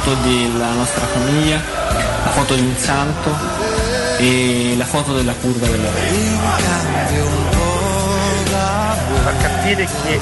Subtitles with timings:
[0.00, 1.60] foto della nostra famiglia,
[2.24, 3.36] la foto di un santo
[4.18, 7.48] e la foto della curva della Roma.
[9.22, 10.18] a capire che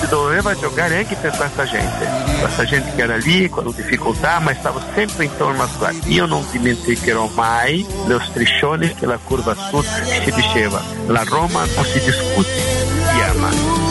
[0.00, 2.08] si doveva giocare anche per questa gente,
[2.40, 5.98] questa gente che era lì con difficoltà ma stava sempre intorno a squadra.
[6.06, 11.84] Io non dimenticherò mai lo striscione che la curva sud si diceva, la Roma non
[11.84, 13.81] si discute, si ama.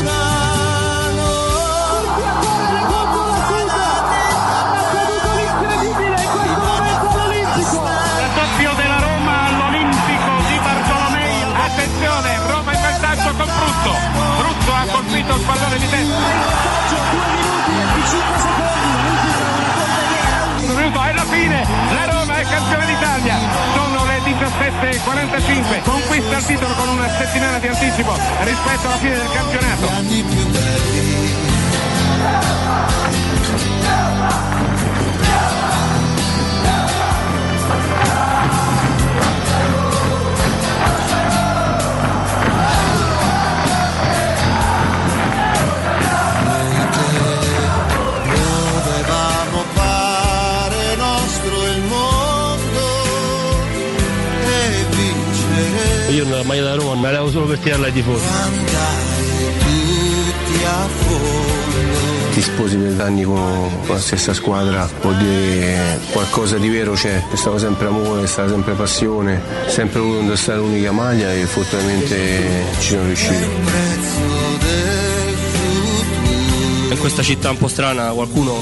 [15.22, 16.16] Colpito il pallone di testa.
[20.63, 23.38] Un e alla fine la Roma è campione d'Italia.
[23.76, 25.82] Sono le 17.45.
[25.84, 29.90] Conquista il titolo con una settimana di anticipo rispetto alla fine del campionato.
[56.12, 58.26] Io nella maglia da Roma me la levo solo per tirarla ai tifosi.
[60.65, 61.51] A fondo.
[62.34, 67.23] Ti sposi per anni con, con la stessa squadra, vuol dire qualcosa di vero c'è,
[67.29, 72.66] è stato sempre amore, è stata sempre passione, sempre voluto indossare l'unica maglia e fortunatamente
[72.79, 73.45] ci sono riuscito.
[76.89, 78.61] In questa città un po' strana qualcuno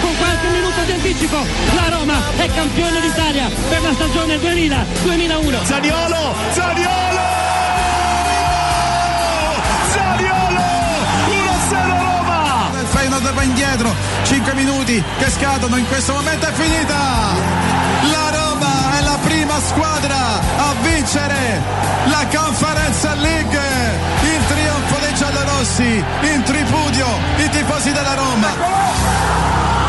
[0.00, 1.36] Con qualche minuto di anticipo.
[1.74, 5.64] La Roma è campione d'Italia per la stagione 2000-2001.
[5.64, 6.34] Zaniolo!
[6.52, 7.26] Zaniolo!
[9.92, 10.66] Zaniolo!
[11.28, 12.70] 1-0 Roma!
[12.80, 13.94] Il Feyenoord va indietro,
[14.24, 16.96] 5 minuti che scadono, in questo momento è finita!
[18.10, 21.62] La Roma è la prima squadra a vincere
[22.06, 23.67] la Conference League!
[25.48, 26.04] Giallorossi,
[26.34, 27.06] in tripudio
[27.38, 29.87] i tifosi della Roma!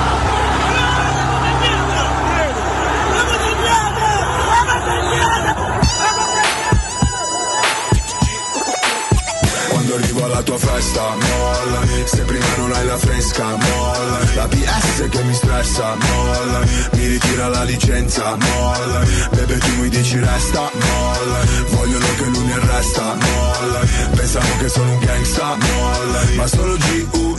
[9.90, 11.82] Quando arrivo alla tua festa, molla.
[12.06, 14.20] Se prima non hai la fresca, molla.
[14.36, 16.60] La PS che mi stressa, molla.
[16.92, 19.04] Mi ritira la licenza, molla.
[19.32, 21.40] Bebe tu mi dici resta, molla.
[21.70, 23.80] Vogliono che lui mi arresta, molla.
[24.16, 26.22] Pensavo che sono un gangsta, molla.
[26.36, 27.39] Ma solo G.U.E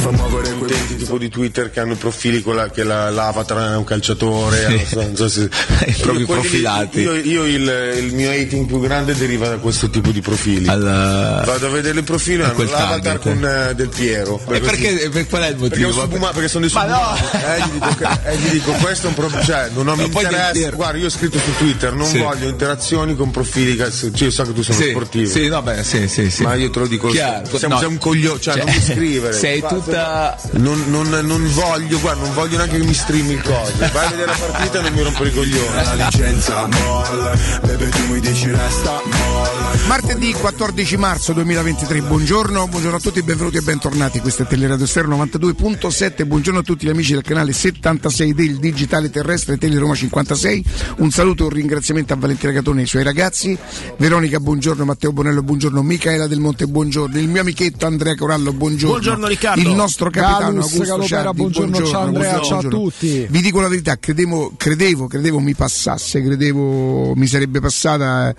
[0.00, 3.72] Per far muovere utenti tipo di Twitter che hanno profili con la, che la, l'avatar
[3.72, 5.48] è un calciatore, non so- non so se-
[6.00, 7.00] proprio profilati.
[7.00, 10.64] Io, io il, il mio hating più grande deriva da questo tipo di profili.
[10.64, 13.20] Vado a vedere il profilo hanno quel l'avatar target.
[13.20, 14.40] con eh, Del Piero.
[14.48, 15.88] E perché, per qual è il Perché, motivo?
[16.00, 17.16] ho subuma- perché sono dei Ma no!
[17.16, 17.44] subumani.
[17.44, 20.50] Eh, gli dico, eh, gli dico, questo è un problema, cioè non ho interessa.
[20.52, 20.76] Piero.
[20.76, 22.18] Guarda, io ho scritto su Twitter, non Sì.
[22.18, 25.30] voglio interazioni con profili cioè, io so che tu sei uno Sì, sportivo.
[25.30, 26.42] sì, no, beh, sì, sì, sì.
[26.42, 27.58] Ma io te lo dico, Chiaro.
[27.58, 27.80] siamo, No.
[27.80, 29.32] sei un coglione, cioè, Cioè, non mi scrivere.
[29.38, 33.42] sei Guarda, tutta- Non, non- non voglio, guarda, non voglio neanche che mi streami il
[33.42, 33.72] coso.
[33.92, 35.74] Vai a vedere la partita e non mi rompere i coglioni.
[35.84, 37.32] La licenza, molla
[37.62, 39.49] Bebe tu mi dici resta, molla
[39.86, 44.18] Martedì 14 marzo 2023, buongiorno, buongiorno a tutti, benvenuti e bentornati.
[44.20, 46.26] Questo è Teleradio Stereo 92.7.
[46.26, 50.64] Buongiorno a tutti gli amici del canale 76 del Digitale Terrestre Teleroma 56.
[50.98, 53.56] Un saluto e un ringraziamento a Valentina Catone e ai suoi ragazzi.
[53.96, 58.90] Veronica, buongiorno, Matteo Bonello, buongiorno, Michaela Del Monte, buongiorno, il mio amichetto Andrea Corallo, buongiorno.
[58.94, 59.60] Buongiorno, Riccardo.
[59.60, 62.90] Il nostro capitano Galus Augusto Ciardi, buongiorno, ciao Andrea, buongiorno, ciao a buongiorno.
[62.90, 63.26] tutti.
[63.30, 68.28] Vi dico la verità, credevo, credevo, credevo mi passasse, credevo mi sarebbe passata.
[68.28, 68.34] eh,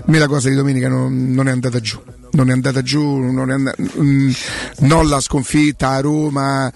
[0.00, 2.00] A me la cosa di domenica non, non è andata giù.
[2.32, 4.30] Non è andata giù, non, è andata, mm,
[4.80, 6.72] non la sconfitta a Roma,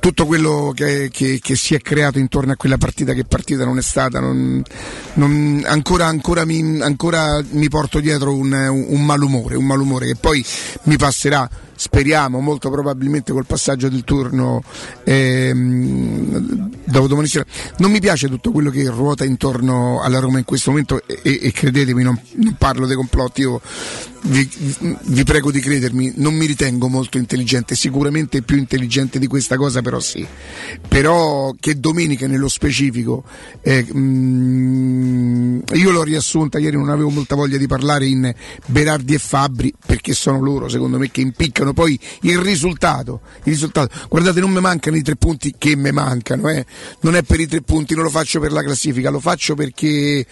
[0.00, 3.78] tutto quello che, che- che si è creato intorno a quella partita, che partita non
[3.78, 4.62] è stata, non-
[5.14, 8.52] non- ancora, ancora mi, ancora mi porto dietro un,
[8.88, 10.44] un malumore, un malumore che poi
[10.84, 11.48] mi passerà.
[11.80, 14.62] Speriamo, molto probabilmente col passaggio del turno
[15.04, 17.44] ehm, dopo domani sera.
[17.78, 21.52] Non mi piace tutto quello che ruota intorno alla Roma in questo momento e, e-
[21.52, 23.60] credetemi, non, non parlo dei complotti, io
[24.22, 24.48] vi,
[25.02, 29.80] vi prego di credermi, non mi ritengo molto intelligente, sicuramente più intelligente di questa cosa,
[29.80, 30.26] però sì.
[30.86, 33.24] Però che domenica nello specifico,
[33.62, 38.32] eh, mm, io l'ho riassunta ieri, non avevo molta voglia di parlare in
[38.66, 43.20] Berardi e Fabbri, perché sono loro secondo me che impiccano poi il risultato.
[43.44, 43.94] Il risultato.
[44.08, 46.66] Guardate, non mi mancano i tre punti che mi mancano, eh.
[47.00, 50.26] non è per i tre punti, non lo faccio per la classifica, lo faccio perché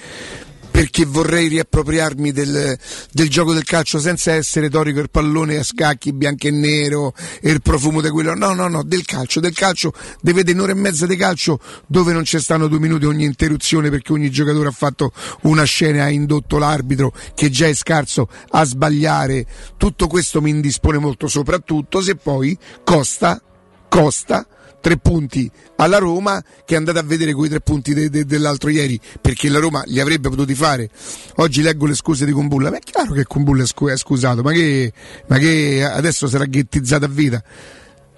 [0.78, 2.78] perché vorrei riappropriarmi del,
[3.10, 7.50] del gioco del calcio senza essere torico il pallone a scacchi bianco e nero e
[7.50, 8.32] il profumo di quello.
[8.36, 11.58] No, no, no, del calcio, del calcio, deve un'ora e mezza di calcio
[11.88, 15.10] dove non ci stanno due minuti ogni interruzione perché ogni giocatore ha fatto
[15.42, 19.46] una scena e ha indotto l'arbitro che già è scarso a sbagliare.
[19.76, 23.42] Tutto questo mi indispone molto, soprattutto se poi costa,
[23.88, 24.46] costa
[24.80, 28.70] tre punti alla Roma che è andata a vedere quei tre punti de- de- dell'altro
[28.70, 30.88] ieri perché la Roma li avrebbe potuti fare.
[31.36, 34.42] Oggi leggo le scuse di Kumbulla ma è chiaro che Kumbulla è scu- è scusato
[34.42, 34.92] ma che,
[35.26, 37.42] ma che adesso sarà ghettizzato a vita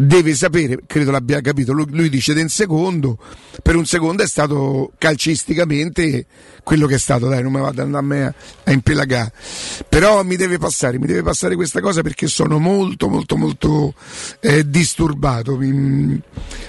[0.02, 3.19] deve sapere, credo l'abbia capito, lui, lui dice del secondo,
[3.62, 6.25] per un secondo è stato calcisticamente
[6.64, 9.31] quello che è stato, dai, non mi vado a me a, a impelagare,
[9.91, 13.93] però mi deve passare, mi deve passare questa cosa perché sono molto molto molto
[14.41, 16.19] eh, disturbato, mi-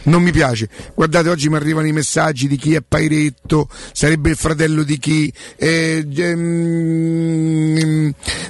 [0.03, 0.67] non mi piace.
[0.93, 5.31] Guardate, oggi mi arrivano i messaggi di chi è Pairetto, sarebbe il fratello di chi,
[5.55, 6.53] eh, ehm,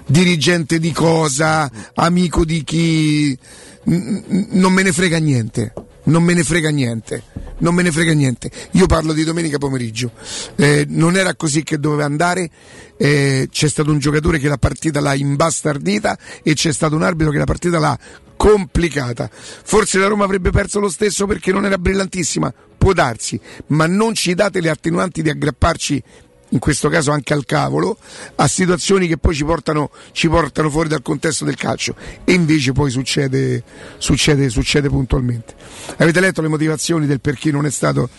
[0.08, 3.38] dirigente di cosa, amico di chi
[3.84, 5.74] non me ne frega niente.
[6.04, 7.22] Non me ne frega niente,
[7.60, 8.50] non me ne frega niente.
[8.72, 10.12] Io parlo di domenica pomeriggio.
[10.56, 12.50] Eh, non era così che doveva andare.
[12.98, 17.32] eh, c'è stato un giocatore che la partita l'ha imbastardita e c'è stato un arbitro
[17.32, 17.98] che la partita l'ha
[18.36, 19.30] complicata.
[19.32, 24.16] Forse la Roma avrebbe perso lo stesso perché non era brillantissima, può darsi, ma non
[24.16, 26.04] ci date le attenuanti di aggrapparci
[26.52, 27.98] in questo caso anche al cavolo,
[28.36, 32.72] a situazioni che poi ci portano, ci portano fuori dal contesto del calcio e invece
[32.72, 33.64] poi succede,
[33.98, 35.56] succede, succede puntualmente.
[35.98, 38.10] Avete letto le motivazioni del perché non è stato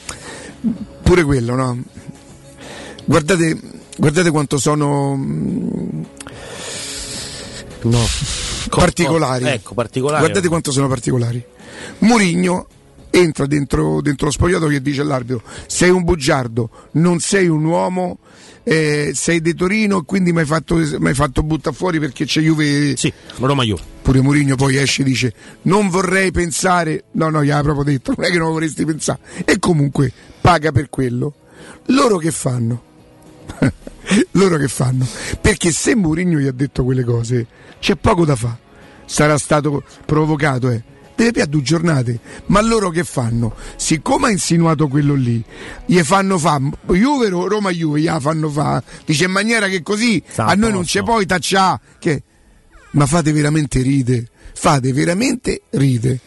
[1.02, 1.82] pure quello, no?
[3.05, 3.58] Guardate,
[3.96, 6.02] guardate quanto sono mm,
[7.82, 8.00] No.
[8.69, 9.46] particolari.
[9.46, 10.20] Ecco, particolari.
[10.20, 11.44] Guardate quanto sono particolari.
[11.99, 12.67] Murigno
[13.11, 18.19] entra dentro, dentro lo spogliatoio e dice all'arbitro: Sei un bugiardo, non sei un uomo.
[18.64, 22.41] Eh, sei di Torino e quindi mi hai fatto, m'hai fatto buttare fuori perché c'è
[22.41, 22.97] Juve.
[22.97, 23.82] Sì, Roma Juve.
[24.03, 27.05] Pure Murigno poi esce e dice: Non vorrei pensare.
[27.12, 29.20] No, no, gli ha proprio detto, non è che non vorresti pensare.
[29.44, 31.35] E comunque paga per quello.
[31.87, 32.82] Loro che fanno?
[34.32, 35.06] loro che fanno?
[35.41, 37.47] Perché se Mourinho gli ha detto quelle cose,
[37.81, 38.59] c'è poco da fare.
[39.05, 40.82] Sarà stato provocato, eh.
[41.23, 42.19] Deve più due giornate.
[42.47, 43.55] Ma loro che fanno?
[43.77, 45.43] Siccome ha insinuato quello lì,
[45.87, 48.83] gli fanno fa Juve Roma Juve, gli fanno fa.
[49.05, 50.99] Dice in maniera che così Sta a a noi non posto.
[50.99, 51.81] c'è poi taccià.
[51.99, 52.23] Che...
[52.93, 54.29] Ma fate veramente ride.
[54.55, 56.21] Fate veramente ride.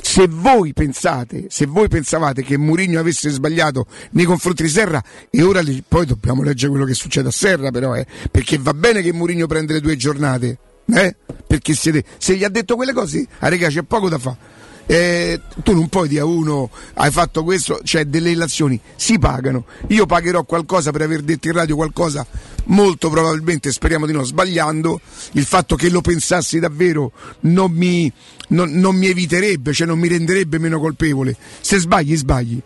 [0.00, 5.42] Se voi pensate, se voi pensavate che Mourinho avesse sbagliato nei confronti di Serra, e
[5.42, 9.12] ora poi dobbiamo leggere quello che succede a Serra, però, eh, perché va bene che
[9.12, 10.58] Mourinho prende le due giornate,
[10.94, 11.16] eh?
[11.46, 14.56] Perché siete, se gli ha detto quelle cose, a regà c'è poco da fare.
[14.90, 19.66] Eh, tu non puoi dire a uno hai fatto questo, cioè delle relazioni si pagano.
[19.88, 22.26] Io pagherò qualcosa per aver detto in radio qualcosa,
[22.66, 24.98] molto probabilmente, speriamo di no, sbagliando.
[25.32, 28.10] Il fatto che lo pensassi davvero non mi,
[28.48, 31.36] non- non mi eviterebbe, cioè non mi renderebbe meno colpevole.
[31.60, 32.62] Se sbagli, sbagli.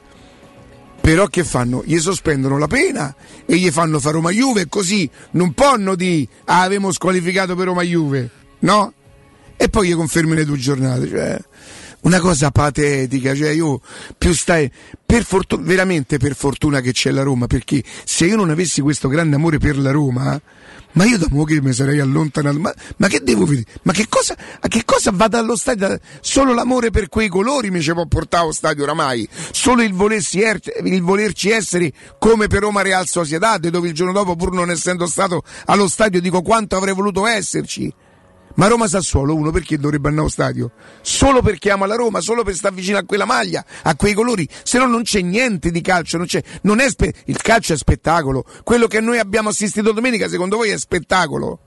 [1.02, 1.82] Però che fanno?
[1.85, 3.12] Gli sospendono la pena
[3.44, 7.82] e gli fanno fare Roma Juve così non possono di ah, avevamo squalificato per Roma
[7.82, 8.30] Juve,
[8.61, 8.92] no?
[9.56, 11.40] E poi gli confermi le due giornate, cioè
[12.02, 13.80] una cosa patetica, cioè io
[14.16, 14.71] più stai
[15.04, 19.09] per fortuna veramente per fortuna che c'è la Roma, perché se io non avessi questo
[19.09, 20.40] grande amore per la Roma,
[20.92, 23.66] ma io da mo' che mi sarei allontanato, ma, ma che devo vedere?
[23.82, 25.99] Ma che cosa, a che cosa vado allo stadio?
[26.20, 29.94] Solo l'amore per quei colori mi ci può portare allo stadio oramai, solo il,
[30.32, 34.70] er- il volerci essere come per Roma Real Sociedad, dove il giorno dopo, pur non
[34.70, 37.92] essendo stato allo stadio, dico quanto avrei voluto esserci.
[38.56, 40.73] Ma Roma Sassuolo uno perché dovrebbe andare allo stadio?
[41.00, 44.49] Solo perché ama la Roma, solo per stare vicino a quella maglia, a quei colori,
[44.62, 47.76] se no non c'è niente di calcio, non c'è, non è spe- il calcio è
[47.76, 48.44] spettacolo.
[48.62, 51.61] Quello che noi abbiamo assistito domenica, secondo voi è spettacolo?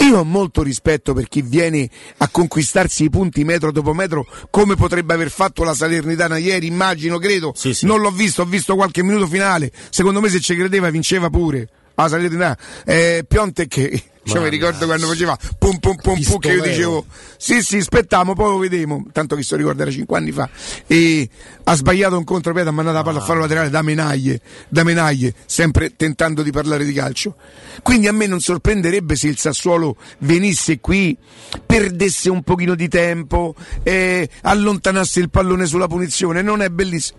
[0.00, 1.88] Io ho molto rispetto per chi viene
[2.18, 7.18] a conquistarsi i punti metro dopo metro, come potrebbe aver fatto la Salernitana ieri, immagino,
[7.18, 7.52] credo.
[7.82, 9.70] Non l'ho visto, ho visto qualche minuto finale.
[9.90, 11.68] Secondo me se ci credeva vinceva pure.
[12.02, 12.58] La Salernitana.
[12.84, 17.06] Eh, Piontek che cioè, mi ricordo quando faceva pum pum pum pum che io dicevo
[17.36, 20.48] sì sì aspettiamo poi lo vedremo tanto che sto ricordo era 5 anni fa
[20.86, 21.28] e
[21.64, 25.34] ha sbagliato un contropiede ha mandato la palla a fallo laterale da menaglie da menaglie
[25.46, 27.36] sempre tentando di parlare di calcio.
[27.82, 31.16] Quindi a me non sorprenderebbe se il Sassuolo venisse qui
[31.64, 36.42] perdesse un pochino di tempo eh, allontanasse il pallone sulla punizione.
[36.42, 37.18] Non è bellissimo.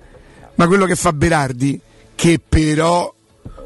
[0.56, 1.80] Ma quello che fa Berardi
[2.16, 3.14] che però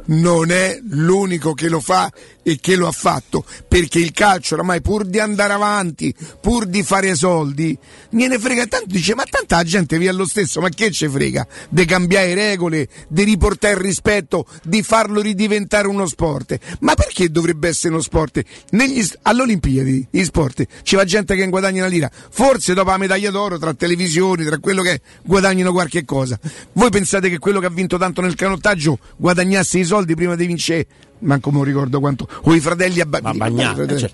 [0.06, 2.12] non è l'unico che lo fa
[2.48, 6.84] e che lo ha fatto, perché il calcio oramai pur di andare avanti, pur di
[6.84, 7.76] fare soldi,
[8.12, 11.48] gliene frega tanto, dice ma tanta gente via lo stesso, ma che ci frega?
[11.70, 16.56] Di cambiare regole, di riportare il rispetto, di farlo ridiventare uno sport.
[16.82, 18.44] Ma perché dovrebbe essere uno sport?
[18.70, 23.32] Negli, all'Olimpiadi, gli sport, ci va gente che guadagna una lira, forse dopo la medaglia
[23.32, 26.40] d'oro, tra televisioni, tra quello che guadagnano qualche cosa.
[26.74, 30.46] Voi pensate che quello che ha vinto tanto nel canottaggio guadagnasse i soldi prima di
[30.46, 30.88] vincere?
[31.20, 32.28] Manco me lo ricordo quanto.
[32.44, 34.10] O i fratelli a Ma Bagnà, cioè,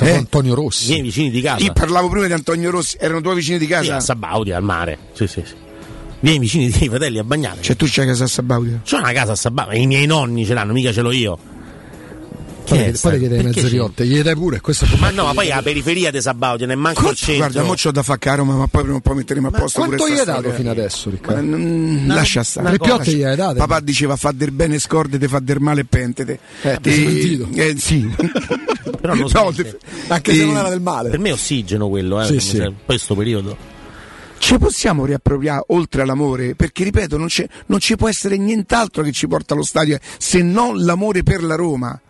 [0.00, 0.14] Eh?
[0.14, 0.86] Antonio Rossi.
[0.86, 1.64] i miei vicini di casa.
[1.64, 3.96] Io parlavo prima di Antonio Rossi, erano tuoi vicini di Sì, casa?
[3.96, 4.98] a Sabaudia, al mare.
[5.12, 5.52] Sì, sì, sì.
[5.54, 5.56] I
[6.20, 7.60] miei vicini dei fratelli a Bagnare.
[7.62, 8.80] Cioè tu c'hai casa a Sabaudia?
[8.88, 11.38] C'ho una casa a Sabaudia, i miei nonni ce l'hanno, mica ce l'ho io.
[12.64, 15.34] Poi poi sta- ti chiede perché mezzo riotte, gli dai pure, questo Ma no, ma
[15.34, 17.36] poi la periferia di Sabaudia, non è manco il centro.
[17.48, 19.80] Guarda, mo c'ho da fare a Roma, ma poi prima o poi metteremo a posto
[19.80, 21.42] Quanto pure gli hai dato fino adesso, Riccardo?
[21.42, 22.70] Ma, mm, lascia stare.
[22.70, 23.58] Le piotte gli hai date?
[23.58, 26.38] Papà diceva fa del bene scordete, fa del male pentete.
[26.62, 27.48] Eh, ti sei pentito?
[27.60, 28.08] eh, sì.
[29.00, 29.78] Però non No, te-
[30.08, 31.10] Anche se non era del male.
[31.10, 32.26] Per me è ossigeno quello, eh.
[32.26, 32.56] Sì, sì.
[32.56, 33.56] se- Poi sto periodo.
[34.38, 36.54] Ci possiamo riappropriare oltre all'amore?
[36.54, 40.42] Perché ripeto, non, c'è- non ci può essere nient'altro che ci porta allo stadio se
[40.42, 42.00] non l'amore per la Roma.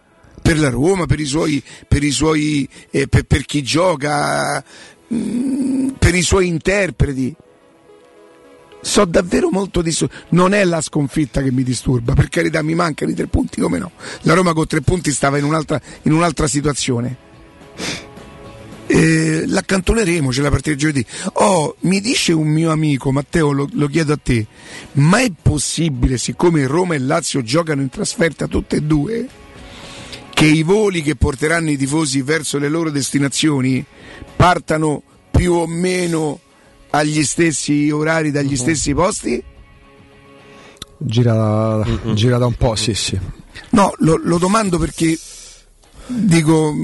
[0.42, 4.62] Per la Roma, per i suoi, per, i suoi eh, per, per chi gioca,
[5.14, 7.34] mm, per i suoi interpreti.
[8.84, 10.24] So davvero molto disturbato.
[10.30, 13.78] Non è la sconfitta che mi disturba, per carità mi mancano i tre punti, come
[13.78, 13.92] no?
[14.22, 17.16] La Roma con tre punti stava in un'altra, in un'altra situazione.
[18.86, 21.06] Eh, l'accantoneremo, c'è la partita di giovedì.
[21.34, 24.46] Oh, mi dice un mio amico, Matteo, lo, lo chiedo a te,
[24.94, 29.28] ma è possibile, siccome Roma e Lazio giocano in trasferta tutte e due,
[30.42, 33.84] che i voli che porteranno i tifosi verso le loro destinazioni
[34.34, 36.40] partano più o meno
[36.90, 39.40] agli stessi orari, dagli stessi posti?
[40.98, 41.84] Gira,
[42.14, 43.16] gira da un po', sì, sì.
[43.70, 45.16] No, lo, lo domando perché
[46.08, 46.74] dico,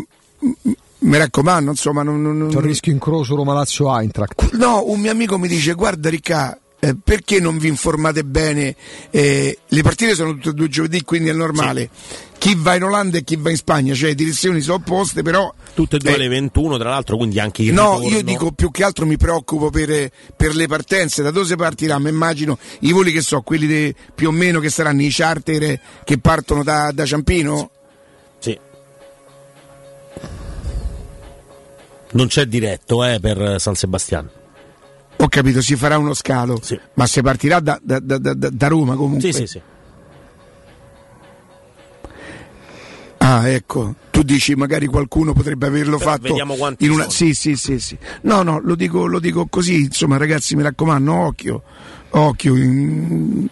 [0.99, 4.53] mi raccomando, insomma, non, non- non- C'è un rischio incrocio Roma-Lazio Eintracht.
[4.53, 8.75] No, un mio amico mi dice: Guarda, Ricca, eh, perché non vi informate bene?
[9.11, 11.91] Eh, le partite sono tutte e due giovedì, quindi è normale.
[12.39, 15.53] Chi va in Olanda e chi va in Spagna, cioè le direzioni sono opposte, però.
[15.75, 18.17] Tutte e due eh, alle 21, tra l'altro, quindi anche il No, ritorno.
[18.17, 21.99] io dico più che altro mi preoccupo per, per le partenze, da dove si partirà?
[21.99, 25.81] Mi immagino i voli che so, quelli de- più o meno che saranno i charter
[26.05, 27.71] che partono da, da Ciampino?
[28.39, 28.57] Sì.
[32.13, 34.31] Non c'è diretto, eh, per San Sebastiano.
[35.21, 36.79] Ho capito, si farà uno scalo, Sì.
[36.95, 39.33] ma si partirà da, da- da- da- Roma comunque.
[39.33, 39.61] Sì, sì, sì.
[43.21, 47.03] Ah, ecco, tu dici magari qualcuno potrebbe averlo Però fatto vediamo quanti in una...
[47.03, 47.13] sono.
[47.15, 47.99] Sì, sì, sì, sì.
[48.23, 51.63] No, no, lo dico, lo dico così, insomma, ragazzi, mi raccomando, occhio,
[52.11, 52.57] occhio.
[52.57, 53.49] in-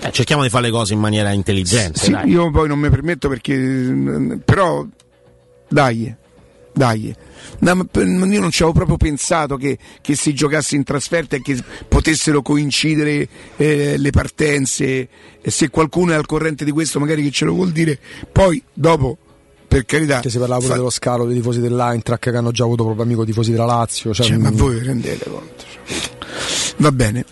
[0.00, 1.98] Eh, cerchiamo di fare le cose in maniera intelligente.
[2.00, 4.84] Sì, io poi non mi permetto perché mm, però
[5.68, 6.14] dai,
[6.74, 7.14] dai.
[7.60, 11.56] No, io non ci avevo proprio pensato che, che si giocasse in trasferta e che
[11.88, 15.08] potessero coincidere eh, le partenze.
[15.40, 17.98] E se qualcuno è al corrente di questo, magari che ce lo vuol dire,
[18.30, 19.16] poi dopo,
[19.66, 20.20] per carità.
[20.20, 23.04] Che si parlava pure fa- dello scalo dei tifosi dell'Eintracht che hanno già avuto proprio
[23.04, 24.12] amico tifosi della Lazio.
[24.12, 25.64] Cioè, Cioè, ma mm, voi vi rendete conto?
[26.78, 27.24] Va bene,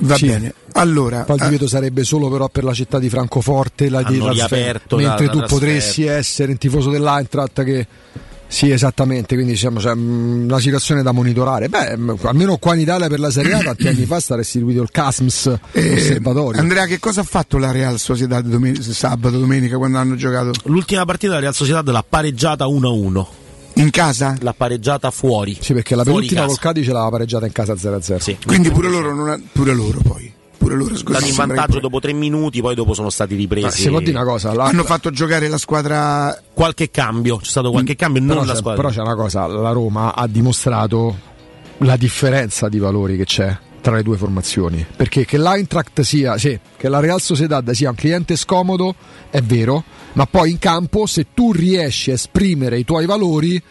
[0.00, 0.26] va Sì.
[0.26, 0.54] bene.
[0.72, 4.14] Allora, Poi il ah, divieto sarebbe solo però per la città di Francoforte, la di
[4.16, 7.86] Hanno trasfer- riaperto la- mentre la tu potresti essere un tifoso dell'Eintracht che
[8.50, 11.68] sì, esattamente, quindi diciamo c'è mm, una situazione da monitorare.
[11.68, 14.80] Beh, mm, almeno qua in Italia per la Serie A tanti anni fa sta istituito
[14.80, 16.58] il CASMS eh, osservatorio.
[16.60, 20.52] Andrea, che cosa ha fatto la Real Sociedad domen- sabato, domenica quando hanno giocato?
[20.64, 23.26] L'ultima partita della Real Sociedad l'ha pareggiata 1-1.
[23.78, 24.36] In casa?
[24.40, 25.56] L'ha pareggiata fuori.
[25.60, 28.18] Sì, perché la Fuori penultima col Cadice l'aveva pareggiata in casa 0-0.
[28.18, 28.36] Sì.
[28.44, 30.32] Quindi pure loro, non ha- pure loro poi.
[30.58, 33.64] Pure loro Stati scusi, in vantaggio dopo tre minuti, poi dopo sono stati ripresi.
[33.66, 36.36] Ma si può dire una cosa, la- Hanno fatto giocare la squadra.
[36.52, 38.82] Qualche cambio, c'è stato qualche cambio, non però, la c'è, squadra.
[38.82, 41.16] però c'è una cosa, la Roma ha dimostrato
[41.78, 44.84] la differenza di valori che c'è tra le due formazioni.
[44.96, 48.94] Perché che l'Eintracht sia, sì, che la Real Sociedad sia un cliente scomodo
[49.30, 53.62] è vero, ma poi in campo se tu riesci a esprimere i tuoi valori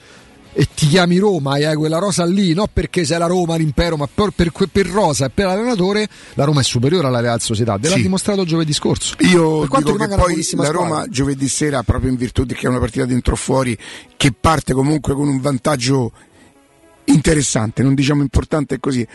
[0.59, 3.95] e ti chiami Roma e hai quella rosa lì, non perché sei la Roma, l'impero,
[3.95, 7.83] ma per, per, per rosa e per l'allenatore, la Roma è superiore alla Real Sociedad.
[7.83, 8.01] L'ha Sì.
[8.01, 9.13] dimostrato giovedì scorso.
[9.19, 10.71] Io dico che poi la squadra.
[10.71, 13.77] Roma giovedì sera, proprio in virtù di che è una partita dentro o fuori,
[14.15, 16.11] che parte comunque con un vantaggio
[17.07, 19.05] interessante, non diciamo importante è così,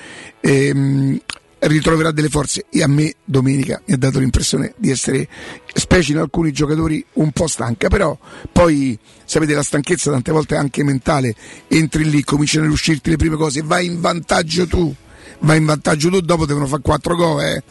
[0.40, 1.20] ehm,
[1.61, 5.28] ritroverà delle forze e a me domenica mi ha dato l'impressione di essere,
[5.72, 8.18] specie in alcuni giocatori, un po' stanca, però
[8.50, 11.34] poi sapete la stanchezza tante volte è anche mentale,
[11.68, 14.92] entri lì, cominciano ad uscirti le prime cose, vai in vantaggio tu,
[15.40, 17.62] vai in vantaggio tu, dopo devono fare 4 gol eh,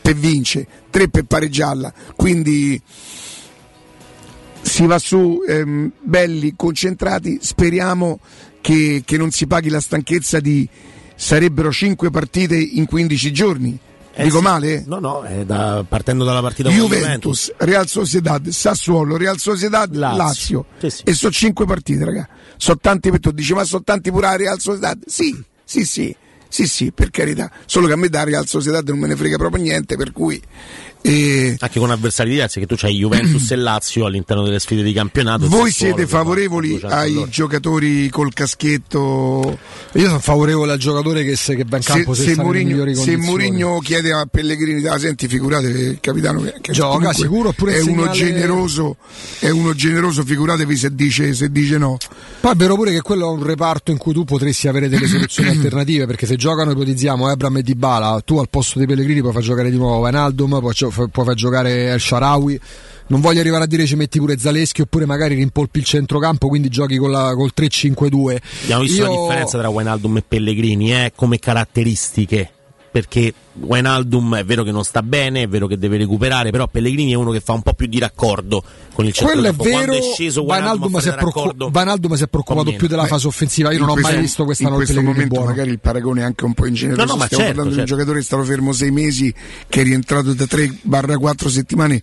[0.00, 2.80] per vincere, 3 per pareggiarla, quindi
[4.62, 8.20] si va su ehm, belli, concentrati, speriamo
[8.60, 10.68] che, che non si paghi la stanchezza di
[11.14, 13.78] sarebbero 5 partite in 15 giorni.
[14.12, 14.42] Eh Dico sì.
[14.42, 14.84] male?
[14.86, 19.94] No, no, è da- partendo dalla partita con la Juventus, Real Sociedad, Sassuolo, Real Sociedad,
[19.94, 20.16] Lazio.
[20.16, 20.66] Lazio.
[20.78, 21.02] Sì, sì.
[21.04, 22.28] E sono 5 partite, raga.
[22.56, 23.30] Sono tanti per tu.
[23.30, 24.98] Dici, ma sono tanti pure a Real Sociedad?
[25.06, 26.14] Sì, sì, sì.
[26.48, 27.48] Sì, sì, per carità.
[27.64, 30.42] Solo che a me da Real Sociedad non me ne frega proprio niente, per cui
[31.02, 34.92] eh, Anche con avversari diversi, che tu c'hai Juventus e Lazio all'interno delle sfide di
[34.92, 35.48] campionato.
[35.48, 37.28] voi siete favorevoli 200 ai all'ora.
[37.28, 39.58] giocatori col caschetto?
[39.94, 43.16] Io sono favorevole al giocatore che, se, che va in campo se, se, migliori se.
[43.16, 47.74] Mourinho chiede a Pellegrini, ah, senti, figurate che il capitano che, che Gioca, sicuro, oppure
[47.74, 48.96] è il uno segnale- generoso,
[49.38, 51.96] è uno generoso, figuratevi se dice, se dice no.
[52.40, 55.06] Poi è vero pure che quello è un reparto in cui tu potresti avere delle
[55.08, 59.32] soluzioni alternative, perché se giocano, ipotizziamo, Ebram e Dybala, tu al posto di Pellegrini puoi
[59.32, 62.60] far giocare di nuovo Wijnaldum, puoi, puoi far giocare El Sharawi.
[63.08, 66.68] Non voglio arrivare a dire ci metti pure Zaleschi oppure magari rimpolpi il centrocampo, quindi
[66.68, 68.36] giochi con la, col 3-5-2.
[68.62, 72.52] Abbiamo visto Io- la differenza tra Wijnaldum e Pellegrini eh, come caratteristiche.
[72.92, 77.12] Perché Wijnaldum è vero che non sta bene, è vero che deve recuperare, però Pellegrini
[77.12, 79.62] è uno che fa un po' più di raccordo con il Quello è centrocampo.
[79.62, 82.88] vero, Quando è sceso Wijnaldum si, è fare preoccu- raccordo, Wijnaldum si è preoccupato più
[82.88, 85.50] della Beh, fase offensiva, io non ho mai visto quest'anno in il questo momento buono.
[85.50, 87.80] magari il paragone è anche un po' ingeneroso No, no, ma stiamo certo, parlando di
[87.80, 87.90] un certo.
[87.94, 89.34] giocatore che è stato fermo sei mesi
[89.68, 92.02] che è rientrato da 3-4 settimane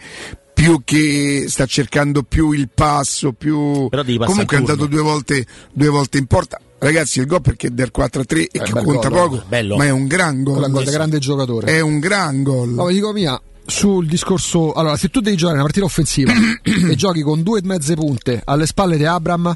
[0.54, 5.02] più che sta cercando più il passo più Però devi passare comunque è andato due
[5.02, 9.10] volte, due volte in porta ragazzi il gol perché è del 4-3 e che conta
[9.10, 9.78] gol, poco bello.
[9.78, 11.68] ma è un gran Quello è un gol gol grande giocatore.
[11.72, 14.74] è un gran gol No, ma dico mia, sul discorso.
[14.74, 16.32] Allora, se tu devi giocare una partita offensiva
[16.64, 19.56] e giochi con due e mezze punte alle spalle di Abram,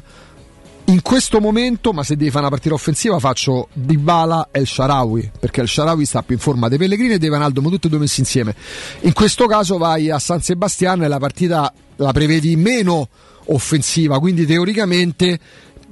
[0.86, 5.30] in questo momento, ma se devi fare una partita offensiva, faccio Dybala e il Sharawi,
[5.38, 8.00] perché il Sharawi sta più in forma dei Pellegrini e dei Vanaldo, tutti e due
[8.00, 8.54] messi insieme.
[9.00, 13.08] In questo caso vai a San Sebastiano e la partita la prevedi meno
[13.46, 15.38] offensiva, quindi teoricamente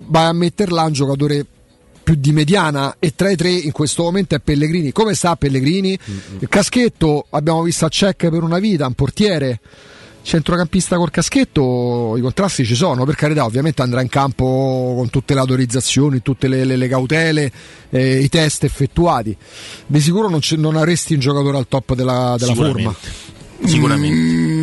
[0.06, 1.46] vai a metterla un giocatore
[2.02, 4.92] più di mediana e tra i tre in questo momento è Pellegrini.
[4.92, 5.98] Come sta Pellegrini?
[6.40, 9.60] Il caschetto abbiamo visto a Cech per una vita, un portiere.
[10.22, 15.32] Centrocampista col caschetto, i contrasti ci sono, per carità, ovviamente andrà in campo con tutte
[15.32, 17.50] le autorizzazioni, tutte le, le- le cautele,
[17.88, 19.34] eh, i test effettuati.
[19.86, 22.94] Di sicuro non, non avresti un giocatore al top della, della forma.
[22.94, 23.68] Sicuramente.
[23.68, 24.59] Sicuramente.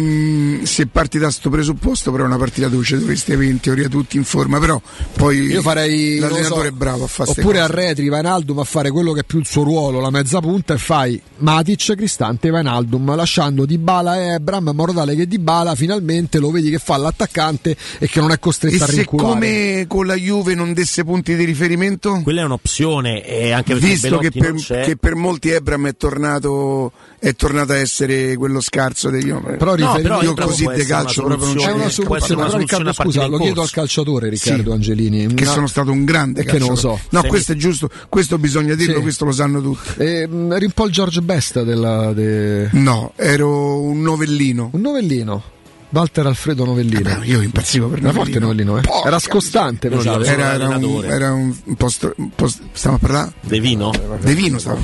[0.68, 3.88] Se parti da sto presupposto però è una partita dove ci dovresti avere in teoria
[3.88, 4.80] tutti in forma però
[5.14, 9.14] poi Io farei l'allenatore so, è bravo a fare oppure arretri Vainaldum a fare quello
[9.14, 13.66] che è più il suo ruolo, la mezza punta e fai Matic, Cristante Vainaldum lasciando
[13.66, 18.08] Dybala e Ebram in modo tale che Dybala finalmente lo vedi che fa l'attaccante e
[18.08, 19.34] che non è costretto e a rinculare.
[19.34, 22.22] come con la Juve non desse punti di riferimento?
[22.24, 26.92] Quella è un'opzione, e anche perché visto che per, che per molti Ebram è tornato
[27.20, 31.24] è tornato a essere quello scarso degli io, Però io riferimento- Ebram così una calcio
[31.24, 34.70] proprio non È c'è una soluzione, una però Riccardo scusa, lo chiedo al calciatore Riccardo
[34.70, 34.76] Sì.
[34.76, 35.34] Angelini.
[35.34, 37.00] che Una- sono stato un grande Che non lo calciatore.
[37.02, 37.08] so.
[37.10, 37.28] no Sì.
[37.28, 39.02] questo è giusto questo bisogna dirlo Sì.
[39.02, 43.80] questo lo sanno tutti Eh, eri un po' il George Best della, de- no ero
[43.82, 45.44] un novellino un novellino.
[45.90, 47.24] Walter Alfredo Novellino.
[47.24, 48.82] io impazzivo per Era forte Novellino, eh?
[48.82, 49.90] Porca Era scostante.
[49.90, 53.34] Solo era, era un, era un, un po', str- un po' st- stiamo a parlare
[53.42, 53.92] De Vino?
[54.20, 54.84] De Vino stavo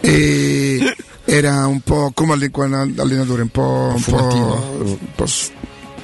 [0.00, 5.26] e era un po' come allenatore un po', un po', un po'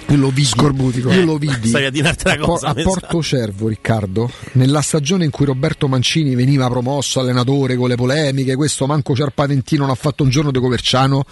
[0.08, 2.74] Io lo vidi, scorbutico io lo vidi Stavi a dirti una a, cosa.
[2.74, 8.54] Porto Cervo, Riccardo, nella stagione in cui Roberto Mancini veniva promosso allenatore con le polemiche,
[8.54, 11.24] questo manco Ciarpatentino non ha fatto un giorno di Coverciano.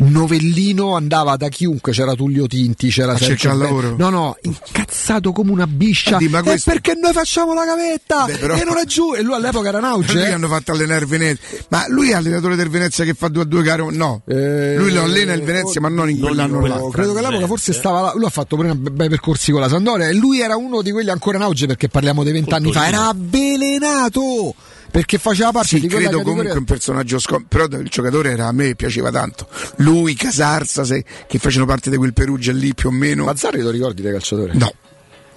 [0.00, 3.94] Novellino andava da chiunque, c'era Tullio Tinti, c'era Sergio lavoro?
[3.98, 6.16] No, no, incazzato come una biscia.
[6.16, 9.14] Adì, ma "Eh, questo- perché noi facciamo la gavetta Beh, però- e non è giù.
[9.14, 10.12] E lui all'epoca era in auge.
[10.14, 10.32] lui eh.
[10.32, 13.44] hanno fatto allenare il Venezia ma lui è allenatore del Venezia che fa 2 a
[13.44, 16.80] 2 caro no Eh, lui lo allena il Venezia ma non in non quell'anno là
[16.90, 20.08] credo che all'epoca forse stava là- lui ha fatto una- bei percorsi con la Sandoria
[20.08, 23.08] e lui era uno di quelli ancora in auge perché parliamo di vent'anni fa era
[23.08, 24.54] avvelenato
[24.90, 26.34] perché faceva parte Sì, di quella credo categoria.
[26.52, 29.46] comunque un personaggio scom- però il giocatore era, a me piaceva tanto.
[29.76, 33.24] Lui, Casarsa, se- che facevano parte di quel Perugia lì più o meno.
[33.24, 34.52] Mazzarri lo ricordi da calciatore?
[34.54, 34.72] No.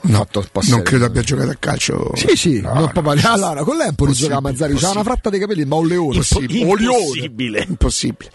[0.06, 0.28] No,
[0.68, 2.12] non credo abbia giocato a calcio.
[2.16, 5.64] Sì, sì, No, no, no, allora, con l'Empoli giocava Mazzarri, c'aveva una fratta dei capelli,
[5.64, 6.16] ma un leone.
[6.16, 6.66] Impossibile.
[6.66, 6.98] Un leone.
[7.00, 7.66] Impossibile.
[7.70, 8.32] Impossibile.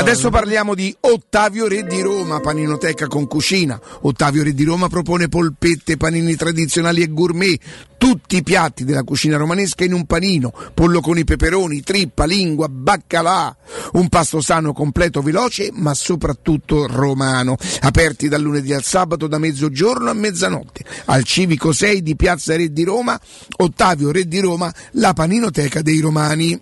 [0.00, 3.80] Adesso parliamo di Ottavio Re di Roma, paninoteca con cucina.
[4.00, 7.60] Ottavio Re di Roma propone polpette, panini tradizionali e gourmet.
[8.02, 12.66] Tutti i piatti della cucina romanesca in un panino, pollo con i peperoni, trippa, lingua,
[12.68, 13.56] baccalà.
[13.92, 17.54] Un pasto sano, completo, veloce, ma soprattutto romano.
[17.82, 20.84] Aperti dal lunedì al sabato da mezzogiorno a mezzanotte.
[21.04, 23.18] Al Civico 6 di Piazza Re di Roma,
[23.58, 26.60] Ottavio Re di Roma, la paninoteca dei romani.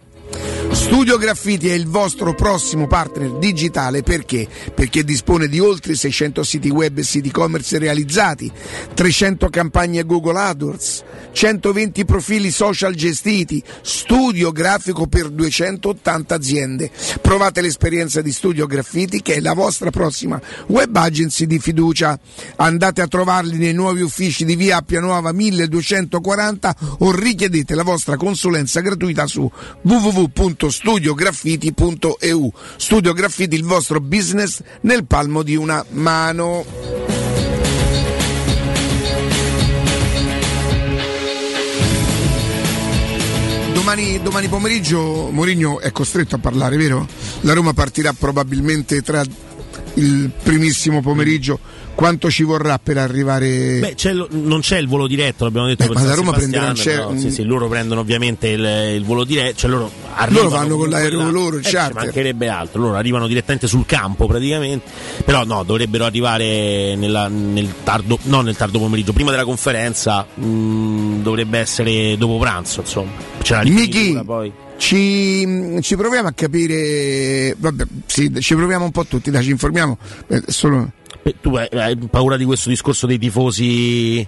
[0.73, 4.49] Studio Graffiti è il vostro prossimo partner digitale perché?
[4.75, 8.51] Perché dispone di oltre 600 siti web e siti e-commerce realizzati,
[8.95, 11.03] 300 campagne Google AdWords,
[11.33, 16.91] 120 profili social gestiti, studio grafico per 280 aziende.
[17.21, 22.19] Provate l'esperienza di Studio Graffiti che è la vostra prossima web agency di fiducia.
[22.57, 28.17] Andate a trovarli nei nuovi uffici di via Appia Nuova 1240 o richiedete la vostra
[28.17, 29.51] consulenza gratuita su
[30.61, 32.53] www.studiograffiti.eu.
[32.77, 36.65] Studio Graffiti, il vostro business nel palmo di una mano.
[43.73, 47.09] Domani, domani pomeriggio Mourinho è costretto a parlare, vero?
[47.41, 49.25] La Roma partirà probabilmente tra
[49.95, 51.59] il primissimo pomeriggio.
[52.01, 53.79] Quanto ci vorrà per arrivare?
[53.79, 56.31] Beh, c'è lo- non c'è il volo diretto, l'abbiamo detto Eh, per ma la Roma
[56.31, 60.49] un però, cer- sì, sì, loro prendono ovviamente il, il volo diretto, cioè loro arrivano
[60.49, 64.91] vanno con l'aereo loro, Eh, ci mancherebbe altro, loro arrivano direttamente sul campo praticamente,
[65.27, 71.21] però no, dovrebbero arrivare nella- nel tardo, no nel tardo pomeriggio, prima della conferenza, mh,
[71.21, 73.11] dovrebbe essere dopo pranzo, insomma.
[73.43, 74.51] C'è la Michi, poi.
[74.79, 79.99] ci, ci proviamo a capire, vabbè, sì, ci proviamo un po' tutti, dai, ci informiamo.
[80.29, 80.93] Eh, solo...
[81.31, 84.27] Eh, Tu hai, paura di questo discorso dei tifosi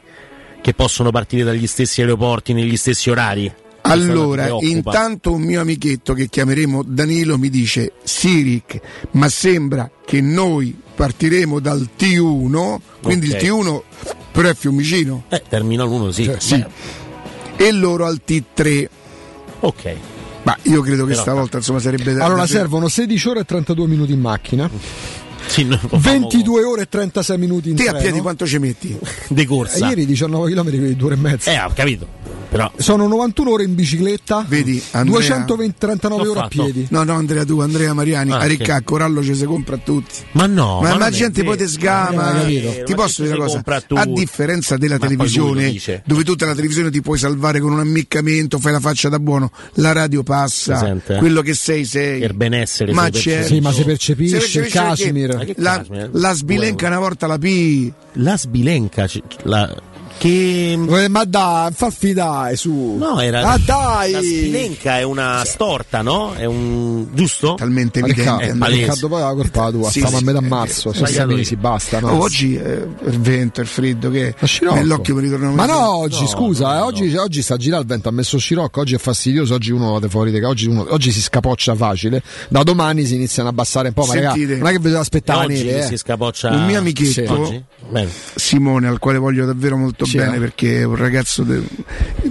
[0.61, 3.53] che possono partire dagli stessi aeroporti negli stessi orari?
[3.85, 8.81] Allora, intanto un mio amichetto che chiameremo Danilo mi dice Siric,
[9.13, 13.43] ma sembra che noi partiremo dal T1, quindi Ok.
[13.43, 13.83] il T1
[14.31, 16.25] però è Fiumicino, Eh, Terminal 1 sì.
[16.25, 16.65] Cioè, sì.
[17.57, 18.89] E loro al T3.
[19.61, 19.95] ok.
[20.45, 24.13] Ma io credo che Però- stavolta insomma sarebbe Allora servono 16 ore e 32 minuti
[24.13, 24.69] in macchina,
[25.47, 28.01] Sì, noi lo famo 22 ore e 36 minuti in Te a treno.
[28.01, 28.97] piedi quanto ci metti?
[29.29, 29.89] di E corsa.
[29.89, 31.51] ieri 19 km di 2 ore e mezza.
[31.53, 32.07] Eh, ho capito.
[32.53, 35.19] Però Sono 91 ore in bicicletta, Vedi, Andrea?
[35.21, 36.87] 239 L'ho ore a piedi.
[36.91, 38.45] No, no, Andrea, tu, Andrea Mariani, Ah, a.
[38.45, 40.17] Ricca, a Corallo ci si compra a tutti.
[40.33, 42.33] ma no, ma, non la gente poi ti sgama.
[42.45, 42.85] Vero.
[42.85, 43.63] Ti Ma posso dire una cosa?
[43.95, 48.59] A differenza della Ma televisione, dove tutta la televisione ti puoi salvare con un ammiccamento,
[48.59, 50.77] fai la faccia da buono, la radio passa.
[50.77, 51.17] Sente?
[51.17, 52.21] Quello che sei, sei.
[52.21, 53.19] Per benessere Ma si c'è.
[53.37, 53.55] percepisce.
[53.55, 55.37] Sì, ma si percepisce, Si percepisce il Casimir.
[55.37, 56.11] Ma che La, Casimir?
[56.13, 57.91] la sbilenca una volta la P.
[58.17, 59.09] La sbilenca
[59.45, 59.75] la,
[60.19, 62.97] che Eh, Ma dai, fa fidare su.
[62.99, 64.13] No, era Ah dai!
[64.13, 66.35] La sbilenca è una storta, no?
[66.35, 67.55] È un giusto?
[67.55, 68.53] Talmente Ma evidente.
[68.55, 68.81] Ma palese.
[68.81, 71.57] Riccardo, poi la colpa tua, Sì, stiamo sì, a metà eh, marzo, sono sei mesi,
[71.57, 72.01] basta.
[72.01, 72.21] No?
[72.21, 76.29] Oggi eh, il vento, il freddo, che Ma nell'occhio mi ritorna Ma no, oggi No,
[76.29, 76.85] scusa, no, eh, no.
[76.85, 79.99] oggi, oggi sta a girare il vento, ha messo Scirocco, oggi è fastidioso, oggi uno
[79.99, 83.95] va fuori oggi, uno- oggi si scapoccia facile, da domani si iniziano a abbassare un
[83.95, 85.87] po', ma raga, non è che vi dovete aspettare oggi neve, che eh.
[85.87, 87.65] si scapoccia Un mio amichetto-.
[88.35, 90.39] Simone, al quale voglio davvero molto bene eh.
[90.39, 91.43] perché è un ragazzo.
[91.43, 91.63] de-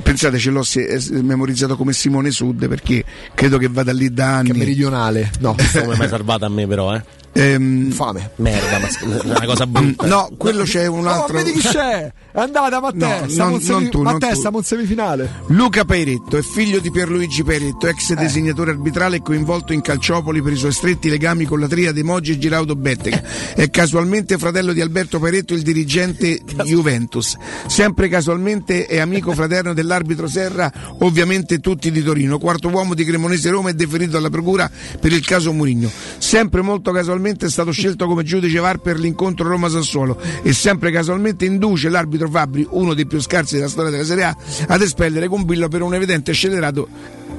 [0.03, 4.29] Pensate, ce l'ho eh, memorizzato come Simone Sud perché credo che vada lì da che
[4.31, 4.57] è anni.
[4.59, 7.03] meridionale, no, Come mai salvata a me però, eh?
[7.33, 8.31] Ehm, fame.
[8.37, 10.05] Merda, ma è una cosa brutta.
[10.05, 11.37] no, quello c'è un altro.
[11.37, 12.11] vedi chi c'è?
[12.33, 14.35] È andata Matteo, No, non- semi- non tu, non Matteo, tu.
[14.35, 15.31] stiamo in semifinale.
[15.47, 17.91] Luca Peiretto è figlio di Pierluigi Peiretto, Eh.
[17.91, 22.03] ex designatore arbitrale e coinvolto in Calciopoli per i suoi stretti legami con la triade
[22.03, 23.21] Moggi e Giraudo Bettega.
[23.55, 27.37] È casualmente fratello di Alberto Peiretto, il dirigente Juventus.
[27.67, 32.37] Sempre casualmente è amico fraterno dell'arbitro Serra, ovviamente tutti di Torino.
[32.37, 34.69] Quarto uomo di Cremonese Roma e deferito alla procura
[34.99, 35.89] per il caso Murigno.
[36.17, 41.45] Sempre molto casualmente è stato scelto come giudice VAR per l'incontro Roma-Sassuolo e sempre casualmente
[41.45, 44.35] induce l'arbitro Fabri, uno dei più scarsi della storia della Serie A,
[44.67, 46.87] ad espellere Combillo per un evidente scellerato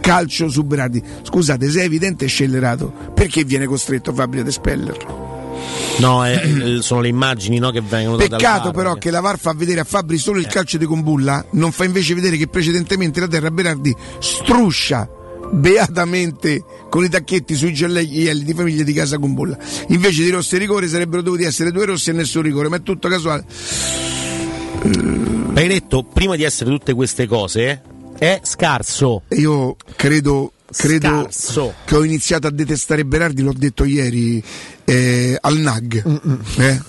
[0.01, 1.03] calcio su Berardi.
[1.23, 5.32] Scusate, se è evidente scellerato, perché viene costretto Fabri ad espellerlo?
[5.99, 9.53] No, è- è- sono le immagini no, che vengono Peccato però che- la VAR fa
[9.55, 13.29] vedere a Fabri solo il calcio di Combulla, non fa invece vedere che precedentemente la
[13.29, 15.09] terra Berardi struscia
[15.53, 19.57] beatamente con i tacchetti sui gioielli di famiglia di casa Combulla.
[19.89, 22.83] Invece di rossi e rigore sarebbero dovuti essere due rossi e nessun rigore, ma è
[22.83, 23.45] tutto casuale.
[25.55, 27.83] Hai detto, prima di essere tutte queste cose,
[28.19, 29.23] è scarso.
[29.37, 31.75] Io credo, credo Scarso.
[31.85, 34.43] che ho iniziato a detestare Berardi, l'ho detto ieri
[34.85, 36.05] eh, al NAG.
[36.59, 36.81] Eh?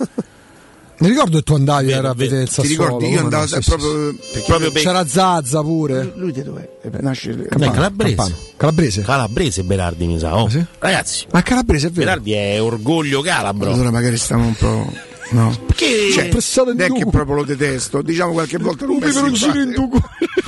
[1.00, 2.98] Mi ricordo che tu andavi era a vedere il Ti Sassuolo.
[3.00, 3.08] ricordi?
[3.10, 3.46] Io andavo?
[3.48, 4.42] Sì, proprio, sì.
[4.46, 6.14] proprio C'era Zazza pure.
[6.16, 6.70] Lui di dov'è?
[6.82, 8.16] Eh, Nasce Beh, calabrese.
[8.16, 8.36] Campano.
[8.56, 9.02] Calabrese?
[9.02, 10.38] Calabrese Berardi mi sa.
[10.42, 10.48] oh.
[10.48, 10.64] sì?
[10.80, 12.06] Ragazzi, Ma Calabrese è vero.
[12.06, 13.74] Berardi è orgoglio calabro.
[13.74, 15.12] Allora magari stiamo un po'.
[15.32, 15.58] No.
[15.76, 16.12] Che...
[16.14, 19.62] Cioè, pressato in non è che proprio lo detesto, diciamo qualche volta non Un peperoncino
[19.62, 19.90] in due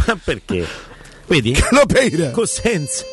[0.06, 0.66] Ma perché?
[1.28, 1.58] Vedi?
[1.72, 2.30] Lo peira.
[2.30, 3.04] Cosenza.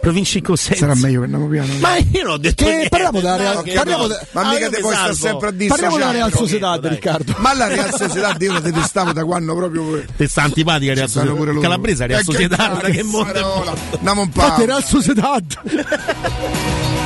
[0.00, 0.86] Provincia di Cosenza.
[0.86, 1.72] Sarà meglio che andiamo piano.
[1.80, 2.88] Ma io non ho detto Che niente.
[2.88, 4.08] parliamo della Real- No, che parliamo no.
[4.08, 6.32] de- Ma Ah, mica te puoi stare sempre a dire Parliamo della Real.
[6.32, 6.90] Sociedad, dai.
[6.92, 7.34] Riccardo.
[7.38, 10.02] Ma la Real Sociedad io la detestavo da quando proprio.
[10.16, 11.60] Te sta antipatica Real loro.
[11.60, 13.64] Calabrese Real Eh, che guarda che mondo è parola.
[13.72, 13.96] mondo.
[13.96, 14.54] Andiamo un po'.
[14.64, 15.44] Real Sociedad.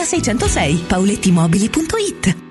[0.05, 2.50] 606, paolettimobili.it.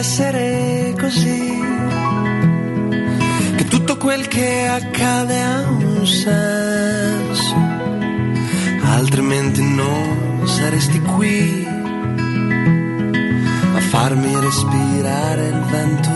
[0.00, 1.60] Essere così.
[3.56, 7.54] Che tutto quel che accade ha un senso.
[8.82, 11.66] Altrimenti non saresti qui
[13.74, 16.10] a farmi respirare il vento.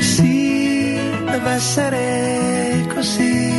[0.00, 3.52] Sì, deve essere così.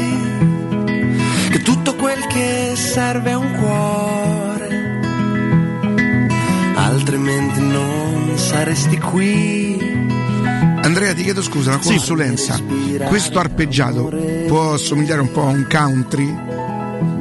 [1.52, 4.53] Che tutto quel che serve è un cuore
[7.84, 9.78] non saresti qui.
[10.82, 12.60] Andrea, ti chiedo scusa, una consulenza.
[13.08, 14.12] Questo arpeggiato
[14.48, 16.36] può assomigliare un po' a un country?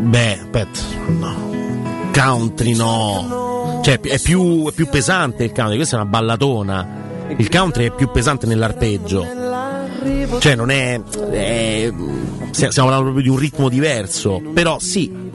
[0.01, 1.51] Beh, aspetta, no.
[2.13, 3.81] Country no.
[3.85, 7.01] Cioè, è più, è più pesante il country, questa è una ballatona.
[7.37, 9.27] Il country è più pesante nell'arpeggio.
[10.39, 11.01] Cioè, non è.
[11.31, 11.93] è
[12.53, 14.41] stiamo parlando proprio di un ritmo diverso.
[14.53, 15.31] Però sì.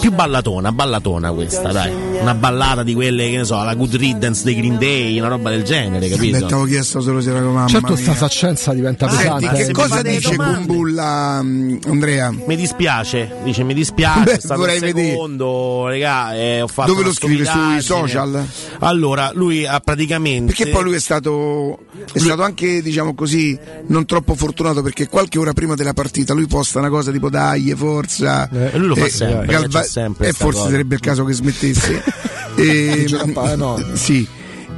[0.00, 1.92] Più ballatona, ballatona questa, dai.
[2.20, 5.50] Una ballata di quelle, che ne so, la Good Riddance dei Green Day, una roba
[5.50, 6.38] del genere, capito?
[6.38, 8.02] Beh, t'avevo chiesto solo se era mamma certo, mia.
[8.02, 9.46] sta faccenza diventa pesante.
[9.46, 10.36] Senti, che cosa dice.
[10.36, 12.30] Kumbulla, mm, Andrea?
[12.30, 15.10] Mi dispiace, dice mi dispiace, Beh, è stato vorrei il vedere.
[15.10, 17.44] secondo, regà, eh, ho fatto Dove lo scrive?
[17.44, 18.46] Sui social?
[18.80, 21.78] Allora, lui ha praticamente Perché poi lui è stato,
[22.12, 23.58] è stato anche, diciamo così,
[23.96, 27.72] non troppo fortunato perché qualche ora prima della partita lui posta una cosa tipo dai,
[27.74, 28.48] forza.
[28.50, 30.70] E lui lo fa sempre, Galva- c'è sempre e forse cosa.
[30.70, 32.02] sarebbe il caso che smettesse.
[32.56, 33.82] e, pa- no.
[33.94, 34.26] sì.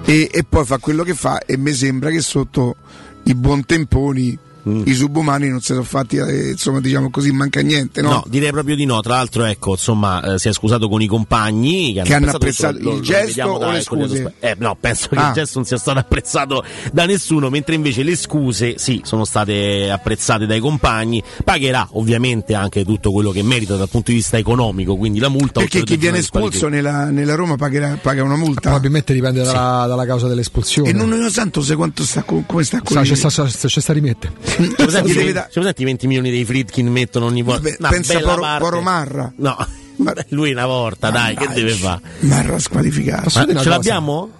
[0.04, 2.76] E, e poi fa quello che fa e mi sembra che sotto
[3.24, 4.82] i buon temponi Mm.
[4.86, 8.10] i subumani non si sono fatti, eh, insomma, diciamo così, manca niente, no?
[8.10, 9.00] No, direi proprio di no.
[9.00, 12.30] Tra l'altro, ecco, insomma, eh, si è scusato con i compagni che hanno, Che hanno
[12.30, 14.34] apprezzato, apprezzato il gesto vediamo o da le scuse?
[14.40, 15.28] Eh, no, penso che Ah.
[15.28, 19.90] il gesto non sia stato apprezzato da nessuno, mentre invece le scuse, sì, sono state
[19.90, 21.22] apprezzate dai compagni.
[21.44, 25.60] Pagherà ovviamente anche tutto quello che merita dal punto di vista economico, quindi la multa.
[25.60, 28.60] Perché chi viene espulso nella, nella Roma pagherà- paga una multa.
[28.60, 30.90] Probabilmente dipende dalla, dalla causa dell'espulsione.
[30.90, 33.92] E non ne santo se quanto sta, co- come sta con c'è sta, c'è sta
[33.92, 34.32] rimette.
[34.58, 34.74] Deve
[35.08, 37.68] ci da- presenti i 20 milioni dei Fritkin mettono ogni volta?
[37.78, 38.58] Una pensa Poro-.
[38.58, 39.32] Poro Marra.
[39.36, 39.56] No,
[40.30, 42.00] lui una volta, dai, che deve fare?
[42.20, 43.30] Marra squalificato.
[43.34, 43.68] Ma ce cosa?
[43.70, 44.30] l'abbiamo?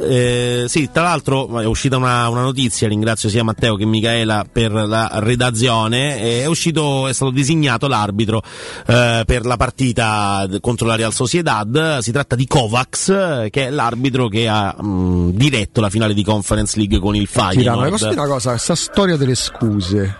[0.00, 4.72] Eh, sì, tra l'altro è uscita una, una notizia, ringrazio sia Matteo che Michaela per
[4.72, 8.42] la redazione, eh, è uscito, è stato designato l'arbitro
[8.86, 13.70] eh, per la partita contro la Real Sociedad, si tratta di Kovacs, eh, che è
[13.70, 18.20] l'arbitro che ha mh, diretto la finale di Conference League con il Tirano, posso dire
[18.20, 18.50] una cosa?
[18.50, 20.16] Questa storia delle scuse,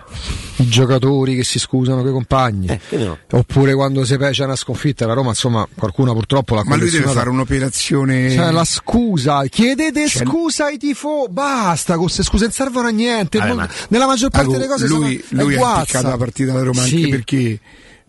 [0.57, 3.17] i giocatori che si scusano con i compagni, Eh, no.
[3.31, 7.07] oppure quando si c'è una sconfitta, la Roma, insomma, qualcuno purtroppo l'ha Ma lui deve
[7.11, 8.31] fare un'operazione.
[8.31, 12.91] Cioè, la scusa, chiedete Cioè- scusa ai tifosi, basta, con queste scuse non servono a
[12.91, 13.37] niente.
[13.39, 16.07] Vabbè, Mol- ma- Nella maggior parte Ago, delle cose lui, sono, lui è ha impiccato
[16.07, 16.95] la partita alla Roma Sì.
[16.95, 17.59] anche perché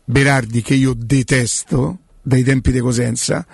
[0.04, 3.46] Berardi, che io detesto dai tempi di Cosenza,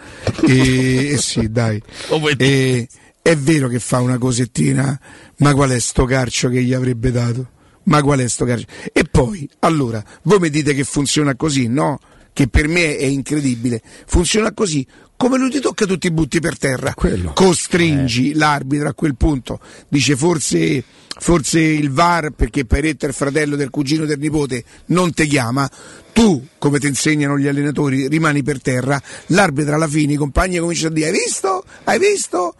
[0.46, 1.80] e, e sì, dai.
[2.38, 2.88] E,
[3.22, 4.98] è vero che fa una cosettina,
[5.38, 7.48] ma qual è sto carcio che gli avrebbe dato?
[7.84, 8.66] Ma qual è sto carcio?
[8.92, 11.98] E poi, allora, voi mi dite che funziona così, no?
[12.32, 14.86] che per me è incredibile, funziona così.
[15.16, 16.94] Come lui ti tocca, tu ti butti per terra.
[17.34, 19.60] Costringi l'arbitro a quel punto.
[19.86, 20.82] Dice forse,
[21.18, 25.70] forse il VAR, perché Pairetto è il fratello del cugino del nipote, non ti chiama.
[26.14, 29.00] Tu, come ti insegnano gli allenatori, rimani per terra.
[29.26, 31.64] L'arbitro alla fine, i compagni cominciano a dire: Hai visto?
[31.84, 32.54] Hai visto?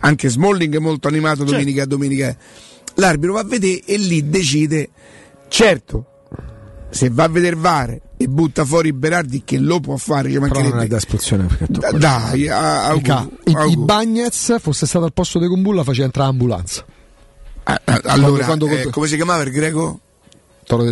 [0.00, 2.36] Anche Smalling è molto animato domenica a domenica.
[2.96, 4.88] L'arbitro va a vedere e lì decide.
[5.48, 6.04] Certo,
[6.90, 10.46] se va a vedere VAR e butta fuori Berardi che lo può fare, ci Però
[10.46, 10.88] non è mancherebbe.
[10.88, 13.76] da espulsione perché Da- dai, a- a- Mica, auguri, i, i.
[13.76, 16.84] Bagnets fosse stato al posto di Kumbulla faceva entrare l'ambulanza.
[17.64, 20.00] Ah, Allora, Quando- quando- eh, come si chiamava il greco?
[20.64, 20.88] Toro de.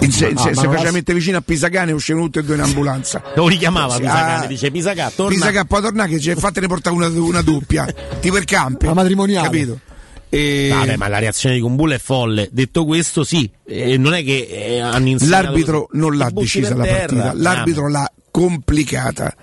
[0.00, 3.22] In se, Ah, se- faceva mettere vicino a Pisacane uscivano tutti e due in ambulanza.
[3.36, 5.34] Lo richiamava Pisacane, ah, dice Pisacà, torna.
[5.34, 7.86] Pisacà, può tornare che c'è, fatene portare una, una doppia,
[8.20, 8.86] tipo il campo.
[8.86, 9.46] La matrimoniale.
[9.48, 9.80] Capito?
[10.28, 10.68] E...
[10.72, 12.48] Vabbè, ma la reazione di Kumbulla è folle.
[12.52, 15.98] Detto questo, sì, eh, non è che eh, hanno insegnato L'arbitro così.
[16.00, 19.34] non l'ha decisa la terra, partita, l'arbitro l'ha complicata.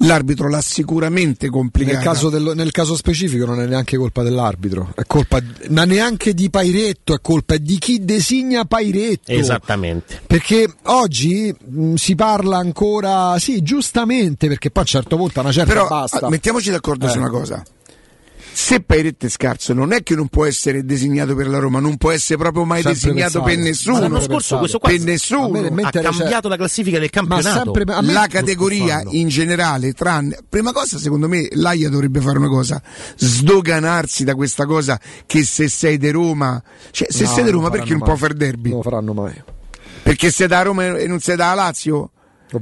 [0.00, 1.96] L'arbitro l'ha sicuramente complicata.
[1.96, 6.34] Nel caso, dello- nel caso specifico non è neanche colpa dell'arbitro, è colpa, ma neanche
[6.34, 9.32] di Pairetto, è colpa di chi designa Pairetto.
[9.32, 10.20] Esattamente.
[10.26, 15.50] Perché oggi mh, si parla ancora, sì, giustamente, perché poi a un certo punto una
[15.52, 16.26] certa Però basta.
[16.26, 17.08] ah, mettiamoci d'accordo Eh.
[17.08, 17.62] su una cosa.
[18.58, 21.98] Se Pairetto è scarso, non è che non può essere designato per la Roma, non
[21.98, 23.44] può essere proprio mai Sempre designato pensato.
[23.44, 23.98] per nessuno.
[24.00, 25.48] L'anno scorso questo qua per a nessuno.
[25.70, 27.74] me- ha cambiato la classifica del campionato.
[27.74, 32.80] sempre- la categoria in generale, tranne prima cosa, secondo me, l'AIA dovrebbe fare una cosa:
[33.14, 36.60] sdoganarsi da questa cosa che se sei di Roma,
[36.92, 38.68] cioè se No, sei di Roma, non perché non può fare derby?
[38.70, 39.34] Non lo faranno mai.
[40.02, 42.12] Perché sei da Roma e non sei da Lazio?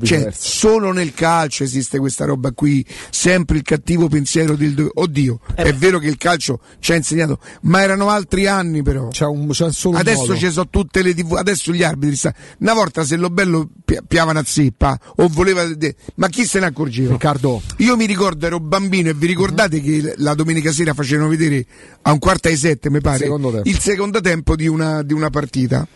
[0.02, 5.62] Cioè, solo nel calcio esiste questa roba qui, sempre il cattivo pensiero del oddio, Eh
[5.64, 9.08] è vero che il calcio ci ha insegnato, ma erano altri anni però.
[9.08, 13.04] C'è un, c'è Adesso ci sono tutte le tv, adesso gli arbitri sta- Una volta
[13.04, 17.12] se lo bello pi- piavano a zeppa o voleva de- ma chi se ne accorgeva?
[17.12, 21.64] Riccardo, Io mi ricordo ero bambino e vi ricordate che la domenica sera facevano vedere
[22.02, 25.28] a un quarto ai sette, mi pare, Secondo il secondo tempo di una, di una
[25.30, 25.86] partita.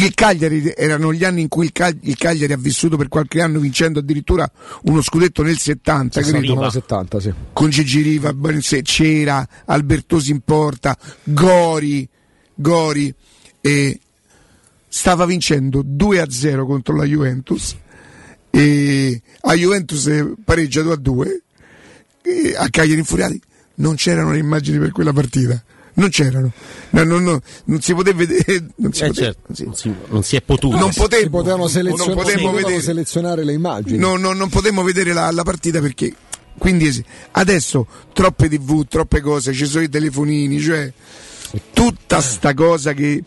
[0.00, 3.42] Il Cagliari erano gli anni in cui il, Cag- il Cagliari ha vissuto per qualche
[3.42, 4.50] anno vincendo addirittura
[4.84, 6.38] uno scudetto nel 70, credo.
[6.38, 7.32] 69, 70, sì.
[7.52, 8.34] Con Gigi Riva,
[8.82, 12.08] c'era Albertosi in porta, Gori,
[12.54, 13.14] Gori
[13.60, 14.00] e
[14.88, 17.76] stava vincendo 2 a 0 contro la Juventus
[18.50, 20.10] e a Juventus
[20.44, 21.42] pareggia 2 a 2
[22.22, 23.40] e a Cagliari Infuriati
[23.76, 25.62] non c'erano le immagini per quella partita
[25.94, 26.52] non c'erano
[26.90, 30.22] no, no, no, non si poteva vedere non si Eh, poteva- certo, non, si, non
[30.22, 30.76] si è potuto.
[30.76, 33.98] non potevo, si potevano, selezion- non potevo si potevano vedere selezionare le immagini.
[33.98, 36.12] No, no, non potemmo vedere la, la partita perché
[36.58, 40.92] quindi es- adesso troppe tv, troppe cose, ci sono i telefonini, cioè
[41.72, 43.22] tutta sta cosa che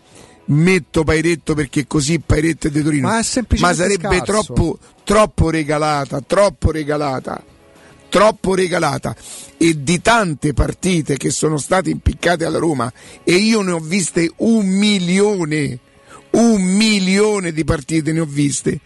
[0.46, 4.24] metto Pairetto perché così Pairetto è di Torino, Ma è semplicemente sarebbe scarso.
[4.54, 7.44] troppo, troppo regalata, troppo regalata.
[8.14, 9.16] Troppo regalata
[9.58, 12.94] e di tante partite che sono state impiccate alla Roma
[13.24, 15.80] e io ne ho viste un milione,
[16.34, 18.80] un milione di partite ne ho viste.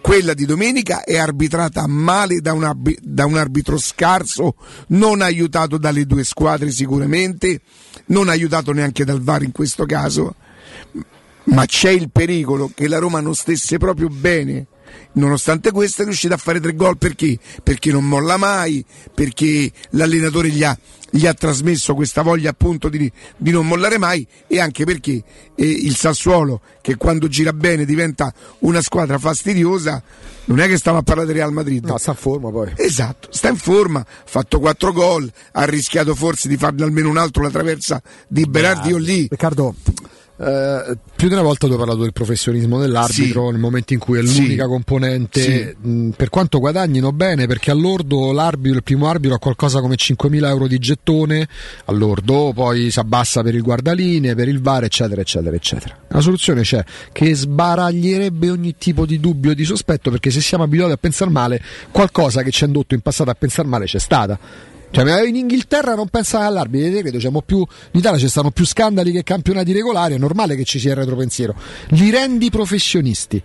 [0.00, 4.56] Quella di domenica è arbitrata male da un, arbi- da un arbitro scarso,
[4.88, 7.60] non aiutato dalle due squadre sicuramente,
[8.06, 10.34] non aiutato neanche dal VAR in questo caso,
[11.44, 14.66] ma c'è il pericolo che la Roma non stesse proprio bene.
[15.14, 17.38] Nonostante questo è riuscita a fare tre gol perché?
[17.62, 18.84] Perché non molla mai,
[19.14, 20.76] perché l'allenatore gli ha,
[21.10, 25.22] gli ha trasmesso questa voglia appunto di, di non mollare mai e anche perché
[25.54, 30.02] eh, il Sassuolo che quando gira bene diventa una squadra fastidiosa
[30.44, 31.84] non è che stiamo a parlare di Real Madrid.
[31.84, 32.72] No, sta in forma poi.
[32.76, 37.18] Esatto, sta in forma, ha fatto quattro gol, ha rischiato forse di farne almeno un
[37.18, 39.26] altro la traversa di Berardi io lì.
[39.30, 39.74] Riccardo,
[40.44, 43.50] eh, più di una volta tu hai parlato del professionismo dell'arbitro Sì.
[43.52, 44.40] nel momento in cui è Sì.
[44.42, 49.80] l'unica componente, mh, per quanto guadagnino bene, perché all'ordo l'arbitro, il primo arbitro ha qualcosa
[49.80, 51.46] come 5.000 euro di gettone,
[51.84, 55.96] all'ordo poi si abbassa per il guardalinee, per il VAR, eccetera, eccetera, eccetera.
[56.10, 56.82] Una soluzione c'è
[57.12, 61.30] che sbaraglierebbe ogni tipo di dubbio e di sospetto, perché se siamo abituati a pensare
[61.30, 64.38] male, qualcosa che ci ha indotto in passato a pensare male c'è stata.
[64.92, 68.66] Cioè, in Inghilterra non pensano all'arbitro, vedete, credo, diciamo più, in Italia ci stanno più
[68.66, 71.54] scandali che campionati regolari, è normale che ci sia il retropensiero.
[71.88, 73.42] Li rendi professionisti.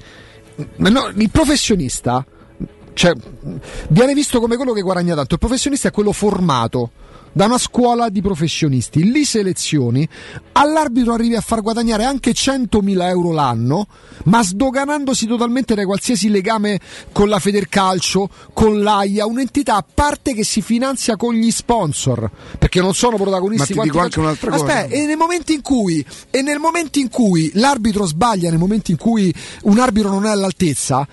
[0.75, 2.25] No, il professionista
[2.97, 3.13] cioè,
[3.89, 5.35] viene visto come quello che guadagna tanto.
[5.35, 6.91] Il professionista è quello formato
[7.37, 10.09] da una scuola di professionisti, li selezioni,
[10.53, 13.85] all'arbitro arrivi a far guadagnare anche 100.000 euro l'anno,
[14.23, 16.79] ma sdoganandosi totalmente da qualsiasi legame
[17.11, 22.27] con la Federcalcio, con l'AIA, un'entità a parte che si finanzia con gli sponsor,
[22.57, 24.63] perché non sono protagonisti Ma ti dico anche un'altra cosa.
[24.63, 28.89] Aspetta, e nel momento in cui e nel momento in cui l'arbitro sbaglia, nel momento
[28.89, 29.31] in cui
[29.65, 31.07] un arbitro non è all'altezza,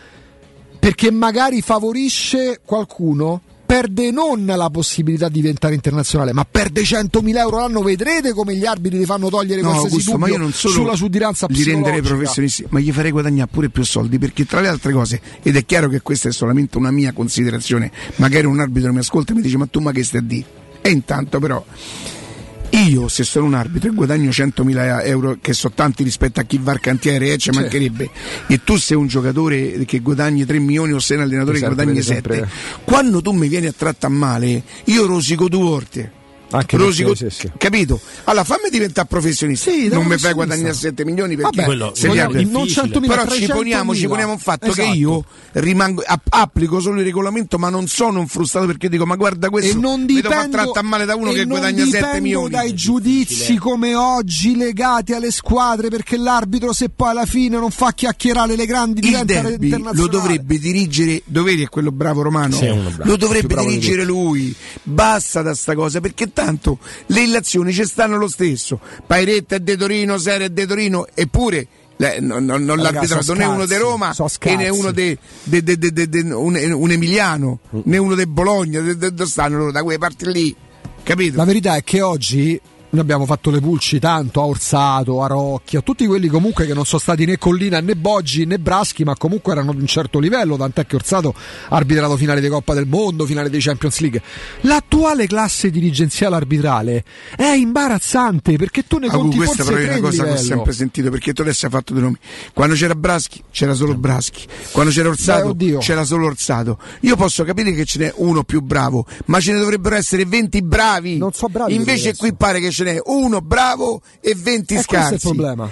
[0.79, 7.59] perché magari favorisce qualcuno perde non la possibilità di diventare internazionale, ma perde 100.000 euro
[7.59, 7.83] l'anno.
[7.83, 10.75] Vedrete come gli arbitri ti fanno togliere No, qualsiasi Augusto, ma dubbio io non solo
[10.75, 14.69] sulla suddiranza li renderei professionisti, ma gli farei guadagnare pure più soldi perché tra le
[14.69, 18.93] altre cose, ed è chiaro che questa è solamente una mia considerazione, magari un arbitro
[18.93, 20.47] mi ascolta e mi dice ma tu ma che stai a dire?
[20.81, 21.65] E intanto però
[22.77, 26.59] io se sono un arbitro e guadagno 100.000 euro che sono tanti rispetto a chi
[26.61, 27.59] va al cantiere eh, ci Sì.
[27.59, 28.11] mancherebbe.
[28.49, 31.93] E tu sei un giocatore che guadagni 3 milioni o sei un allenatore che guadagni
[31.93, 32.49] vedi 7 sempre-
[32.85, 36.13] quando tu mi vieni a trattare male io rosico due volte
[36.57, 37.51] Anche Rosico, perché, sì, sì.
[37.59, 38.01] capito?
[38.25, 39.71] Allora fammi diventare professionista.
[39.71, 42.51] Sì, non mi fai guadagnare 7 milioni perché Vabbè, Quello- se quello li è apri-
[42.51, 43.53] non 100.000, però ci 300.000.
[43.55, 44.97] poniamo, ci poniamo un fatto che Esatto.
[44.97, 49.17] io rimango, app- applico solo il regolamento, ma non sono un frustrato perché dico: Ma
[49.17, 52.51] guarda, questo e non mi dipendo, trattare male da uno che guadagna 7 dipendo milioni.
[52.51, 57.93] dai giudizi come oggi legati alle squadre perché l'arbitro se poi alla fine non fa
[57.93, 62.57] chiacchierare le grandi il diventa derby internazionale lo dovrebbe dirigere Doveri è quello bravo romano
[62.59, 66.44] bravo, lo dovrebbe di dirigere lui basta da sta cosa perché tanto
[67.07, 68.79] le illazioni ci stanno lo stesso.
[69.07, 71.67] Pairetta è De Torino Sera è De Torino eppure
[72.21, 75.63] non, non, non Raga, l'arbitrato so né uno di Roma e né uno de, de-
[75.63, 80.31] de- de- un, un Emiliano né uno di Bologna dove stanno loro da quelle parti
[80.33, 80.55] lì.
[81.03, 81.37] Capito?
[81.37, 82.61] La verità è che oggi
[82.95, 86.85] noi abbiamo fatto le pulci tanto a Orsato, a Rocchia, tutti quelli comunque che non
[86.85, 90.57] sono stati né Collina né Boggi né Braschi, ma comunque erano di un certo livello,
[90.57, 91.35] tant'è che Orsato
[91.69, 94.23] ha arbitrato finale di Coppa del Mondo, finale dei Champions League.
[94.61, 97.05] L'attuale classe dirigenziale arbitrale
[97.37, 100.31] è imbarazzante perché tu ne Agu, conti questa forse però è una di cosa che
[100.31, 102.17] ho sempre sentito perché tu adesso hai fatto dei nomi.
[102.53, 106.79] Quando c'era Braschi c'era solo Braschi, quando c'era Orsato Beh, c'era solo Orsato.
[107.01, 110.63] Io posso capire che ce n'è uno più bravo, ma ce ne dovrebbero essere 20
[110.63, 111.19] bravi.
[111.19, 115.29] Non so bravi Invece qui pare che ce n'è uno bravo e 20 Eh, scarsi.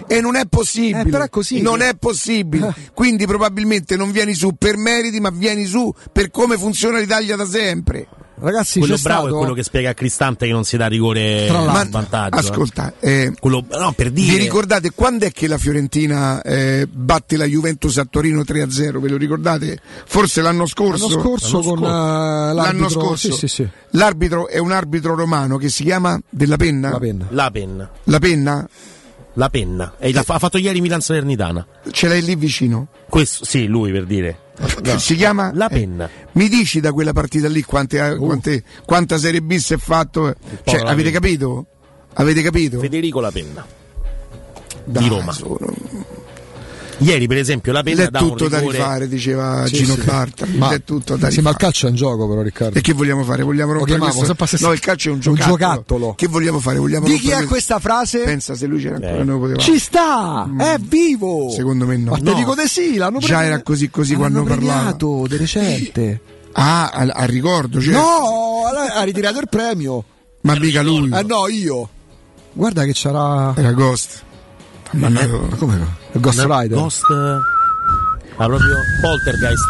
[0.06, 1.24] E non è possibile.
[1.24, 1.60] Eh, così.
[1.60, 2.74] Non è possibile.
[2.94, 7.46] Quindi probabilmente non vieni su per meriti, ma vieni su per come funziona l'Italia da
[7.46, 8.08] sempre.
[8.42, 9.34] Ragazzi, quello c'è bravo stato...
[9.34, 11.90] è quello che spiega a Cristante che non si dà rigore Tra a l'altro.
[11.90, 12.36] vantaggio.
[12.36, 12.38] eh.
[12.38, 14.32] Ascolta, eh, Quello, no, per dire.
[14.36, 18.98] Vi ricordate quando è che la Fiorentina eh, batte la Juventus a Torino 3-0?
[19.00, 19.78] Ve lo ricordate?
[20.06, 21.08] Forse l'anno scorso?
[21.08, 22.88] L'anno scorso con eh, L'anno l'arbitro...
[22.88, 23.32] scorso.
[23.32, 23.68] Sì, sì, sì.
[23.90, 26.90] L'arbitro è un arbitro romano che si chiama Della Penna?
[26.90, 27.26] La penna.
[27.30, 27.90] La penna.
[28.04, 28.68] La Penna?
[29.34, 29.94] La penna.
[29.98, 31.66] E l'ha fa- ha fatto ieri Milan Salernitana.
[31.90, 32.88] Ce l'hai lì vicino?
[33.08, 34.38] Questo, sì, lui per dire.
[34.84, 34.98] No.
[34.98, 35.50] Si chiama?
[35.54, 36.08] La eh, penna.
[36.32, 38.18] mi dici da quella partita lì quante, Uh.
[38.24, 40.34] quante- quanta Serie B si è fatto?
[40.64, 41.66] Cioè, avete capito?
[42.14, 42.78] Avete capito?
[42.78, 43.66] Federico La penna.
[44.84, 45.32] Dai, di Roma.
[45.32, 45.56] su,
[46.98, 50.00] Ieri, per esempio, La dà un tutto da rifare, diceva Sì, Gino sì.
[50.56, 51.56] Ma, L'è tutto da sì, ma il rifare.
[51.56, 52.78] calcio è un gioco però Riccardo.
[52.78, 53.42] E che vogliamo fare?
[53.42, 54.26] Vogliamo rompere chiamiamo questo?
[54.26, 55.56] sempre a se- No, il calcio è un un giocattolo.
[55.56, 56.14] giocattolo.
[56.14, 56.78] Che vogliamo fare?
[56.78, 57.48] Vogliamo Di chi è questo?
[57.48, 58.18] questa frase?
[58.20, 59.24] Pensa se lui c'era ancora Eh.
[59.24, 59.60] noi potevamo.
[59.64, 61.50] Ci sta, è vivo.
[61.50, 62.10] Secondo me no.
[62.12, 62.34] Ma te No.
[62.34, 64.80] dico di sì, l'hanno Già premiato- era così così l'hanno quando parlava.
[65.26, 66.20] di recente.
[66.52, 67.94] Ah, al, ricordo, cioè.
[67.94, 70.04] No, ha ha ritirato il premio.
[70.42, 71.10] Ma mica lui.
[71.12, 71.88] Eh no, io.
[72.52, 74.22] Guarda che c'era Era Ghost.
[74.92, 75.46] Ma no.
[75.50, 75.96] Ma come no?
[76.12, 76.78] Il Ghost Una- Rider.
[76.78, 77.02] Ghost.
[78.36, 79.64] Ah, proprio Poltergeist.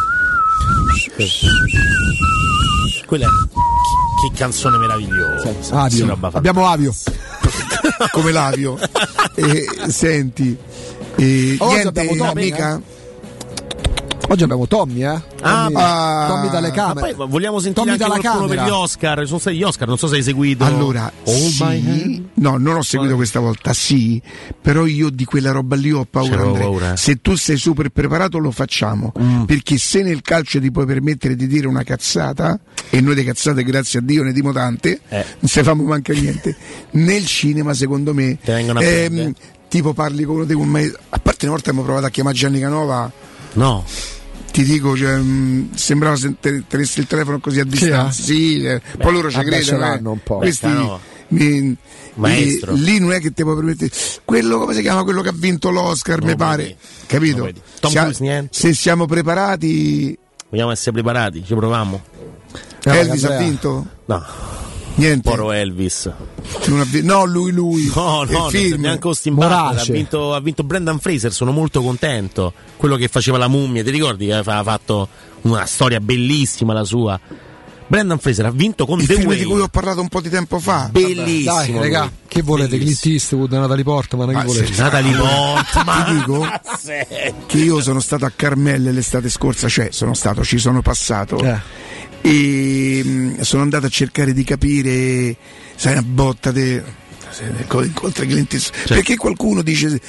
[3.06, 3.28] Quella è.
[3.28, 5.48] Che, che canzone meravigliosa.
[5.70, 6.06] Avio.
[6.06, 6.38] Sì, fatta.
[6.38, 6.94] Abbiamo Avio.
[8.10, 8.78] Come l'avio.
[9.34, 10.56] e, senti.
[11.16, 12.80] E, Oggi niente, amica.
[14.32, 15.08] Oggi abbiamo Tommy, eh?
[15.42, 16.26] Ah, Tommy, ah.
[16.26, 17.14] Tommy dalle Ma camere.
[17.14, 18.62] poi vogliamo sentire Tommy anche dalla qualcuno camera.
[18.64, 19.26] per gli Oscar.
[19.26, 20.64] Sono stati gli Oscar, non so se hai seguito.
[20.64, 21.26] Allora, hand.
[21.26, 24.22] sì, no, non ho seguito questa volta, sì,
[24.58, 26.44] però io di quella roba lì ho paura.
[26.46, 26.96] Paura, eh.
[26.96, 29.42] Se tu sei super preparato lo facciamo, Mm.
[29.44, 32.58] perché se nel calcio ti puoi permettere di dire una cazzata,
[32.88, 35.26] e noi di cazzate grazie a Dio ne dimo tante, Eh.
[35.40, 36.56] non se famo manca niente,
[36.92, 39.34] nel cinema secondo me, ehm,
[39.68, 42.60] tipo parli con uno un maestro, a parte una volta abbiamo provato a chiamare Gianni
[42.60, 43.12] Canova,
[43.54, 43.84] No.
[44.52, 48.22] Ti dico, cioè, mh, sembrava se te- tenesse il telefono così a distanza.
[48.22, 48.80] Sì, eh.
[48.98, 49.92] poi loro ci credono.
[49.94, 50.00] eh.
[50.02, 50.36] un po'.
[50.38, 51.00] Questi, Beh, no.
[51.28, 51.76] mi-
[52.14, 52.74] Maestro.
[52.74, 53.90] lì, lì non è che ti puoi permettere.
[54.24, 55.02] Quello come si chiama?
[55.02, 56.62] Quello che ha vinto l'Oscar, Non mi pare.
[56.64, 56.76] dire.
[57.06, 57.44] Capito?
[57.46, 57.54] Dire.
[57.80, 58.48] Tom Sia- Cruise, niente.
[58.58, 60.16] se siamo preparati,
[60.50, 61.42] Vogliamo essere preparati?
[61.44, 62.02] Ci proviamo?
[62.84, 63.86] Eh, Elvis ha vinto?
[64.04, 64.22] No.
[64.94, 65.28] Niente.
[65.28, 66.10] Poro Elvis.
[67.02, 67.90] No, lui, lui.
[67.94, 68.80] No, Il no, film.
[68.82, 69.52] neanche Austin Butler.
[69.78, 72.52] Ha vinto, ha vinto Brendan Fraser, sono molto contento.
[72.76, 75.08] Quello che faceva la mummia, ti ricordi che aveva fatto
[75.42, 77.18] una storia bellissima la sua?
[77.86, 79.38] Brendan Fraser ha vinto con Il The film Way.
[79.38, 80.88] di cui ho parlato un po' di tempo fa.
[80.90, 81.52] Bellissimo.
[81.54, 82.78] Dai, raga, che volete?
[82.78, 83.04] Clint.
[83.04, 84.72] Eastwood, Natalie Portman, che Ma volete?
[84.72, 84.80] sì.
[84.80, 86.04] Natalie Portman.
[86.06, 86.46] Ti dico
[87.46, 91.60] che io sono stato a Carmelle l'estate scorsa, cioè sono stato, ci sono passato Eh.
[92.22, 95.36] E mh, sono andato a cercare di capire,
[95.74, 96.80] sai, una botta di
[97.82, 98.70] incontri Eastwood.
[98.72, 98.94] Certo.
[98.94, 100.00] perché qualcuno dice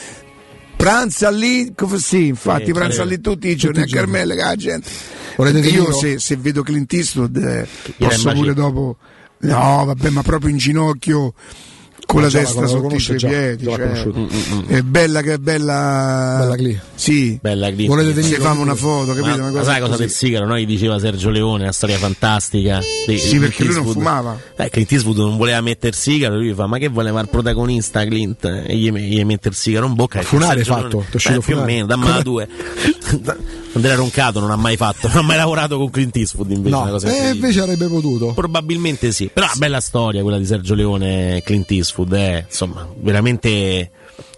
[0.76, 4.12] Pranza lì, sì, infatti, Sì, pranza lì tutti i giorni Tutti a giorni.
[4.12, 4.90] Carmelle, che la gente.
[5.38, 8.98] Volete Io se, se vedo Clint Eastwood eh, posso pure dopo.
[9.40, 11.34] No, vabbè, ma proprio in ginocchio
[12.06, 13.64] con Ma la testa la sotto i piedi.
[13.64, 14.20] cioè, conosciuto.
[14.20, 16.38] Mm, è bella che è bella.
[16.40, 16.80] Bella Cli.
[16.96, 17.40] Sì.
[17.42, 17.88] Bella Clint.
[17.90, 19.26] Volete venire famo una foto, capito?
[19.28, 20.46] Ma, Una ma cosa sai cosa del sigaro?
[20.46, 20.58] No?
[20.58, 22.80] Gli diceva Sergio Leone, una storia fantastica.
[23.08, 24.38] di- Sì, perché lui non fumava.
[24.56, 28.04] Eh, Clint Eastwood non voleva mettere il sigaro, lui fa: Ma che voleva il protagonista
[28.06, 28.44] Clint?
[28.46, 30.20] E gli, gli mette il sigaro in bocca.
[30.20, 32.48] e Funare fatto, Leone- ti è uscito Eh, più o meno, dammela Come- due.
[33.74, 36.76] Andrea Roncato non ha mai fatto, non ha mai lavorato con Clint Eastwood invece.
[36.76, 38.34] una No, cosa e invece avrebbe potuto.
[38.34, 43.90] Probabilmente sì, però bella storia quella di Sergio Leone e Clint Eastwood, è insomma veramente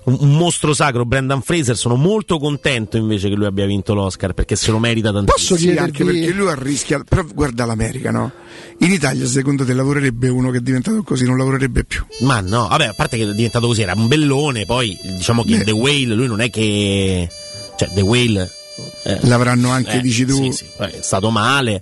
[0.05, 1.05] un, un mostro sacro.
[1.05, 5.11] Brendan Fraser, sono molto contento invece che lui abbia vinto l'Oscar perché se lo merita
[5.11, 5.59] tantissimo.
[5.59, 7.03] Sì, anche perché lui arrischia.
[7.07, 8.31] Però guarda l'America, no?
[8.79, 12.05] In Italia, secondo te, lavorerebbe uno che è diventato così, non lavorerebbe più.
[12.21, 15.55] Ma no, vabbè, a parte che è diventato così, era un bellone, poi diciamo che
[15.55, 17.29] in The Whale lui non è che...
[17.77, 18.54] Cioè, The Whale...
[19.03, 20.35] eh, L'avranno anche, eh, dici tu.
[20.35, 21.81] Sì, sì, è stato male,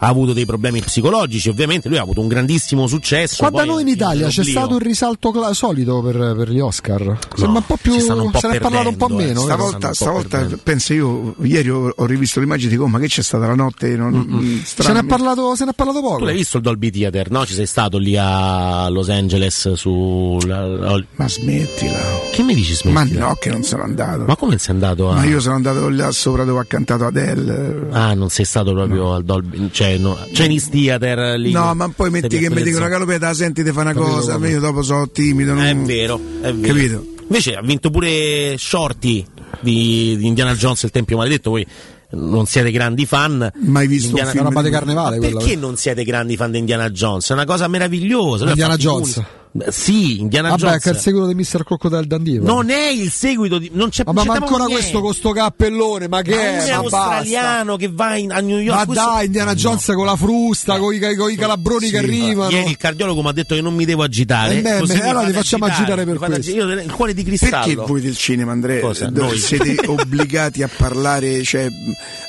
[0.00, 3.36] ha avuto dei problemi psicologici, ovviamente lui ha avuto un grandissimo successo.
[3.38, 4.60] Qua da noi in Italia c'è nell'oblio.
[4.60, 7.18] stato il risalto cla- solito per, per gli Oscar.
[7.34, 7.92] Sembra un po' più.
[7.94, 9.14] un se ne è parlato un po' eh.
[9.14, 9.44] meno.
[9.44, 9.56] vero?
[9.66, 13.22] Stavolta, stavolta penso io, ieri ho, ho rivisto l'immagine e dico, "Oh, ma che c'è
[13.22, 13.96] stata la notte?
[13.96, 16.18] Non, Se ne, è parlato, se ne è parlato poco.
[16.18, 17.44] Tu l'hai visto il Dolby Theater, no?
[17.44, 20.38] Ci sei stato lì a Los Angeles su...
[20.46, 21.98] Ma smettila.
[22.32, 23.26] Che mi dici Ma smettila?
[23.28, 24.24] no, che non sono andato.
[24.26, 25.14] Ma come sei andato a...
[25.14, 27.88] Ma io sono andato là sopra dove ha cantato Adele.
[27.90, 29.68] Ah, non sei stato proprio al Dolby...
[29.70, 31.52] Cioè, no, Chinese Theater lì.
[31.52, 32.90] No, ma poi metti che mi dicono zone.
[32.90, 34.50] calopeta, senti, ti fa una Capito cosa, come?
[34.50, 35.54] io dopo sono timido.
[35.54, 35.64] Non...
[35.64, 36.74] È vero, è vero.
[36.74, 37.06] Capito?
[37.22, 39.24] Invece ha vinto pure Shorty
[39.60, 41.50] di, di Indiana Jones, il Tempio Maledetto.
[41.50, 41.66] Voi
[42.10, 43.50] non siete grandi fan.
[43.54, 45.56] Mai visto Indiana- un roba di carnevale Perché eh.
[45.56, 47.28] non siete grandi fan di Indiana Jones?
[47.28, 48.48] È una cosa meravigliosa.
[48.48, 49.16] Indiana Jones.
[49.16, 49.26] Beh,
[49.68, 50.82] Sì, Indiana Vabbè, Jones.
[50.82, 51.64] che è il seguito di Mr.
[51.64, 52.38] Crocodile Dundee.
[52.40, 52.54] però.
[52.54, 53.70] Non è il seguito di.
[53.72, 55.00] Non c'è Ma, ma ancora proprio questo niente.
[55.00, 56.44] con sto cappellone, ma che Ma è?
[56.64, 56.96] è Ma basta.
[56.98, 58.78] australiano che va in- a New York.
[58.78, 62.50] Ma questo- dai, Indiana Jones con la frusta, con i, con i calabroni che arrivano.
[62.50, 64.58] Ieri il cardiologo mi ha detto che non mi devo agitare.
[64.58, 66.50] Eh beh, così allora ti facciamo agitare per mi fate questo.
[66.52, 66.74] agitare.
[66.74, 67.64] Io il cuore di cristallo.
[67.64, 69.08] Perché voi del cinema, Andrea, Cosa?
[69.10, 69.38] Noi?
[69.38, 71.66] siete obbligati a parlare, cioè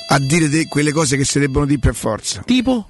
[0.08, 2.42] a dire de- quelle cose che si debbono dire per forza?
[2.44, 2.86] Tipo?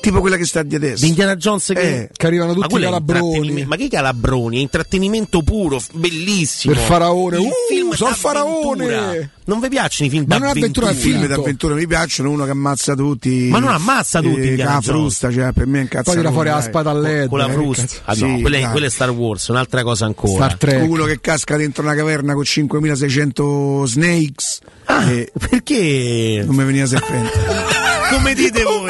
[0.00, 1.02] Tipo quella che sta di adesso.
[1.02, 3.64] Di Indiana Jones che, Eh, che arrivano Ma tutti i calabroni.
[3.66, 4.56] Ma che calabroni?
[4.56, 6.72] È intrattenimento puro, bellissimo.
[6.74, 7.36] Per faraone.
[7.38, 9.30] Il Uh, film sono faraone.
[9.44, 10.88] Non vi piacciono i film Ma non è d'avventura?
[10.88, 13.48] avventura, è I film d'avventura mi piacciono, uno che ammazza tutti.
[13.50, 16.04] Ma non ammazza tutti, Eh, Indiana la frusta, cioè per me è un cazzo.
[16.04, 17.28] Poi tira fuori la spada a LED.
[17.28, 17.84] Con la eh, frusta.
[18.04, 20.32] Ah, no, Sì, quella, è, quella è Star Wars, un'altra cosa ancora.
[20.32, 20.88] Star Trek.
[20.88, 24.58] Uno che casca dentro una caverna con 5600 snakes.
[24.84, 26.42] Ah, e perché?
[26.46, 27.38] non mi veniva serpente.
[28.10, 28.88] Come dite voi?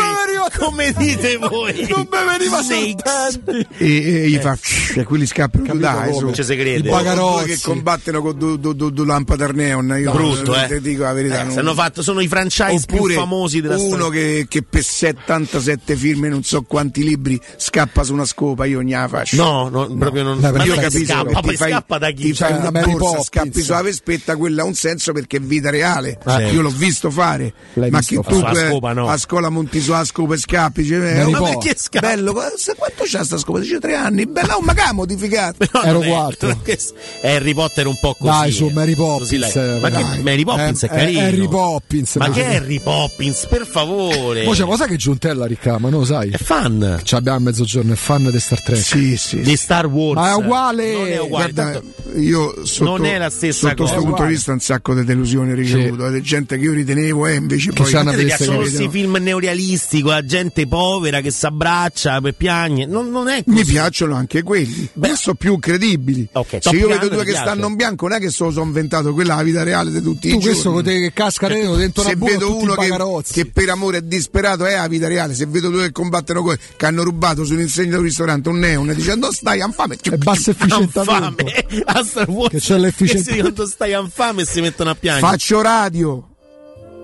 [0.60, 1.86] Come dite voi?
[1.88, 3.40] Non mi veniva Snakes.
[3.78, 4.56] e, e gli fa
[4.94, 6.28] e quelli scappano Capito dai come?
[6.28, 6.32] su.
[6.34, 6.88] Ci si crede.
[6.88, 7.44] I bagarozzi.
[7.46, 10.68] Due che combattono con due du, du, du lampada al neon io Brutto, non- eh.
[10.68, 13.78] ti dico la verità Eh, non- hanno fatto, sono i franchise oppure più famosi della
[13.78, 18.64] uno che, che per 77 film e non so quanti libri scappa su una scopa
[18.66, 20.40] io non gliela faccio No, no, proprio non.
[20.40, 22.22] Dai, ma io capisco scappa, ti fai, scappa da chi?
[22.22, 23.26] ti fai Cioè, una Mary borsa Poppins.
[23.26, 26.52] scappi sulla vespetta quella ha un senso perché è vita reale Eh.
[26.52, 28.68] io l'ho visto fare L'hai ma visto che fare.
[28.78, 29.08] tu eh, no.
[29.08, 33.04] a scuola monti sulla scopa e scappi dice, eh, Mary ma perché scappi bello quanto
[33.04, 36.48] c'ha sta scopa dice tre anni bella oh, ma che ha modificato Ero è- quattro.
[36.50, 36.78] è che-
[37.20, 38.30] È Harry Potter un po' così.
[38.30, 38.72] Dai, su eh.
[38.72, 39.30] Mary Poppins.
[39.54, 41.18] lei- Ma che Mary Poppins è, Eh, carino.
[41.20, 42.16] eh, Harry Poppins.
[42.16, 44.44] Ma che Harry Poppins, per favore.
[44.44, 46.04] Mo c'è, ma sai che Giuntella riccama, no?
[46.04, 46.30] Sai?
[46.30, 48.78] È fan Ci abbiamo a mezzogiorno, è fan di Star Trek.
[48.80, 50.20] sì sì di Star Wars.
[50.20, 50.92] Ma è uguale.
[50.92, 51.52] Non è uguale.
[51.52, 51.82] Guarda,
[52.16, 53.92] io sotto, Non è la stessa sotto cosa.
[53.94, 57.34] questo punto di vista un sacco di delusioni ricevuto di gente che io ritenevo e
[57.34, 62.34] invece Che poi piacciono cose, questi film neorealistici la gente povera che si abbraccia per
[62.34, 62.86] piagne.
[62.86, 63.72] Non, non è mi così.
[63.72, 67.40] piacciono anche quelli ma sono più credibili Ok, se io vedo due che piace?
[67.40, 70.28] stanno in bianco non è che sono inventato quella è la vita reale di tutti
[70.30, 72.74] Tu i questo con giorni te che casca dentro, dentro una se buca vedo uno
[72.74, 76.42] che, che per amore è disperato è la vita reale se vedo due che combattono
[76.42, 80.16] coi che hanno rubato sull'insegna di un ristorante un neon dicendo "No, stai infame è
[80.16, 81.00] basso efficientamento.
[81.00, 81.82] Infame.
[81.84, 82.50] A Star Wars.
[82.50, 85.26] Che c'è l'efficienza- Che si- quando stai infame e si mettono a piangere.
[85.26, 86.24] faccio radio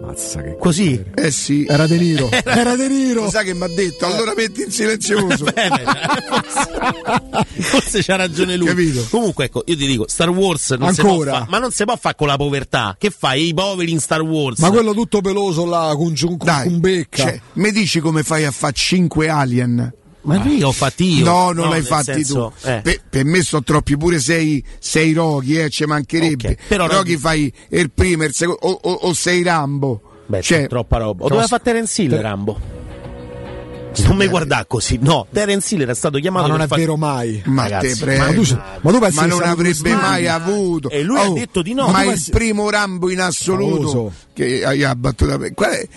[0.03, 1.03] Mazza che Così.
[1.15, 2.29] eh sì Era De Niro.
[2.45, 3.23] Era De Niro.
[3.25, 5.83] lo sai che mi ha detto allora metti in silenzioso Bene,
[6.29, 6.71] forse,
[7.63, 8.67] forse c'ha ragione lui.
[8.69, 9.07] Capito?
[9.11, 11.31] Comunque, ecco, io ti dico, Star Wars non si Ancora?
[11.31, 12.97] può fa- ma non si può fare con la povertà.
[12.99, 13.49] Che fai?
[13.49, 14.59] I poveri in Star Wars.
[14.61, 17.23] Ma quello tutto peloso là, con, con, dai con becca.
[17.25, 19.95] cioè, mi dici come fai a fare 5 alien
[20.27, 21.25] Ma io ho fatti io.
[21.25, 22.69] No, non l'hai nel fatti senso, tu.
[22.69, 22.81] eh.
[22.83, 26.49] Per, per me sono troppi, pure sei, sei Rocky, eh, ci mancherebbe.
[26.51, 30.01] Ok, però Rocky Rocky- fai il primo, il secondo, o, o- o sei Rambo.
[30.27, 31.25] Beh, Cioè, c'è troppa roba.
[31.25, 32.75] O doveva fare Terence Hill, Rambo.
[33.99, 35.27] Non mi guarda così, no.
[35.33, 37.41] Terence Hill era stato chiamato Ma non è fare- vero mai.
[37.47, 40.91] Ma Ragazzi, ma tu- ma tu Ma non avrebbe mai avuto.
[40.91, 41.89] E lui ha detto di no.
[41.89, 44.13] Ma il pensi- primo Rambo in assoluto Famoso.
[44.35, 45.39] che hai abbattuto.
[45.55, 45.89] Qual è?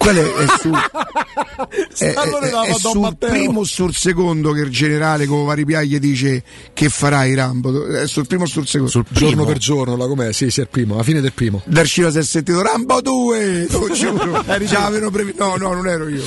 [0.00, 0.70] Qual è, è su,
[1.98, 3.28] è, è- la è sul Matteo.
[3.28, 6.42] primo o sul secondo che il generale con vari piaglie dice
[6.72, 7.86] che farai Rambo?
[7.86, 8.90] È sul primo o sul secondo?
[8.90, 10.32] Sul Giorno per giorno, la com'è?
[10.32, 11.60] Sì, sì, è il primo, alla fine del primo.
[11.66, 14.42] Dal cinema si è sentito Rambo 2, te lo giuro.
[14.64, 16.24] Già avevano previ- No, no, non ero io.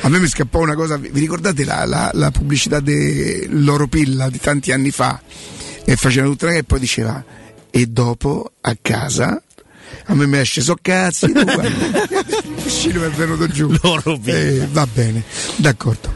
[0.00, 4.72] A me mi scappò una cosa, vi ricordate la, la- la pubblicità dell'Oropilla di tanti
[4.72, 5.20] anni fa?
[5.84, 7.22] E faceva tutta una e poi diceva,
[7.70, 9.42] e dopo a casa,
[10.06, 11.38] a me mi esce so cazzi, tu
[12.64, 13.68] il cinema è venuto giù.
[13.82, 14.38] L'Oropilla.
[14.38, 15.22] Eh, va bene,
[15.56, 16.14] d'accordo.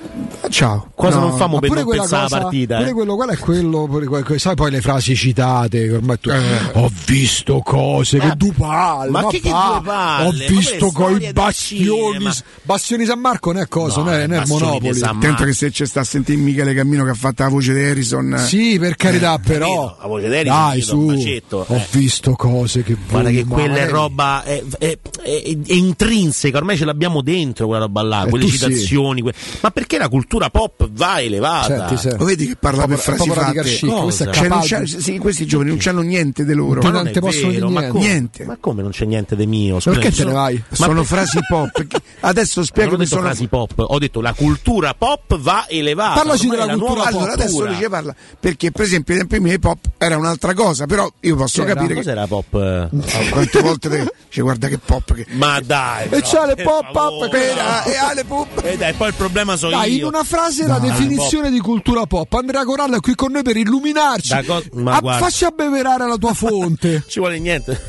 [0.51, 0.91] Ciao.
[0.95, 2.77] Cosa No, non famo Ma per pure non pensare cosa, alla partita?
[2.79, 2.93] pure eh?
[2.93, 6.31] quello, qual è quello, pure que- que- sai poi le frasi citate, che ormai tu,
[6.75, 10.27] ho visto cose, che due palle, ma che- che pa- due palle?
[10.27, 12.35] ho Ma visto coi storie del bastioni, cinema.
[12.63, 15.01] bastioni San Marco non è cosa, non è, non è Bastioni Monopoli.
[15.03, 17.83] Attento che se c'è sta a sentire Michele Cammino che ha fatto la voce di
[17.85, 18.37] Harrison.
[18.45, 19.97] Sì, per carità, però.
[20.01, 21.05] La voce di Harrison, Dai, su.
[21.07, 21.87] bacetto, Ho eh.
[21.93, 26.77] visto cose che Guarda che ma- quella è roba è, è- è- è intrinseca, ormai
[26.77, 29.23] ce l'abbiamo dentro quella roba là, Eh, quelle citazioni.
[29.61, 31.87] Ma perché la cultura pop va elevata?
[31.89, 32.19] Senti, senti.
[32.19, 33.61] Lo vedi che parla per frasi fatte?
[33.63, 36.81] chic, Cioè, c'ha- sì, questi giovani non hanno niente di loro.
[36.81, 37.91] Ma non non è te possono vero, dire ma niente.
[37.99, 38.07] come?
[38.07, 38.45] Niente.
[38.45, 39.81] Ma come non c'è niente di mio?
[39.81, 40.63] Scusa, Perché te ne vai?
[40.71, 41.87] sono per- frasi pop.
[42.21, 46.15] Adesso spiegami detto sono frasi pop, ho detto la cultura pop va elevata.
[46.15, 47.17] Parlaci ormai della cultura nuova pop.
[47.21, 47.73] Allora adesso cultura.
[47.75, 51.63] dice parla perché per esempio ai tempi miei pop era un'altra cosa, però io posso
[51.63, 51.75] Che era?
[51.75, 52.55] capire che Cos'era pop?
[52.55, 52.89] eh?
[53.13, 56.95] Ah, quante volte te dice guarda che pop che Ma dai, E c'ha le pop
[56.95, 58.61] up che Ah, e ha le pop.
[58.65, 59.99] E dai, poi il problema sono Dai, io.
[59.99, 62.33] in una frase la Dai, definizione di cultura pop.
[62.35, 64.45] Andrea Corallo è qui con noi per illuminarci.
[64.47, 65.25] Co- ma guarda.
[65.25, 67.03] facci abbeverare la tua fonte.
[67.09, 67.81] ci vuole niente.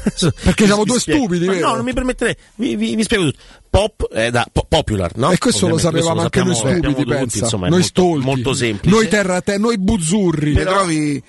[0.44, 1.26] Perché siamo due spiego.
[1.26, 1.60] stupidi?
[1.60, 2.36] No, non mi permetterei.
[2.56, 3.38] Vi, vi- vi spiego tutto.
[3.72, 5.32] Pop è da po- popular, no?
[5.32, 7.38] E questo lo sapevamo questo anche noi lo stupidi, tutti, pensa.
[7.40, 8.26] insomma, noi molto, stolti.
[8.26, 8.94] molto semplice.
[8.96, 10.54] Noi terra te, noi buzzurri.
[10.54, 11.24] Mi trovi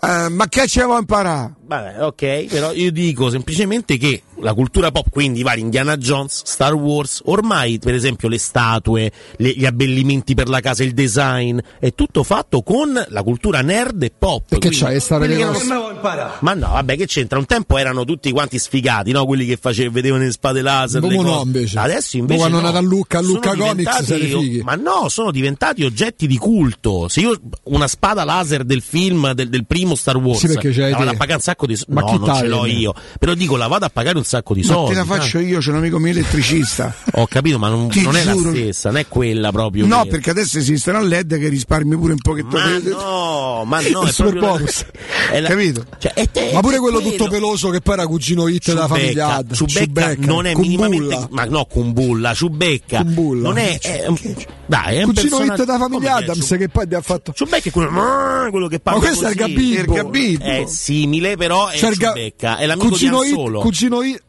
[0.00, 1.56] eh, ma che ci avevo imparato?
[1.68, 6.72] Vabbè, ok, però io dico semplicemente che la cultura pop, quindi vari Indiana Jones, Star
[6.72, 11.92] Wars, ormai per esempio le statue, le- gli abbellimenti per la casa, il design, è
[11.94, 14.44] tutto fatto con la cultura nerd e pop.
[14.48, 15.98] Perché quindi c'hai quelli che che non-
[16.40, 17.38] Ma no, vabbè, che c'entra?
[17.38, 19.26] Un tempo erano tutti quanti sfigati, no?
[19.26, 21.02] Quelli che facevano, vedevano le spade laser.
[21.02, 21.78] le Dopo no, invece.
[21.88, 22.42] Adesso invece.
[22.42, 22.76] Dopo hanno no.
[22.76, 24.60] a Lucca, a Lucca Comics, diventati-.
[24.62, 27.08] Ma no, sono diventati oggetti di culto.
[27.08, 30.96] Se io una spada laser del film, del, del primo Star Wars, Sì, perché la
[30.96, 31.92] vado a pagare un sacco di soldi.
[31.94, 32.72] Ma No, chi non ce l'ho taglia?
[32.78, 32.94] io.
[33.18, 34.90] Però dico, la vado a pagare un sacco di Ma soldi.
[34.92, 36.94] te la faccio io, c'è un amico mio elettricista.
[37.14, 39.86] Ho capito, ma non, non è la stessa, non è quella proprio.
[39.86, 42.56] No, che- perché adesso esistono LED che risparmi pure un pochetto.
[42.56, 44.84] Ma di- no, ma no, è super proprio bonus.
[45.30, 45.84] è la- Capito?
[45.98, 49.34] Cioè, è te- Ma pure quello tutto peloso che poi era cugino hit della famiglia
[49.36, 49.52] Ad.
[49.54, 53.48] Ciubecca non è minimamente ma no Kumbulla Ciubecca Kumbulla.
[53.48, 54.18] non è, è un-
[54.66, 57.32] dai è un personaggio- della famiglia è Adams che poi ti ha fatto.
[57.32, 59.52] Ciubecca è quello, quello che parla Ma questo è il così.
[59.54, 59.80] Gabibbo.
[59.80, 60.44] Il Gabibbo.
[60.44, 64.22] è simile però è C'è il ga- Ciubecca è l'amico cugino di Solo cugino hit.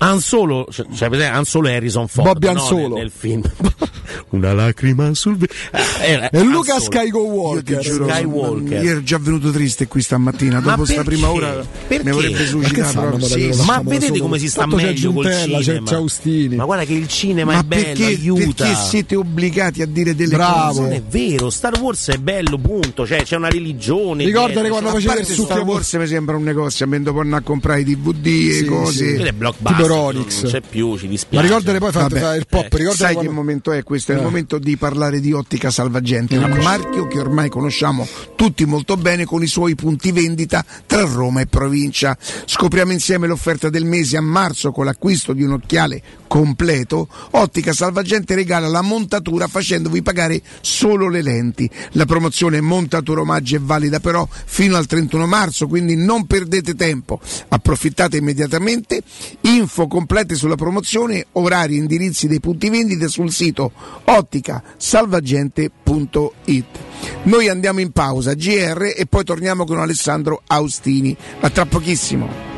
[0.00, 3.42] Han Solo cioè, cioè, Solo è Harrison Ford Bobby Han no, nel, nel film
[4.30, 6.84] una lacrima sul eh, era E Han Luca Solo.
[6.84, 7.78] Io ti Skywalker.
[7.80, 8.82] giuro, Skywalker.
[8.84, 10.60] io ero già venuto triste qui stamattina.
[10.60, 11.10] Ma Dopo sta perché?
[11.10, 12.04] prima ora Perché?
[12.04, 13.00] mi vorrebbe Ma che suicidato.
[13.00, 13.64] Ma Sì, sì.
[13.64, 14.22] ma vedete solo.
[14.22, 16.56] come si sta Tanto c'è meglio col Giuntella, c'è cinema Giaustini.
[16.56, 20.14] ma guarda che il cinema Ma è bello perché, aiuta perché siete obbligati a dire
[20.14, 20.80] delle Bravo.
[20.80, 20.96] non cose?
[20.96, 23.06] è vero, Star Wars è bello, punto.
[23.06, 24.24] Cioè, c'è una religione.
[24.24, 27.42] Ricordate quando faceva il Star succhio- Wars mi sembra un negozio, a me dopo andare
[27.42, 29.16] a comprare i DVD e cose.
[29.16, 29.22] sì.
[29.22, 29.86] È blockbuster.
[29.88, 30.14] Non-.
[30.14, 31.46] Non c'è più, ci Ma dispiace.
[31.46, 33.97] ricordate poi fa, Vabbè, fa il pop, eh, ricordate Sai che momento è questo?
[34.06, 34.22] È il Eh.
[34.22, 39.42] momento di parlare di Ottica Salvagente, un marchio che ormai conosciamo tutti molto bene con
[39.42, 42.16] i suoi punti vendita tra Roma e provincia.
[42.18, 47.08] Scopriamo insieme l'offerta del mese a marzo con l'acquisto di un occhiale completo.
[47.32, 51.68] Ottica Salvagente regala la montatura facendovi pagare solo le lenti.
[51.92, 57.18] La promozione montatura omaggio è valida però fino al 31 marzo, quindi non perdete tempo.
[57.48, 59.02] Approfittate immediatamente.
[59.40, 63.72] Info complete sulla promozione, orari e indirizzi dei punti vendita sul sito
[64.04, 66.66] otticasalvagente.it.
[67.24, 71.16] Noi andiamo in pausa, GR, e poi torniamo con Alessandro Austini.
[71.40, 72.57] A tra pochissimo.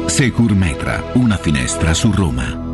[0.07, 2.70] Securmetra, una finestra su Roma.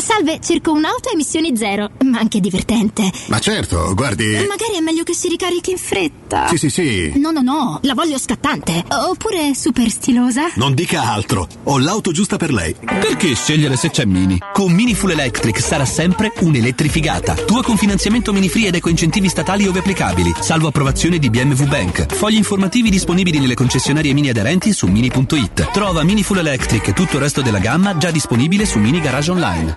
[0.00, 3.10] Salve, cerco un'auto a emissioni zero, ma anche divertente.
[3.26, 4.26] Ma certo, guardi.
[4.48, 6.48] Magari è meglio che si ricarichi in fretta.
[6.48, 7.12] Sì, sì, sì.
[7.16, 8.84] No, no, no, la voglio scattante.
[8.88, 10.52] Oppure super stilosa.
[10.54, 11.46] Non dica altro.
[11.64, 12.74] Ho l'auto giusta per lei.
[12.74, 14.38] Perché scegliere se c'è Mini?
[14.52, 17.34] Con Mini Full Electric sarà sempre un'elettrificata.
[17.34, 20.32] Tua con finanziamento mini free ed eco-incentivi statali ove applicabili.
[20.40, 22.14] Salvo approvazione di BMW Bank.
[22.14, 25.70] Fogli informativi disponibili nelle concessionarie Mini aderenti su mini.it.
[25.72, 29.30] Trova Mini Full Electric e tutto il resto della gamma già disponibile su Mini Garage
[29.30, 29.76] Online.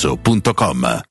[0.01, 1.10] showroomdelmaterasso.com.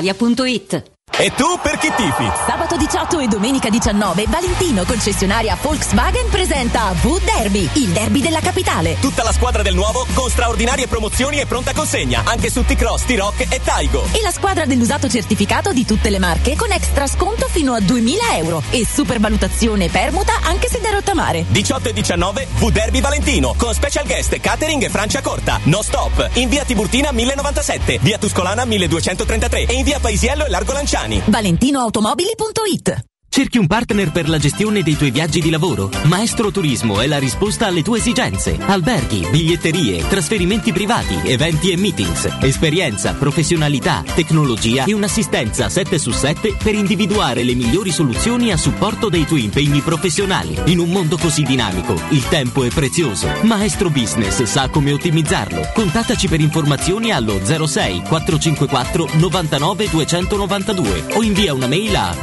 [0.00, 0.91] brispalitalia.it.
[1.18, 2.30] E tu per chi tifi?
[2.46, 8.96] Sabato 18 e domenica 19 Valentino concessionaria Volkswagen presenta V-Derby, il derby della capitale.
[8.98, 13.46] Tutta la squadra del nuovo con straordinarie promozioni e pronta consegna, anche su T-Cross, T-Rock
[13.52, 14.06] e Taigo.
[14.12, 18.36] E la squadra dell'usato certificato di tutte le marche con extra sconto fino a 2000
[18.38, 21.44] euro e supervalutazione permuta anche se da rottamare.
[21.46, 25.60] 18 e 19 V-Derby Valentino con special guest, catering e Francia Corta.
[25.64, 26.30] No stop.
[26.34, 31.01] In via Tiburtina 1097, via Tuscolana 1233 e in via Paisiello e Largo Lanciani.
[31.28, 35.90] ValentinoAutomobili.it Cerchi un partner per la gestione dei tuoi viaggi di lavoro?
[36.02, 38.58] Maestro Turismo è la risposta alle tue esigenze.
[38.60, 42.28] Alberghi, biglietterie, trasferimenti privati, eventi e meetings.
[42.42, 49.08] Esperienza, professionalità, tecnologia e un'assistenza 7 su 7 per individuare le migliori soluzioni a supporto
[49.08, 50.54] dei tuoi impegni professionali.
[50.66, 53.28] In un mondo così dinamico, il tempo è prezioso.
[53.44, 55.70] Maestro Business sa come ottimizzarlo.
[55.72, 62.14] Contattaci per informazioni allo 06 454 99 292 o invia una mail a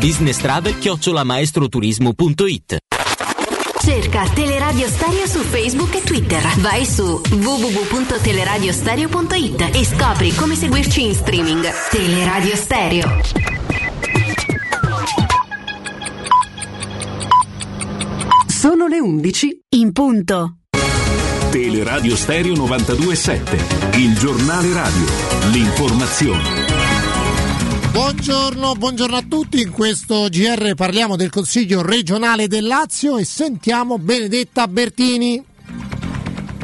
[0.99, 2.77] businesstravel-maestroturismo.it.
[3.81, 6.45] Cerca Teleradio Stereo su Facebook e Twitter.
[6.57, 11.65] Vai su www.teleradiostereo.it e scopri come seguirci in streaming.
[11.89, 13.21] Teleradio Stereo.
[18.47, 20.55] Sono le 11 in punto.
[21.49, 25.05] Teleradio Stereo 927, il giornale radio,
[25.51, 26.78] l'informazione.
[27.91, 29.61] Buongiorno, buongiorno a tutti.
[29.61, 35.43] In questo GR parliamo del Consiglio regionale del Lazio e sentiamo Benedetta Bertini.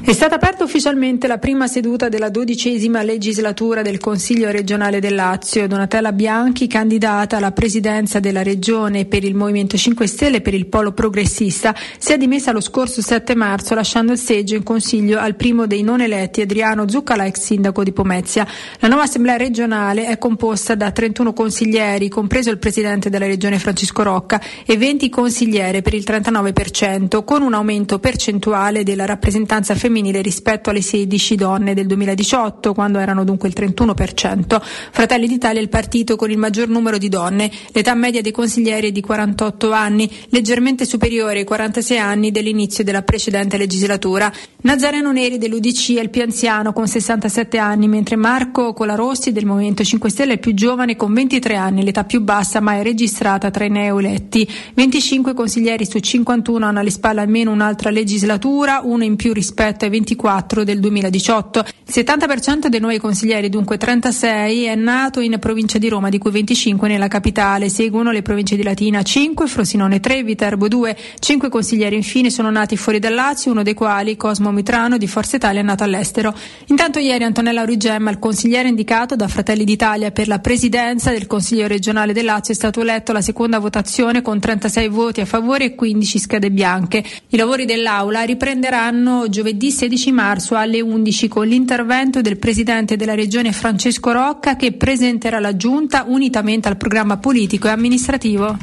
[0.08, 5.68] È stata aperta ufficialmente la prima seduta della dodicesima legislatura del Consiglio regionale del Lazio.
[5.68, 10.68] Donatella Bianchi, candidata alla presidenza della regione per il Movimento 5 Stelle e per il
[10.68, 15.34] Polo Progressista, si è dimessa lo scorso 7 marzo lasciando il seggio in consiglio al
[15.34, 18.45] primo dei non eletti Adriano Zuccala, ex sindaco di Pomezia.
[18.82, 24.03] La nuova assemblea regionale è composta da 31 consiglieri, compreso il presidente della regione Francisco
[24.03, 30.22] Rocca, e 20 consigliere per il 39%, con un aumento percentuale della rappresentanza femminile femminile
[30.22, 34.62] rispetto alle 16 donne del 2018, quando erano dunque il 31%.
[34.91, 37.50] Fratelli d'Italia è il partito con il maggior numero di donne.
[37.72, 43.04] L'età media dei consiglieri è di 48 anni, leggermente superiore ai 46 anni dell'inizio della
[43.04, 44.32] precedente legislatura.
[44.62, 49.84] Nazareno Neri dell'UDC è il più anziano con 67 anni, mentre Marco Colarossi del Movimento
[49.84, 53.64] 5 Stelle è il più giovane con 23 anni, l'età più bassa mai registrata tra
[53.64, 54.48] i neoeletti.
[54.74, 59.91] 25 consiglieri su 51 hanno alle spalle almeno un'altra legislatura, uno in più rispetto ai
[59.91, 61.59] 24 del 2018.
[61.59, 66.31] Il 70% dei nuovi consiglieri, dunque 36, è nato in provincia di Roma, di cui
[66.31, 67.69] 25 nella capitale.
[67.69, 70.97] Seguono le province di Latina 5, Frosinone 3, Viterbo 2.
[71.19, 75.36] 5 consiglieri infine sono nati fuori dal Lazio, uno dei quali, Cosmo Mitrano di Forza
[75.36, 76.33] Italia, è nato all'estero.
[76.67, 81.67] Intanto ieri Antonella Aurigemma, il consigliere indicato da Fratelli d'Italia per la presidenza del Consiglio
[81.67, 85.75] regionale del Lazio, è stato eletto alla seconda votazione con 36 voti a favore e
[85.75, 87.03] 15 schede bianche.
[87.29, 93.51] I lavori dell'Aula riprenderanno giovedì 16 marzo alle 11 con l'intervento del presidente della regione
[93.51, 98.57] Francesco Rocca che presenterà la giunta unitamente al programma politico e amministrativo.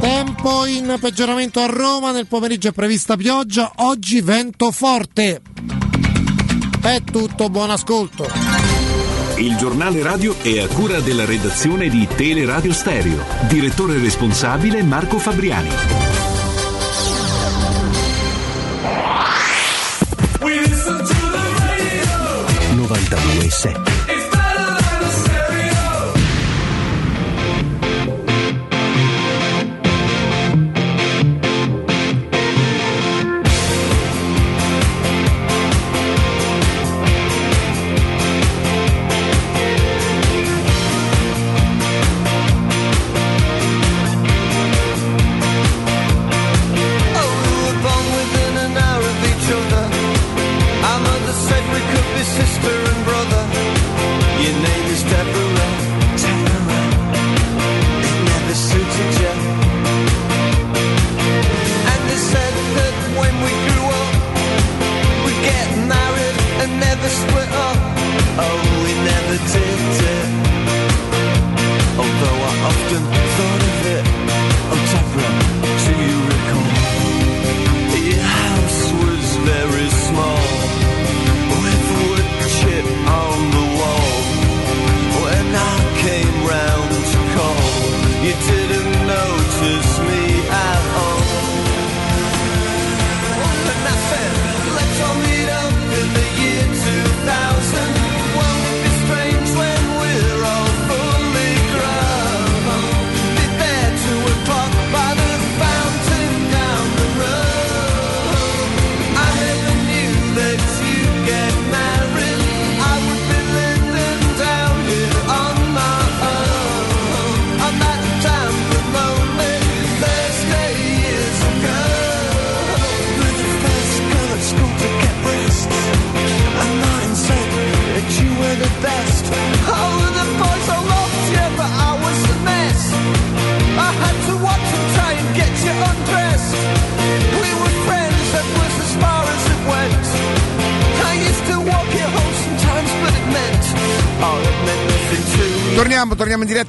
[0.00, 5.40] Tempo in peggioramento a Roma, nel pomeriggio è prevista pioggia, oggi vento forte.
[6.80, 8.26] È tutto, buon ascolto.
[9.36, 13.24] Il giornale radio è a cura della redazione di Teleradio Stereo.
[13.48, 16.21] Direttore responsabile Marco Fabriani.
[22.94, 24.21] 92.7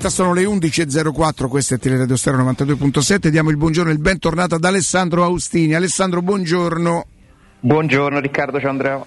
[0.04, 4.56] diretta, sono le 11.04, questa è Teleradio Stereo 92.7, diamo il buongiorno e il bentornato
[4.56, 5.74] ad Alessandro Austini.
[5.74, 7.06] Alessandro, buongiorno.
[7.62, 9.06] Buongiorno Riccardo, ciao Andrea.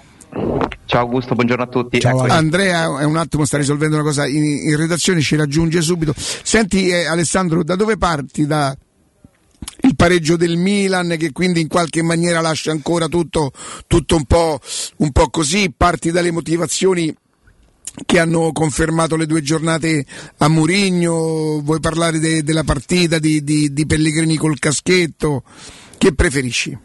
[0.86, 2.00] Ciao Augusto, buongiorno a tutti.
[2.00, 2.30] Ciao, Eccoci.
[2.30, 6.14] Andrea, è un attimo, sta risolvendo una cosa in, in redazione, ci raggiunge subito.
[6.16, 8.46] Senti eh, Alessandro, da dove parti?
[8.46, 8.74] Da
[9.82, 13.50] il pareggio del Milan che quindi in qualche maniera lascia ancora tutto,
[13.86, 14.60] tutto un, po',
[14.98, 17.14] un po' così, parti dalle motivazioni
[18.04, 20.04] che hanno confermato le due giornate
[20.38, 25.42] a Murigno, vuoi parlare de- della partita di, di- di Pellegrini col caschetto,
[25.96, 26.78] che preferisci?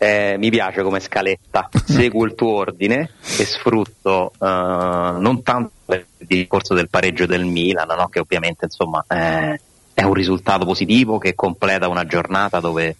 [0.00, 6.06] Eh, mi piace come scaletta, seguo il tuo ordine e sfrutto eh, non tanto il
[6.18, 8.08] discorso del pareggio del Milan, no?
[8.08, 9.60] che ovviamente insomma eh,
[9.94, 12.96] è un risultato positivo che completa una giornata dove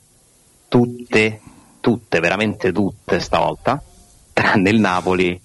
[0.67, 1.41] tutte,
[1.79, 3.81] tutte, veramente tutte stavolta,
[4.33, 5.41] tranne il Napoli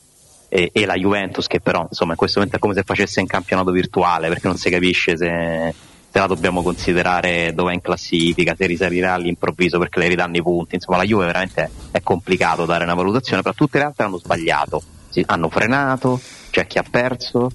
[0.55, 3.25] e, e la Juventus che però insomma in questo momento è come se facesse un
[3.25, 5.73] campionato virtuale perché non si capisce se,
[6.11, 10.43] se la dobbiamo considerare dove è in classifica, se risalirà all'improvviso perché le ridanno i
[10.43, 14.19] punti, insomma la Juve veramente è complicato dare una valutazione, però tutte le altre hanno
[14.19, 17.51] sbagliato, Si- hanno frenato, c'è chi ha perso,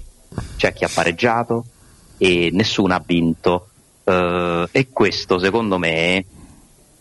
[0.57, 1.63] c'è chi ha pareggiato
[2.17, 3.69] e nessuno ha vinto.
[4.03, 6.25] Eh, e questo secondo me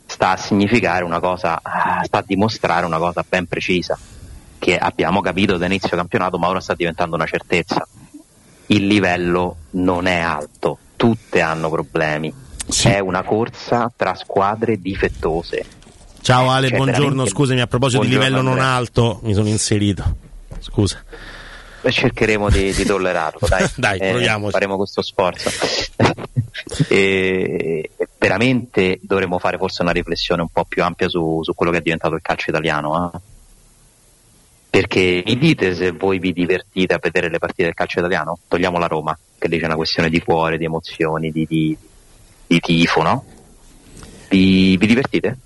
[0.06, 3.98] sta a significare una cosa, ah, sta a dimostrare una cosa ben precisa
[4.58, 7.86] che abbiamo capito da inizio campionato ma ora sta diventando una certezza
[8.70, 12.30] il livello non è alto, tutte hanno problemi.
[12.82, 15.64] È una corsa tra squadre difettose.
[16.20, 17.04] Ciao Ale, Cioè, buongiorno.
[17.06, 18.74] veramente- Scusami, a proposito di livello non Andrea.
[18.74, 20.16] alto, mi sono inserito.
[20.58, 21.02] Scusa.
[21.80, 23.66] E cercheremo di, di tollerarlo, dai.
[23.74, 25.48] Dai, Eh, faremo questo sforzo.
[26.88, 31.78] e veramente dovremmo fare forse una riflessione un po' più ampia su, su quello che
[31.78, 33.10] è diventato il calcio italiano.
[33.14, 33.18] eh.
[34.70, 38.38] Perché mi dite se voi vi divertite a vedere le partite del calcio italiano?
[38.48, 41.76] Togliamo la Roma, che lì c'è una questione di cuore, di emozioni, di, di-
[42.46, 43.24] di tifo, no?
[44.28, 45.38] Vi, vi divertite?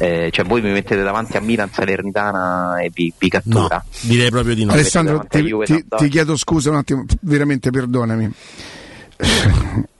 [0.00, 3.84] Eh, cioè voi mi mettete davanti a Milan Salernitana e vi, vi cattura?
[4.02, 8.32] direi proprio di Alessandro, ti, ti- ti chiedo scusa un attimo, veramente perdonami.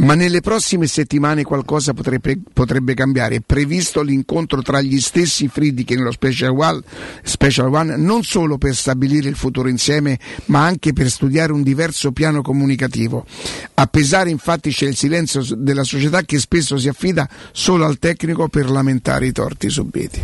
[0.00, 3.36] Ma nelle prossime settimane qualcosa potrebbe, potrebbe cambiare.
[3.36, 6.82] È previsto l'incontro tra gli stessi Friedrich nello Special One,
[7.22, 12.12] Special One non solo per stabilire il futuro insieme, ma anche per studiare un diverso
[12.12, 13.26] piano comunicativo.
[13.74, 18.48] A pesare infatti c'è il silenzio della società che spesso si affida solo al tecnico
[18.48, 20.22] per lamentare i torti subiti.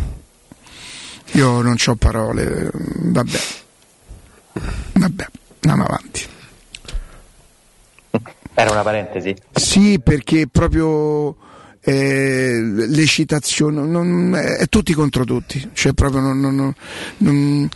[1.33, 3.39] Io non ho parole, vabbè.
[4.93, 5.27] Vabbè,
[5.59, 6.35] andiamo avanti.
[8.59, 9.35] Era una parentesi.
[9.51, 11.35] Sì, perché proprio
[11.89, 16.73] eh, l'eccitazione non- è tutti contro tutti, cioè proprio non- non-
[17.19, 17.69] non-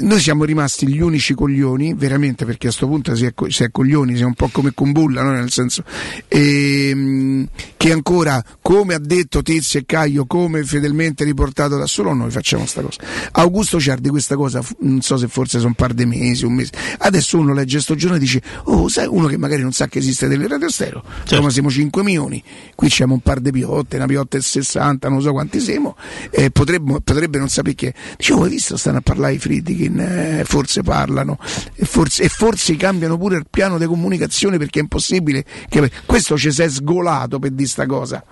[0.00, 3.70] noi siamo rimasti gli unici coglioni, veramente perché a questo punto si è, si è
[3.70, 5.32] coglioni, si è un po' come Kumbulla, no?
[5.32, 5.84] nel senso
[6.28, 7.46] ehm,
[7.76, 12.64] che ancora, come ha detto Tizio e Caio, come fedelmente riportato da solo noi facciamo
[12.64, 13.00] sta cosa.
[13.32, 16.72] Augusto Ciardi questa cosa, non so se forse sono un par di mesi, un mese,
[17.00, 19.98] adesso uno legge sto giorno e dice, oh sai uno che magari non sa che
[19.98, 22.42] esiste delle radio stereo, Roma siamo 5 milioni,
[22.74, 25.96] qui c'è un par di piotte, una piotta e 60, non so quanti siamo,
[26.30, 30.44] e potrebbe, potrebbe non sapere che, dicevo, hai visto, stanno a parlare i Friedkin, eh,
[30.44, 31.38] forse parlano,
[31.74, 36.36] e forse, e forse cambiano pure il piano di comunicazione perché è impossibile, che, questo
[36.36, 38.22] ci si è sgolato per dire sta cosa.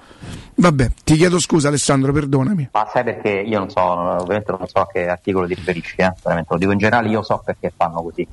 [0.58, 2.70] Vabbè, ti chiedo scusa Alessandro, perdonami.
[2.72, 6.12] Ma sai perché io non so, ovviamente non so a che articolo ti riferisci, eh?
[6.22, 8.26] veramente lo dico in generale, io so perché fanno così.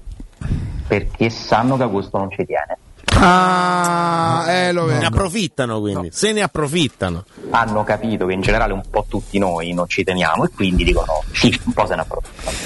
[0.87, 2.77] Perché sanno che Augusto non ci tiene.
[3.25, 5.05] Ah, eh, lo Ne vedo.
[5.07, 7.23] approfittano quindi, se ne approfittano.
[7.51, 11.23] Hanno capito che in generale un po' tutti noi non ci teniamo e quindi dicono
[11.31, 12.57] sì, un po' se ne approfittano.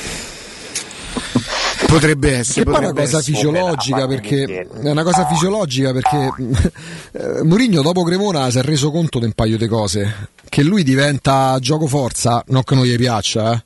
[1.88, 2.64] Potrebbe essere.
[2.66, 6.34] Che poi è una potrebbe cosa fisiologica perché è una cosa fisiologica perché
[7.12, 10.84] eh, Mourinho dopo Cremona si è reso conto di un paio di cose che lui
[10.84, 13.62] diventa gioco forza, non che non gli piaccia, eh,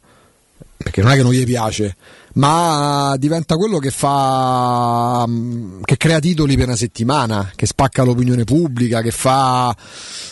[0.77, 1.95] perché non è che non gli piace,
[2.33, 8.43] ma diventa quello che fa mm, che crea titoli per una settimana, che spacca l'opinione
[8.43, 9.75] pubblica, che fa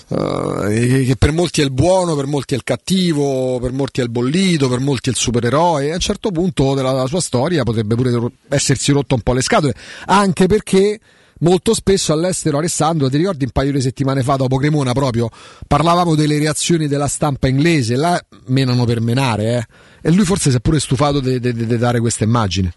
[0.09, 4.03] eh, che per molti è il buono, per molti è il cattivo, per molti è
[4.03, 7.63] il bollito, per molti è il supereroe e a un certo punto della sua storia
[7.63, 9.73] potrebbe pure essersi rotto un po' le scatole,
[10.05, 10.99] anche perché
[11.39, 15.29] molto spesso all'estero Alessandro, ti ricordi un paio di settimane fa dopo Cremona proprio
[15.67, 19.87] parlavamo delle reazioni della stampa inglese, là menano per menare, eh.
[20.01, 22.73] E lui forse si è pure stufato di dare questa immagine.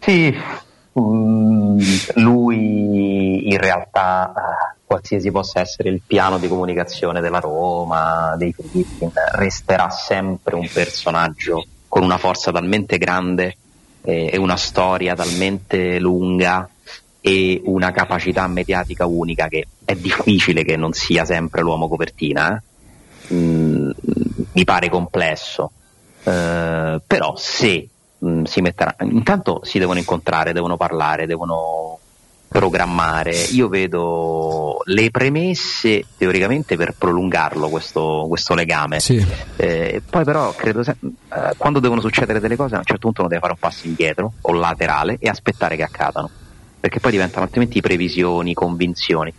[0.00, 0.34] Sì,
[0.98, 1.78] mm,
[2.14, 9.12] lui in realtà, eh, qualsiasi possa essere il piano di comunicazione della Roma, dei Friedkin,
[9.32, 13.56] resterà sempre un personaggio con una forza talmente grande
[14.02, 16.68] e, e una storia talmente lunga
[17.20, 22.56] e una capacità mediatica unica che è difficile che non sia sempre l'uomo copertina.
[22.56, 23.34] eh.
[23.34, 23.77] Mm,
[24.52, 25.70] mi pare complesso,
[26.24, 27.88] Eh, però se
[28.24, 31.98] mm, si metterà, intanto si devono incontrare, devono parlare, devono
[32.48, 33.30] programmare.
[33.52, 39.00] Io vedo le premesse teoricamente per prolungarlo questo, questo legame.
[39.56, 43.20] Eh, poi però credo se- eh, quando devono succedere delle cose a un certo punto
[43.20, 46.30] uno deve fare un passo indietro o laterale e aspettare che accadano.
[46.80, 49.32] Perché poi diventano altrimenti previsioni, convinzioni.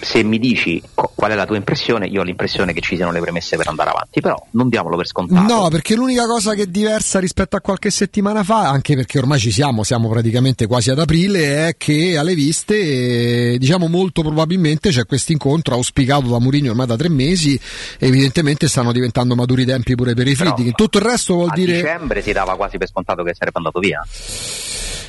[0.00, 3.20] Se mi dici qual è la tua impressione, io ho l'impressione che ci siano le
[3.20, 5.52] premesse per andare avanti, però non diamolo per scontato.
[5.52, 9.40] No, perché l'unica cosa che è diversa rispetto a qualche settimana fa, anche perché ormai
[9.40, 15.06] ci siamo, siamo praticamente quasi ad aprile, è che alle viste, diciamo molto probabilmente c'è
[15.06, 17.60] questo incontro auspicato da Mourinho ormai da tre mesi,
[17.98, 20.72] evidentemente stanno diventando maturi i tempi pure per i Friedkin.
[20.74, 21.72] Tutto il resto vuol a dire...
[21.74, 24.06] dicembre si dava quasi per scontato che sarebbe andato via.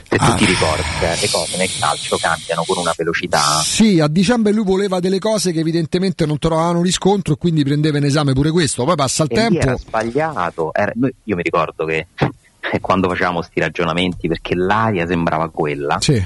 [0.09, 3.41] Se tu ti ricordi, eh, le cose nel calcio cambiano con una velocità.
[3.61, 7.99] Sì, a dicembre lui voleva delle cose che evidentemente non trovavano riscontro e quindi prendeva
[7.99, 9.59] in esame pure questo, poi passa il e tempo...
[9.59, 10.73] era sbagliato.
[10.73, 12.07] Era- io mi ricordo che
[12.81, 16.25] quando facevamo questi ragionamenti, perché l'aria sembrava quella, Sì.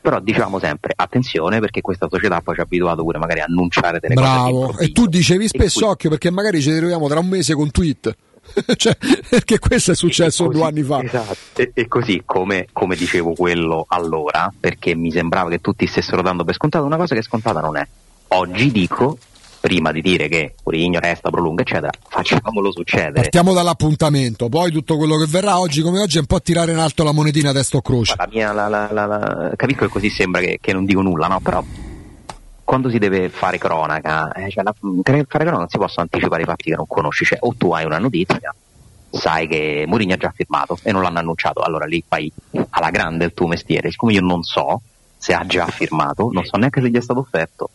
[0.00, 3.98] però dicevamo sempre attenzione perché questa società poi ci ha abituato pure magari a annunciare
[3.98, 4.26] delle cose.
[4.28, 8.14] Bravo, e tu dicevi spesso occhio perché magari ci ritroviamo tra un mese con tweet.
[8.76, 8.96] cioè,
[9.28, 11.02] perché questo è successo due anni fa.
[11.02, 11.36] Esatto.
[11.56, 16.44] E, e così come, come dicevo quello allora, perché mi sembrava che tutti stessero dando
[16.44, 17.86] per scontato una cosa che scontata non è.
[18.28, 19.18] Oggi dico,
[19.60, 23.12] prima di dire che Mourinho resta, prolunga, eccetera, facciamolo succedere.
[23.12, 26.78] Partiamo dall'appuntamento, poi tutto quello che verrà oggi come oggi è un po' tirare in
[26.78, 28.14] alto la monetina testo o croce.
[28.16, 31.40] La mia, la, la- capisco che così sembra che, che non dico nulla, no?
[31.40, 31.64] Però
[32.64, 36.46] quando si deve fare cronaca, eh, cioè la- fare cronaca non si possono anticipare i
[36.46, 38.54] fatti che non conosci, cioè o tu hai una notizia,
[39.10, 42.32] sai che Mourinho ha già firmato e non l'hanno annunciato, allora lì fai
[42.70, 44.80] alla grande il tuo mestiere, siccome io non so
[45.16, 47.70] se ha già firmato, non so neanche se gli è stato offerto,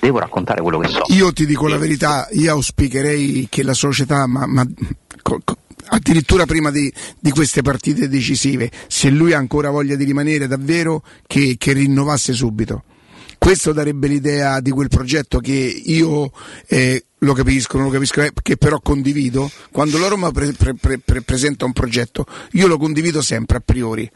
[0.00, 1.02] devo raccontare quello che so.
[1.08, 4.66] Io ti dico la verità, io auspicherei che la società, ma, ma
[5.22, 5.56] co- co-
[5.88, 11.02] addirittura prima di, di queste partite decisive, se lui ha ancora voglia di rimanere davvero,
[11.26, 12.82] che, che rinnovasse subito.
[13.38, 16.30] Questo darebbe l'idea di quel progetto che io
[16.66, 19.50] eh, lo capisco, non lo capisco, eh, che però condivido.
[19.70, 23.62] Quando la Roma pre- pre- pre- pre- presenta un progetto, io lo condivido sempre a
[23.64, 24.10] priori.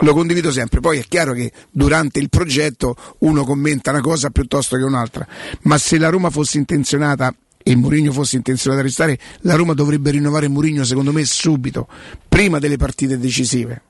[0.00, 4.76] Lo condivido sempre, poi è chiaro che durante il progetto uno commenta una cosa piuttosto
[4.76, 5.26] che un'altra,
[5.62, 10.10] ma se la Roma fosse intenzionata e Mourinho fosse intenzionato a restare, la Roma dovrebbe
[10.10, 11.88] rinnovare Mourinho secondo me subito,
[12.28, 13.80] prima delle partite decisive.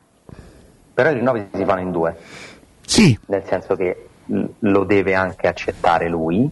[0.95, 2.17] Però i rinnovi si fanno in due.
[2.87, 3.19] Sì.
[3.27, 6.51] Nel senso che lo deve anche accettare lui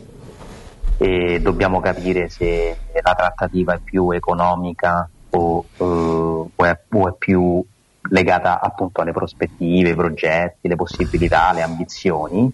[0.97, 7.15] e dobbiamo capire se la trattativa è più economica o, eh, o è, o è
[7.19, 7.65] più
[8.11, 12.53] legata appunto alle prospettive, ai progetti, le possibilità, le ambizioni.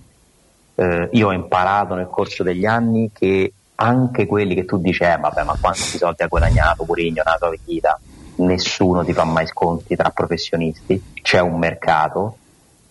[0.75, 5.17] Eh, io ho imparato nel corso degli anni che anche quelli che tu dici, eh,
[5.19, 7.99] vabbè, ma quanti soldi ha guadagnato Mourinho nella sua vita?
[8.37, 12.37] Nessuno ti fa mai sconti tra professionisti, c'è un mercato,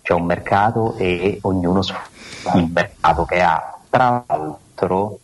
[0.09, 3.77] c'è un mercato e ognuno sfrutta il mercato che ha.
[3.91, 5.19] Tra l'altro,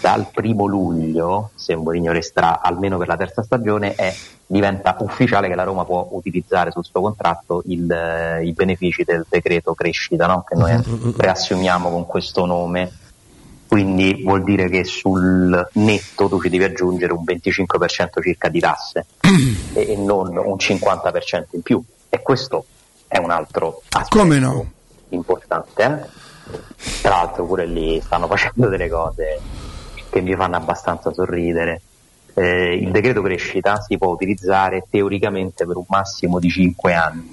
[0.00, 4.12] dal primo luglio, se Mourinho resterà almeno per la terza stagione, è-
[4.48, 9.24] diventa ufficiale che la Roma può utilizzare sul suo contratto il, eh, i benefici del
[9.28, 10.42] decreto crescita, no?
[10.42, 12.90] che noi riassumiamo con questo nome.
[13.68, 19.06] Quindi vuol dire che sul netto tu ci devi aggiungere un 25% circa di tasse
[19.72, 21.80] e, e non un 50% in più.
[22.08, 22.64] E questo
[23.10, 24.70] è un altro aspetto Come no?
[25.08, 25.82] importante.
[25.82, 26.98] eh.
[27.02, 29.40] Tra l'altro pure lì stanno facendo delle cose
[30.10, 31.82] che mi fanno abbastanza sorridere.
[32.34, 37.30] Eh, il decreto crescita si può utilizzare teoricamente per un massimo di 5 anni,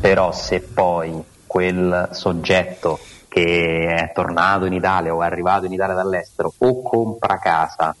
[0.00, 5.94] però se poi quel soggetto che è tornato in Italia o è arrivato in Italia
[5.96, 7.94] dall'estero o compra casa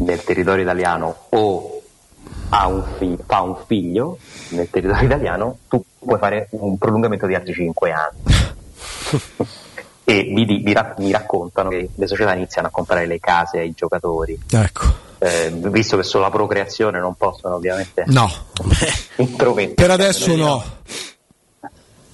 [0.00, 1.80] nel territorio italiano o
[2.50, 4.18] ha un fi- fa un figlio
[4.50, 8.22] nel territorio italiano, tu puoi fare un prolungamento di altri 5 anni.
[10.04, 14.40] e mi, mi mi raccontano che le società iniziano a comprare le case ai giocatori.
[14.50, 15.06] Ecco.
[15.18, 18.30] Eh, visto che sulla procreazione non possono ovviamente No,
[19.16, 19.74] intromettere.
[19.74, 20.64] per adesso no.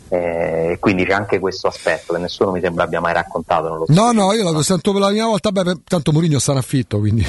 [0.08, 3.84] Eh, quindi c'è anche questo aspetto che nessuno mi sembra abbia mai raccontato.
[3.88, 7.26] No, no, io la sento per la prima volta, beh, tanto Mourinho in affitto, quindi...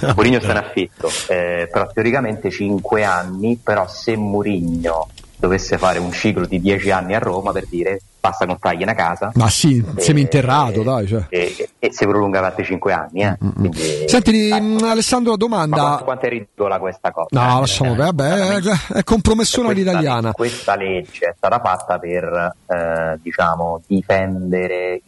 [0.14, 5.08] Mourinho sta in affitto, eh, però teoricamente 5 anni, però se Mourinho
[5.38, 9.30] dovesse fare un ciclo di 10 anni a Roma per dire basta comprargli una casa
[9.34, 11.26] Ma sì, Eh, seminterrato, dai, cioè.
[11.28, 13.20] e, e si prolunga per altri 5 anni.
[13.22, 13.36] Eh.
[13.38, 15.76] Quindi, Senti, mh, Alessandro, ma domanda.
[15.76, 17.28] quanto, quanto è ridicola questa cosa?
[17.30, 17.60] No, eh?
[17.60, 20.32] lasciamo Eh, vabbè, è, è compromessona questa, all'italiana.
[20.32, 25.02] Questa legge è stata fatta per eh, diciamo, difendere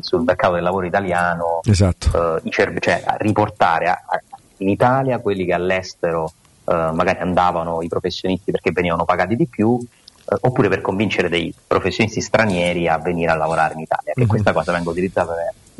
[0.00, 2.38] sul mercato del lavoro italiano Esatto.
[2.44, 4.20] eh, cerve- cioè riportare a- a-
[4.58, 6.32] in Italia quelli che all'estero
[6.66, 11.52] eh, magari andavano i professionisti perché venivano pagati di più eh, oppure per convincere dei
[11.66, 14.28] professionisti stranieri a venire a lavorare in Italia che Mhm.
[14.28, 15.32] questa cosa venga utilizzata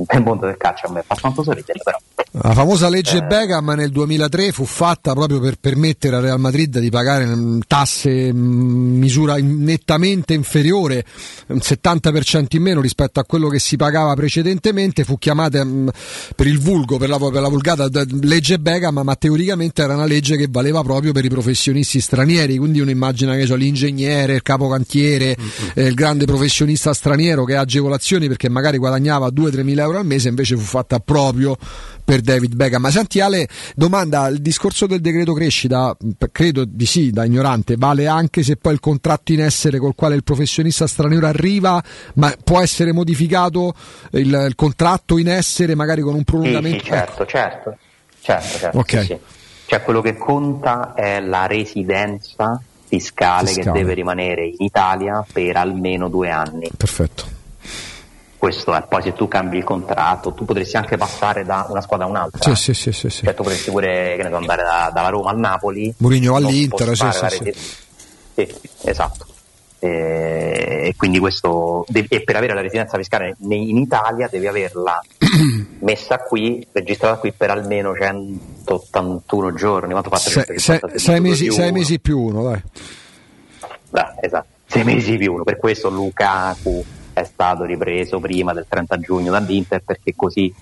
[0.07, 1.99] nel mondo del calcio a me fa tanto sorridere però.
[2.33, 3.23] La famosa legge Eh.
[3.23, 8.11] Beckham nel 2003 fu fatta proprio per permettere al Real Madrid di pagare mm, tasse
[8.11, 11.05] in misura nettamente inferiore,
[11.49, 15.89] un 70% in meno rispetto a quello che si pagava precedentemente, fu chiamata mm,
[16.37, 17.89] per il vulgo, per la, per la vulgata
[18.23, 22.81] legge Beckham, ma teoricamente era una legge che valeva proprio per i professionisti stranieri, quindi
[22.81, 25.37] uno immagina che so, l'ingegnere, il capocantiere,
[25.75, 30.07] eh, il grande professionista straniero che ha agevolazioni perché magari guadagnava 2-3 mila euro al
[30.07, 31.57] mese, invece fu fatta proprio
[32.05, 32.83] per David Beckham.
[32.83, 35.97] Ma senti Ale, domanda, il discorso del decreto crescita,
[36.33, 40.15] credo di sì, da ignorante, vale anche se poi il contratto in essere col quale
[40.17, 41.83] il professionista straniero arriva,
[42.15, 43.75] ma può essere modificato
[44.13, 46.79] il, il contratto in essere magari con un Sì, prolungamento?
[46.85, 47.77] sì, certo, certo,
[48.21, 48.91] certo, certo, Ok.
[49.01, 49.19] sì, sì.
[49.67, 53.71] Cioè quello che conta è la residenza fiscale, Fiscale.
[53.71, 56.69] che deve rimanere in Italia per almeno due anni.
[56.77, 57.39] Perfetto.
[58.41, 62.07] Questo è, poi se tu cambi il contratto, tu potresti anche passare da una squadra
[62.07, 62.55] a un'altra.
[62.55, 63.23] Sì, sì, sì, sì.
[63.23, 65.93] Cioè tu potresti pure so, andare da- dalla Roma al Napoli.
[65.99, 67.55] Mourinho all'Inter, sì, sì, resi-
[68.35, 68.55] sì,
[68.85, 69.27] esatto.
[69.79, 74.99] E, e quindi questo e per avere la residenza fiscale in Italia devi averla
[75.81, 79.91] messa qui, registrata qui per almeno 181 giorni.
[79.93, 80.17] Quanto fa?
[80.17, 82.63] Se- 360 se- sei, più mesi, sei mesi più uno, dai.
[83.91, 85.45] Beh, esatto, sei mesi più uno.
[85.45, 90.53] Per questo Lukaku è stato ripreso prima del 30 giugno dall'Inter perché così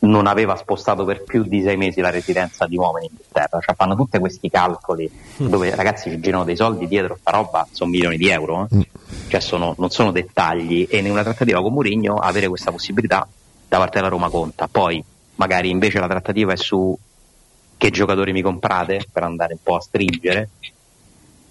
[0.00, 3.60] non aveva spostato per più di sei mesi la residenza di uomini in Inghilterra.
[3.60, 7.90] Cioè fanno tutti questi calcoli dove ragazzi ci girano dei soldi dietro sta roba, sono
[7.90, 8.66] milioni di euro.
[8.70, 8.88] eh.
[9.28, 13.26] Cioè sono- non sono dettagli e in una trattativa con Mourinho avere questa possibilità
[13.68, 14.66] da parte della Roma conta.
[14.68, 15.02] Poi
[15.36, 16.96] magari invece la trattativa è su
[17.76, 20.48] che giocatori mi comprate per andare un po' a stringere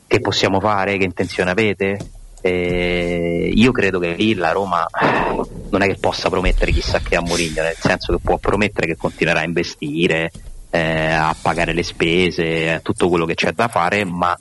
[0.08, 1.98] che possiamo fare, che intenzione avete.
[2.42, 4.86] Eh, io credo che lì la Roma
[5.70, 8.98] non è che possa promettere chissà che a Mourinho, nel senso che può promettere che
[8.98, 10.32] continuerà a investire,
[10.72, 14.38] eh, a pagare le spese, tutto quello che c'è da fare, ma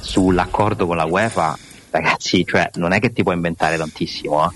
[0.00, 1.58] sull'accordo con la UEFA,
[1.90, 4.54] ragazzi, cioè, non è che ti puoi inventare tantissimo, eh.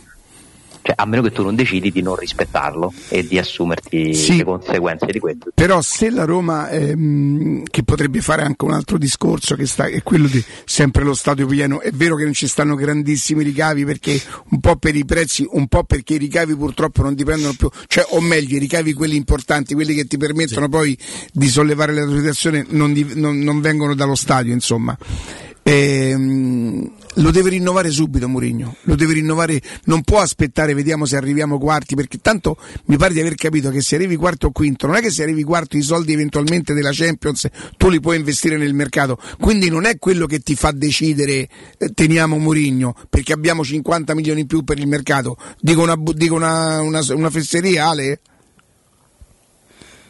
[0.86, 4.36] Cioè, a meno che tu non decidi di non rispettarlo e di assumerti Sì.
[4.36, 5.50] le conseguenze di questo.
[5.54, 10.02] Però se la Roma, ehm, che potrebbe fare anche un altro discorso, che sta, è
[10.02, 14.20] quello di sempre lo stadio pieno, è vero che non ci stanno grandissimi ricavi perché
[14.50, 18.04] un po' per i prezzi, un po' perché i ricavi purtroppo non dipendono più, cioè
[18.10, 20.94] o meglio i ricavi quelli importanti, quelli che ti permettono poi
[21.32, 24.94] di sollevare la situazione non, non- non vengono dallo stadio, insomma.
[25.66, 31.58] Ehm, lo deve rinnovare subito Mourinho, lo deve rinnovare, non può aspettare, vediamo se arriviamo
[31.58, 34.96] quarti, perché tanto mi pare di aver capito che se arrivi quarto o quinto, non
[34.96, 38.74] è che se arrivi quarto i soldi eventualmente della Champions tu li puoi investire nel
[38.74, 44.14] mercato, quindi non è quello che ti fa decidere eh, teniamo Mourinho, perché abbiamo 50
[44.14, 48.20] milioni in più per il mercato, dico una, dico una, una, una fesseria Ale?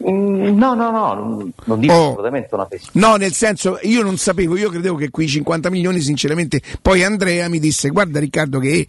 [0.09, 2.09] Mm, No, no, no, non- dico Oh.
[2.11, 2.91] assolutamente una fesseria.
[3.07, 7.49] No, nel senso, io non sapevo, io credevo che quei 50 milioni, sinceramente, poi Andrea
[7.49, 8.85] mi disse, guarda Riccardo che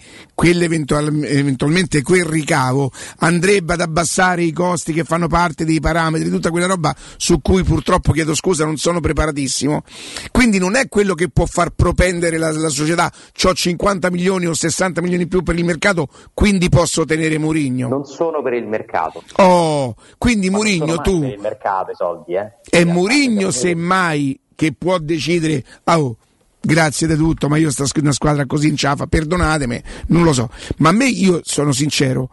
[1.15, 6.67] eventualmente quel ricavo andrebbe ad abbassare i costi che fanno parte dei parametri, tutta quella
[6.67, 9.83] roba su cui purtroppo, chiedo scusa, non sono preparatissimo.
[10.31, 13.11] Quindi non è quello che può far propendere la, la società,
[13.45, 17.89] ho 50 milioni o 60 milioni in più per il mercato, quindi posso tenere Murigno.
[17.89, 19.23] Non sono per il mercato.
[19.37, 21.21] Oh, quindi Murigno tu...
[21.21, 22.53] Per il mercato i soldi, eh.
[22.69, 26.17] È Murigno semmai che può decidere, ah, oh,
[26.61, 30.51] grazie di tutto, ma io sto una squadra così in ciafa, perdonatemi, non lo so.
[30.79, 32.31] Ma a me, io sono sincero,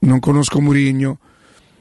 [0.00, 1.18] non conosco Murigno.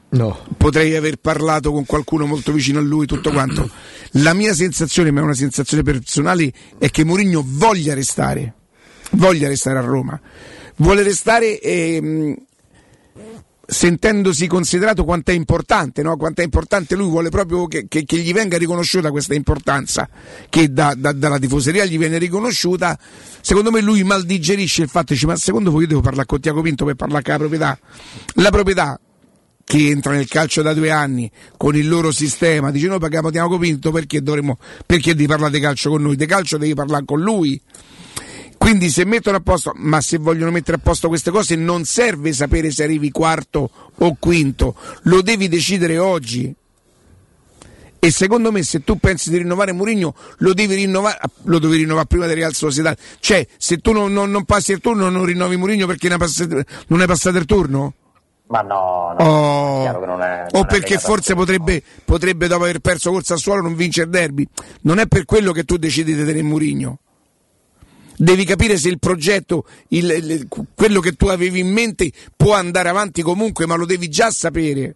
[0.10, 0.40] No.
[0.56, 3.70] Potrei aver parlato con qualcuno molto vicino a lui, tutto quanto.
[4.12, 8.54] La mia sensazione, ma è una sensazione personale, è che Mourinho voglia restare,
[9.12, 10.20] voglia restare a Roma.
[10.78, 12.36] Vuole restare ehm,
[13.70, 16.16] sentendosi considerato quanto è importante, no?
[16.16, 20.08] quanto è importante lui vuole proprio che, che- che gli venga riconosciuta questa importanza
[20.50, 22.98] che da- da- dalla tifoseria gli viene riconosciuta.
[23.42, 26.40] Secondo me lui mal digerisce il fatto, dice ma secondo voi io devo parlare con
[26.40, 27.80] Tiago Pinto per parlare con la proprietà?
[28.36, 29.00] La proprietà
[29.66, 33.58] che entra nel calcio da due anni con il loro sistema, dice noi paghiamo Tiago
[33.58, 36.16] Pinto perché dovremmo, perché devi parlare di calcio con noi?
[36.16, 37.62] Di calcio devi parlare con lui.
[38.68, 42.34] Quindi se mettono a posto, ma se vogliono mettere a posto queste cose non serve
[42.34, 46.54] sapere se arrivi quarto o quinto, lo devi decidere oggi.
[47.98, 52.08] E secondo me se tu pensi di rinnovare Mourinho lo devi rinnovare, lo devi rinnovare
[52.08, 52.98] prima del Real Sociedad.
[53.22, 56.20] Cioè, se tu non, non- non passi il turno non rinnovi Mourinho perché non
[57.00, 57.94] hai passato il turno?
[58.48, 59.86] Ma no, no, Oh.
[59.86, 60.46] è non è.
[60.52, 64.08] non o è perché forse al- potrebbe, potrebbe dopo aver perso col Sassuolo non vincere
[64.08, 64.46] il derby.
[64.82, 67.00] Non è per quello che tu decidi di tenere Mourinho.
[68.20, 72.90] Devi capire se il progetto, il- il- quello che tu avevi in mente può andare
[72.90, 74.96] avanti comunque, ma lo devi già sapere.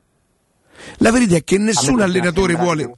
[0.97, 2.91] La verità è che nessun A allenatore vuole.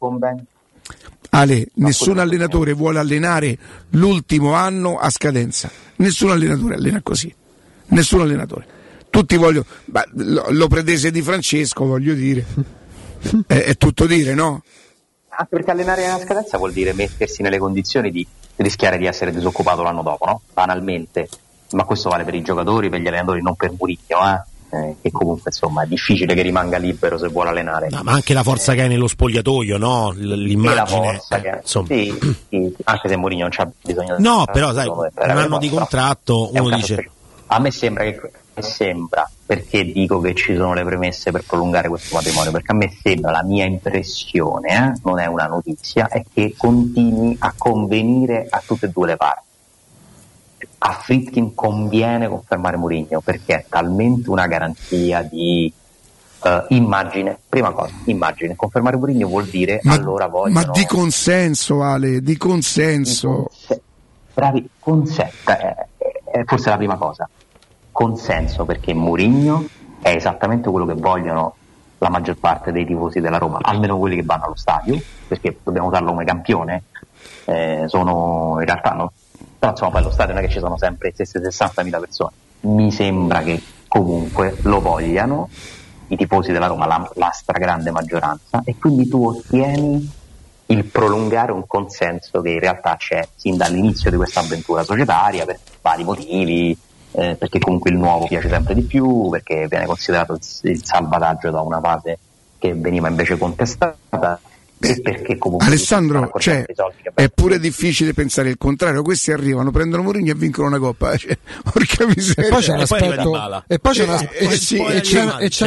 [1.32, 3.58] Ale, nessun allenatore vuole allenare
[3.92, 5.70] l'ultimo anno a scadenza.
[5.98, 7.34] Nessun allenatore allena così.
[7.88, 8.66] Nessun allenatore.
[9.10, 9.66] Tutti vogliono.
[9.86, 12.46] ma lo, lo pretese di Francesco, voglio dire.
[13.48, 14.64] È, è tutto dire, no?
[15.30, 18.28] Anche perché allenare una scadenza vuol dire mettersi nelle condizioni di
[18.58, 20.42] rischiare di essere disoccupato l'anno dopo, no?
[20.54, 21.28] Banalmente.
[21.72, 24.52] Ma questo vale per i giocatori, per gli allenatori, non per Murigno, eh?
[24.74, 27.90] Eh, che comunque insomma è difficile che rimanga libero se vuole allenare.
[27.92, 30.12] No, ma anche la forza che hai nello spogliatoio, no?
[30.16, 31.22] L'immagine.
[31.30, 35.12] che eh, sì, sì, anche se Mourinho non c'ha bisogno di No, però sai, un
[35.16, 37.12] anno di contratto, uno dice speciale.
[37.48, 38.32] A me sembra che
[38.62, 42.92] sembra perché dico che ci sono le premesse per prolungare questo matrimonio, perché a me
[43.02, 48.62] sembra la mia impressione, eh, non è una notizia, è che continui a convenire a
[48.66, 49.42] tutte e due le parti.
[50.80, 55.72] A Fritkin conviene confermare Mourinho perché è talmente una garanzia di
[56.44, 57.38] eh, immagine.
[57.48, 58.56] Prima cosa, immagine.
[58.56, 63.50] Confermare Mourinho vuol dire Ma, allora vogliono ma di consenso, Ale, di consenso.
[64.34, 65.76] bravi, consenso, è,
[66.32, 67.30] è forse la prima cosa,
[67.94, 69.66] consenso perché Mourinho
[70.02, 71.56] è esattamente quello che vogliono
[72.00, 75.88] la maggior parte dei tifosi della Roma, almeno quelli che vanno allo stadio, perché dobbiamo
[75.88, 76.84] usarlo come campione,
[77.46, 79.14] eh, sono in realtà no,
[79.58, 83.42] però insomma poi allo stadio non è che ci sono sempre 60.000 persone, mi sembra
[83.42, 85.48] che comunque lo vogliano
[86.08, 90.22] i tifosi della Roma, la, la stragrande maggioranza, e quindi tu ottieni
[90.66, 95.60] il prolungare un consenso che in realtà c'è sin dall'inizio di questa avventura societaria per
[95.82, 96.78] vari motivi,
[97.14, 101.62] eh, perché comunque il nuovo piace sempre di più, perché viene considerato il, salvataggio da
[101.62, 102.18] una fase
[102.58, 104.40] che veniva invece contestata
[105.02, 106.66] perché comunque Alessandro, cioè,
[107.14, 109.02] è pure difficile pensare il contrario.
[109.02, 111.16] Questi arrivano, prendono Mourinho e vincono una coppa.
[111.24, 111.38] Cioè,
[111.72, 112.46] porca miseria.
[112.48, 114.10] E poi c'è un aspetto, e poi c'è un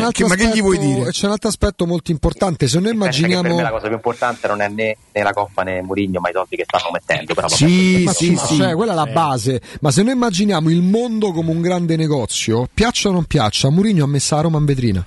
[0.04, 1.08] altro ma che gli vuoi aspetto- dire?
[1.08, 2.68] e c'è un altro aspetto molto importante.
[2.68, 3.54] Se noi che per immaginiamo.
[3.56, 6.32] me la cosa più importante non è né, né la coppa né Mourinho, ma i
[6.32, 7.34] soldi che stanno mettendo.
[7.34, 8.56] Però, Sì, Ma sì, sì.
[8.56, 9.12] cioè, quella è la Eh.
[9.12, 9.60] base.
[9.80, 14.04] Ma se noi immaginiamo il mondo come un grande negozio, piaccia o non piaccia, Mourinho
[14.04, 15.06] ha messo la Roma in vetrina.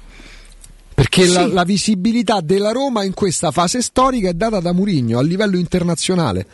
[0.99, 1.53] Perché la, Sì.
[1.53, 6.45] la visibilità della Roma in questa fase storica è data da Mourinho a livello internazionale.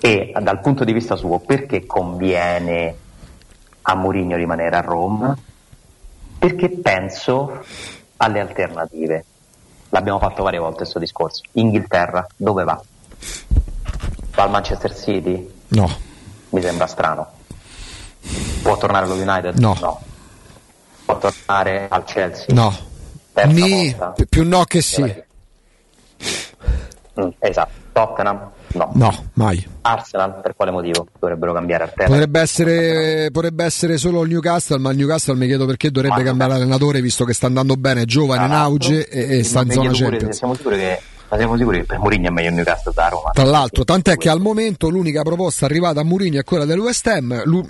[0.00, 2.94] E dal punto di vista suo, perché conviene
[3.82, 5.38] a Mourinho rimanere a Roma?
[6.36, 7.64] Perché penso
[8.16, 9.24] alle alternative.
[9.90, 11.42] L'abbiamo fatto varie volte questo discorso.
[11.52, 12.82] Inghilterra, dove va?
[14.34, 15.48] Va al Manchester City?
[15.68, 15.88] No,
[16.48, 17.28] Mi sembra strano.
[18.62, 19.58] Può tornare allo United?
[19.58, 20.00] No.
[21.10, 22.46] Può tornare al Chelsea?
[22.54, 22.88] no.
[23.46, 23.96] Ni-
[24.28, 25.02] più no che sì.
[27.20, 27.70] Mm, esatto.
[27.92, 28.50] Tottenham?
[28.72, 28.90] No.
[28.94, 29.66] No, mai.
[29.80, 30.40] Arsenal?
[30.42, 31.06] Per quale motivo?
[31.18, 31.92] Dovrebbero cambiare al?
[31.92, 36.54] Potrebbe essere, potrebbe essere solo il Newcastle, ma il Newcastle mi chiedo perché dovrebbe cambiare
[36.54, 39.90] allenatore visto che sta andando bene, è giovane, in auge e, e sta in zona
[39.92, 40.36] Champions.
[40.36, 43.30] Siamo sicuri che, ma siamo sicuri che per Mourinho è meglio il Newcastle da Roma?
[43.32, 47.06] Tra l'altro, tant'è che al momento l'unica proposta arrivata a Mourinho è quella del West
[47.06, 47.42] Ham.
[47.44, 47.68] Lu-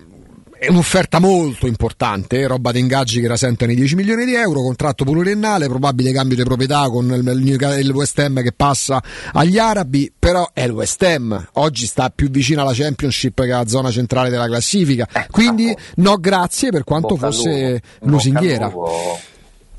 [0.61, 4.61] è un'offerta molto importante, eh, roba di ingaggi che rasentano i 10 milioni di euro,
[4.61, 10.13] contratto pluriennale, probabile cambio di proprietà con il, il West Ham che passa agli arabi,
[10.19, 14.29] però è il West Ham, oggi sta più vicino alla Championship che alla zona centrale
[14.29, 18.71] della classifica, quindi no grazie per quanto Bocca fosse lupo, lusinghiera.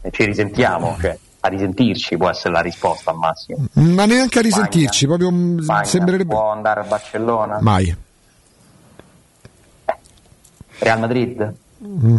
[0.10, 3.68] ci risentiamo, cioè a risentirci può essere la risposta al massimo.
[3.74, 6.34] Ma neanche a risentirci, proprio mm, Spagna, sembrerebbe...
[6.34, 7.60] può andare a Barcellona?
[7.62, 7.96] Mai.
[10.82, 11.54] Real Madrid?
[11.86, 12.18] Mm,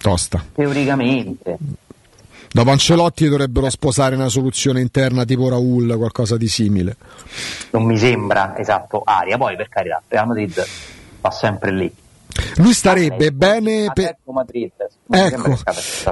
[0.00, 0.42] tosta.
[0.54, 1.58] Teoricamente.
[2.50, 6.96] Dopo Ancelotti dovrebbero sposare una soluzione interna tipo Raul, qualcosa di simile.
[7.72, 10.66] Non mi sembra esatto aria, poi per carità, Real Madrid
[11.20, 11.94] va sempre lì.
[12.56, 14.70] Lui starebbe bene per, Madrid.
[15.08, 15.58] ecco,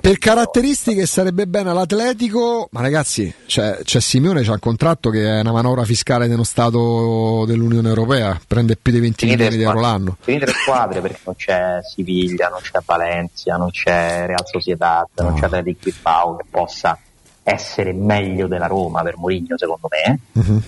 [0.00, 5.40] per caratteristiche starebbe bene all'Atletico, ma ragazzi, c'è, c'è Simeone, c'ha un contratto che è
[5.40, 9.80] una manovra fiscale nello Stato dell'Unione Europea, prende più di 20 Finite milioni di euro
[9.80, 10.16] l'anno.
[10.20, 15.34] Finite le squadre perché non c'è Siviglia, non c'è Valencia, non c'è Real Sociedad, non
[15.34, 16.98] c'è Atletico Bilbao che possa
[17.42, 20.18] essere meglio della Roma per Mourinho secondo me.
[20.32, 20.62] Mhm.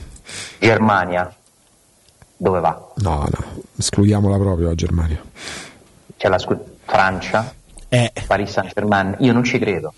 [0.58, 1.34] Germania,
[2.40, 2.92] dove va?
[2.96, 5.22] No, no, escludiamola proprio la Germania.
[6.16, 7.52] C'è la scu- Francia,
[8.26, 9.92] Paris Saint Germain, io non ci credo.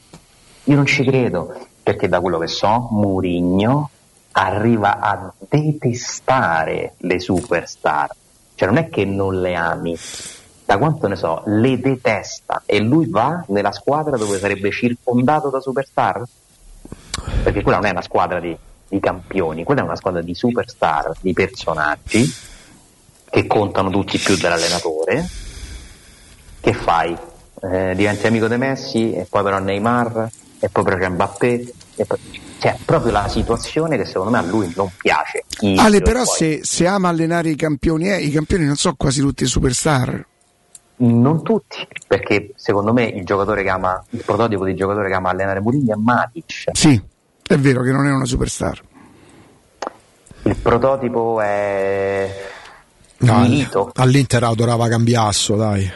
[0.65, 3.91] Io non ci credo, perché da quello che so, Murigno
[4.33, 8.11] arriva a detestare le superstar.
[8.57, 9.97] Cioè non è che non le ami,
[10.65, 15.61] da quanto ne so, le detesta e lui va nella squadra dove sarebbe circondato da
[15.61, 16.25] superstar?
[17.45, 18.57] Perché quella non è una squadra di,
[18.93, 22.31] di campioni, quella è una squadra di superstar, di personaggi
[23.31, 25.27] che contano tutti più dell'allenatore.
[26.61, 27.17] Che fai?
[27.63, 30.29] Eh, diventi amico di Messi e poi però Neymar
[30.59, 31.73] e poi però Mbappé
[32.07, 32.19] poi...
[32.59, 35.45] cioè proprio la situazione che secondo me a lui non piace.
[35.61, 39.23] Io Ale, però se, se ama allenare i campioni, eh, i campioni non so quasi
[39.23, 40.27] tutti superstar.
[40.97, 45.31] Non tutti, perché secondo me il giocatore che ama, il prototipo di giocatore che ama
[45.31, 46.69] allenare Mourinho è Matic.
[46.73, 47.03] Sì,
[47.55, 48.81] è vero che non è una superstar.
[50.45, 52.49] Il prototipo è
[53.19, 53.91] No, Milito.
[53.95, 55.91] all'Inter adorava Cambiasso, dai.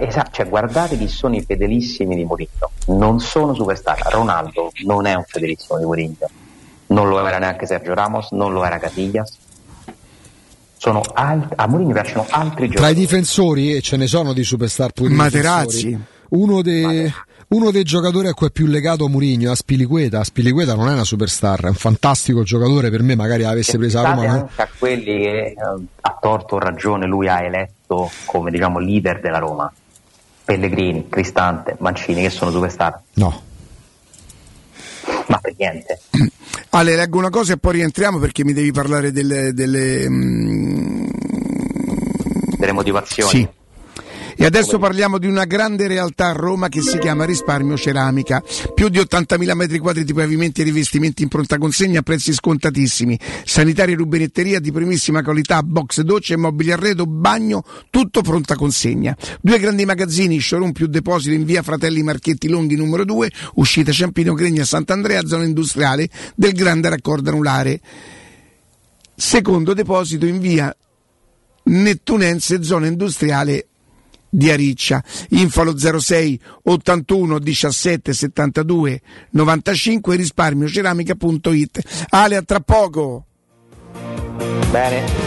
[0.00, 2.70] Esatto, cioè guardate chi sono i fedelissimi di Mourinho.
[2.86, 4.00] Non sono superstar.
[4.10, 6.16] Ronaldo non è un fedelissimo di Mourinho.
[6.88, 9.36] Non lo era neanche Sergio Ramos, non lo era Casillas.
[10.78, 12.94] Sono alt- a Mourinho piacciono altri Tra i giocatori.
[12.94, 15.98] difensori, e ce ne sono di superstar pure Materazzi.
[16.28, 17.12] Uno dei,
[17.48, 20.24] uno dei giocatori a cui è più legato Murigno, a Spiliqueta.
[20.24, 22.90] Spiliqueta non è una superstar, è un fantastico giocatore.
[22.90, 24.32] Per me, magari avesse la Pensate Roma.
[24.32, 25.56] anche a quelli che eh,
[26.00, 29.72] a torto o ragione lui ha eletto come diciamo leader della Roma.
[30.44, 33.00] Pellegrini, Cristante, Mancini che sono superstar.
[33.14, 33.42] No.
[35.26, 36.00] Ma per niente.
[36.70, 39.52] Ale, leggo una cosa e poi rientriamo perché mi devi parlare delle.
[39.52, 41.06] delle, mm,
[42.58, 43.30] Delle motivazioni.
[43.30, 43.48] Sì.
[44.38, 48.42] E adesso parliamo di una grande realtà a Roma che si chiama Risparmio Ceramica.
[48.74, 53.18] Più di 80.000 metri quadri di pavimenti e rivestimenti in pronta consegna a prezzi scontatissimi.
[53.46, 59.16] Sanitaria e rubinetteria di primissima qualità, box docce, mobili arredo, bagno, tutto pronta consegna.
[59.40, 64.34] Due grandi magazzini, showroom più deposito in via Fratelli Marchetti Longhi numero 2, uscita Ciampino
[64.34, 67.80] Gregna Sant'Andrea, zona industriale del grande raccordo anulare.
[69.14, 70.76] Secondo deposito in via
[71.62, 73.68] Nettunense, zona industriale
[74.28, 75.02] di Ariccia.
[75.30, 79.00] Info allo 06 81 17 72
[79.30, 82.06] 95 risparmioceramica.it.
[82.10, 83.24] Ale, a tra poco.
[84.70, 85.26] Bene.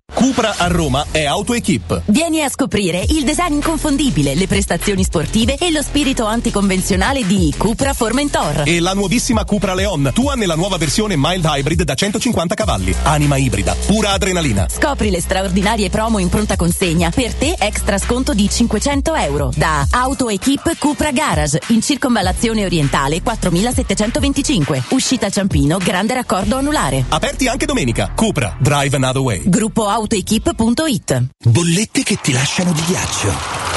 [0.13, 2.03] Cupra a Roma è AutoEquip.
[2.05, 7.93] Vieni a scoprire il design inconfondibile, le prestazioni sportive e lo spirito anticonvenzionale di Cupra
[7.93, 8.63] Formentor.
[8.65, 12.93] E la nuovissima Cupra Leon, tua nella nuova versione mild hybrid da 150 cavalli.
[13.03, 14.67] Anima ibrida, pura adrenalina.
[14.69, 17.09] Scopri le straordinarie promo in pronta consegna.
[17.09, 19.51] Per te extra sconto di 500 euro.
[19.55, 24.83] Da AutoEquip Cupra Garage in circonvallazione orientale 4725.
[24.89, 27.05] Uscita Ciampino, grande raccordo anulare.
[27.09, 28.11] Aperti anche domenica.
[28.13, 29.41] Cupra, drive another way.
[29.45, 31.27] Gruppo autoequip.it.
[31.43, 33.70] Bollette che ti lasciano di ghiaccio.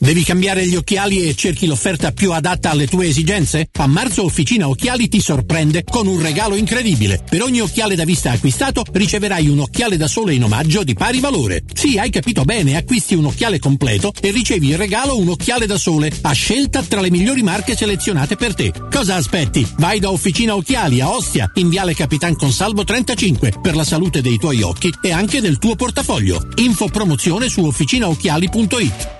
[0.00, 3.68] Devi cambiare gli occhiali e cerchi l'offerta più adatta alle tue esigenze?
[3.78, 7.20] A marzo Officina Occhiali ti sorprende con un regalo incredibile.
[7.28, 11.18] Per ogni occhiale da vista acquistato riceverai un occhiale da sole in omaggio di pari
[11.18, 11.64] valore.
[11.74, 15.78] Sì, hai capito bene, acquisti un occhiale completo e ricevi in regalo un occhiale da
[15.78, 18.72] sole a scelta tra le migliori marche selezionate per te.
[18.92, 19.66] Cosa aspetti?
[19.78, 24.38] Vai da Officina Occhiali a Ostia, in Viale Capitan Consalvo 35 per la salute dei
[24.38, 26.50] tuoi occhi e anche del tuo portafoglio.
[26.54, 29.17] Info promozione su officinaocchiali.it.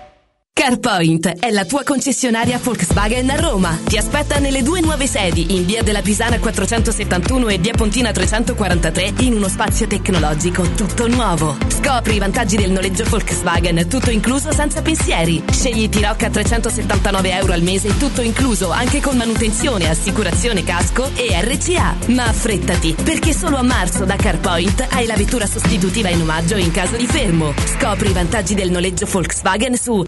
[0.59, 3.79] CarPoint è la tua concessionaria Volkswagen a Roma.
[3.85, 9.13] Ti aspetta nelle due nuove sedi, in via della Pisana 471 e via Pontina 343,
[9.21, 11.57] in uno spazio tecnologico tutto nuovo.
[11.69, 15.41] Scopri i vantaggi del noleggio Volkswagen, tutto incluso senza pensieri.
[15.49, 21.41] Scegli T-Rock a 379 euro al mese, tutto incluso, anche con manutenzione, assicurazione casco e
[21.41, 21.95] RCA.
[22.09, 26.73] Ma affrettati, perché solo a marzo da CarPoint hai la vettura sostitutiva in omaggio in
[26.73, 27.55] caso di fermo.
[27.65, 30.05] Scopri i vantaggi del noleggio Volkswagen su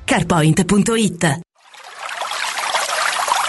[0.49, 1.50] carpoint.it.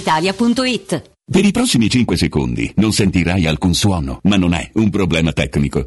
[0.00, 1.10] brispalitalia.it.
[1.30, 5.86] Per i prossimi 5 secondi non sentirai alcun suono, ma non è un problema tecnico.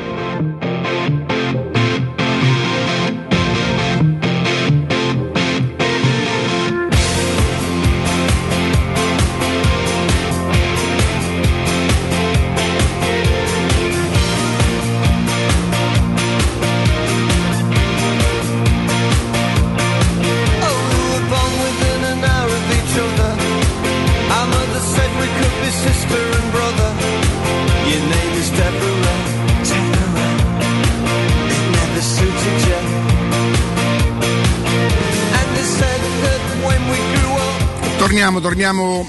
[38.41, 39.05] Torniamo.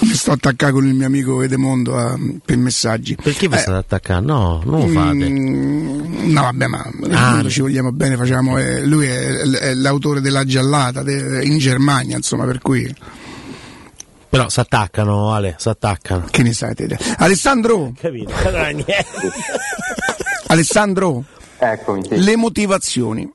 [0.00, 3.16] Mi sto attaccando con il mio amico Edemondo a- per messaggi.
[3.22, 4.32] Perché vi Eh, state attaccando?
[4.32, 5.28] No, non lo fate.
[5.28, 8.58] Mm, No, vabbè, ma Ah, ci vogliamo bene, facciamo.
[8.58, 12.92] eh, lui è, è l'autore della giallata de- in Germania, insomma, per cui.
[14.28, 16.24] Però si attaccano, Ale, si attaccano.
[16.30, 16.98] Che ne sai te?
[17.18, 18.32] Alessandro, Capito?
[18.44, 19.04] Allora, niente.
[20.48, 21.24] Alessandro,
[21.58, 22.22] Eccomi, sì.
[22.22, 23.30] le motivazioni.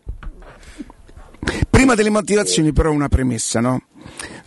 [1.70, 3.82] Prima delle motivazioni, però, una premessa, no?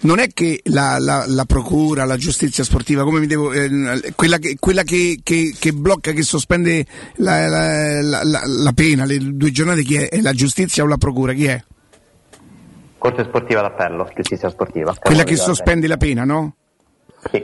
[0.00, 4.38] Non è che la, la- la procura, la giustizia sportiva, come mi devo, eh, quella,
[4.38, 6.84] che, quella che- che- che blocca, che sospende
[7.16, 10.08] la, la- pena, le due giornate, chi è?
[10.08, 11.32] È la giustizia o la procura?
[11.32, 11.62] Chi è?
[12.98, 14.94] Corte sportiva d'appello, giustizia sportiva.
[15.00, 16.54] Quella che sospende la pena, no?
[17.30, 17.42] Sì.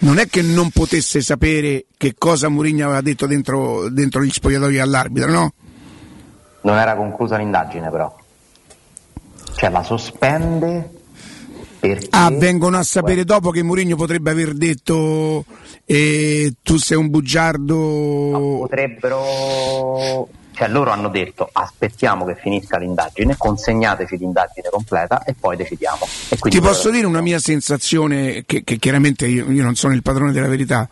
[0.00, 4.78] Non è che non potesse sapere che cosa Mourinho aveva detto dentro, dentro gli spogliatoi
[4.78, 5.52] all'arbitro, no?
[6.62, 8.16] Non era conclusa l'indagine però.
[9.54, 10.98] Cioè la sospende
[11.78, 12.08] perché...
[12.10, 15.44] Ah, vengono a sapere dopo che Mourinho potrebbe aver detto
[15.84, 18.58] eh, tu sei un bugiardo.
[18.60, 20.28] potrebbero...
[20.58, 26.04] Cioè loro hanno detto aspettiamo che finisca l'indagine, consegnateci l'indagine completa e poi decidiamo.
[26.30, 30.02] E Ti posso dire una mia sensazione, che, che chiaramente io, io non sono il
[30.02, 30.88] padrone della verità.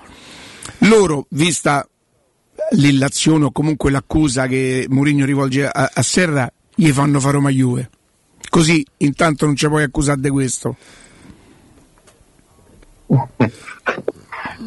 [0.79, 1.85] Loro, vista
[2.71, 7.91] l'illazione o comunque l'accusa che Mourinho rivolge a, a Serra, gli fanno fare Roma Juve.
[8.57, 10.77] Così intanto non ci puoi accusare di questo.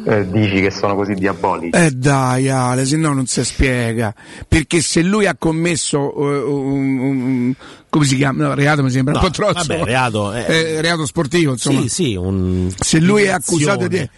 [0.06, 1.76] Eh, dici che sono così diabolici.
[1.76, 4.14] Eh dai Ale, se no non si spiega.
[4.46, 7.54] Perché se lui ha commesso eh, un, un-
[7.88, 8.44] come si chiama?
[8.46, 9.54] No, reato mi sembra No, un po' troppo.
[9.54, 10.44] vabbè, reato, eh.
[10.46, 11.80] Eh, reato sportivo, insomma.
[11.80, 12.72] Sì, sì, un...
[12.78, 14.08] se lui è accusato di.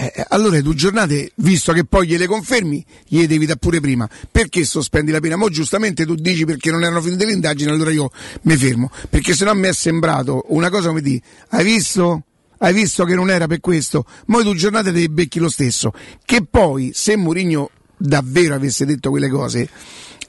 [0.00, 4.08] Eh, eh, allora due giornate, visto che poi gliele confermi, gliele devi dare pure prima.
[4.30, 5.36] Perché sospendi la pena?
[5.36, 8.10] Mo giustamente tu dici perché non erano finite le indagini, allora io
[8.42, 8.90] mi fermo.
[9.10, 11.20] Perché sennò mi è sembrato una cosa come di,
[11.50, 12.22] hai visto?
[12.62, 14.06] Hai visto che non era per questo?
[14.26, 15.92] Mo due giornate te le becchi lo stesso.
[16.24, 19.68] Che poi, se Mourinho davvero avesse detto quelle cose,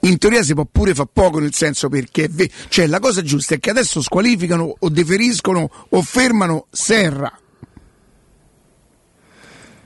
[0.02, 3.56] in teoria si può pure fare poco nel senso perché ve- cioè la cosa giusta
[3.56, 7.41] è che adesso squalificano o deferiscono o fermano Serra.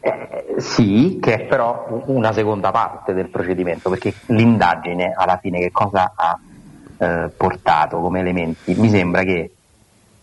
[0.05, 5.71] Eh, sì, che è però una seconda parte del procedimento, perché l'indagine alla fine che
[5.71, 6.37] cosa ha
[6.97, 8.75] eh, portato come elementi?
[8.75, 9.51] Mi sembra che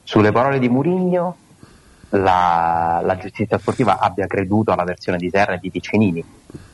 [0.05, 1.37] sulle parole di Murigno
[2.11, 6.25] la, la giustizia sportiva abbia creduto alla versione di Serra e di Piccinini,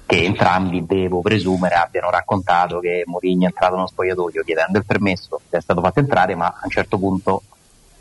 [0.05, 5.41] che entrambi devo presumere abbiano raccontato che Mourinho è entrato nello spogliatoio chiedendo il permesso,
[5.49, 7.43] è stato fatto entrare, ma a un certo punto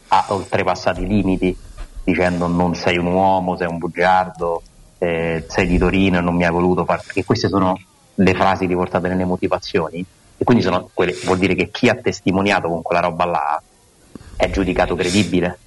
[0.10, 1.58] ha oltrepassato i limiti
[2.04, 4.64] dicendo non sei un uomo, sei un bugiardo,
[5.00, 7.02] eh, sei di Torino e non mi hai voluto far...
[7.04, 7.80] Perché queste sono
[8.16, 10.04] le frasi riportate nelle motivazioni
[10.38, 13.62] e quindi sono quelle, vuol dire che chi ha testimoniato con quella roba là
[14.36, 15.60] è giudicato credibile.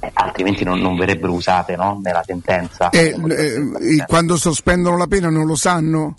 [0.00, 2.00] Eh, altrimenti non, non verrebbero usate no?
[2.02, 2.88] nella sentenza.
[2.90, 6.14] E, eh, quando sospendono la pena non lo sanno?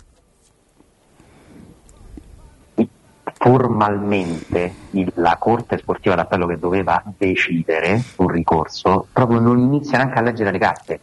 [3.42, 10.18] formalmente il- la Corte Sportiva d'Appello che doveva decidere un ricorso proprio non inizia neanche
[10.18, 11.00] a leggere le carte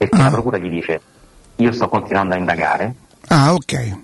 [0.00, 1.00] perché la Procura gli dice
[1.56, 2.94] io sto continuando a indagare
[3.28, 3.96] Ah, ok.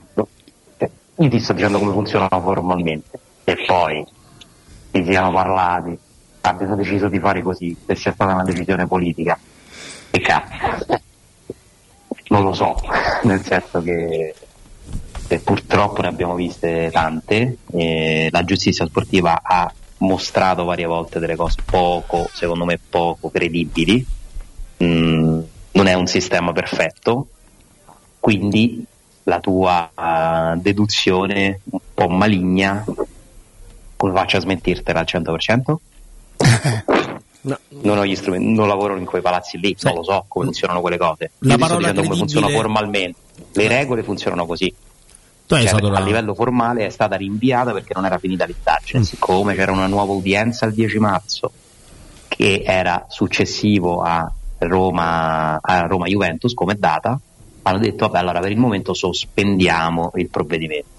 [0.77, 4.05] cioè, io ti sto dicendo come funzionano formalmente e poi
[4.91, 5.99] ti siano parlati
[6.43, 9.39] abbiano deciso di fare così se sia stata una decisione politica
[10.11, 10.87] e cazzo
[12.29, 12.75] non lo so
[13.25, 14.35] nel senso che
[15.29, 17.57] e purtroppo ne abbiamo viste tante.
[17.73, 24.07] eh, la giustizia sportiva ha mostrato varie volte delle cose poco, secondo me, poco credibili.
[24.85, 25.41] Mm,
[25.77, 27.29] non è un sistema perfetto,
[28.19, 28.85] quindi
[29.25, 32.85] la tua eh, deduzione un po' maligna,
[33.97, 35.75] come faccio a smentirtela al 100%?
[37.69, 40.81] Non ho gli strumenti, non lavoro in quei palazzi lì, non lo so come funzionano
[40.81, 41.31] quelle cose.
[41.41, 43.19] La Io sto parola dicendo come funziona formalmente.
[43.53, 44.75] Le regole funzionano così.
[45.47, 49.03] Cioè, a la- livello formale è stata rinviata perché non era finita l'indagine, Mm.
[49.03, 51.53] siccome c'era una nuova udienza il 10 marzo
[52.27, 54.29] che era successivo a
[54.59, 57.19] Roma, a Roma Juventus come data,
[57.63, 60.95] hanno detto vabbè allora per il momento sospendiamo il provvedimento.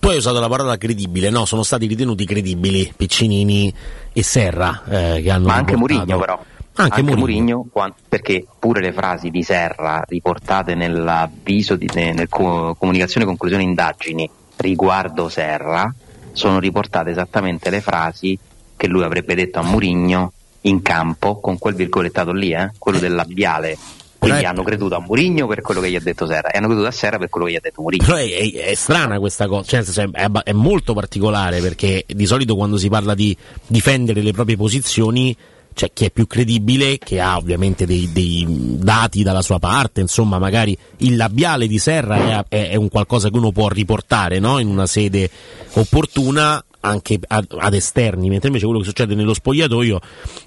[0.00, 1.44] Tu hai usato la parola credibile, no?
[1.44, 3.72] Sono stati ritenuti credibili Piccinini
[4.12, 6.42] e Serra eh, che hanno Ma anche Murigno però.
[6.78, 7.18] Anche Mourinho.
[7.18, 13.24] Mourinho, quan- perché pure le frasi di Serra riportate nell'avviso di ne- nel co- comunicazione
[13.24, 15.94] conclusione indagini riguardo Serra
[16.32, 18.38] sono riportate esattamente le frasi
[18.76, 23.14] che lui avrebbe detto a Murigno in campo con quel virgolettato lì, eh, quello del
[23.14, 23.76] labiale.
[24.18, 26.66] Quindi è- hanno creduto a Murigno per quello che gli ha detto Serra e hanno
[26.66, 28.04] creduto a Serra per quello che gli ha detto Murigno.
[28.04, 32.56] Però è, è- è strana questa cosa, cioè, è, è- molto particolare perché di solito
[32.56, 35.36] quando si parla di difendere le proprie posizioni
[35.74, 40.38] c'è chi è più credibile, che ha ovviamente dei, dei dati dalla sua parte, insomma
[40.38, 44.58] magari il labiale di Serra è un qualcosa che uno può riportare no?
[44.58, 45.28] in una sede
[45.74, 50.00] opportuna, anche ad, ad esterni, mentre invece quello che succede nello spogliatoio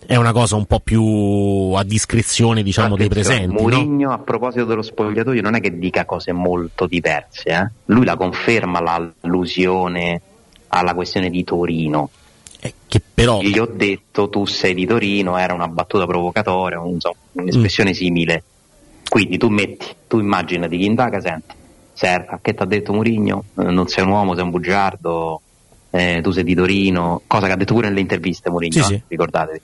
[0.05, 3.53] è una cosa un po' più a discrezione diciamo dei presenti.
[3.53, 3.61] no?
[3.61, 7.69] Mourinho a proposito dello spogliatoio non è che dica cose molto diverse, eh?
[7.85, 10.21] lui la conferma l'allusione
[10.69, 12.09] alla questione di Torino.
[12.87, 13.41] che però...
[13.41, 18.43] Gli ho detto tu sei di Torino, era una battuta provocatoria, non so, un'espressione simile.
[19.09, 21.55] Quindi tu metti, tu immaginati chi indaga, senti,
[21.93, 23.43] Serra, che ti ha detto Mourinho?
[23.57, 25.41] Eh, non sei un uomo, sei un bugiardo,
[25.91, 28.83] eh, tu sei di Torino, cosa che ha detto pure nelle interviste Mourinho, Sì, eh,
[28.97, 29.01] sì.
[29.07, 29.61] ricordatevi.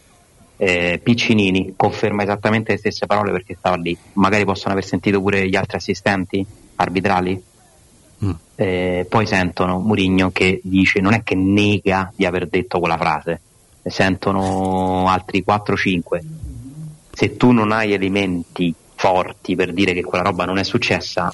[0.58, 3.96] Eh, Piccinini conferma esattamente le stesse parole perché stava lì.
[4.14, 6.46] Magari possono aver sentito pure gli altri assistenti
[6.76, 7.44] arbitrali.
[8.56, 13.42] Eh, poi sentono Mourinho che dice, non è che nega di aver detto quella frase,
[13.82, 16.02] ne sentono altri 4-5.
[17.12, 21.30] Se tu non hai elementi forti per dire che quella roba non è successa,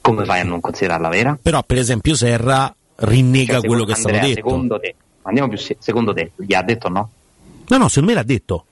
[0.00, 1.38] come fai a non considerarla vera?
[1.40, 4.48] Però per esempio Serra rinnega Cioè, quello che è stato Andrea, detto.
[4.48, 7.10] Secondo te, andiamo più se- secondo te, gli ha detto no?
[7.68, 8.64] No, no, secondo me l'ha detto.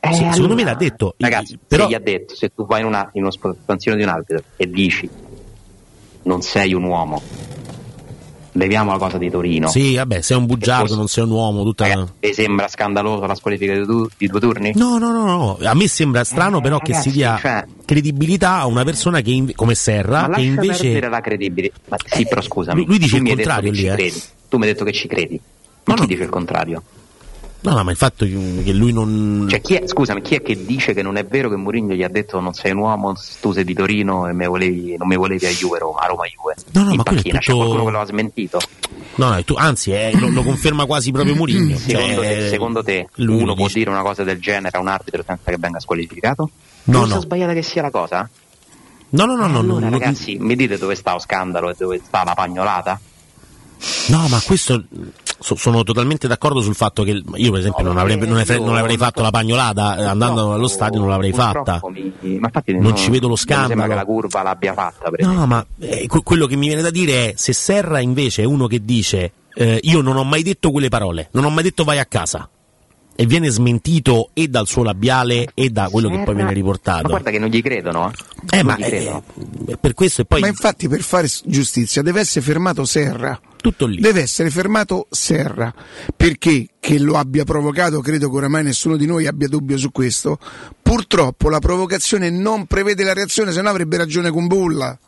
[0.00, 1.14] Eh, Se- secondo allora, me l'ha detto.
[1.18, 4.02] Ragazzi, però- se gli ha detto, se tu vai in, una, in uno stanzino di
[4.02, 5.08] un arbitro e dici
[6.22, 7.20] non sei un uomo,
[8.56, 9.68] leviamo la cosa di Torino.
[9.68, 12.08] Sì, vabbè, sei un bugiardo, non sei un uomo, tutta...
[12.20, 14.72] Vi sembra scandaloso la squalifica di, du- di due turni?
[14.74, 18.54] No, no, no, no, a me sembra strano però che si ragazzi, dia cioè- credibilità
[18.60, 21.76] a una persona che inve- come Ma Serra che lascia invece perdere la credibilità.
[21.88, 22.76] Ma sì, però scusami.
[22.78, 24.12] lui- lui dice tu il contrario che lì, eh.
[24.48, 25.40] Tu mi hai detto che ci credi.
[25.84, 26.82] Ma chi dice il contrario?
[27.64, 30.66] No, no, ma il fatto che lui non Cioè, chi è, scusami, chi è che
[30.66, 33.52] dice che non è vero che Mourinho gli ha detto non sei un uomo, tu
[33.52, 36.56] sei di Torino e me volevi- non mi volevi a Juve Roma, a Roma Juve?
[36.72, 38.60] No, no, in ma quello è panchina, c'è tutto- qualcuno che lo ha smentito?
[39.14, 41.74] No, no, tu- anzi, eh, lo, lo conferma quasi proprio Mourinho.
[41.78, 45.22] Secondo, Cioè, te, secondo te uno può dire una cosa del genere a un arbitro
[45.26, 46.50] senza che venga squalificato?
[46.84, 47.20] No, non no.
[47.20, 48.28] sbagliata che sia la cosa?
[49.08, 51.74] No, no, no, no, allora, no, no, ragazzi, mi dite dove sta lo scandalo e
[51.78, 53.00] dove sta la pagnolata?
[54.08, 54.82] no, ma questo
[55.44, 58.76] so- sono totalmente d'accordo sul fatto che io per esempio non, avrei, non avrei- non
[58.76, 61.80] avrei fatto la pagnolata eh, andando allo stadio non l'avrei fatta.
[61.92, 65.10] Mi- ma infatti Non ci vedo lo mi sembra che la curva l'abbia fatta.
[65.10, 68.42] Per No, ma eh, que- quello che mi viene da dire è se Serra invece
[68.42, 71.62] è uno che dice eh, io non ho mai detto quelle parole, non ho mai
[71.62, 72.48] detto vai a casa
[73.16, 76.56] e viene smentito e dal suo labiale e da quello che poi Serra- viene Ma
[76.56, 77.08] riportato.
[77.08, 78.56] guarda che non gli credono, eh.
[78.58, 79.22] Eh, Non ma gli eh, credono.
[79.78, 83.38] per questo e poi Ma infatti per fare giustizia deve essere fermato Serra.
[83.64, 83.98] Tutto lì.
[83.98, 85.74] Deve essere fermato Serra.
[86.14, 90.38] Perché che lo abbia provocato, credo che oramai nessuno di noi abbia dubbio su questo.
[90.82, 94.98] Purtroppo la provocazione non prevede la reazione, se no avrebbe ragione con Bulla.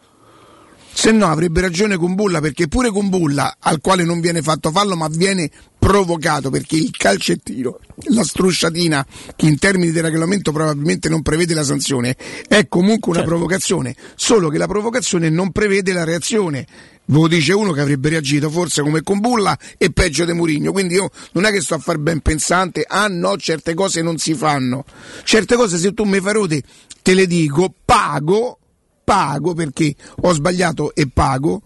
[0.90, 4.70] Se no avrebbe ragione con Bulla, perché pure con Bulla, al quale non viene fatto
[4.70, 7.78] fallo, ma viene provocato, perché il calcettino,
[8.08, 9.06] la strusciatina,
[9.36, 12.16] che in termini di regolamento probabilmente non prevede la sanzione,
[12.48, 16.66] è comunque una provocazione, solo che la provocazione non prevede la reazione.
[17.08, 20.72] Ve lo dice uno che avrebbe reagito forse come con Bulla e peggio di Murigno.
[20.72, 24.18] Quindi io non è che sto a far ben pensante, ah no, certe cose non
[24.18, 24.84] si fanno.
[25.22, 26.62] Certe cose se tu mi fai rode,
[27.02, 28.58] te le dico, pago,
[29.04, 31.62] pago perché ho sbagliato e pago.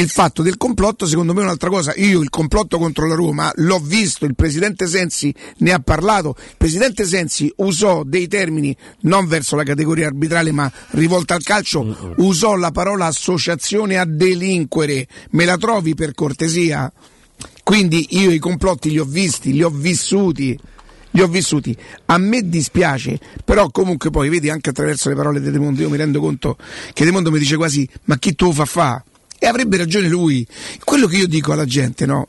[0.00, 1.92] Il fatto del complotto, secondo me, è un'altra cosa.
[1.96, 6.36] Io il complotto contro la Roma l'ho visto, il presidente Sensi ne ha parlato.
[6.38, 12.14] Il presidente Sensi usò dei termini non verso la categoria arbitrale, ma rivolta al calcio,
[12.16, 15.06] usò la parola associazione a delinquere.
[15.32, 16.90] Me la trovi per cortesia?
[17.62, 20.58] Quindi io i complotti li ho visti, li ho vissuti.
[21.10, 21.76] Li ho vissuti.
[22.06, 25.90] A me dispiace, però comunque poi vedi anche attraverso le parole di De Mondo, io
[25.90, 26.56] mi rendo conto
[26.94, 29.04] che De Mondo mi dice quasi ma chi tu fa fa?
[29.42, 30.46] E avrebbe ragione lui.
[30.84, 32.28] Quello che io dico alla gente, no?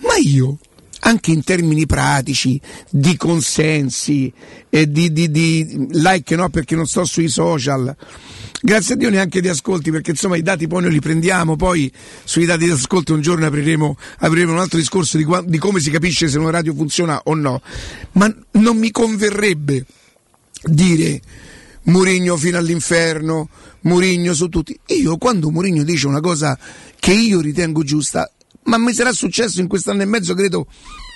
[0.00, 0.58] Ma io,
[1.00, 2.60] anche in termini pratici,
[2.90, 4.30] di consensi
[4.68, 6.50] e di, di- di like, no?
[6.50, 7.96] Perché non sto sui social.
[8.62, 11.90] Grazie a Dio neanche di ascolti, perché insomma i dati poi noi li prendiamo, poi
[12.24, 15.80] sui dati di ascolto un giorno apriremo, apriremo un altro discorso di, qua- di come
[15.80, 17.62] si capisce se una radio funziona o no.
[18.12, 19.86] Ma non mi converrebbe
[20.64, 21.22] dire
[21.84, 23.48] Murigno fino all'inferno,
[23.82, 24.78] Murigno su tutti.
[24.86, 26.58] Io quando Murigno dice una cosa
[26.98, 28.30] che io ritengo giusta,
[28.64, 30.66] ma mi sarà successo in quest'anno e mezzo, credo,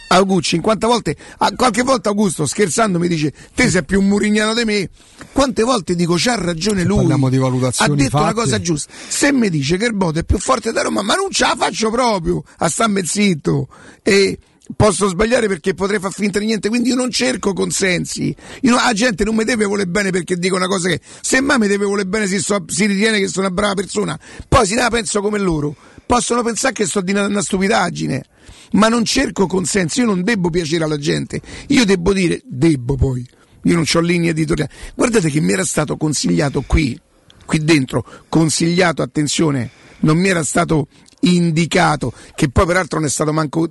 [0.09, 4.65] Augusto 50 volte, a qualche volta Augusto scherzando mi dice te sei più murignano di
[4.65, 4.89] me,
[5.33, 8.41] quante volte dico c'ha ragione lui, Parliamo di ha valutazioni detto una fatte.
[8.41, 11.31] cosa giusta, se mi dice che il Bodo è più forte da Roma, ma non
[11.31, 13.69] ce la faccio proprio a starmi zitto
[14.03, 14.39] e
[14.77, 18.35] posso sbagliare perché potrei far finta di niente, quindi io non cerco consensi.
[18.63, 21.67] Io la gente non mi deve volere bene perché dico una cosa che semmai mi
[21.67, 24.19] deve volere bene se so- si ritiene che sono una brava persona.
[24.49, 25.75] Poi ne la penso come loro.
[26.07, 28.25] Possono pensare che sto di una, una stupidaggine,
[28.73, 31.41] ma non cerco consensi, io non devo piacere alla gente.
[31.69, 33.27] Io devo dire, devo poi.
[33.63, 34.71] Io non ho linea editoriale.
[34.95, 36.99] Guardate che mi era stato consigliato qui,
[37.47, 39.71] qui dentro, consigliato, attenzione,
[40.01, 40.89] non mi era stato
[41.25, 43.69] indicato, che poi peraltro non è stato manco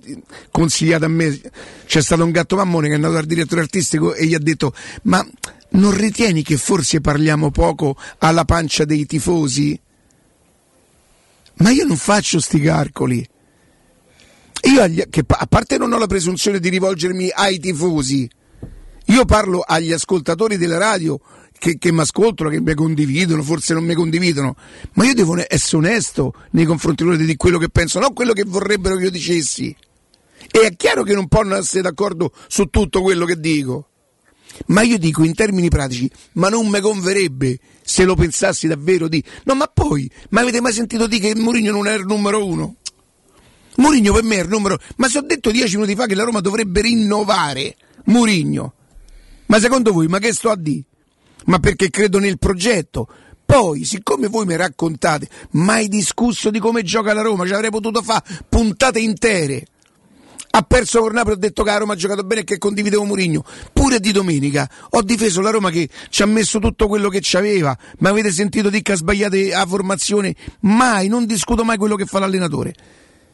[0.51, 1.39] consigliato a me,
[1.85, 4.73] c'è stato un gatto mammone che è andato dal direttore artistico e gli ha detto
[5.03, 5.25] ma
[5.71, 9.79] non ritieni che forse parliamo poco alla pancia dei tifosi?
[11.55, 13.27] Ma io non faccio sti calcoli.
[14.65, 18.29] Io, agli- che, a parte non ho la presunzione di rivolgermi ai tifosi,
[19.07, 21.19] io parlo agli ascoltatori della radio
[21.57, 24.55] che, che mi ascoltano, che mi condividono, forse non mi condividono,
[24.93, 28.43] ma io devo essere onesto nei confronti loro di quello che penso, non quello che
[28.45, 29.75] vorrebbero che io dicessi.
[30.51, 33.87] E è chiaro che non possono essere d'accordo su tutto quello che dico.
[34.67, 39.23] Ma io dico in termini pratici, ma non mi converrebbe se lo pensassi davvero di...
[39.45, 42.75] No, ma poi, ma avete mai sentito dire che Mourinho non era il numero uno?
[43.77, 44.77] Mourinho per me è il numero...
[44.97, 47.75] Ma se ho detto dieci minuti fa che la Roma dovrebbe rinnovare
[48.05, 48.73] Mourinho,
[49.47, 50.83] ma secondo voi, ma che sto a dire?
[51.45, 53.07] Ma perché credo nel progetto?
[53.45, 58.01] Poi, siccome voi mi raccontate, mai discusso di come gioca la Roma, ci avrei potuto
[58.01, 59.65] fare puntate intere.
[60.55, 63.03] Ha perso con Napoli, ho detto che la Roma ha giocato bene e che condividevo
[63.05, 63.43] Mourinho.
[63.73, 67.75] Pure di domenica ho difeso la Roma che ci ha messo tutto quello che c'aveva.
[67.99, 70.35] Ma avete sentito dire che ha sbagliato la formazione?
[70.61, 72.75] Mai, non discuto mai quello che fa l'allenatore.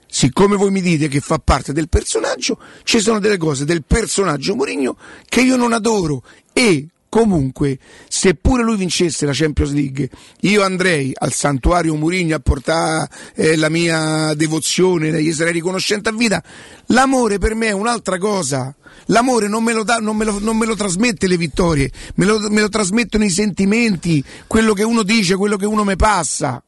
[0.07, 4.56] Siccome voi mi dite che fa parte del personaggio, ci sono delle cose del personaggio
[4.56, 6.23] Mourinho che io non adoro
[6.53, 10.10] e comunque seppure lui vincesse la Champions League
[10.41, 16.11] io andrei al santuario Mourinho a portare eh, la mia devozione gli sarei riconoscente a
[16.14, 16.44] vita.
[16.88, 18.73] L'amore per me è un'altra cosa.
[19.07, 22.26] L'amore non me lo, dà, non me lo, non me lo trasmette le vittorie me
[22.26, 26.64] lo, me lo trasmettono i sentimenti quello che uno dice quello che uno mi passa.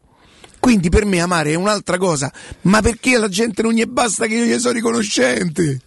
[0.60, 2.32] Quindi per me amare è un'altra cosa.
[2.62, 5.82] Ma perché alla gente non gli basta che io gli sono riconoscente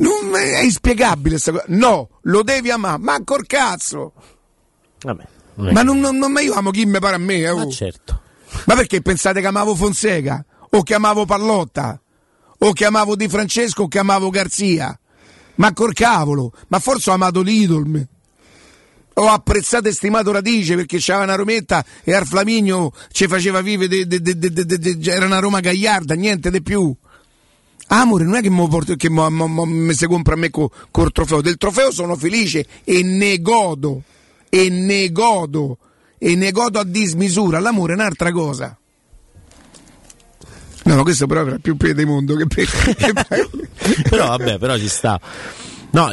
[0.00, 1.64] non è inspiegabile questa cosa.
[1.68, 4.12] No, lo devi amare, ma ancor cazzo.
[5.02, 5.24] Vabbè,
[5.72, 7.36] Ma, non, non- non- ma io amo chi mi pare a me.
[7.36, 7.70] eh, Ma oh.
[7.70, 8.20] certo.
[8.66, 10.44] Ma perché pensate che amavo Fonseca?
[10.70, 12.00] O che amavo Pallotta?
[12.62, 14.98] O che amavo Di Francesco o che amavo Garzia?
[15.56, 18.06] Ma col cavolo, ma forse ho amato l'Idol.
[19.14, 24.06] Ho apprezzato e stimato Radice perché c'era una Rometta e al Flaminio ci faceva vivere,
[24.06, 26.94] de- de- de- era una Roma gagliarda, niente di più.
[27.92, 30.70] Amore, non è che, mo che mo, mo- mo- mi si compra a me co-
[30.92, 31.40] col trofeo.
[31.40, 34.02] Del trofeo sono felice e ne godo.
[34.48, 35.76] E ne godo.
[36.18, 37.58] E ne godo a dismisura.
[37.58, 38.76] L'amore è un'altra cosa.
[40.84, 41.76] No, no, questo però era più
[42.06, 42.64] mondo che per...
[42.94, 45.20] che- però vabbè, però ci sta.
[45.92, 46.08] No,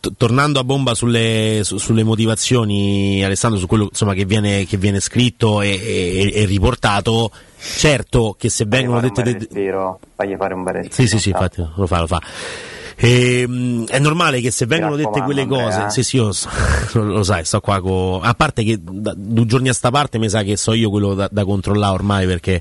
[0.00, 4.76] t- tornando a bomba sulle, su- sulle motivazioni, Alessandro, su quello insomma, che, viene, che
[4.76, 9.46] viene scritto e, e- e riportato, certo che se vengono Fagli fare dette...
[9.46, 10.94] bel respiro, fagli fare un bel respiro.
[10.94, 12.20] Sì, sì, sì, infatti, lo fa, lo fa.
[13.00, 15.88] Ehm, è normale che se vengono dette quelle cose, Andrea.
[15.90, 16.48] sì, sì, io so-
[16.98, 18.20] lo, sai, sto qua con.
[18.24, 21.14] A parte che da due giorni a sta parte mi sa che so io quello
[21.14, 22.60] da, da controllare ormai perché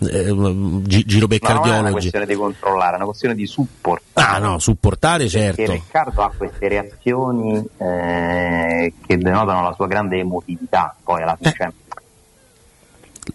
[0.00, 0.34] eh,
[0.82, 1.92] gi- giro per Ma non è una cardiologi.
[1.92, 4.28] questione di controllare, è una questione di supportare.
[4.36, 5.72] Ah, no, supportare, Perché certo.
[5.72, 11.54] Riccardo ha queste reazioni eh, che denotano la sua grande emotività, poi alla fine.
[11.56, 11.70] cioè,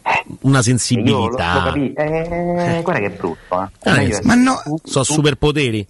[0.04, 1.74] Una io lo, lo sensibilità.
[1.74, 3.90] eh, guarda che è brutto, eh.
[3.90, 5.86] Ah, eh, Ma no, so superpoteri.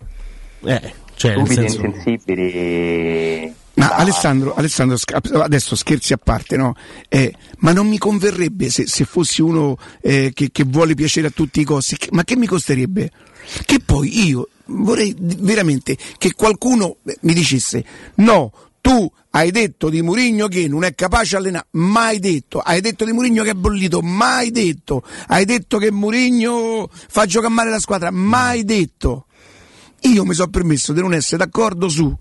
[0.66, 1.86] Eh, cioè, nel stupidi senso.
[1.86, 3.54] insensibili.
[3.76, 4.98] Ma da- Alessandro, Alessandro,
[5.42, 6.76] adesso scherzi a parte, no?
[7.10, 11.32] Eh, ma non mi converrebbe se, se fossi uno eh, che, che vuole piacere a
[11.32, 13.12] tutti i costi, che- ma che mi costerebbe?
[13.66, 17.84] Che poi io vorrei veramente che qualcuno eh, mi dicesse
[18.16, 18.52] no,
[18.86, 23.14] tu hai detto di Murigno che non è capace allenare, mai detto, hai detto di
[23.14, 28.12] Murigno che è bollito, mai detto, hai detto che Murigno fa giocare male la squadra,
[28.12, 29.26] mai detto.
[30.02, 32.16] Io mi sono permesso di non essere d'accordo su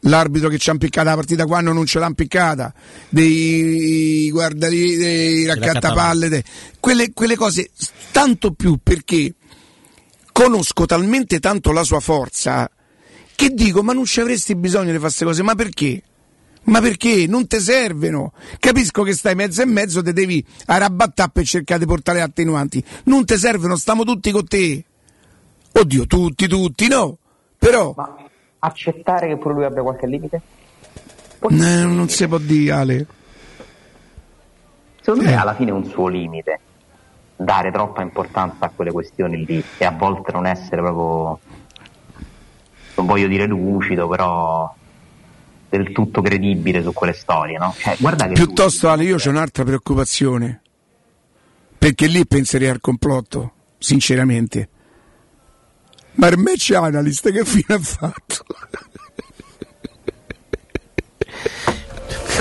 [0.00, 2.74] l'arbitro che ci ha impiccato la partita quando non ce l'ha impiccata,
[3.08, 6.44] dei guardali, dei raccattapalle, de-
[6.78, 7.70] quelle, quelle cose,
[8.10, 9.32] tanto più perché
[10.30, 12.70] conosco talmente tanto la sua forza
[13.42, 16.02] che dico ma non ci avresti bisogno di fare queste cose, ma perché?
[16.64, 17.26] Ma perché?
[17.26, 18.32] Non ti servono.
[18.60, 22.82] Capisco che stai mezzo e mezzo, te devi arrabattare per cercare di portare attenuanti.
[23.04, 24.84] Non ti servono, stiamo tutti con te.
[25.72, 27.18] Oddio, tutti, tutti, no.
[27.58, 27.94] Però
[28.60, 30.40] accettare che pure lui abbia qualche limite?
[31.40, 33.06] eh, non si può dire, Ale.
[35.00, 35.30] Secondo Eh.
[35.30, 36.60] me alla fine è un suo limite
[37.36, 41.40] dare troppa importanza a quelle questioni lì e a volte non essere proprio,
[42.94, 44.74] non voglio dire lucido, però
[45.68, 47.74] del tutto credibile su quelle storie, no?
[47.78, 50.60] Cioè, guarda che Piuttosto, Ale, io c'ho un'altra preoccupazione.
[51.78, 54.68] Perché lì penserei al complotto, sinceramente.
[56.14, 58.44] Ma il match analyst che fine ha fatto?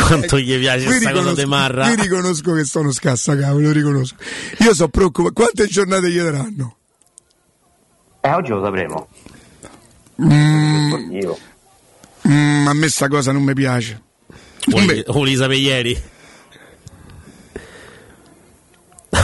[0.08, 1.86] Quanto gli piace questa cosa riconosco- di Marra?
[1.86, 4.16] Qui riconosco che sono scassacavo, lo riconosco.
[4.60, 5.34] Io sono preoccupato.
[5.34, 6.76] Quante giornate gli daranno?
[8.20, 9.08] Eh, oggi lo sapremo.
[10.24, 10.94] Mm,
[12.28, 14.02] mm, a me sta cosa non mi piace.
[15.08, 16.02] Vuoi sapere ieri?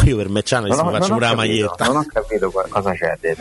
[0.06, 1.86] Io per match analyst mi faccio ho pure la maglietta.
[1.86, 3.36] non ho capito cosa c'è de-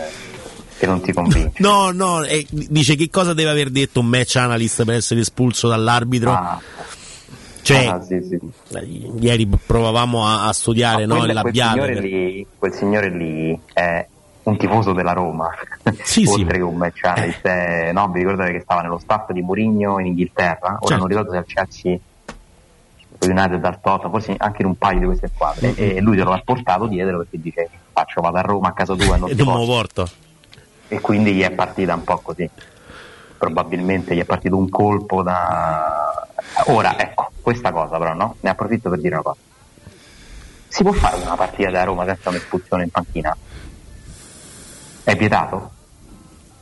[0.78, 1.52] che non ti convince.
[1.62, 5.68] No, no, eh, dice che cosa deve aver detto un match analyst per essere espulso
[5.68, 6.60] dall'arbitro?
[7.62, 8.38] Cioè, Ah, sì, sì.
[8.76, 13.10] eh, ieri provavamo a, a studiare no, Quel- il quel, signore per- lì, quel signore
[13.10, 14.06] lì è
[14.50, 15.50] un tifoso della Roma,
[16.02, 17.46] Sì, oltre che un analyst.
[17.46, 20.76] è- no, vi ricordate che stava nello staff di Mourinho in Inghilterra?
[20.80, 20.96] Ora Certo.
[20.96, 21.98] non ricordo se al Chelsea
[23.22, 25.68] United dal Tottenham, forse anche in un paio di queste squadre.
[25.72, 25.96] Mm-hmm.
[25.96, 28.94] E lui te lo ha portato dietro perché dice faccio, vado a Roma a casa
[28.94, 29.66] tua e non E non lo posso.
[29.66, 30.08] porto.
[30.88, 32.48] E quindi gli è partita un po' così.
[33.38, 36.26] Probabilmente gli è partito un colpo da.
[36.66, 38.36] Ora, ecco, questa cosa però, no?
[38.40, 39.38] Ne approfitto per dire una cosa.
[40.68, 43.36] Si può fare una partita da Roma senza un'espulsione in panchina?
[45.06, 45.70] È vietato?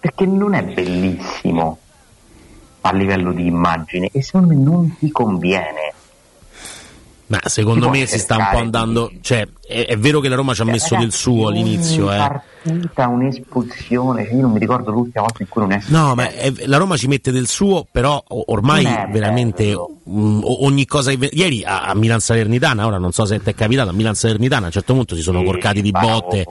[0.00, 1.78] Perché non è bellissimo
[2.82, 5.94] a livello di immagine e secondo me non ti conviene.
[7.28, 9.10] Ma secondo me si sta un po' andando.
[9.22, 12.14] Cioè, è, è vero che la Roma ci ha messo del Ragazzi, suo all'inizio, ogni
[12.16, 12.18] eh.
[12.18, 16.30] partita un'espulsione, cioè io non mi ricordo l'ultima volta in cui non è No, ma
[16.30, 21.12] è- la Roma ci mette del suo, però ormai è veramente mm, o- ogni cosa.
[21.12, 24.64] Ieri a, a Milan Salernitana, ora non so se ti è capitato, a Milan Salernitana
[24.64, 26.44] a un certo punto si sono corcati di botte.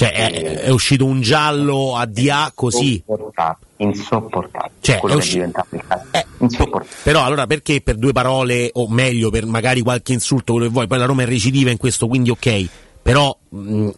[0.00, 2.94] Cioè, è, è uscito un giallo a DA così.
[2.94, 4.70] Insopportabile, insopportabile.
[4.80, 6.04] Cioè, è che è usci- diventato il caso.
[6.38, 6.96] insopportabile.
[7.02, 10.86] Però allora perché per due parole, o meglio, per magari qualche insulto, quello che vuoi,
[10.86, 12.68] poi la Roma è recidiva in questo, quindi ok.
[13.02, 13.92] Però mh, gli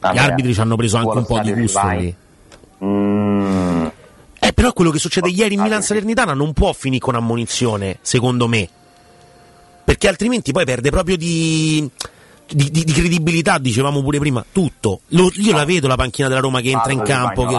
[0.00, 2.14] Vabbè, arbitri ci hanno preso anche un po' di gusto lì.
[2.84, 3.86] Mm,
[4.40, 8.48] Eh, però quello che succede ieri in Milan Salernitana non può finire con ammonizione, secondo
[8.48, 8.68] me.
[9.84, 11.88] Perché altrimenti poi perde proprio di,
[12.50, 15.00] di- di- di credibilità, dicevamo pure prima, tutto.
[15.08, 17.46] Lo- io la vedo la panchina della Roma che entra in campo.
[17.46, 17.54] che-.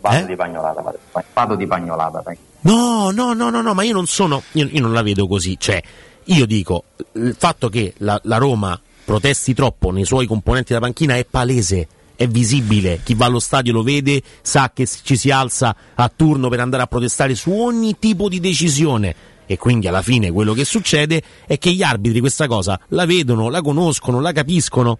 [0.00, 0.26] Vado Eh?
[0.26, 0.98] di pagnolata, vado,
[1.32, 2.22] vado di pagnolata.
[2.62, 5.56] No, no, no, no, no, ma io non sono, io, io non la vedo così.
[5.58, 5.80] Cioè,
[6.24, 11.16] io dico, il fatto che la, la Roma protesti troppo nei suoi componenti della panchina
[11.16, 11.86] è palese,
[12.16, 13.00] è visibile.
[13.04, 16.82] Chi va allo stadio lo vede, sa che ci si alza a turno per andare
[16.82, 19.14] a protestare su ogni tipo di decisione.
[19.52, 23.50] E quindi alla fine quello che succede è che gli arbitri questa cosa la vedono,
[23.50, 24.98] la conoscono, la capiscono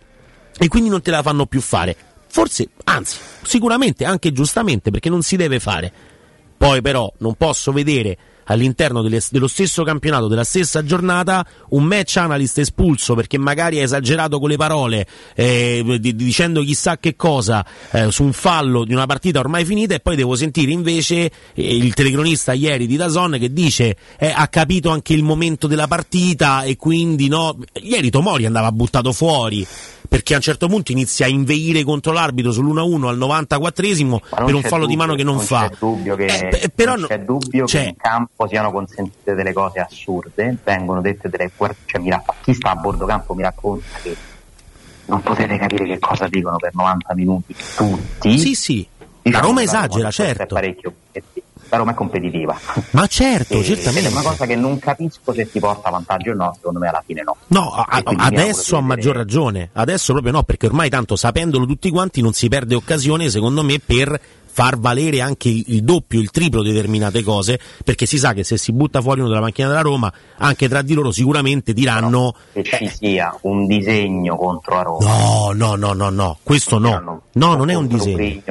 [0.58, 1.96] e quindi non te la fanno più fare.
[2.28, 5.92] Forse, anzi, sicuramente anche giustamente perché non si deve fare.
[6.56, 12.16] Poi però non posso vedere all'interno delle- dello stesso campionato, della stessa giornata, un match
[12.16, 17.16] analyst espulso perché magari ha esagerato con le parole, eh, di- di- dicendo chissà che
[17.16, 21.30] cosa eh, su un fallo di una partita ormai finita e poi devo sentire invece
[21.54, 25.86] eh, il telecronista ieri di Dazon che dice eh, ha capito anche il momento della
[25.88, 27.56] partita e quindi no.
[27.80, 29.66] Ieri Tomori andava buttato fuori
[30.08, 34.46] perché a un certo punto inizia a inveire contro l'arbitro sull'1-1 al 94esimo Ma non
[34.46, 35.68] per un fallo di mano che non, non fa.
[35.70, 39.52] C'è dubbio che, Eh, però non c'è dubbio cioè- che in campo siano consentite delle
[39.52, 41.50] cose assurde, vengono dette delle
[41.86, 44.16] cioè, mi raff- chi sta a bordo campo mi racconta che
[45.06, 48.38] non potete capire che cosa dicono per 90 minuti tutti.
[48.38, 48.86] Sì, sì.
[49.22, 50.58] Diciamo la Roma che esagera, certo.
[51.68, 52.58] La Roma è competitiva.
[52.90, 54.08] Ma certo, E- certamente.
[54.08, 57.02] È una cosa che non capisco se ti porta vantaggio o no, secondo me alla
[57.06, 57.36] fine no.
[57.48, 61.88] No, a- adesso di a maggior ragione, adesso proprio no, perché ormai tanto sapendolo tutti
[61.90, 64.20] quanti non si perde occasione, secondo me, per
[64.52, 68.72] far valere anche il, doppio, il triplo determinate cose, perché si sa che se si
[68.72, 72.88] butta fuori uno dalla macchina della Roma, anche tra di loro sicuramente diranno Che ci
[72.88, 75.06] sia un disegno contro la Roma.
[75.18, 78.42] no, no, no, no, no, questo no, no, non è un disegno,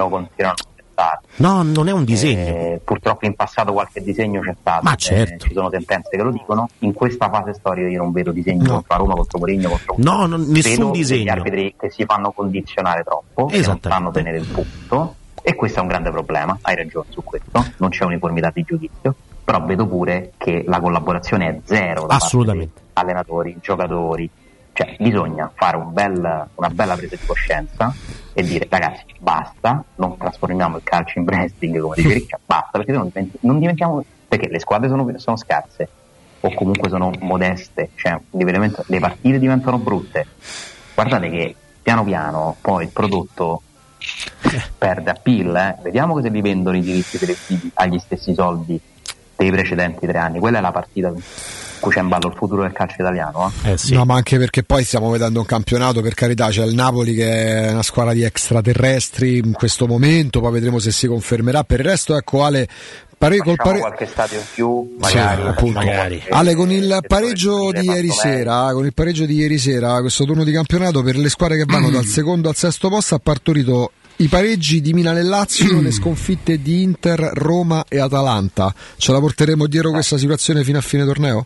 [1.37, 2.39] no, non è un disegno.
[2.47, 5.47] Eh, purtroppo in passato qualche disegno c'è stato, Ma eh, certo.
[5.47, 6.67] ci sono sentenze che lo dicono.
[6.79, 8.73] In questa fase storica io non vedo disegni No.
[8.73, 11.19] contro Roma, contro Mourinho, contro No, non- nessun Vedo disegno.
[11.19, 15.15] degli arbitri che si fanno condizionare troppo, che non sanno tenere il punto.
[15.41, 19.15] E questo è un grande problema, hai ragione su questo, non c'è uniformità di giudizio,
[19.43, 22.81] però vedo pure che la collaborazione è zero da Assolutamente.
[22.93, 24.29] allenatori, giocatori,
[24.73, 27.93] cioè bisogna fare un bel- una bella presa di coscienza
[28.33, 32.91] e dire ragazzi basta, non trasformiamo il calcio in wrestling come dice Riccia, basta perché
[32.93, 35.89] non, diventi- non diventiamo, perché le squadre sono, sono scarse
[36.39, 40.25] o comunque sono modeste, cioè le partite diventano brutte,
[40.95, 43.61] guardate che piano piano poi il prodotto
[44.77, 45.75] perde appeal, eh.
[45.83, 48.79] vediamo che se li vendono i diritti televisivi agli stessi soldi
[49.35, 51.21] dei precedenti tre anni, quella è la partita in
[51.79, 53.51] cui c'è in ballo il futuro del calcio italiano.
[53.63, 53.75] eh.
[53.95, 57.67] No, ma anche perché poi stiamo vedendo un campionato, per carità, c'è il Napoli che
[57.67, 61.63] è una squadra di extraterrestri in questo momento, poi vedremo se si confermerà.
[61.63, 62.67] Per il resto, ecco Ale,
[63.21, 65.41] pare- col pare- qualche stadio in più, Sì, magari.
[65.47, 65.79] appunto.
[65.79, 69.99] facciamo qualche- Ale, con il pareggio di ieri sera, con il pareggio di ieri sera,
[70.01, 73.19] questo turno di campionato per le squadre che vanno dal secondo al sesto posto ha
[73.19, 78.73] partorito i pareggi di Milan e Lazio, le sconfitte di Inter, Roma e Atalanta.
[78.97, 81.45] Ce la porteremo dietro questa situazione fino a fine torneo?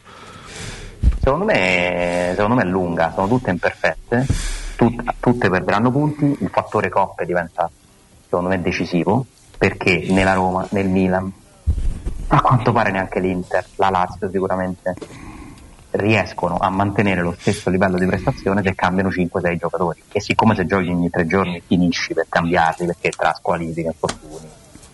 [1.23, 4.25] Secondo me, secondo me è lunga, sono tutte imperfette,
[4.75, 7.69] tut- tutte perderanno punti, il fattore coppe diventa
[8.23, 9.25] secondo me decisivo,
[9.57, 11.31] perché nella Roma, nel Milan,
[12.27, 14.95] a quanto pare neanche l'Inter, la Lazio sicuramente
[15.91, 20.03] riescono a mantenere lo stesso livello di prestazione se cambiano 5-6 giocatori.
[20.11, 24.49] E siccome se giochi ogni tre giorni finisci per cambiarli perché tra squalifiche, infortuni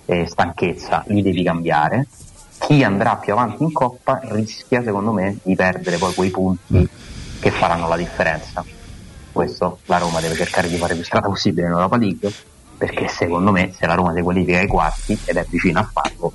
[0.06, 2.08] e stanchezza li devi cambiare.
[2.60, 6.88] Chi andrà più avanti in coppa rischia secondo me di perdere poi quei punti
[7.40, 8.64] che faranno la differenza.
[9.32, 12.32] Questo la Roma deve cercare di fare più strada possibile in Europa League
[12.78, 16.34] perché secondo me se la Roma si qualifica ai quarti ed è vicina a farlo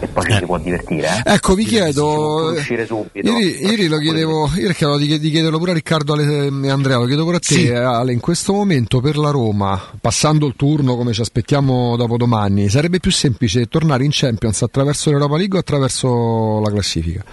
[0.00, 1.32] e poi ci si può divertire eh.
[1.34, 2.52] Ecco, vi chiedo.
[2.56, 6.68] uscire subito Ieri, ieri lo chiedevo, ieri chiedevo di, di chiederlo pure a Riccardo e
[6.68, 7.66] Andrea, lo chiedo pure a te, Sì.
[7.66, 8.12] eh, Ale.
[8.12, 13.00] In questo momento per la Roma, passando il turno come ci aspettiamo dopo domani, sarebbe
[13.00, 17.24] più semplice tornare in Champions attraverso l'Europa League o attraverso la classifica?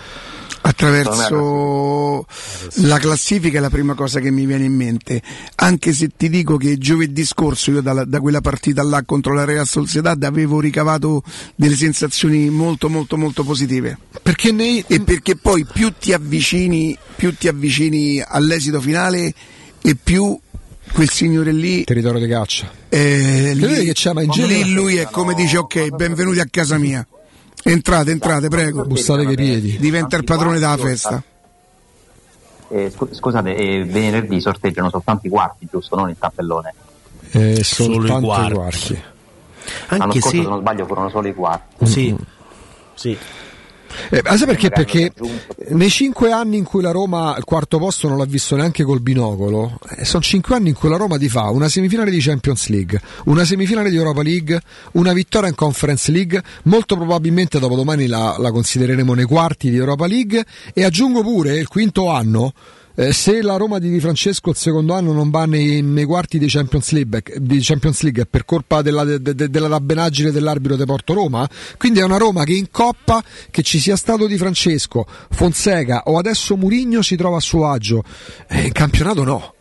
[0.64, 2.26] Attraverso
[2.84, 5.22] la classifica è la prima cosa che mi viene in mente,
[5.56, 9.44] anche se ti dico che giovedì scorso io dalla- da, quella partita là contro la
[9.46, 11.24] Real Sociedad avevo ricavato
[11.56, 13.98] delle sensazioni molto molto molto positive.
[14.22, 14.84] Perché nei...
[14.88, 19.34] E perché poi più ti avvicini, più ti avvicini all'esito finale
[19.82, 20.38] e più
[20.94, 22.70] quel signore lì Territorio di caccia.
[22.90, 26.48] eh, lì, che c'è, ma in genere- lì lui è come dice ok, benvenuti a
[26.50, 27.06] casa mia.
[27.64, 28.84] Entrate, entrate, prego.
[28.86, 29.78] Bussate che piedi.
[29.78, 31.22] Diventa il padrone della festa.
[32.70, 36.74] Eh, scu- scusate eh, venerdì sorteggiano soltanto i quarti giusto non il tappellone
[37.32, 38.54] Eh, Solo i soltanto i quarti.
[38.54, 39.02] quarti.
[39.90, 42.16] l'anno Anche scorso se se non sbaglio furono solo i quarti sì,
[42.94, 43.18] sì.
[44.10, 44.70] Eh, ma sai perché?
[44.70, 45.14] Perché
[45.70, 49.02] nei cinque anni in cui la Roma il quarto posto non l'ha visto neanche col
[49.02, 52.68] binocolo, eh, sono cinque anni in cui la Roma ti fa una semifinale di Champions
[52.68, 54.60] League, una semifinale di Europa League,
[54.94, 60.08] una vittoria in Conference League, molto probabilmente dopodomani la, la considereremo nei quarti di Europa
[60.08, 62.54] League e aggiungo pure il quinto anno.
[62.96, 66.38] Eh, se la Roma di Di Francesco il secondo anno non va nei, nei quarti
[66.38, 70.76] di Champions League, di Champions League è per colpa della, de- de- della dabbenaggine dell'arbitro
[70.76, 71.48] di Porto Roma,
[71.78, 76.18] quindi è una Roma che in coppa, che ci sia stato Di Francesco, Fonseca o
[76.18, 78.04] adesso Murigno si trova a suo agio.
[78.48, 79.54] Eh, in campionato no.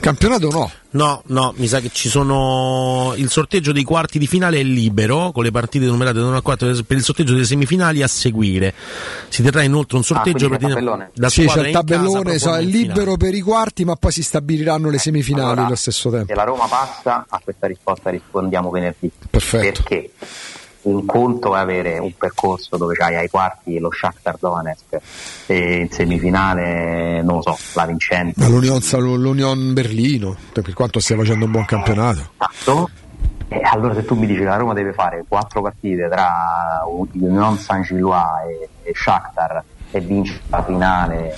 [0.00, 0.70] Campionato no.
[0.90, 3.12] No, no, mi sa che ci sono.
[3.16, 6.42] Il sorteggio dei quarti di finale è libero, con le partite numerate da 1 a
[6.42, 8.72] 4 per il sorteggio delle semifinali a seguire.
[9.28, 11.10] Si terrà inoltre un sorteggio quindi per tabellone?
[11.14, 13.16] la sì, c'è il in casa tabellone, so, è libero finale.
[13.18, 16.26] per i quarti, ma poi si stabiliranno le semifinali Allora, allo stesso tempo.
[16.26, 19.82] se la Roma passa a questa risposta rispondiamo venerdì Perfetto.
[19.82, 20.10] perché
[20.82, 24.98] un conto è avere un percorso dove c'hai ai quarti lo Shakhtar Donetsk
[25.46, 31.44] e in semifinale non lo so la vincente L'Union, l'Union Berlino, per quanto stia facendo
[31.44, 32.30] un buon campionato.
[32.36, 32.90] Esatto.
[33.48, 37.56] E allora se tu mi dici che la Roma deve fare quattro partite tra Union
[37.56, 41.36] San Gilois e, e Shakhtar e vince la finale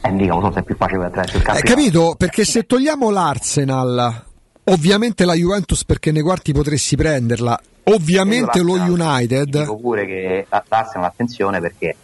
[0.00, 2.14] e mica so se è più facile attraverso il Hai campionato capito?
[2.16, 4.24] Perché se togliamo l'Arsenal,
[4.64, 11.08] ovviamente la Juventus perché nei quarti potresti prenderla, ovviamente lo United, dico pure che l'Arsenal
[11.08, 11.96] attenzione perché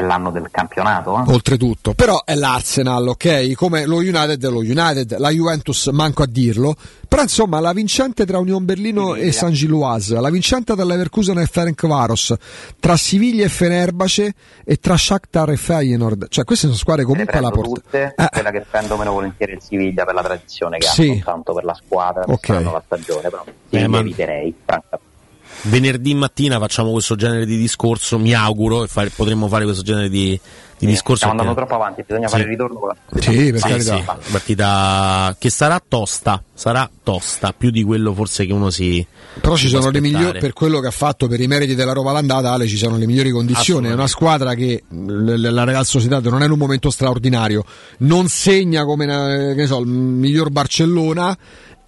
[0.00, 1.30] è l'anno del campionato eh.
[1.32, 3.52] oltretutto, però è l'Arsenal, ok?
[3.52, 6.74] Come lo United lo United, la Juventus manco a dirlo,
[7.06, 11.46] però insomma la vincente tra Union Berlino e San Giloise, la vincente tra Leverkusen e
[11.46, 12.34] Ferencvaros,
[12.78, 17.50] tra Siviglia e Fenerbahce e tra Shakhtar e Feyenoord, cioè queste sono squadre comunque alla
[17.50, 17.80] porta.
[17.80, 18.28] tutte, Eh.
[18.30, 21.02] quella che prendo meno volentieri è il Siviglia per la tradizione che Sì.
[21.02, 22.40] ha, non tanto per la squadra, Ok.
[22.40, 25.08] che fanno la stagione, però Siviglia ma- eviterei, francamente.
[25.62, 30.08] Venerdì mattina facciamo questo genere di discorso, mi auguro, e fare- potremmo fare questo genere
[30.08, 30.38] di,
[30.78, 31.26] di discorso.
[31.26, 32.32] Stiamo andando troppo avanti, bisogna Sì.
[32.32, 33.96] fare il ritorno con la Sì, per Sì, carità.
[34.22, 39.06] sì, partita che sarà tosta, sarà tosta, più di quello forse che uno si
[39.40, 42.12] Però ci sono le migliori, per quello che ha fatto, per i meriti della Roma
[42.12, 43.88] l'andata, Ale, ci sono le migliori condizioni.
[43.88, 47.64] È una squadra che la Real Sociedad non è in un momento straordinario,
[47.98, 51.36] non segna come eh, che ne so, il miglior Barcellona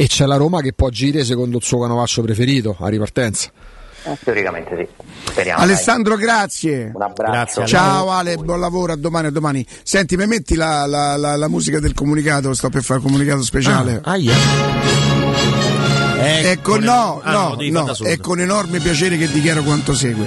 [0.03, 3.51] e c'è la Roma che può agire secondo il suo canovaccio preferito a ripartenza.
[4.05, 5.63] Eh, Teoricamente sì, speriamo.
[5.63, 6.87] Alessandro, grazie.
[6.87, 6.91] dai.
[6.95, 7.65] Un abbraccio.
[7.67, 9.65] Ciao Ale, buon lavoro, a domani, a domani.
[9.85, 13.43] Senti, mi metti la, la- la- la musica del comunicato, sto per fare il comunicato
[13.45, 14.01] speciale.
[14.03, 14.35] Ah, aia.
[16.25, 20.27] Ecco, no, ah, no, no, è con enorme piacere che dichiaro quanto segue.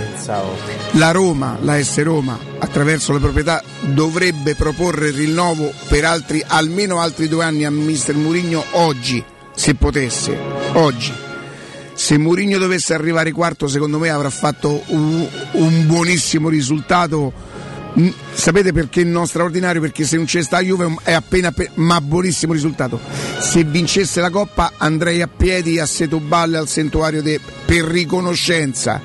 [0.91, 6.99] La Roma, la S Roma, attraverso le proprietà, dovrebbe proporre il rinnovo per altri, almeno
[7.01, 9.23] altri due anni a Mister Murigno oggi,
[9.55, 10.37] se potesse,
[10.73, 11.13] oggi.
[11.93, 17.31] Se Mourinho dovesse arrivare quarto, secondo me avrà fatto un, un buonissimo risultato.
[17.97, 19.79] Mm, Sapete perché non straordinario?
[19.79, 22.99] Perché se non c'è sta Juve è appena pe- ma buonissimo risultato.
[23.39, 29.01] Se vincesse la Coppa andrei a piedi a Setoballe al santuario de- per riconoscenza.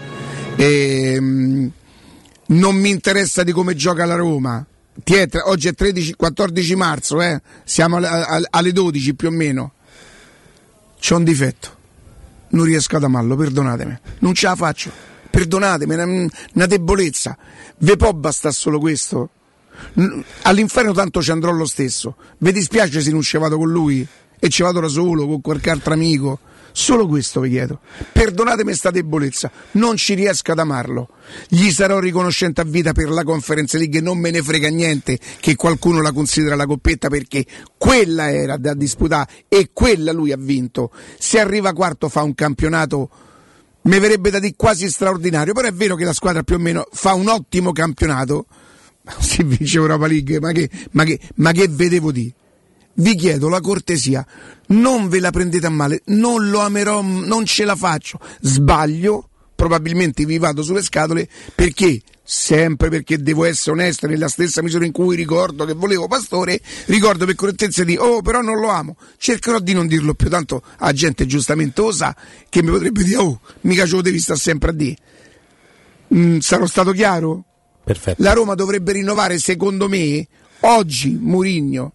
[0.57, 1.71] Ehm,
[2.47, 4.67] non mi interessa di come gioca la Roma.
[5.05, 7.41] Tra- oggi è 13, 14 marzo, eh?
[7.65, 7.99] siamo
[8.51, 9.73] alle 12 più o meno.
[11.01, 11.77] C'ho un difetto,
[12.51, 14.91] non riesco ad amarlo, perdonatemi, non ce la faccio,
[15.31, 16.05] perdonatemi, una,
[16.55, 17.37] una debolezza.
[17.79, 19.31] Ve può bastare solo questo?
[20.43, 22.17] All'inferno tanto ci andrò lo stesso.
[22.39, 24.07] Vi dispiace se non ci vado con lui
[24.39, 26.39] e ci vado da solo, con qualche altro amico?
[26.73, 27.81] Solo questo vi chiedo.
[28.13, 31.09] Perdonatemi sta debolezza, non ci riesco ad amarlo.
[31.49, 35.57] Gli sarò riconoscente a vita per la Conference League, non me ne frega niente che
[35.57, 37.45] qualcuno la considera la coppetta perché
[37.77, 40.91] quella era da disputare e quella lui ha vinto.
[41.19, 43.11] Se arriva quarto fa un campionato
[43.83, 46.87] mi verrebbe da dire quasi straordinario, però è vero che la squadra più o meno
[46.93, 48.47] fa un ottimo campionato.
[49.19, 52.33] Si vince Europa League, ma che, ma che, ma che vedevo di?
[53.01, 54.27] Vi chiedo la cortesia,
[54.69, 58.21] non ve la prendete a male, non lo amerò, non ce la faccio.
[58.41, 64.85] Sbaglio, probabilmente vi vado sulle scatole perché sempre perché devo essere onesto nella stessa misura
[64.85, 68.97] in cui ricordo che volevo Pastore, ricordo per correttezza di oh però non lo amo,
[69.17, 72.15] cercherò di non dirlo più, tanto la gente giustamente lo sa
[72.51, 74.97] che mi potrebbe dire oh mica ce lo devi stare sempre a dire.
[76.15, 77.45] Mm, sarò stato chiaro?
[77.83, 78.23] Perfetto.
[78.23, 80.29] La Roma dovrebbe rinnovare secondo me
[80.61, 81.95] oggi Murigno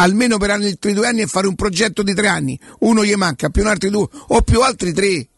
[0.00, 3.50] almeno per altri due anni e fare un progetto di tre anni, uno gli manca,
[3.50, 5.28] più un altri due o più altri tre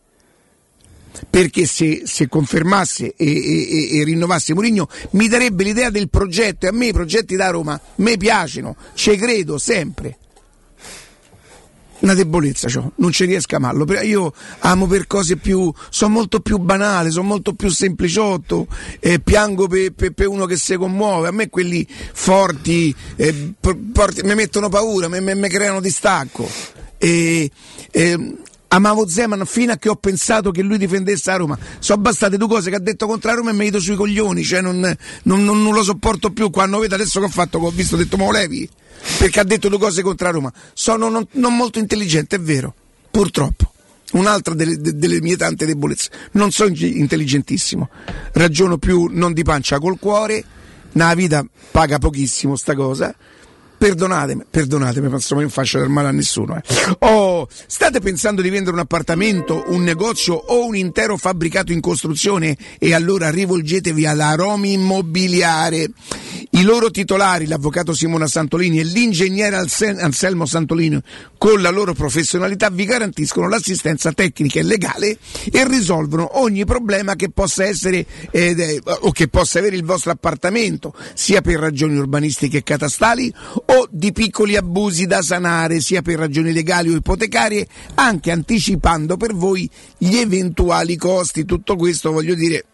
[1.28, 6.70] perché se, se confermasse e, e- e- rinnovasse Mourinho mi darebbe l'idea del progetto e
[6.70, 10.16] a me i progetti da Roma mi piacciono, ci credo sempre.
[12.02, 16.40] Una debolezza c'ho, non ci riesco a amarlo, io amo per cose più, sono molto
[16.40, 18.66] più banali, sono molto più sempliciotto,
[18.98, 23.78] eh, piango per, per- per uno che si commuove, a me quelli forti eh, por-
[23.92, 26.48] porti- mi mettono paura, mi, mi- mi creano distacco.
[26.98, 27.48] E,
[27.92, 28.34] e,
[28.74, 31.58] amavo Zeman fino a che ho pensato che lui difendesse la Roma.
[31.78, 34.42] Sono bastate due cose che ha detto contro la Roma e mi ido sui coglioni,
[34.42, 36.50] cioè non, non- non- non lo sopporto più.
[36.50, 38.68] Quando vedo adesso che ho fatto, ho visto, ho detto ma lo levi?
[39.18, 40.52] Perché ha detto due cose contro la Roma.
[40.72, 42.74] Sono non, non molto intelligente, è vero,
[43.10, 43.72] purtroppo.
[44.12, 46.10] Un'altra delle, de- delle mie tante debolezze.
[46.32, 47.88] Non sono intelligentissimo,
[48.32, 50.44] ragiono più non di pancia col cuore.
[50.92, 53.14] Nella vita paga pochissimo sta cosa.
[53.82, 56.54] Perdonatemi, perdonatemi, ma non faccio del male a nessuno.
[56.54, 56.62] eh.
[57.00, 62.56] Oh, state pensando di vendere un appartamento, un negozio o un intero fabbricato in costruzione?
[62.78, 65.90] E allora rivolgetevi alla Romi Immobiliare.
[66.54, 71.00] I loro titolari, l'avvocato Simona Santolini e l'ingegnere Anse- Anselmo Santolini,
[71.38, 75.16] con la loro professionalità vi garantiscono l'assistenza tecnica e legale
[75.50, 80.94] e risolvono ogni problema che possa essere eh, o che possa avere il vostro appartamento,
[81.14, 83.32] sia per ragioni urbanistiche e catastali
[83.72, 89.34] o di piccoli abusi da sanare, sia per ragioni legali o ipotecarie, anche anticipando per
[89.34, 91.44] voi gli eventuali costi.
[91.44, 92.64] Tutto questo voglio dire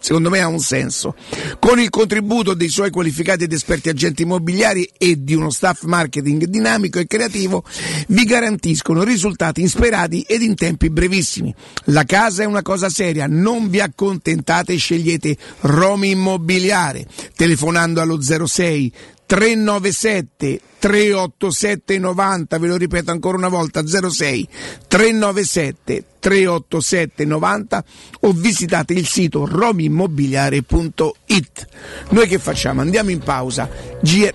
[0.00, 1.14] secondo me ha un senso.
[1.58, 6.44] Con il contributo dei suoi qualificati ed esperti agenti immobiliari e di uno staff marketing
[6.44, 7.64] dinamico e creativo,
[8.08, 11.54] vi garantiscono risultati insperati ed in tempi brevissimi.
[11.86, 18.92] La casa è una cosa seria, non vi accontentate scegliete Romi Immobiliare, telefonando allo 06
[19.28, 24.48] 397 387 90, ve lo ripeto ancora una volta 06
[24.88, 27.84] 397 387 90
[28.20, 31.66] o visitate il sito romimmobiliare.it.
[32.08, 32.80] Noi che facciamo?
[32.80, 33.68] Andiamo in pausa.
[34.00, 34.32] G-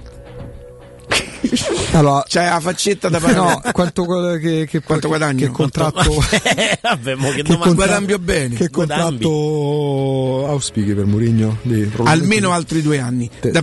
[1.92, 3.62] Allora, C'hai la faccetta da pagare?
[3.64, 4.06] no, quanto,
[4.40, 5.46] che, che, Quanto guadagno?
[5.46, 6.02] Che contratto,
[6.56, 7.66] Eh, Vabbè, mo che che domanda.
[7.66, 8.56] contra- Guadambio bene.
[8.56, 11.58] che contratto auspichi per Mourinho?
[11.62, 13.62] Di- Almeno altri due anni, Te- Da-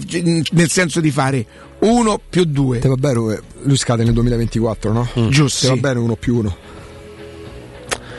[0.52, 1.44] nel senso di fare
[1.81, 2.78] uno più due.
[2.78, 5.09] Te va bene, lui scade nel 2024, no?
[5.28, 6.56] Giusto, Te va bene uno più uno.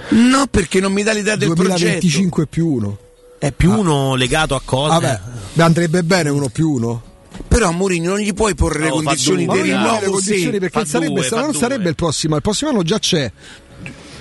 [0.09, 1.77] No, perché non mi dà l'idea del progetto.
[1.77, 2.97] 2025 più uno.
[3.39, 4.99] È più uno legato a cosa?
[4.99, 5.19] Vabbè,
[5.63, 7.01] andrebbe bene uno più uno.
[7.47, 9.63] Però a Mourinho non gli puoi porre le No, fa condizioni due, dai.
[9.71, 10.49] rinnovo le condizioni sì.
[10.59, 13.31] perché fa sarebbe, due, non sarebbe il prossimo, il prossimo anno già c'è.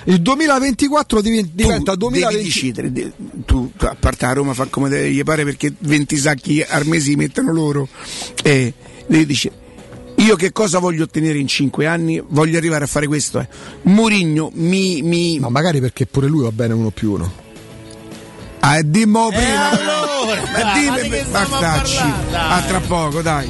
[0.05, 2.35] Il 2024 diven- diventa tu 2020.
[2.35, 3.11] devi decidere de-
[3.45, 7.15] tu a parte a Roma fa come gli pare perché 20 sacchi al mese li
[7.17, 7.87] mettono loro
[8.43, 8.73] e
[9.05, 9.51] devi dire
[10.15, 13.47] io che cosa voglio ottenere in 5 anni voglio arrivare a fare questo eh.
[13.83, 17.31] Murigno mi, mi Ma magari perché pure lui va bene uno più uno.
[18.61, 19.69] Ah, dimmo prima.
[19.69, 20.11] Allora?
[20.51, 23.49] ma dimmi ma stacci a tra poco dai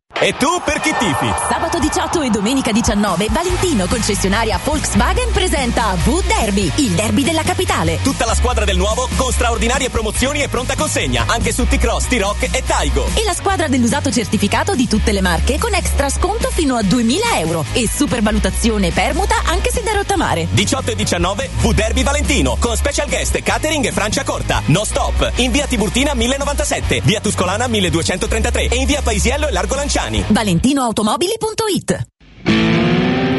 [0.23, 1.33] E tu per chi tifi?
[1.49, 7.97] Sabato 18 e domenica 19 Valentino concessionaria Volkswagen presenta V-Derby, il derby della capitale.
[8.03, 12.55] Tutta la squadra del nuovo con straordinarie promozioni e pronta consegna, anche su T-Cross, T-Rock
[12.55, 13.09] e Taigo.
[13.15, 17.39] E la squadra dell'usato certificato di tutte le marche con extra sconto fino a 2000
[17.39, 20.47] euro e supervalutazione e permuta anche se da rottamare.
[20.51, 24.61] 18 e 19 V-Derby Valentino con special guest catering e Francia Corta.
[24.65, 25.31] No stop.
[25.37, 30.09] In via Tiburtina 1097, via Tuscolana 1233 e in via Paisiello e Largo Lanciani.
[30.19, 31.91] ValentinoAutomobili.it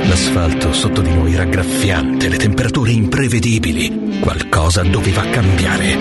[0.05, 4.19] L'asfalto sotto di noi era graffiante, le temperature imprevedibili.
[4.21, 5.93] Qualcosa doveva cambiare.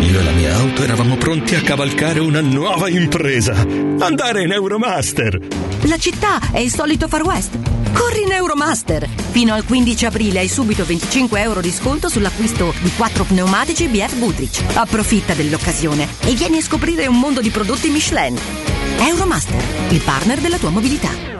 [0.00, 3.52] Io e la mia auto eravamo pronti a cavalcare una nuova impresa.
[3.52, 5.38] Andare in Euromaster.
[5.82, 7.56] La città è il solito Far West.
[7.92, 9.08] Corri in Euromaster!
[9.30, 14.18] Fino al 15 aprile hai subito 25 euro di sconto sull'acquisto di 4 pneumatici BF
[14.18, 14.62] Goodrich.
[14.74, 18.38] Approfitta dell'occasione e vieni a scoprire un mondo di prodotti Michelin.
[18.98, 21.39] Euromaster, il partner della tua mobilità.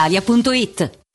[0.09, 1.00] brispalitalia.it.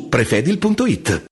[0.00, 1.31] prefedil.it.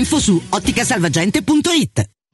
[0.00, 2.19] Info su otticasalvagente.it.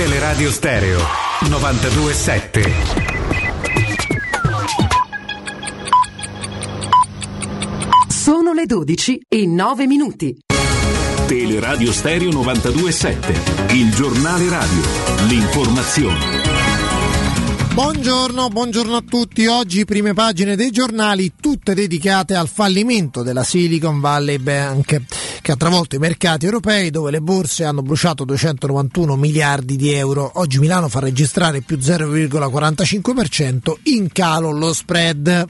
[0.00, 0.98] Teleradio Stereo
[1.40, 2.72] 927.
[8.08, 10.38] Sono le 12 e 9 minuti.
[11.26, 14.80] Teleradio Stereo 927, il giornale radio,
[15.28, 16.69] l'informazione.
[17.72, 19.46] Buongiorno, buongiorno a tutti.
[19.46, 25.02] Oggi prime pagine dei giornali, tutte dedicate al fallimento della Silicon Valley Bank,
[25.40, 30.30] che ha travolto i mercati europei dove le borse hanno bruciato 291 miliardi di euro.
[30.34, 35.46] Oggi Milano fa registrare più 0,45% in calo lo spread.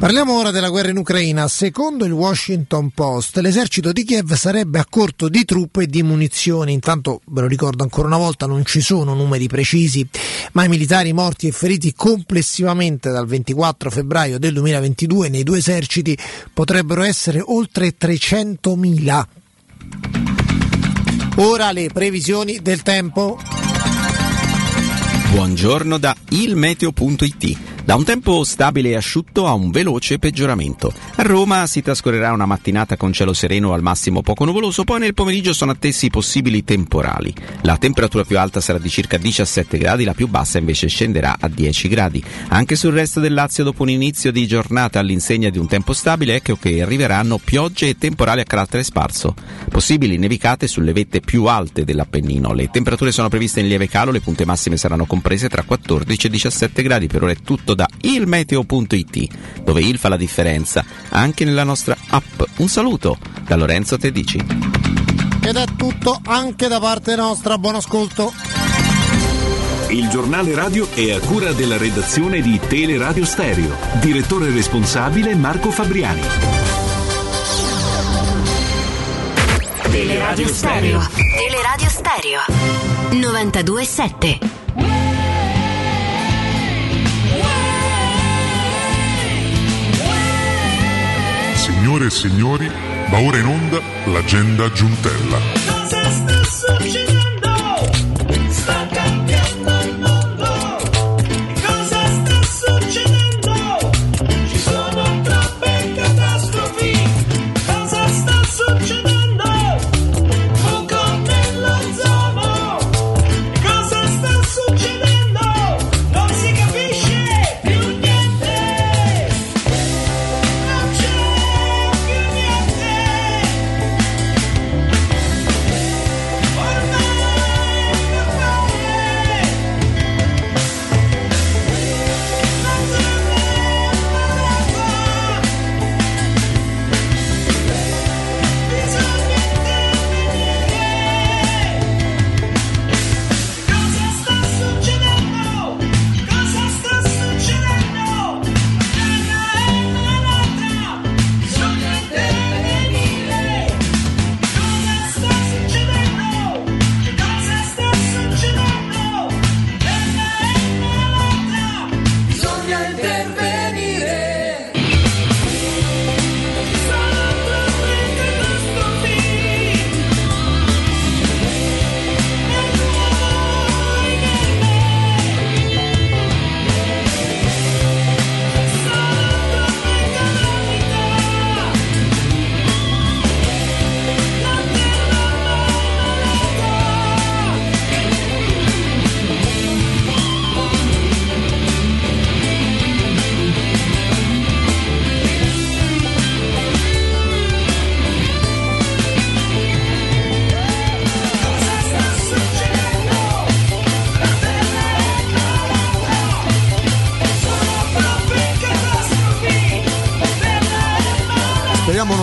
[0.00, 1.46] Parliamo ora della guerra in Ucraina.
[1.46, 6.72] Secondo il Washington Post, l'esercito di Kiev sarebbe a corto di truppe e di munizioni.
[6.72, 10.08] Intanto, ve lo ricordo ancora una volta, non ci sono numeri precisi,
[10.52, 16.16] ma i militari morti e feriti complessivamente dal 24 febbraio del 2022 nei due eserciti
[16.54, 19.26] potrebbero essere oltre 300.000.
[21.36, 23.38] Ora le previsioni del tempo.
[25.30, 27.69] Buongiorno da ilmeteo.it.
[27.90, 30.94] Da un tempo stabile e asciutto a un veloce peggioramento.
[31.16, 35.12] A Roma si trascorrerà una mattinata con cielo sereno al massimo poco nuvoloso, poi nel
[35.12, 37.34] pomeriggio sono attesi possibili temporali.
[37.62, 41.48] La temperatura più alta sarà di circa 17 gradi, la più bassa invece scenderà a
[41.48, 42.22] 10 gradi.
[42.50, 46.36] Anche sul resto del Lazio dopo un inizio di giornata all'insegna di un tempo stabile,
[46.36, 49.34] ecco che arriveranno piogge e temporali a carattere sparso.
[49.68, 52.52] Possibili nevicate sulle vette più alte dell'Appennino.
[52.52, 56.30] Le temperature sono previste in lieve calo, le punte massime saranno comprese tra 14 e
[56.30, 57.08] 17 gradi.
[57.08, 59.28] Per ora è tutto da ilmeteo.it,
[59.64, 62.42] dove il fa la differenza anche nella nostra app.
[62.58, 63.16] Un saluto
[63.46, 64.36] da Lorenzo Tedici.
[65.42, 68.34] Ed è tutto anche da parte nostra, buon ascolto.
[69.88, 73.74] Il giornale radio è a cura della redazione di Teleradio Stereo.
[73.98, 76.20] Direttore responsabile Marco Fabriani.
[79.90, 81.08] Teleradio Stereo.
[81.14, 82.40] Teleradio Stereo
[83.10, 84.99] 927
[91.80, 92.70] Signore e signori,
[93.08, 95.38] va ora in onda l'agenda Giuntella.
[95.64, 97.19] Cosa sta succedendo?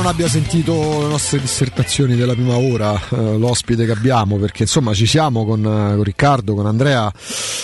[0.07, 5.05] Abbia sentito le nostre dissertazioni della prima ora, eh, l'ospite che abbiamo, perché insomma ci
[5.05, 7.11] siamo con, eh, con Riccardo, con Andrea,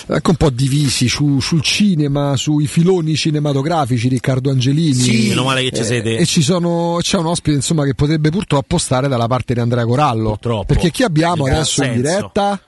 [0.07, 4.93] ecco un po' divisi su- sul cinema, sui filoni cinematografici, Riccardo Angelini.
[4.93, 6.17] Sì, meno male che ci Eh, siete.
[6.17, 9.85] E ci sono, c'è un ospite insomma che potrebbe purtroppo stare dalla parte di Andrea
[9.85, 10.29] Corallo.
[10.31, 10.65] Purtroppo.
[10.65, 12.01] Perché chi abbiamo In adesso in senso?
[12.15, 12.59] diretta?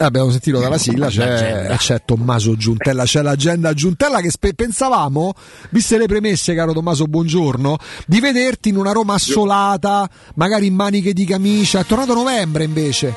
[0.00, 5.34] Eh, abbiamo sentito dalla sigla, c'è, c'è Tommaso Giuntella, c'è l'agenda Giuntella che spe- pensavamo,
[5.70, 7.76] viste le premesse, caro Tommaso, buongiorno,
[8.06, 11.80] di vederti in una Roma assolata, magari in maniche di camicia.
[11.80, 13.12] È tornato novembre invece.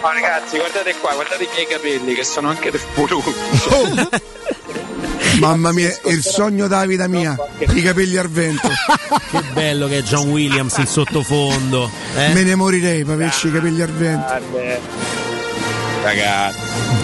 [0.00, 4.08] Ma ragazzi, guardate qua, guardate i miei capelli che sono anche del lunghi.
[5.40, 8.66] Mamma mia, il sogno della vita mia, i capelli al vento.
[9.30, 11.90] Che bello che è John Williams in sottofondo.
[12.16, 12.32] eh?
[12.32, 15.37] Me ne morirei per averci i capelli al vento.
[16.08, 16.58] Ragazzi.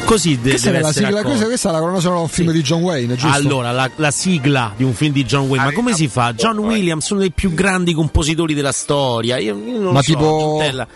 [0.04, 2.22] Così de- Questa, deve è la essere sigla, questa, questa è la colonna sonora di
[2.24, 3.36] un film di John Wayne, giusto?
[3.36, 6.32] Allora, la, la sigla di un film di John Wayne, ma come si fa?
[6.34, 9.38] John Williams, uno dei più grandi compositori della storia.
[9.38, 10.86] Io, io non Ma so, tipo- Giuntella.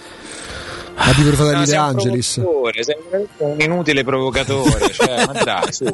[0.97, 2.32] Ma tipo i fratelli No, De un Angelis.
[2.80, 2.97] sei
[3.39, 5.85] un inutile provocatore, cioè, ma dai, su.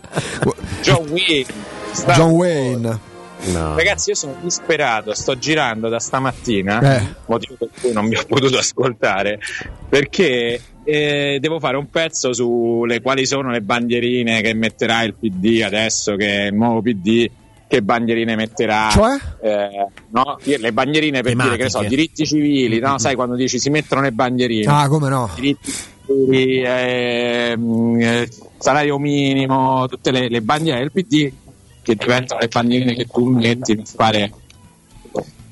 [0.82, 1.06] John
[1.92, 2.98] sta- John Wayne.
[3.46, 7.14] Ragazzi, io sono disperato, sto girando da stamattina, Eh.
[7.26, 9.38] motivo per cui non mi ho potuto ascoltare,
[9.86, 15.62] perché eh, devo fare un pezzo sulle quali sono le bandierine che metterà il PD
[15.64, 17.30] adesso che è il nuovo PD.
[17.66, 18.88] Che bandierine metterà?
[18.90, 19.16] Cioè?
[19.42, 20.38] Eh, no?
[20.44, 21.88] Le bandierine per dire che ne so, Tematiche.
[22.02, 22.98] diritti civili, no?
[22.98, 24.70] Sai quando dici si mettono le bandierine?
[24.70, 25.30] Ah, come no?
[25.34, 25.72] diritti
[26.06, 28.28] civili, ehm, eh,
[28.58, 31.32] salario minimo, tutte le, le bandiere del PD
[31.82, 34.32] che diventano le bandierine che tu metti per fare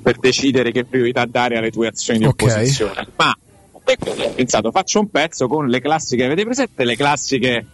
[0.03, 2.43] per decidere che priorità dare alle tue azioni di Ok.
[2.43, 3.07] opposizione.
[3.17, 3.37] Ma
[3.85, 7.67] e quindi ho pensato, faccio un pezzo con le classiche, avete presente le classiche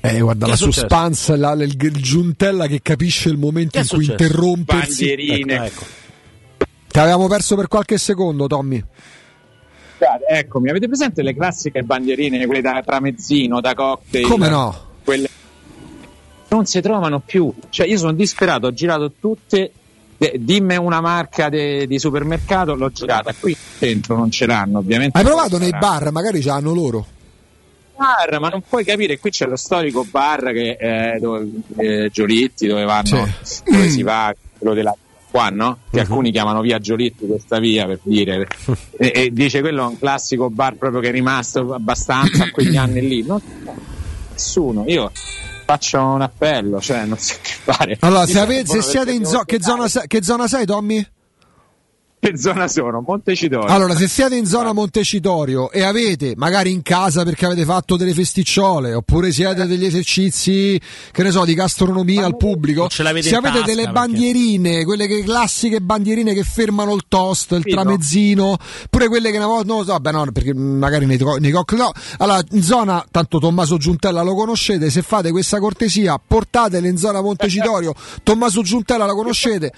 [0.00, 5.06] Eh, guarda la suspense, la- il, il Giuntella che capisce il momento in cui interrompersi.
[5.06, 5.66] bandierine?
[5.66, 5.84] Ecco,
[6.88, 8.82] Ti avevamo perso per qualche secondo, Tommy.
[9.98, 14.26] Guarda, Eccomi, avete presente le classiche bandierine, quelle da tramezzino, da cocktail?
[14.26, 14.88] Come no?
[15.04, 15.28] Quelle
[16.48, 17.52] non si trovano più.
[17.68, 19.70] Cioè, io sono disperato, ho girato tutte.
[20.20, 23.32] De- dimmi una marca di supermercato, l'ho girata.
[23.32, 25.16] Qui dentro non ce l'hanno, ovviamente.
[25.16, 27.06] Hai provato nei bar, magari ce l'hanno loro.
[27.96, 32.66] bar, ma non puoi capire, qui c'è lo storico bar che eh, dove, eh, Giolitti,
[32.66, 33.26] dove vanno,
[33.64, 34.94] dove si va, quello della
[35.30, 35.78] qua, no?
[35.90, 38.46] Che alcuni chiamano via Giolitti questa via per dire.
[38.98, 42.76] e, e dice quello è un classico bar proprio che è rimasto abbastanza a quegli
[42.76, 43.24] anni lì.
[43.24, 43.40] Non
[44.32, 45.10] nessuno, io
[45.70, 47.96] faccio un appello, cioè non so che fare.
[48.00, 51.06] Allora, se, ave- se siete in zona, che zona, che zona sei, Tommy?
[52.22, 53.02] Che zona sono?
[53.04, 53.66] Montecitorio.
[53.66, 58.12] Allora, se siete in zona Montecitorio e avete, magari in casa perché avete fatto delle
[58.12, 60.78] festicciole, oppure siete degli esercizi,
[61.12, 64.84] che ne so, di gastronomia al pubblico, ce l'avete se avete tasca, delle perché- bandierine,
[64.84, 67.82] quelle che, classiche bandierine che fermano il toast, il Sì, no.
[67.82, 68.56] tramezzino,
[68.90, 71.90] pure quelle che una volta, no, vabbè, no, perché magari nei, nei cocktail, no.
[72.18, 77.22] Allora, in zona, tanto Tommaso Giuntella lo conoscete, se fate questa cortesia, portatele in zona
[77.22, 79.72] Montecitorio, Tommaso Giuntella lo conoscete,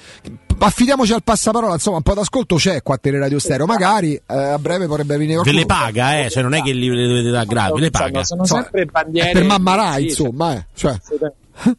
[0.67, 4.59] affidiamoci al passaparola, insomma, un po' d'ascolto c'è qua a Teleradio Stereo, magari eh, a
[4.59, 5.59] breve potrebbe venire Ve qualcuno.
[5.61, 6.31] le paga, eh?
[6.31, 8.25] Cioè, non è che li le dovete dare gravi, ve le paga.
[8.25, 9.33] Sono sempre bandiere.
[9.33, 10.67] Per mamma Rai, Sì, insomma, eh.
[10.75, 10.97] Cioè.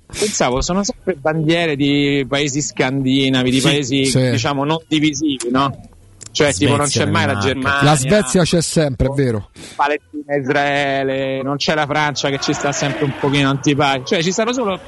[0.07, 4.29] Pensavo, sono sempre bandiere di paesi scandinavi, di Sì, paesi sì.
[4.31, 5.89] diciamo non divisivi, no?
[6.31, 9.49] Cioè, tipo, non c'è mai la Germania, La Svezia c'è sempre, è vero.
[9.75, 14.05] Palestina, Israele, non c'è la Francia che ci sta sempre un pochino antipatico.
[14.05, 14.79] Cioè, ci stanno solo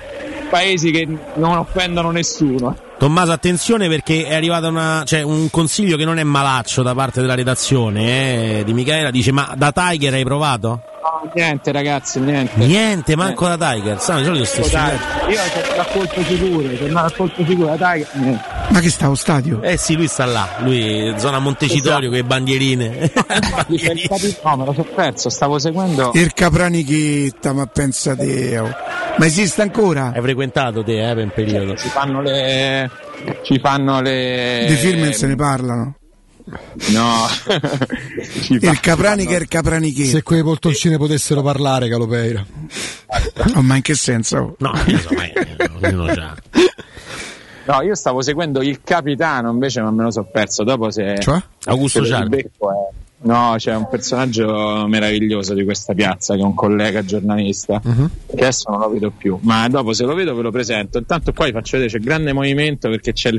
[0.50, 2.76] paesi che non offendono nessuno.
[2.98, 7.20] Tommaso, attenzione perché è arrivato una, cioè, un consiglio che non è malaccio da parte
[7.20, 9.12] della redazione eh, di Michaela.
[9.12, 10.82] Dice: Ma da Tiger hai provato?
[11.04, 12.54] No, niente, ragazzi, niente.
[12.66, 14.00] Niente, manco da Tiger.
[14.00, 15.32] Solito sto Dai, studiando.
[15.32, 18.06] Io sono l'ascolto sicuro, sono l'ascolto sicuro, dai.
[18.14, 18.55] niente.
[18.70, 19.62] Ma che sta allo stadio?
[19.62, 23.12] Eh sì, lui sta là, lui zona Montecitorio con le bandierine.
[24.44, 26.12] No, me lo sono perso, stavo seguendo.
[26.14, 28.58] Il Capranichetta, ma pensa te.
[28.60, 28.70] oh.
[29.18, 30.12] Ma esiste ancora?
[30.14, 31.76] Hai frequentato te, eh, per un periodo.
[31.76, 32.90] Ci fanno le.
[33.44, 34.66] Ci fanno le.
[34.68, 35.96] Di film se ne parlano.
[36.92, 37.28] No.
[38.50, 40.10] Il Capranica e il Capranichetto.
[40.10, 42.46] Se quei poltroncine potessero parlare, Calopeira.
[43.56, 44.56] Oh, ma in che senso?
[44.60, 45.24] No, insomma,
[45.82, 46.36] ognuno c'ha.
[47.66, 50.64] No, io stavo seguendo il capitano, invece non me lo so perso.
[50.64, 51.18] Dopo se.
[51.20, 51.42] Cioè?
[51.66, 52.38] Augusto Ciardi.
[52.38, 52.50] è-
[53.18, 57.82] No, c'è un personaggio meraviglioso di questa piazza che è un collega giornalista.
[57.84, 58.10] Mhm.
[58.28, 61.00] Che adesso non lo vedo più, ma dopo se lo vedo ve lo presento.
[61.00, 63.32] Intanto qua vi faccio vedere c'è grande movimento perché c'è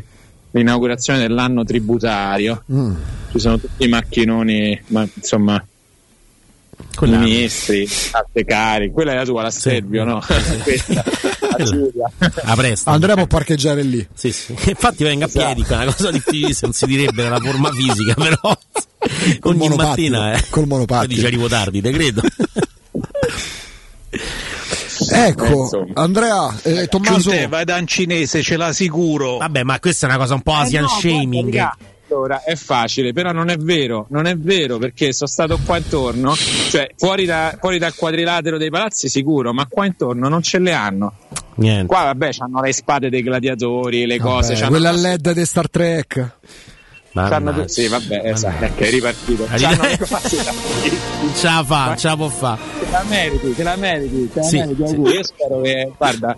[0.51, 2.65] l'inaugurazione dell'anno tributario.
[2.73, 2.95] Mm.
[3.31, 5.65] Ci sono tutti i macchinoni, ma insomma,
[6.97, 10.23] Quella- ministri, alte cari, quella è la tua, la Servio, no?
[10.63, 11.05] Questa.
[12.43, 12.91] A presto.
[12.91, 14.07] Andrea può parcheggiare lì.
[14.15, 14.55] Sì, sì.
[14.67, 18.59] Infatti venga a piedi, è una cosa difficile, non si direbbe nella forma fisica, però
[19.43, 20.45] ogni monopattino, mattina eh.
[20.51, 21.15] col monopattino.
[21.15, 22.23] Dici arrivo tardi, te credo.
[25.13, 27.31] Ecco, Andrea, eh, Tommaso.
[27.31, 29.37] Giunte, vai da un cinese, ce l'ha sicuro.
[29.39, 31.51] Vabbè, ma questa è una cosa un po' Asian no, shaming.
[31.51, 31.77] guarda,
[32.09, 36.35] Allora, è facile, però non è vero, non è vero perché sono stato qua intorno,
[36.35, 40.73] cioè fuori, da- fuori dal quadrilatero dei palazzi sicuro, ma qua intorno non ce le
[40.73, 41.15] hanno.
[41.57, 41.87] Niente.
[41.87, 46.31] Qua vabbè, hanno le spade dei gladiatori, le cose, Vabbè, quella LED di Star Trek.
[47.13, 49.47] c'hanno tu- sì, vabbè, esatto, è ripartito.
[49.51, 50.53] C'hanno le cose da-
[51.35, 52.61] Ce la fa, ce la può fare.
[52.79, 54.95] Te la meriti, te la meriti, te la Sì, meriti, sì.
[55.01, 56.37] Io spero che, guarda,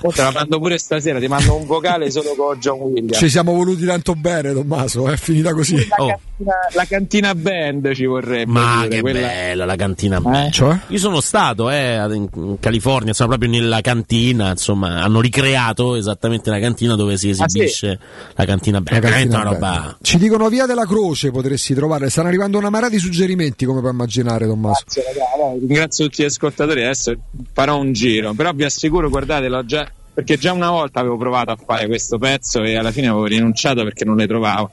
[0.00, 3.18] te la mando pure stasera, ti mando un vocale solo con John Williams.
[3.18, 5.74] Ci siamo voluti tanto bene, Tommaso, è finita così.
[5.88, 8.50] La, cantina, la cantina band ci vorrebbe.
[8.50, 10.46] Ma pure, che quella- bella la cantina.
[10.46, 10.50] Eh?
[10.52, 10.78] Cioè?
[10.88, 16.60] Io sono stato eh, in, California, sono proprio nella cantina, insomma, hanno ricreato esattamente la
[16.60, 17.98] cantina dove si esibisce
[18.34, 18.80] la cantina.
[18.80, 19.50] Beh, La cantina bella.
[19.50, 19.96] roba.
[20.00, 23.92] Ci dicono via della croce potresti trovare, stanno arrivando una marea di suggerimenti come puoi
[23.92, 24.82] immaginare Tommaso.
[24.84, 26.84] Grazie, raga, dai, ringrazio tutti gli ascoltatori.
[26.84, 27.16] Adesso
[27.52, 29.87] farò un giro, però vi assicuro, guardate, l'ho già.
[30.18, 33.84] Perché già una volta avevo provato a fare questo pezzo e alla fine avevo rinunciato
[33.84, 34.68] perché non le trovavo.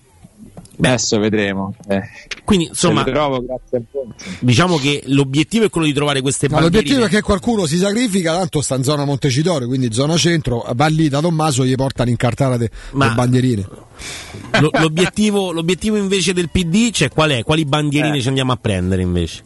[0.79, 1.75] Adesso vedremo.
[1.87, 2.01] Eh,
[2.43, 3.45] Quindi, insomma, trovo,
[4.39, 8.35] diciamo che l'obiettivo è quello di trovare queste Ma l'obiettivo è che qualcuno si sacrifica,
[8.35, 12.03] tanto sta in zona Montecitorio, quindi zona centro, va lì da Tommaso e gli porta
[12.03, 13.67] l'incartata de- Ma- le bandierine.
[14.61, 17.43] Lo- l'obiettivo, l'obiettivo invece del PD, cioè qual è?
[17.43, 18.21] Quali bandierine Eh.
[18.21, 19.43] ci andiamo a prendere invece?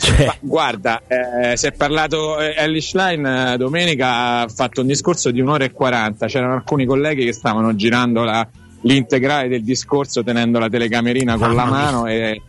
[0.00, 5.30] Cioè, guarda, eh, si è parlato, eh, Ellie Schlein eh, domenica ha fatto un discorso
[5.30, 8.46] di un'ora e 40, c'erano alcuni colleghi che stavano girando la-
[8.82, 11.72] l'integrale del discorso tenendo la telecamerina con la mia.
[11.72, 12.40] mano e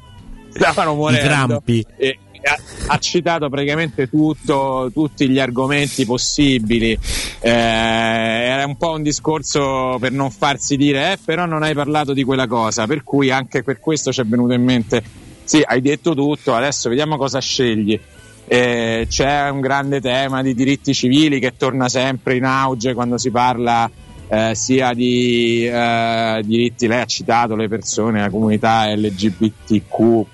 [0.50, 1.62] stavano morendo.
[1.98, 2.58] E ha,
[2.94, 6.98] ha citato praticamente tutto, tutti gli argomenti possibili.
[7.42, 12.14] Eh, era un po' un discorso per non farsi dire, eh, però non hai parlato
[12.14, 15.04] di quella cosa, per cui anche per questo ci è venuto in mente,
[15.52, 18.00] sì, hai detto tutto, adesso vediamo cosa scegli.
[18.46, 23.32] Eh, c'è un grande tema di diritti civili che torna sempre in auge quando si
[23.32, 23.92] parla
[24.30, 30.26] eh, sia di eh, diritti, lei ha citato le persone, la comunità LGBTQ,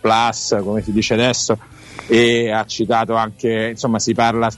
[0.62, 1.58] come si dice adesso,
[2.06, 4.52] e ha citato anche, insomma, si parla,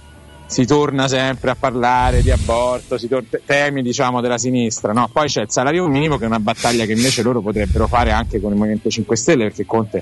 [0.49, 5.07] si torna sempre a parlare di aborto, si tor- temi diciamo della sinistra, no?
[5.13, 8.41] Poi c'è il salario minimo che è una battaglia che invece loro potrebbero fare anche
[8.41, 10.01] con il Movimento 5 Stelle perché Conte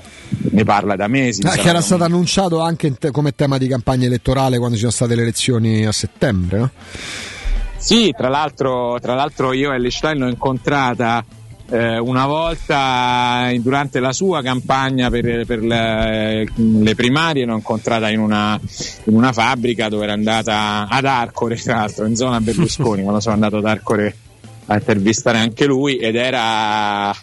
[0.50, 1.42] ne parla da mesi.
[1.44, 4.92] Ah, che era stato annunciato anche te- come tema di campagna elettorale quando ci sono
[4.92, 6.70] state le elezioni a settembre, no?
[7.76, 11.22] Sì, tra l'altro, tra l'altro io Ellie Schlein l'ho incontrata
[11.70, 18.08] eh, una volta in- durante la sua campagna per, per le, le primarie, l'ho incontrata
[18.08, 18.58] in una,
[19.04, 23.34] in una fabbrica dove era andata ad Arcore, tra l'altro in zona Berlusconi, quando sono
[23.34, 24.16] andato ad Arcore
[24.66, 27.14] a intervistare anche lui ed era...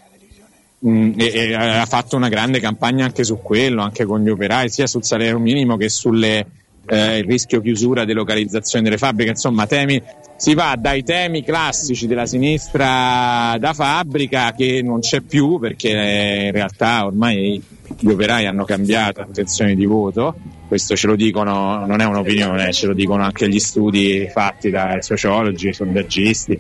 [0.88, 4.70] mm, e, e ha fatto una grande campagna anche su quello, anche con gli operai,
[4.70, 6.46] sia sul salario minimo che sulle
[6.88, 10.02] eh, il rischio chiusura, delocalizzazione delle fabbriche, insomma temi,
[10.38, 16.46] si va dai temi classici della sinistra da fabbrica che non c'è più perché eh,
[16.48, 17.62] in realtà ormai
[18.00, 20.36] gli operai hanno cambiato intenzioni di voto,
[20.68, 25.02] questo ce lo dicono, non è un'opinione, ce lo dicono anche gli studi fatti dai
[25.02, 26.60] sociologi, sondaggisti,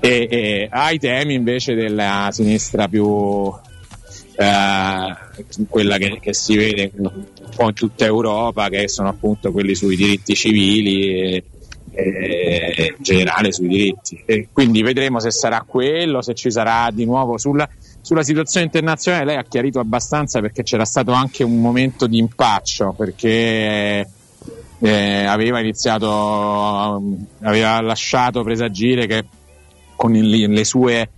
[0.00, 3.52] e, e ai temi invece della sinistra più
[4.36, 9.74] eh, quella che, che si vede un po' in tutta Europa, che sono appunto quelli
[9.74, 11.44] sui diritti civili e,
[11.92, 14.22] e in generale sui diritti.
[14.24, 17.68] E quindi vedremo se sarà quello, se ci sarà di nuovo sulla,
[18.00, 19.24] sulla situazione internazionale.
[19.24, 24.08] Lei ha chiarito abbastanza perché c'era stato anche un momento di impaccio perché
[24.82, 27.02] eh, aveva iniziato,
[27.42, 29.24] aveva lasciato presagire che
[29.96, 31.10] con il- le sue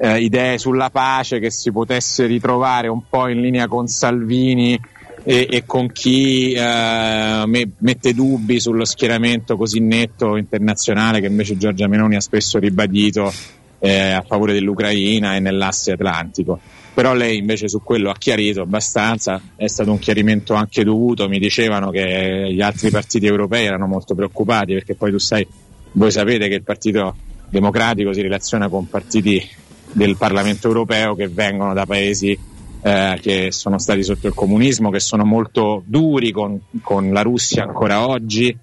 [0.00, 4.78] eh, idee sulla pace che si potesse ritrovare un po' in linea con Salvini
[5.24, 11.56] e, e con chi eh, me- mette dubbi sullo schieramento così netto internazionale che invece
[11.56, 13.32] Giorgia Meloni ha spesso ribadito
[13.80, 16.60] eh, a favore dell'Ucraina e nell'asse atlantico.
[16.94, 21.38] Però lei invece su quello ha chiarito abbastanza, è stato un chiarimento anche dovuto, mi
[21.38, 25.46] dicevano che gli altri partiti europei erano molto preoccupati perché poi tu sai,
[25.92, 27.14] voi sapete che il Partito
[27.48, 29.48] Democratico si relaziona con partiti
[29.92, 32.38] del Parlamento europeo che vengono da paesi
[32.80, 37.64] eh, che sono stati sotto il comunismo, che sono molto duri con, con la Russia
[37.64, 38.56] ancora oggi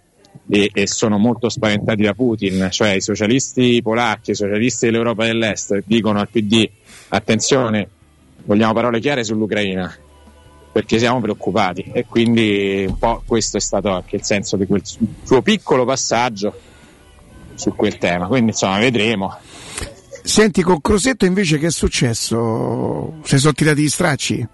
[0.50, 5.84] e, e sono molto spaventati da Putin, cioè i socialisti polacchi, i socialisti dell'Europa dell'Est
[5.86, 6.70] dicono al PD
[7.10, 7.90] attenzione,
[8.45, 9.94] vogliamo parole chiare sull'Ucraina.
[10.72, 14.82] perché siamo preoccupati e quindi un po' questo è stato anche il senso di quel
[14.84, 16.54] suo piccolo passaggio
[17.56, 18.28] su quel tema.
[18.28, 19.38] Quindi insomma vedremo.
[20.26, 23.14] Senti, con Crosetto invece che è successo?
[23.24, 24.48] Si sono tirati gli stracci?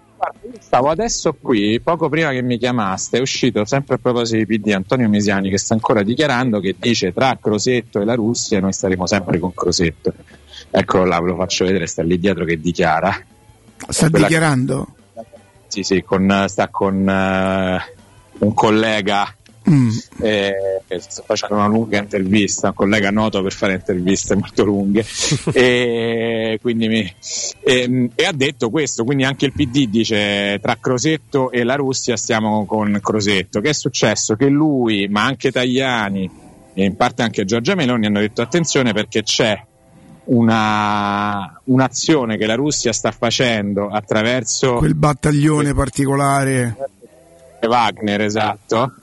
[0.60, 4.72] Stavo adesso qui, poco prima che mi chiamaste, è uscito sempre a proposito di PD
[4.72, 9.06] Antonio Misiani che sta ancora dichiarando che dice tra Crosetto e la Russia noi staremo
[9.06, 10.12] sempre con Crosetto.
[10.70, 13.18] Eccolo là, ve lo faccio vedere, sta lì dietro che dichiara.
[13.88, 14.94] Sta Quella- dichiarando?
[15.68, 17.82] Sì, sì, con- sta con eh,
[18.38, 19.34] un collega
[19.68, 19.90] Mm.
[20.20, 20.54] eh,
[20.98, 25.04] sta facendo una lunga intervista, un collega noto per fare interviste molto lunghe,
[25.52, 27.14] e, quindi mi-
[27.62, 32.16] e, e ha detto questo, quindi anche il PD dice tra Crosetto e la Russia
[32.16, 33.60] stiamo con Crosetto.
[33.60, 34.34] Che è successo?
[34.36, 36.30] Che lui, ma anche Tajani
[36.74, 39.62] e in parte anche Giorgia Meloni hanno detto attenzione perché c'è
[40.24, 46.76] una, un'azione che la Russia sta facendo attraverso Quel battaglione particolare.
[47.62, 48.94] Wagner, esatto.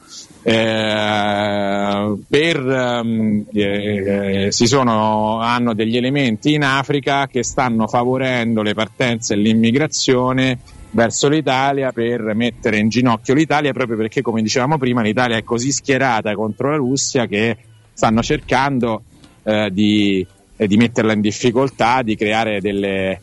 [0.52, 8.74] Eh, per, ehm, eh, si sono, hanno degli elementi in Africa che stanno favorendo le
[8.74, 10.58] partenze e l'immigrazione
[10.90, 15.72] verso l'Italia per mettere in ginocchio l'Italia proprio perché come dicevamo prima l'Italia è così
[15.72, 17.56] schierata contro la Russia che
[17.94, 19.04] stanno cercando
[19.44, 23.22] eh, di, eh, di metterla in difficoltà, di creare delle,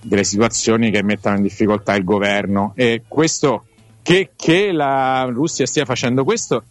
[0.00, 2.72] delle situazioni che mettano in difficoltà il governo.
[2.76, 3.64] E questo
[4.02, 6.64] che, che la Russia stia facendo questo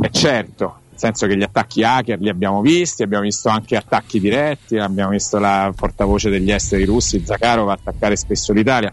[0.00, 4.20] è certo, nel senso che gli attacchi hacker li abbiamo visti, abbiamo visto anche attacchi
[4.20, 8.90] diretti, abbiamo visto la portavoce degli esteri russi, Zakharov, attaccare spesso l'Italia.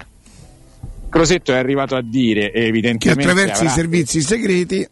[1.10, 4.88] Crosetto è arrivato a dire, e Che evidentemente attraverso i avrà- servizi segreti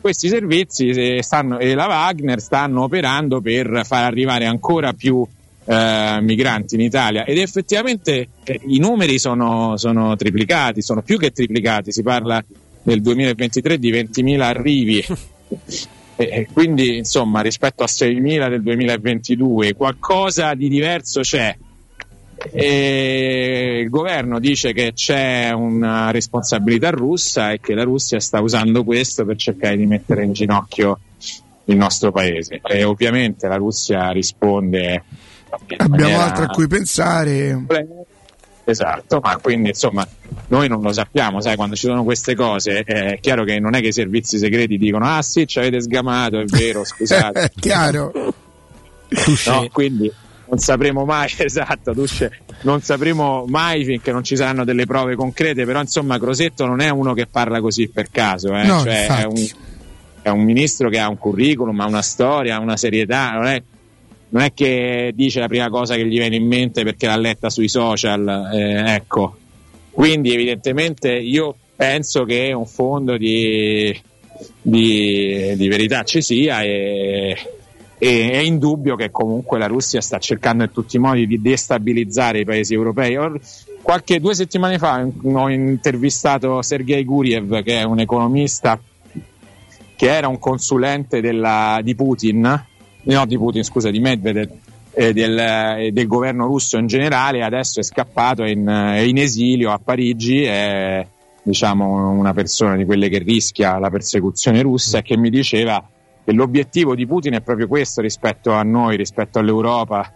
[0.00, 5.26] questi servizi eh, stanno- e la Wagner stanno operando per far arrivare ancora più
[5.64, 11.30] eh, migranti in Italia ed effettivamente eh, i numeri sono, sono triplicati, sono più che
[11.30, 12.42] triplicati, si parla
[12.82, 15.04] nel 2023 di 20.000 arrivi.
[16.20, 21.56] E- quindi insomma rispetto a 6.000 del 2022 qualcosa di diverso c'è
[22.52, 28.82] e il governo dice che c'è una responsabilità russa e che la Russia sta usando
[28.82, 30.98] questo per cercare di mettere in ginocchio
[31.64, 32.60] il nostro paese.
[32.62, 35.04] E ovviamente la Russia risponde.
[35.50, 37.64] Abbiamo maniera- altro a cui pensare.
[38.64, 40.06] Esatto, ma quindi insomma
[40.48, 43.80] noi non lo sappiamo, sai, quando ci sono queste cose è chiaro che non è
[43.80, 47.40] che i servizi segreti dicono ah sì, ci avete sgamato, è vero, scusate.
[47.40, 48.12] È chiaro.
[49.46, 50.12] No, quindi
[50.48, 55.64] non sapremo mai, esatto, Duce, non sapremo mai finché non ci saranno delle prove concrete,
[55.64, 59.24] però insomma Crosetto non è uno che parla così per caso, eh, No, cioè, è,
[59.24, 59.46] un,
[60.22, 63.62] è un ministro che ha un curriculum, ha una storia, ha una serietà, non è,
[64.30, 67.50] non è che dice la prima cosa che gli viene in mente perché l'ha letta
[67.50, 69.36] sui social, eh, ecco.
[69.90, 73.98] Quindi evidentemente io penso che un fondo di,
[74.62, 77.36] di, di verità ci sia e,
[77.98, 82.40] e è indubbio che comunque la Russia sta cercando in tutti i modi di destabilizzare
[82.40, 83.18] i paesi europei.
[83.82, 88.80] Qualche due settimane fa ho intervistato Sergei Guriev, che è un economista
[89.96, 92.68] che era un consulente della- di Putin,
[93.02, 94.50] no di Putin, scusa, di Medvedev,
[94.92, 99.70] eh, del, eh, del governo russo in generale, adesso è scappato in, è in esilio
[99.70, 101.06] a Parigi, è
[101.42, 105.82] diciamo una persona di quelle che rischia la persecuzione russa e che mi diceva
[106.22, 110.12] che l'obiettivo di Putin è proprio questo rispetto a noi, rispetto all'Europa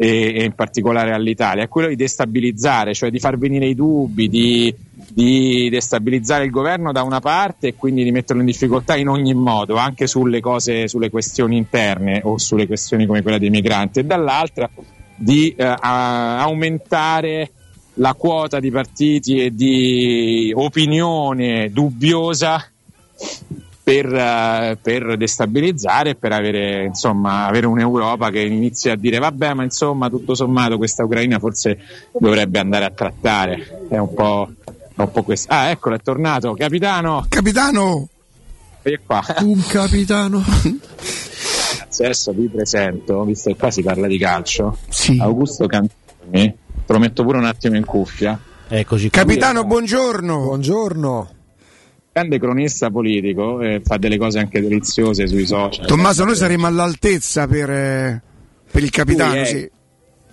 [0.00, 4.28] e, e in particolare all'Italia, è quello di destabilizzare, cioè di far venire i dubbi,
[4.28, 9.08] di, di destabilizzare il governo da una parte e quindi di metterlo in difficoltà in
[9.08, 13.98] ogni modo, anche sulle cose, sulle questioni interne o sulle questioni come quella dei migranti,
[13.98, 14.70] e dall'altra
[15.16, 17.50] di eh, aumentare
[17.94, 22.64] la quota di partiti e di opinione dubbiosa
[23.88, 29.54] per, eh, per destabilizzare e per avere, insomma, avere un'Europa che inizi a dire vabbè
[29.54, 31.78] ma insomma tutto sommato questa Ucraina forse
[32.12, 33.86] dovrebbe andare a trattare.
[33.88, 34.50] È un po',
[34.94, 36.52] un po' questo ah eccolo è tornato.
[36.52, 37.24] Capitano!
[37.30, 38.08] Capitano!
[38.82, 39.24] E qua.
[39.40, 40.44] Un capitano.
[41.90, 45.16] Adesso vi presento visto che qua si parla di calcio Sì.
[45.18, 45.96] Augusto Cantoni.
[46.30, 48.38] Te lo metto pure un attimo in cuffia.
[48.68, 50.42] Eccoci Capitano, buongiorno.
[50.42, 51.30] Buongiorno.
[52.18, 57.46] Grande cronista politico eh, fa delle cose anche deliziose sui social Tommaso, noi saremo all'altezza
[57.46, 58.22] per, eh,
[58.70, 59.70] per il capitano, sì.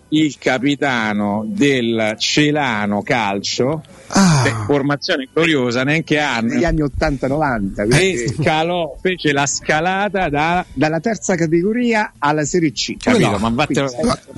[0.10, 4.42] il capitano del Celano Calcio, Ah.
[4.44, 6.54] Beh, formazione gloriosa neanche anni.
[6.54, 12.98] negli anni 80-90 E scalò, fece la scalata da, dalla terza categoria alla Serie C
[12.98, 13.90] capito, ma vattene-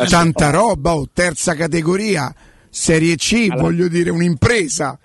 [0.08, 2.34] Tanta roba, oh, terza categoria,
[2.70, 4.98] Serie C, voglio dire, un'impresa.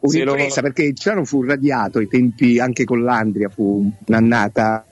[0.00, 4.86] Un'impresa perché il Celano fu radiato ai tempi anche con l'Andria, fu un'annata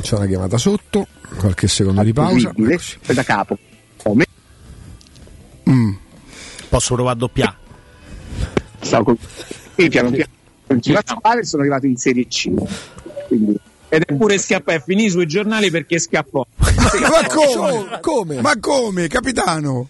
[0.00, 1.06] C'è una chiamata sotto,
[1.38, 2.52] qualche secondo di pausa.
[3.12, 3.58] da capo.
[3.96, 4.24] Come?
[6.68, 7.56] Posso provare a doppiare?
[8.80, 9.18] Stavo con...
[9.76, 10.34] E piano piano
[10.68, 12.50] non ci faccio male, sono arrivato in Serie C.
[13.28, 16.44] Quindi Ed è pure scappò, finì sui giornali perché scappò.
[16.56, 17.98] Ma come?
[18.00, 18.40] come?
[18.40, 19.88] Ma come, capitano?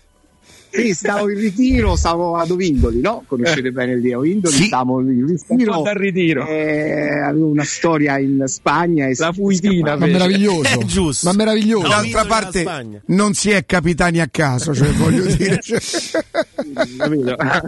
[0.76, 3.24] Sì, stavo in ritiro, stavo ad Ovindoli, no?
[3.26, 4.64] Conoscete bene il di Ovindoli, Sì.
[4.64, 5.82] stavo in ritiro.
[5.82, 6.46] dal ritiro.
[6.46, 10.80] eh, avevo una storia in Spagna e La fuitina, Ma meraviglioso.
[10.80, 11.28] È giusto.
[11.28, 11.88] Ma meraviglioso.
[11.88, 15.58] D'altra Ovindoli parte non si è capitani a caso, cioè voglio dire.
[15.60, 15.80] cioè-?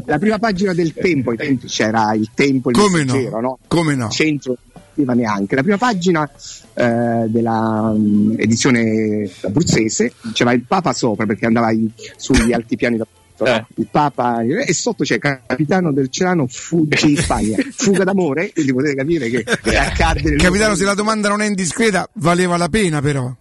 [0.07, 3.41] La prima pagina del tempo, ai tempi c'era il tempo, il Come no?
[3.41, 3.59] no?
[3.69, 4.09] Come no?
[4.11, 4.57] Centro
[4.99, 5.55] non arriva neanche.
[5.55, 6.29] La prima pagina
[6.75, 13.07] eh, della mm, edizione abruzzese c'era il Papa sopra perché andava in- sugli altipiani da
[13.39, 13.67] no?
[13.77, 18.97] il Papa e sotto c'è capitano del Celano fugge in Spagna fuga d'amore quindi potete
[18.97, 23.01] capire che, che accadde nel Capitano, se la domanda non è indiscreta, valeva la pena
[23.01, 23.33] però.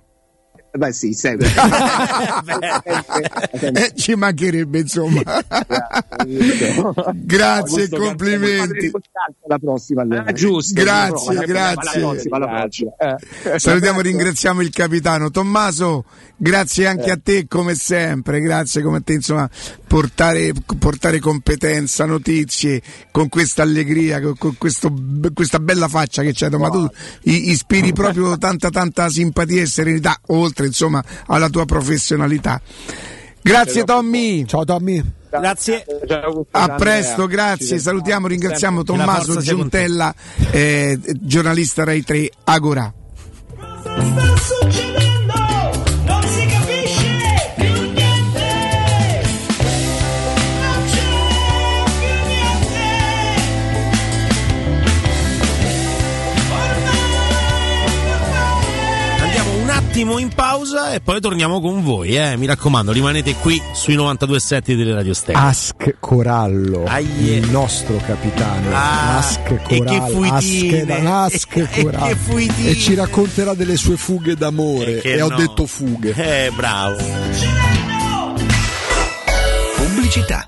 [0.78, 1.48] Beh sì sempre
[3.74, 5.22] Eh, ci mancherebbe, insomma.
[7.14, 8.92] Grazie e complimenti.
[9.48, 10.06] la prossima.
[10.10, 10.74] Ah, giusto.
[10.82, 12.96] Grazie, grazie.
[12.98, 13.60] Eh.
[13.60, 15.30] Salutiamo e ringraziamo il capitano.
[15.32, 16.06] Tommaso,
[16.38, 19.50] grazie anche a te come sempre, grazie come a te, insomma,
[19.88, 24.94] portare, portare competenza, notizie con questa allegria, con, con questo-
[25.34, 26.88] questa bella faccia che c'è, ma tu
[27.24, 32.62] ispiri proprio tanta tanta simpatia e serenità, oltre insomma alla tua professionalità.
[33.42, 34.46] Grazie Tommy.
[34.46, 35.02] Ciao Tommy.
[35.30, 35.86] Grazie.
[36.52, 37.80] A presto, grazie.
[37.80, 39.40] Salutiamo, ringraziamo Tommaso.
[39.42, 40.14] Giuntella,
[40.52, 42.94] eh, giornalista Rai 3 Agora.
[59.98, 62.38] Attimo in pausa e poi torniamo con voi, eh.
[62.38, 65.42] Mi raccomando, rimanete qui sui 92.7 delle Radio Stereo.
[65.42, 67.38] Ask Corallo, Aie.
[67.38, 68.70] il nostro capitano.
[68.76, 71.08] Ah, Ask e che Corallo, fuitine.
[71.08, 72.16] Ask, Ask E che Corallo.
[72.16, 72.70] fuitine.
[72.70, 75.02] E ci racconterà delle sue fughe d'amore.
[75.02, 75.36] E ho no.
[75.36, 76.14] detto fughe.
[76.14, 76.98] Eh, bravo.
[79.78, 80.48] Pubblicità.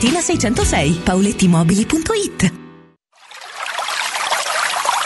[0.00, 2.59] 606, paolettimobili.it.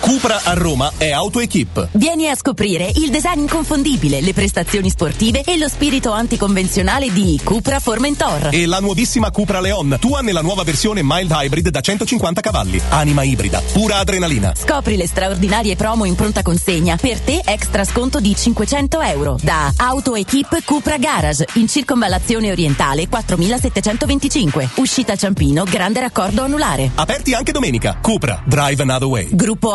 [0.00, 1.88] Cupra a Roma è AutoEquip.
[1.92, 7.78] Vieni a scoprire il design inconfondibile, le prestazioni sportive e lo spirito anticonvenzionale di Cupra
[7.78, 8.48] Formentor.
[8.50, 12.80] E la nuovissima Cupra Leon, tua nella nuova versione mild hybrid da 150 cavalli.
[12.88, 14.54] Anima ibrida, pura adrenalina.
[14.56, 16.96] Scopri le straordinarie promo in pronta consegna.
[16.96, 19.38] Per te extra sconto di 500 euro.
[19.42, 24.70] Da AutoEquip Cupra Garage, in circonvallazione orientale 4725.
[24.76, 26.90] Uscita Ciampino, grande raccordo anulare.
[26.94, 27.98] Aperti anche domenica.
[28.00, 29.28] Cupra, drive another way.
[29.30, 29.74] Gruppo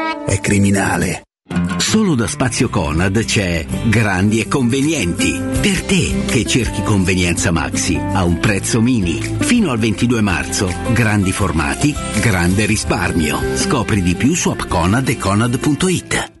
[0.25, 1.23] è criminale.
[1.77, 5.31] Solo da Spazio Conad c'è Grandi e Convenienti.
[5.61, 9.19] Per te che cerchi convenienza maxi a un prezzo mini.
[9.39, 13.39] Fino al 22 marzo, grandi formati, grande risparmio.
[13.55, 16.40] Scopri di più su appconad e conad.it.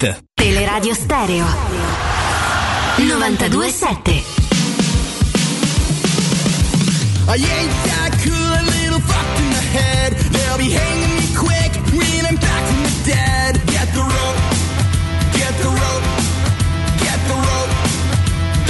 [0.00, 1.44] Teleradio Stereo
[2.96, 4.24] 927
[7.28, 10.16] I ain't that cool, a little fucked in the head.
[10.32, 13.60] They'll be hanging me quick when I'm back from the dead.
[13.68, 14.40] Get the rope,
[15.36, 16.06] get the rope,
[17.04, 17.72] get the rope,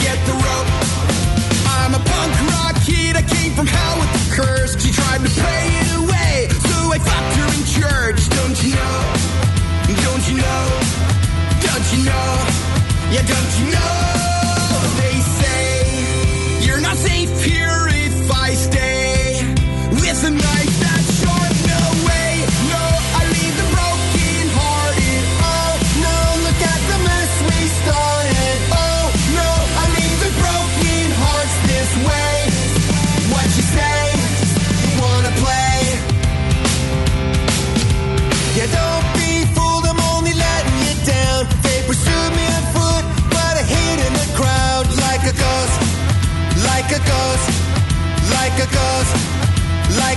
[0.02, 0.70] get the rope.
[1.78, 4.74] I'm a punk rock kid, I came from hell with the curse.
[4.82, 8.19] She tried to pray it away, so I fucked her in church.
[13.10, 14.09] Yeah, don't you know?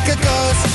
[0.03, 0.65] Like a ghost.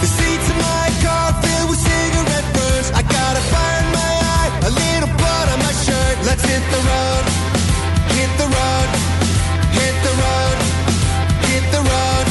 [0.00, 2.90] The seats of my car filled with cigarette burns.
[2.92, 6.16] I got a fire in my eye, a little blood on my shirt.
[6.24, 7.24] Let's hit the road,
[8.16, 8.88] hit the road,
[9.78, 10.56] hit the road,
[11.48, 12.21] hit the road.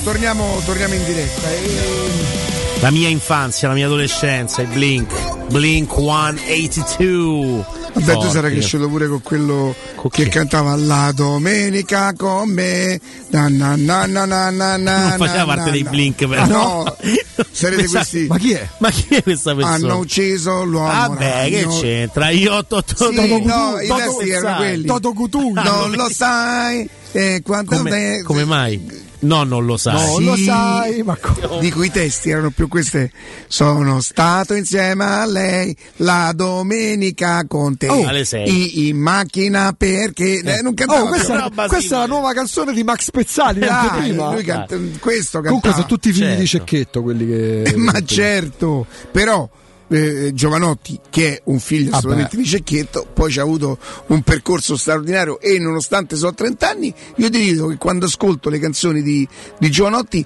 [0.44, 1.50] torniamo, torniamo in diretta.
[1.50, 2.44] E-
[2.80, 5.46] La mia infanzia, la mia adolescenza, i Blink.
[5.48, 7.64] Blink 182.
[7.94, 8.30] Vabbè, tu Forti.
[8.34, 9.74] sarai cresciuto pure con quello
[10.10, 13.00] che cantava La domenica con me.
[13.30, 15.90] Na, na, na, na, na, na, Non faceva na, parte na, dei na.
[15.90, 16.42] Blink, però.
[16.42, 16.96] Ah, no,
[17.50, 18.26] sarete Questa- questi.
[18.28, 18.68] Ma chi è?
[18.78, 19.74] Ma chi è questa persona?
[19.76, 20.88] Hanno ucciso l'uomo.
[20.92, 21.80] Vabbè, che ragno.
[21.80, 22.28] c'entra?
[22.28, 24.86] Io 8 Sì, no, i testi erano quelli.
[24.86, 25.62] Toto Cutugno.
[25.62, 26.86] Non lo sai.
[27.12, 28.95] Eh, Come, te- come mai?
[29.20, 29.94] No, non lo sai.
[29.94, 33.10] Non lo sai, ma co- Dico i testi erano più queste.
[33.48, 37.88] Sono stato insieme a lei la domenica con te.
[37.88, 38.06] Oh.
[38.06, 38.48] Alle sei.
[38.48, 40.40] I- in macchina perché.
[40.40, 44.32] eh, non cantava Oh, questa, questa è la nuova canzone di Max Pezzali, l'anteprima.
[44.32, 45.46] lui canta, questo cantava.
[45.60, 46.66] Comunque sono tutti figli di Certo.
[46.66, 47.74] Cecchetto quelli che.
[47.76, 49.48] Ma certo, però
[49.88, 52.42] eh, Giovanotti, che è un figlio Ah, assolutamente beh.
[52.42, 57.30] di Cecchetto, poi ci ha avuto un percorso straordinario e nonostante so 30 anni, io
[57.30, 59.26] ti dico che quando ascolto le canzoni di,
[59.58, 60.24] di Giovanotti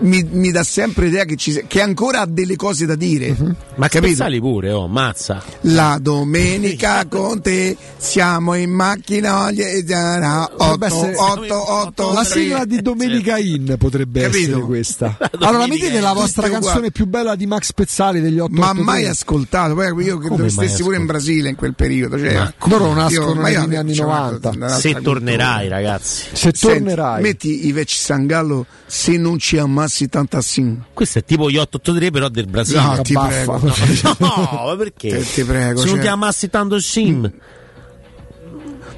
[0.00, 3.34] mi, mi dà sempre l'idea che, ci, che ancora ha delle cose da dire.
[3.76, 4.12] Ma capito?
[4.12, 5.42] Pezzali pure, oh, mazza.
[5.62, 12.24] La domenica con te siamo in macchina oggi- già, Potrebbe 8, essere- 8, 8, La
[12.24, 14.38] sigla di Domenica In potrebbe Capito?
[14.38, 15.16] essere questa.
[15.40, 19.06] Allora, mi dite la vostra canzone più bella di Max Pezzali degli 8 ma mai
[19.06, 21.06] ascoltato poi io credo che stessi pure in?
[21.06, 24.48] Brasile in quel periodo cioè, Ma loro nascono negli anni c'ho 90.
[24.50, 25.12] un'altra Se cultura.
[25.14, 26.22] tornerai, ragazzi.
[26.32, 27.22] Se Senti, tornerai.
[27.22, 29.77] metti i vecchi Sangallo se non ci amassi
[30.08, 32.80] tanta sin Questo è tipo gli 883 però del Brasile.
[32.80, 33.58] No, ti baffa.
[33.58, 33.72] prego.
[34.18, 35.08] No, ma perché?
[35.10, 37.30] Te- ti prego, Se non cioè- ti ammassi tanto Sim.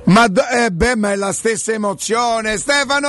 [0.04, 3.08] ma, d- eh, beh, ma è la stessa emozione Stefano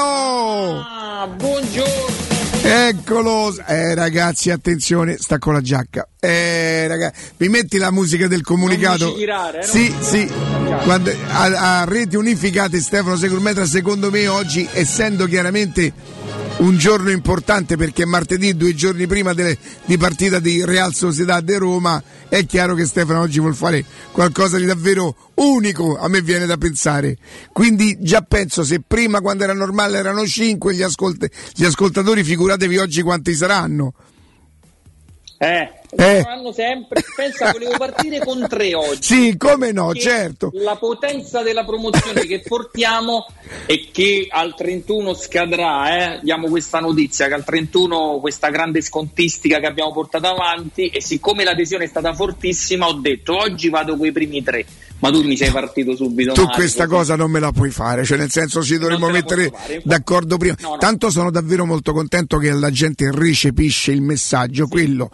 [0.86, 2.30] Ah, buongiorno.
[2.64, 8.44] eccolo eh ragazzi attenzione sta con la giacca eh ragazzi mi metti la musica del
[8.44, 10.02] comunicato Non tirare, eh, sì no?
[10.04, 10.32] sì
[10.84, 15.92] Quando- a, a reti unificate Stefano Segurmetra secondo me oggi essendo chiaramente
[16.58, 21.58] un giorno importante perché martedì, due giorni prima delle- di partita di Real Sociedad de
[21.58, 26.46] Roma, è chiaro che Stefano oggi vuol fare qualcosa di davvero unico, a me viene
[26.46, 27.18] da pensare.
[27.52, 32.78] Quindi già penso se prima quando era normale erano 5 gli, ascolt- gli ascoltatori, figuratevi
[32.78, 33.94] oggi quanti saranno.
[35.40, 36.22] Eh, Eh.
[36.24, 37.04] fanno sempre.
[37.16, 39.02] Pensa, volevo partire con tre oggi.
[39.02, 40.52] Sì, come no, certo.
[40.54, 43.26] La potenza della promozione che portiamo
[43.66, 46.20] e che al 31 scadrà, eh.
[46.24, 51.44] diamo questa notizia che al 31 questa grande scontistica che abbiamo portato avanti e siccome
[51.44, 54.66] l'adesione è stata fortissima ho detto oggi vado con i primi tre,
[55.00, 56.98] ma tu mi sei partito subito Tu male, questa così.
[56.98, 60.56] cosa non me la puoi fare, cioè nel senso ci dovremmo mettere fare, d'accordo prima.
[60.60, 60.78] No, no.
[60.78, 65.10] Tanto sono davvero molto contento che la gente recepisce il messaggio, quello,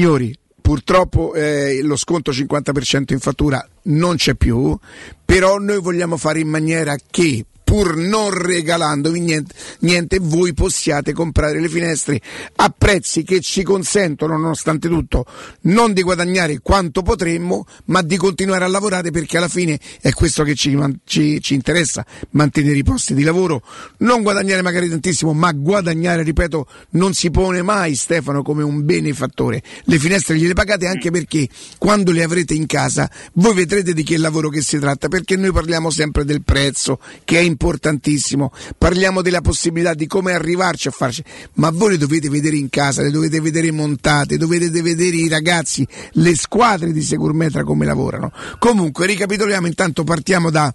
[0.00, 4.74] signori, purtroppo eh, lo sconto 50% in fattura non c'è più,
[5.22, 11.60] però noi vogliamo fare in maniera che pur non regalandovi niente, niente, voi possiate comprare
[11.60, 12.20] le finestre
[12.56, 15.24] a prezzi che ci consentono, nonostante tutto,
[15.62, 20.42] non di guadagnare quanto potremmo, ma di continuare a lavorare perché alla fine è questo
[20.42, 23.62] che ci, ci- ci interessa, mantenere i posti di lavoro,
[23.98, 29.62] non guadagnare magari tantissimo, ma guadagnare, ripeto, non si pone mai Stefano come un benefattore.
[29.84, 34.18] Le finestre gliele pagate anche perché quando le avrete in casa voi vedrete di che
[34.18, 39.42] lavoro che si tratta, perché noi parliamo sempre del prezzo, che è importantissimo, parliamo della
[39.42, 41.22] possibilità di come arrivarci a farci,
[41.54, 45.86] ma voi le dovete vedere in casa, le dovete vedere montate, dovete vedere i ragazzi,
[46.12, 48.32] le squadre di Segurmetra come lavorano.
[48.58, 50.72] Comunque, ricapitoliamo, intanto partiamo da,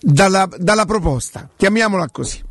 [0.00, 2.46] dalla, dalla proposta, chiamiamola così.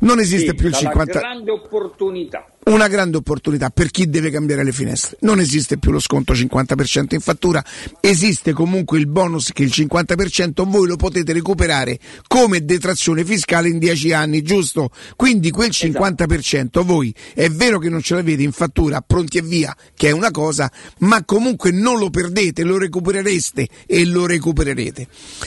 [0.00, 2.44] Non esiste Sì, più il dalla 50 grande opportunità.
[2.64, 5.16] Una grande opportunità per chi deve cambiare le finestre.
[5.20, 7.62] Non esiste più lo sconto 50% in fattura,
[8.00, 13.78] esiste comunque il bonus che il 50% voi lo potete recuperare come detrazione fiscale in
[13.78, 14.90] 10 anni, giusto?
[15.16, 19.76] Quindi quel 50% voi è vero che non ce l'avete in fattura pronti e via,
[19.94, 20.70] che è una cosa,
[21.00, 25.06] ma comunque non lo perdete, lo recuperereste e lo recupererete.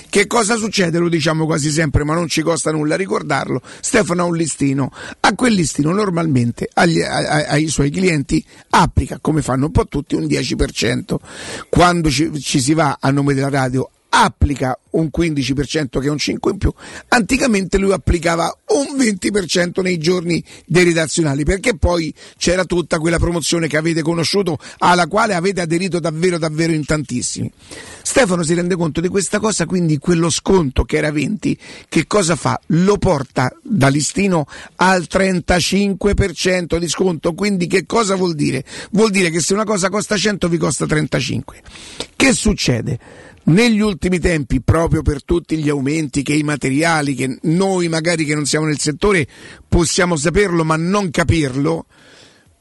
[0.10, 1.00] Che cosa succede?
[1.00, 3.62] Lo diciamo quasi sempre, ma non ci costa nulla ricordarlo.
[3.82, 9.18] Stefano ha un listino, a quel listino normalmente agli- a- a- ai suoi clienti applica,
[9.20, 11.20] come fanno un po' tutti, un 10%.
[11.70, 16.18] Quando ci, ci si va a nome della radio applica un 15% che è un
[16.18, 16.74] 5 in più,
[17.10, 23.68] anticamente lui applicava un 20% nei giorni dei redazionali, perché poi c'era tutta quella promozione
[23.68, 27.52] che avete conosciuto, alla quale avete aderito davvero davvero in tantissimi.
[28.02, 32.36] Stefano si rende conto di questa cosa, quindi quello sconto che era 20, che cosa
[32.36, 32.60] fa?
[32.68, 38.64] Lo porta da listino al 35% di sconto, quindi che cosa vuol dire?
[38.92, 41.62] Vuol dire che se una cosa costa 100 vi costa 35.
[42.16, 43.00] Che succede?
[43.48, 48.36] Negli ultimi tempi, proprio per tutti gli aumenti che i materiali, che noi magari che
[48.36, 49.26] non siamo nel settore
[49.68, 51.86] possiamo saperlo ma non capirlo,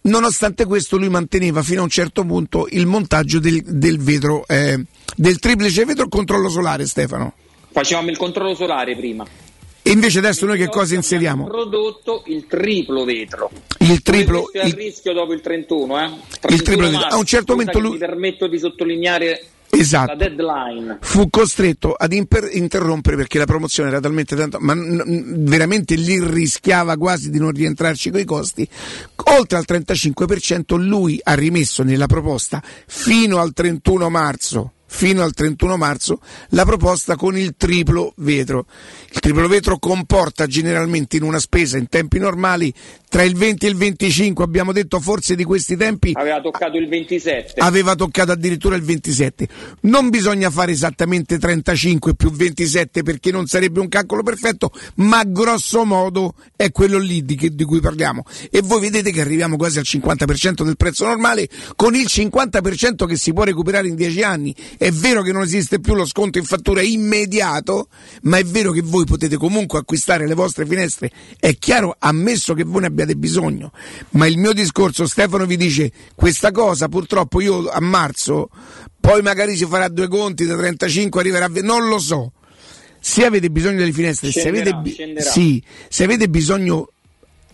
[0.07, 4.81] Nonostante questo lui manteneva fino a un certo punto il montaggio del, del vetro, eh,
[5.17, 7.33] del triplice vetro o controllo solare Stefano?
[7.73, 9.27] Facevamo il controllo solare prima.
[9.83, 11.47] E invece adesso noi che cosa inseriamo?
[11.47, 13.51] Abbiamo prodotto il triplo vetro.
[13.81, 16.05] Il triplo, Questo è il- rischio dopo il 31, eh?
[16.05, 17.09] Il triplo 31 vetro.
[17.09, 20.12] A un certo momento lui- Mi permetto di sottolineare Esatto.
[20.12, 20.99] la deadline.
[21.01, 25.95] fu costretto ad imper- interrompere perché la promozione era talmente tanto, ma n- n- veramente
[25.97, 28.67] lì rischiava quasi di non rientrarci coi costi.
[29.39, 34.73] Oltre al 35% lui ha rimesso nella proposta fino al 31 marzo.
[34.89, 38.67] Fino al 31 marzo la proposta con il triplo vetro.
[39.13, 42.73] Il triplo vetro comporta generalmente in una spesa in tempi normali
[43.09, 46.89] tra il 20 e il 25, abbiamo detto forse di questi tempi Aveva toccato il
[46.89, 47.61] 27.
[47.61, 49.49] aveva toccato addirittura il 27.
[49.83, 55.85] Non bisogna fare esattamente 35 più 27 perché non sarebbe un calcolo perfetto, ma grosso
[55.85, 58.25] modo è quello lì di, che- di cui parliamo.
[58.51, 63.17] E voi vedete che arriviamo quasi al 50% del prezzo normale con il 50% che
[63.17, 64.55] si può recuperare in 10 anni.
[64.79, 67.89] È vero che non esiste più lo sconto in fattura immediato,
[68.23, 71.11] ma è vero che voi potete comunque acquistare le vostre finestre.
[71.39, 73.73] È chiaro, ammesso che voi ne abbiate bisogno.
[74.11, 78.51] Ma il mio discorso, Stefano vi dice, questa cosa purtroppo io a marzo,
[79.01, 82.33] poi magari si farà due conti da 35 arriverà a 20, non lo so.
[83.01, 85.31] Se avete bisogno delle finestre, se Scenderà, avete, bi- scenderà.
[85.31, 86.89] sì, se avete bisogno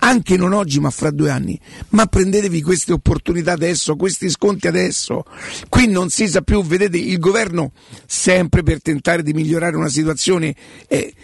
[0.05, 1.59] anche non oggi ma fra due anni,
[1.91, 5.25] ma prendetevi queste opportunità adesso, questi sconti adesso.
[5.69, 7.73] Qui non si sa più, vedete, il governo
[8.07, 10.55] sempre per tentare di migliorare una situazione
[10.89, 11.15] eh,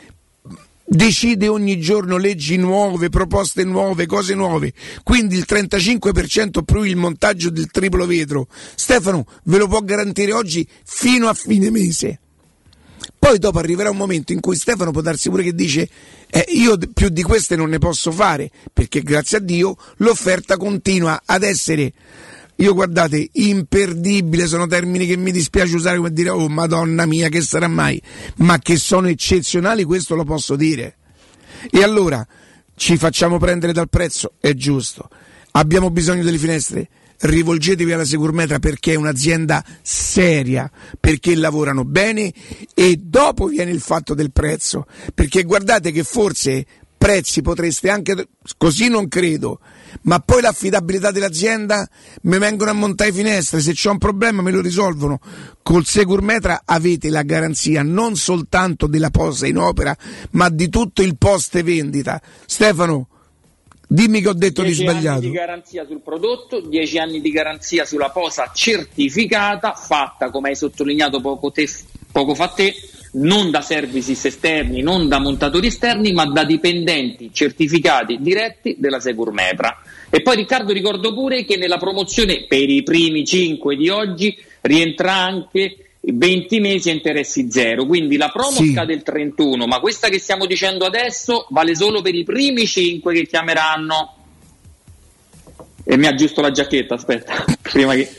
[0.84, 4.73] decide ogni giorno leggi nuove, proposte nuove, cose nuove.
[5.02, 8.47] Quindi il 35% più il montaggio del triplo vetro.
[8.74, 12.20] Stefano ve lo può garantire oggi fino a fine mese.
[13.18, 15.88] Poi dopo arriverà un momento in cui Stefano può darsi pure che dice
[16.30, 21.22] eh, io più di queste non ne posso fare perché grazie a Dio l'offerta continua
[21.24, 21.92] ad essere
[22.56, 27.40] io guardate imperdibile sono termini che mi dispiace usare come dire oh madonna mia che
[27.40, 28.00] sarà mai?
[28.36, 30.97] ma che sono eccezionali questo lo posso dire.
[31.70, 32.26] E allora
[32.74, 34.34] ci facciamo prendere dal prezzo?
[34.40, 35.08] È giusto.
[35.52, 36.88] Abbiamo bisogno delle finestre
[37.20, 42.32] rivolgetevi alla Securmetra perché è un'azienda seria, perché lavorano bene
[42.74, 46.66] e dopo viene il fatto del prezzo, perché guardate che forse
[46.98, 49.60] prezzi potreste anche, così non credo,
[50.02, 51.88] ma poi l'affidabilità dell'azienda
[52.22, 55.20] mi vengono a montare finestre, se c'è un problema me lo risolvono.
[55.62, 59.97] Col Securmetra avete la garanzia non soltanto della posa in opera,
[60.32, 62.20] ma di tutto il post vendita.
[62.47, 63.08] Stefano,
[63.89, 65.20] dimmi che ho detto di 10 anni sbagliato.
[65.20, 71.20] di garanzia sul prodotto, 10 anni di garanzia sulla posa certificata, fatta come hai sottolineato
[71.20, 71.68] poco, te-
[72.12, 72.75] poco fa te,
[73.12, 79.81] non da services esterni, non da montatori esterni, ma da dipendenti certificati diretti della Securmetra.
[80.10, 85.15] E poi Riccardo ricordo pure che nella promozione per i primi 5 di oggi rientra
[85.15, 88.73] anche 20 mesi a interessi zero, quindi la promo Sì.
[88.73, 93.15] scade il 31, ma questa che stiamo dicendo adesso vale solo per i primi 5
[93.15, 94.15] che chiameranno.
[95.85, 98.11] E mi aggiusto la giacchetta, aspetta, prima che...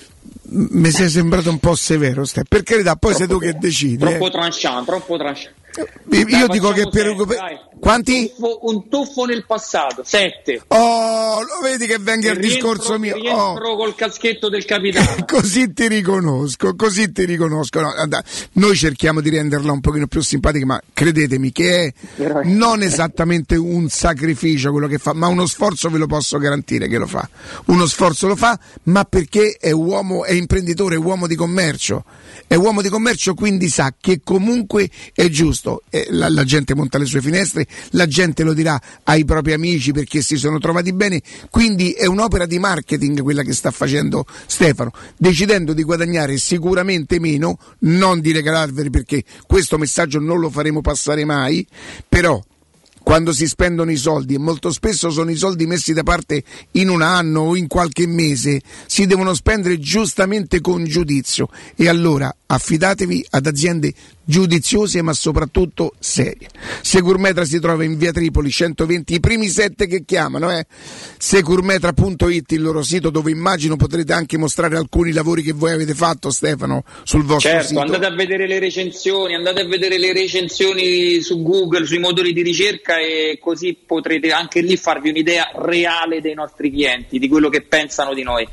[0.51, 2.43] Mi sei sembrato un po' severo, Ste.
[2.47, 3.97] per carità, poi sei tu che decidi.
[3.97, 4.31] Troppo eh.
[4.31, 5.53] tranchant, troppo tranchant.
[5.79, 7.59] Io Dai, dico che per sette, dai.
[7.79, 8.19] Quanti?
[8.19, 10.63] Un tuffo, un tuffo nel passato, 7.
[10.67, 13.15] Oh, lo vedi che venga il discorso mio.
[13.15, 13.19] Oh.
[13.19, 15.07] Rientro col caschetto del capitano.
[15.25, 17.79] Così ti riconosco, così ti riconosco.
[17.79, 17.93] No,
[18.53, 21.93] noi cerchiamo di renderla un pochino più simpatica, ma credetemi che è
[22.43, 26.97] non esattamente un sacrificio quello che fa, ma uno sforzo ve lo posso garantire che
[26.97, 27.27] lo fa.
[27.67, 32.03] Uno sforzo lo fa, ma perché è uomo, è imprenditore, è uomo di commercio.
[32.47, 35.68] È uomo di commercio, quindi sa che comunque è giusto.
[35.89, 39.91] Eh, La, la gente monta le sue finestre, la gente lo dirà ai propri amici
[39.91, 41.21] perché si sono trovati bene.
[41.49, 47.57] Quindi è un'opera di marketing quella che sta facendo Stefano, decidendo di guadagnare sicuramente meno,
[47.79, 51.65] non di regalarveli perché questo messaggio non lo faremo passare mai,
[52.07, 52.41] però
[53.01, 56.89] quando si spendono i soldi, e molto spesso sono i soldi messi da parte in
[56.89, 63.25] un anno o in qualche mese, si devono spendere giustamente con giudizio e allora affidatevi
[63.31, 63.93] ad aziende
[64.29, 66.49] giudiziose ma soprattutto serie.
[66.81, 70.67] Securmetra si trova in via Tripoli 120, i primi sette che chiamano, eh?
[71.17, 76.29] securmetra.it, il loro sito dove immagino potrete anche mostrare alcuni lavori che voi avete fatto
[76.29, 77.79] Stefano sul vostro Certo, sito.
[77.79, 82.43] andate a vedere le recensioni, andate a vedere le recensioni su Google, sui motori di
[82.43, 87.63] ricerca e così potrete anche lì farvi un'idea reale dei nostri clienti, di quello che
[87.63, 88.47] pensano di noi.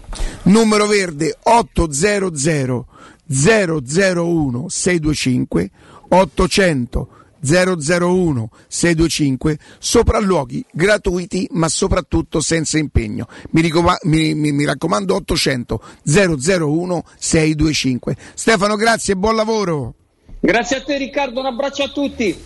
[0.45, 2.87] numero verde 800
[3.27, 5.71] 001 625
[6.09, 7.09] 800
[7.41, 13.29] 001 625 sopralluoghi gratuiti ma soprattutto senza impegno.
[13.51, 18.17] Mi, ricoma- mi- mi- mi raccomando 800 001 625.
[18.35, 19.95] Stefano, grazie e buon lavoro.
[20.41, 22.37] Grazie a te Riccardo, un abbraccio a tutti.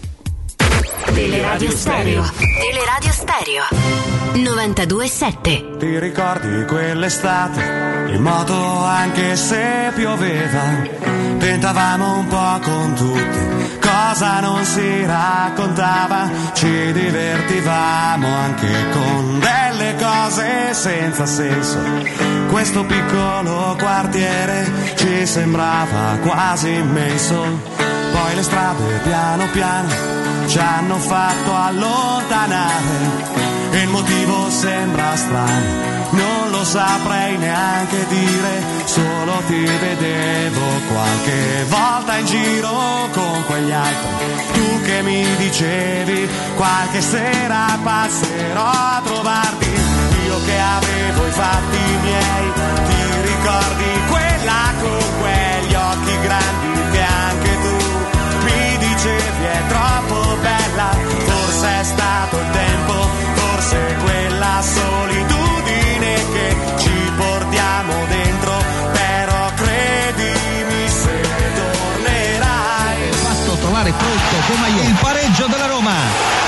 [1.15, 2.23] Teleradio Stereo.
[2.59, 4.20] Teleradio Stereo.
[4.39, 5.79] 92.7.
[5.79, 10.63] Ti ricordi quell'estate, in moto anche se pioveva,
[11.39, 20.75] tentavamo un po' con tutti, cosa non si raccontava, ci divertivamo anche con delle cose
[20.75, 21.79] senza senso.
[22.51, 27.43] Questo piccolo quartiere ci sembrava quasi immenso,
[28.13, 29.89] poi le strade piano piano
[30.47, 39.43] ci hanno fatto allontanare e il motivo sembra strano, non lo saprei neanche dire, solo
[39.47, 44.09] ti vedevo qualche volta in giro con quegli altri,
[44.53, 49.69] tu che mi dicevi qualche sera passerò a trovarti,
[50.27, 52.53] io che avevo i fatti miei,
[52.87, 57.77] ti ricordi quella con quegli occhi grandi che anche tu
[58.45, 60.91] mi dicevi è troppo bella,
[61.25, 63.09] forse è stato il tempo,
[63.71, 71.21] forse quella solitudine che ci portiamo dentro, però credimi se
[71.55, 73.13] tornerai.
[73.13, 75.95] Fatto trovare pronto come il pareggio della Roma,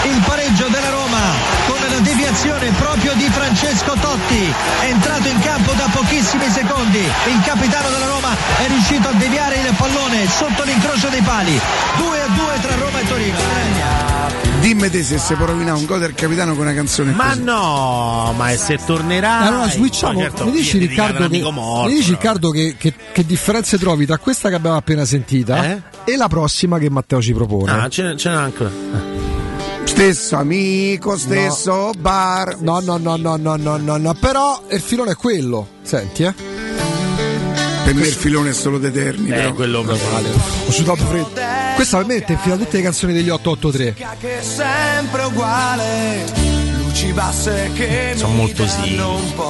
[0.03, 1.21] il pareggio della Roma
[1.67, 7.41] con la deviazione proprio di Francesco Totti, è entrato in campo da pochissimi secondi, il
[7.45, 11.61] capitano della Roma è riuscito a deviare il pallone sotto l'incrocio dei pali,
[11.99, 14.52] 2 a 2 tra Roma e Torino.
[14.63, 17.43] Dimmi te se si può rovinare un gol del capitano con una canzone Ma così.
[17.43, 19.41] no, ma e se tornerà.
[19.41, 24.07] Allora switchiamo, certo, mi dici Riccardo, che, mi dici, Riccardo che, che- che differenze trovi
[24.07, 27.73] tra questa che abbiamo appena sentita e la prossima che Matteo ci propone?
[27.73, 27.75] Eh?
[27.81, 28.71] Ah, ce, ce n'è ancora.
[29.85, 32.59] Stesso amico, stesso bar.
[32.61, 35.67] No, no, no, no, no, no, no, no, però il filone è quello.
[35.83, 36.35] Senti, eh.
[37.93, 39.53] Per me il filone è solo d'Eterni, Eh, però.
[39.53, 40.29] quello Male.
[40.67, 41.31] Ho sudato freddo.
[41.75, 43.95] Questa per me mette in fila tutte le canzoni degli 883.
[44.19, 46.25] Che è sempre uguale,
[46.83, 48.99] luci basse che Sono molto sì.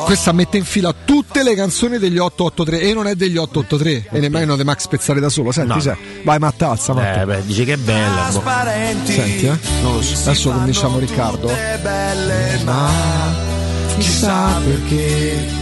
[0.04, 4.18] Questa mette in fila tutte le canzoni degli 883 e non è degli 883 e
[4.20, 5.52] nemmeno di Max Pezzale da solo.
[5.52, 5.80] Senti, No.
[5.80, 7.22] sai, vai Mattazza, Matteo.
[7.22, 8.08] Eh, beh, dice che è bella.
[8.26, 8.40] boh.
[8.40, 9.58] Trasparenti, Senti, eh.
[9.82, 10.14] Non lo so.
[10.30, 11.48] Adesso cominciamo Riccardo.
[12.64, 12.90] ma
[13.96, 15.60] chissà perché.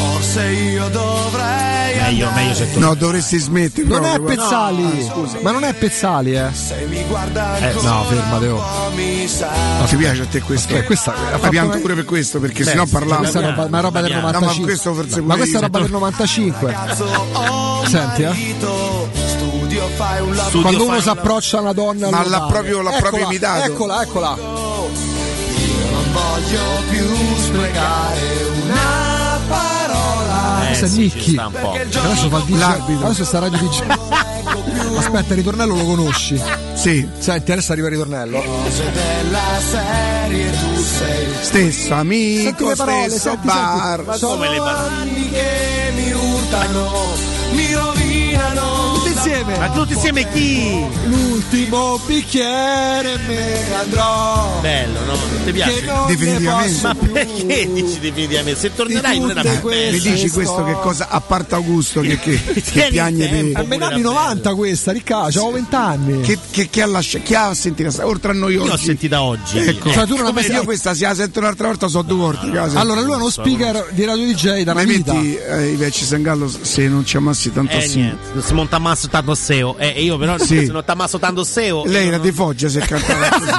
[0.00, 1.68] Forse io dovrei
[2.00, 3.86] Meglio, meglio se No, dovresti smettere.
[3.86, 4.18] Non è.
[4.20, 5.10] Pezzali,
[5.42, 6.48] ma non è Pezzali, eh.
[6.52, 8.62] Se mi guarda Eh, no, fermate, oh.
[9.78, 10.68] Ma ti piace a te questo?
[10.68, 13.20] Aspetta, questa- Ma fatto pianto pure per questo, perché Beh, sennò parlavo.
[13.20, 14.64] Questa è roba, ma è roba del No, ma 95.
[14.70, 15.66] questo forse ma questa è io.
[15.66, 16.76] roba del 95.
[17.86, 18.54] Senti, eh.
[19.26, 20.60] Studio fai un lavoro.
[20.60, 22.10] Quando uno si approccia a una donna.
[22.10, 23.64] Ma l'ha proprio- l'ha Eccola, proprio imitato.
[23.64, 24.36] Eccola, eccola.
[24.36, 27.06] Non voglio più
[27.36, 28.20] sprecare
[28.64, 28.99] una
[30.84, 31.10] è sì,
[31.60, 31.72] po'.
[31.72, 32.58] Adesso fa il DJ.
[32.58, 33.06] L'arbitro.
[33.06, 33.82] Adesso sta Radio DJ.
[34.96, 36.40] Aspetta, il ritornello lo conosci?
[36.74, 37.08] Sì.
[37.18, 38.42] Senti, adesso arriva il ritornello.
[41.40, 44.04] Stesso Senti amico, le parole, stesso senti, bar.
[44.04, 44.24] senti.
[44.24, 44.88] Ma come le parole?
[44.88, 46.90] Anni che mi urtano,
[47.52, 48.69] mi rovinano.
[49.22, 49.58] Insieme.
[49.58, 50.82] Ma tutti insieme chi?
[51.04, 54.58] L'ultimo bicchiere me ne andrò.
[54.62, 55.12] Bello, no?
[55.12, 55.80] Non ti piace?
[55.82, 56.80] Che Definitivamente.
[56.82, 58.60] Ma perché dici definitivamente?
[58.60, 62.40] Se tornerai non era più Mi dici questo che cosa, a parte Augusto che, che,
[62.54, 63.52] che Tieni piagne tempo.
[63.52, 63.62] per...
[63.62, 66.20] A metà anni 90 questa, Riccardo, avevo 20 anni.
[66.22, 68.70] Che, che, che ha lasciato, chi ha sentito, oltre a noi Io oggi?
[68.70, 69.58] l'ho sentita oggi.
[69.58, 72.16] Ecco, Cioè, tu non hai mai io questa se la sento un'altra volta so due
[72.16, 72.50] volte.
[72.50, 72.80] casa.
[72.80, 75.12] Allora, lui è uno speaker di Radio DJ da una Ma vita.
[75.12, 78.00] metti eh, i vecchi Sangallo se non ci ammassi tanto Eh, assim.
[78.02, 79.76] niente, se non t'ammasso tanto seo.
[79.78, 80.66] Eh, io però Sì.
[80.66, 81.84] se non t'ammasso tanto seo.
[81.84, 83.50] Lei era non- di Foggia se cantava così.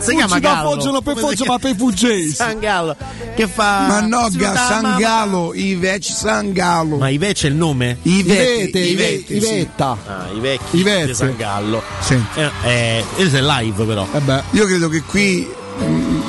[0.00, 0.70] si chiama Fuggi Gallo.
[0.70, 2.34] Foggio, non per si Foggio, ma per Fuggesi.
[2.34, 2.96] Sangallo.
[3.34, 3.86] Che fa.
[3.88, 6.96] Ma no, Si ga, nota- Sangalo, i vecchi Sangalo.
[6.96, 7.98] Ma Ivece è il nome?
[8.02, 9.52] I Ivete, vecchi, i Ive- vecchi, sì.
[9.54, 9.96] Ivetta.
[10.06, 11.06] Ah, i vecchi Ivette.
[11.06, 11.82] di Sangallo.
[12.00, 14.06] Senti, Eh, eh, questo è live però.
[14.12, 14.42] Eh beh.
[14.52, 15.46] io credo che qui
[15.82, 16.20] mm,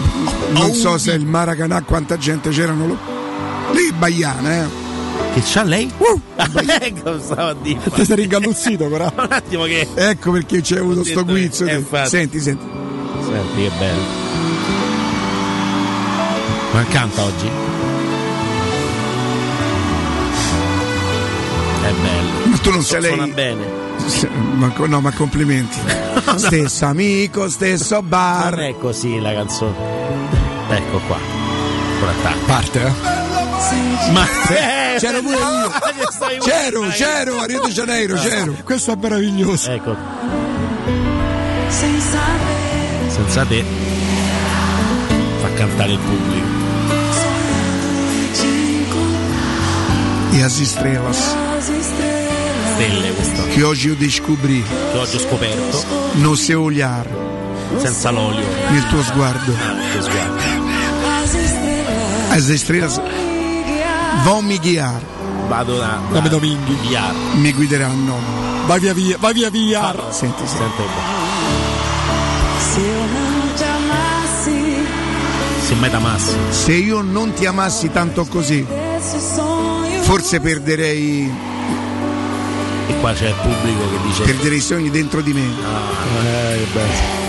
[0.49, 2.87] non so se il Maracanà quanta gente c'erano
[3.71, 4.85] lì Baiana, eh.
[5.33, 5.91] Che c'ha lei?
[6.81, 7.79] ecco, stavo a dire.
[7.93, 9.11] Ti sei ringalluzzito, però.
[9.15, 9.87] Un attimo che.
[9.93, 11.65] Ecco perché c'è avuto sto guizzo.
[11.65, 12.09] infatti.
[12.09, 12.65] Senti, senti.
[13.23, 14.01] Senti che bello.
[16.73, 17.49] Ma canta oggi?
[21.83, 22.49] È bello.
[22.49, 23.31] Ma tu non sei Suona lei.
[23.33, 23.65] bene.
[24.05, 25.77] S- ma co- no, ma complimenti.
[26.35, 28.55] stesso amico, stesso Non bar.
[28.55, 29.73] è così la canzone.
[30.69, 31.17] Ecco qua.
[32.45, 32.91] Parte, eh.
[34.11, 34.25] Ma
[34.99, 35.71] C'ero pure io.
[36.39, 38.55] C'ero, c'ero a Rio de Janeiro, c'ero.
[38.63, 39.71] Questo è meraviglioso.
[39.71, 39.95] Ecco.
[43.07, 43.63] Senza te
[45.41, 46.45] fa cantare il pubblico.
[50.33, 51.35] E as estrelas
[52.75, 53.41] Stelle questo.
[53.53, 55.83] que hoje eu descobri Che oggi ho scoperto.
[56.15, 57.07] no seu olhar,
[57.77, 58.45] Senza l'olio.
[58.69, 59.51] nel tuo sguardo.
[59.53, 60.55] Ah, che sguardo.
[62.29, 63.01] As estrelas
[64.41, 65.01] me guiar,
[65.47, 65.99] Vado da.
[66.11, 66.77] Come da Dominghi.
[66.87, 67.13] Viar.
[67.35, 68.15] me guideranno.
[68.67, 69.95] Vai via via, vai via via.
[70.11, 70.57] Senti, senti.
[70.57, 71.15] Sente un po'.
[72.59, 74.85] Se eu não te amasse,
[75.67, 76.35] Se mai t'amassi.
[76.49, 78.65] Se io non ti amassi tanto così,
[80.01, 81.31] forse perderei,
[82.89, 84.23] E qua c'è il pubblico che dice.
[84.23, 85.41] perderei i sogni dentro di me.
[85.41, 87.25] Eh, beh.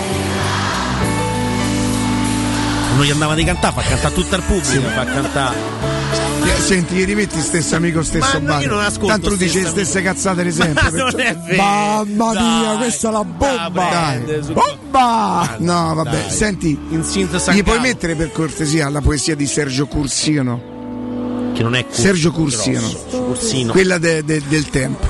[2.95, 5.57] Non gli andava di cantare, fa cantare tutto il pubblico, fa cantare.
[6.59, 10.01] Senti, gli rimetti stesso amico, stesso Ma io non ascolto Tanto tu dici le stesse
[10.03, 10.83] cazzate di sempre.
[10.83, 11.63] Ma non è vero.
[11.63, 13.69] Mamma mia, Dai, questa è la bomba.
[13.89, 14.43] Dai.
[14.43, 15.55] su- Bomba!
[15.59, 16.29] No, vabbè, Dai.
[16.31, 21.95] senti, gli puoi mettere per cortesia la poesia di Sergio Cursino, che non è Cur-
[21.95, 22.79] Sergio Cursino.
[22.79, 23.71] grosso, Cursino.
[23.71, 25.07] quella de- de- del tempo.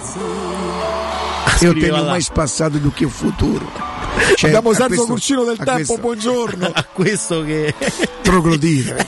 [1.61, 2.09] Io scriveva tenho là.
[2.11, 3.69] mais passato do che futuro.
[4.35, 6.71] Cioè, Abbiamo Sergio Curcino del tempo, questo- buongiorno.
[6.73, 7.73] a questo che.
[8.21, 9.07] troglodire.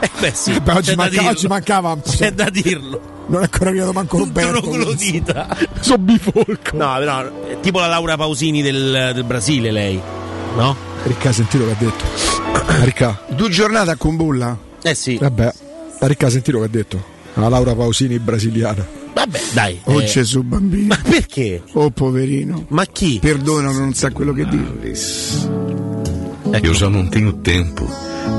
[0.00, 3.12] Eh beh, sì, Beh, oggi, manca- oggi mancava C'è da dirlo.
[3.26, 4.60] Non è ancora arrivato manco Roberto.
[4.60, 5.56] Troglodita.
[5.80, 6.76] Sono bifolco.
[6.76, 10.00] No, però è tipo la Laura Pausini del, del Brasile, lei.
[10.56, 10.76] No?
[11.04, 12.04] Ricca, sentito che ha detto.
[12.84, 14.56] Ricca, Due giornate a Kumbulla.
[14.82, 15.16] Eh sì.
[15.16, 15.52] vabbè.
[16.00, 17.02] Ricca, sentito che ha detto.
[17.34, 18.86] La Laura Pausini brasiliana.
[19.14, 19.80] Vabbè, dai.
[19.84, 20.88] Oh eh, Gesù bambino.
[20.88, 21.62] Ma perché?
[21.72, 22.66] Oh poverino.
[22.68, 23.18] Ma chi?
[23.20, 24.92] Perdonalo, non sa quello che dire.
[26.62, 27.84] Eu já não tenho tempo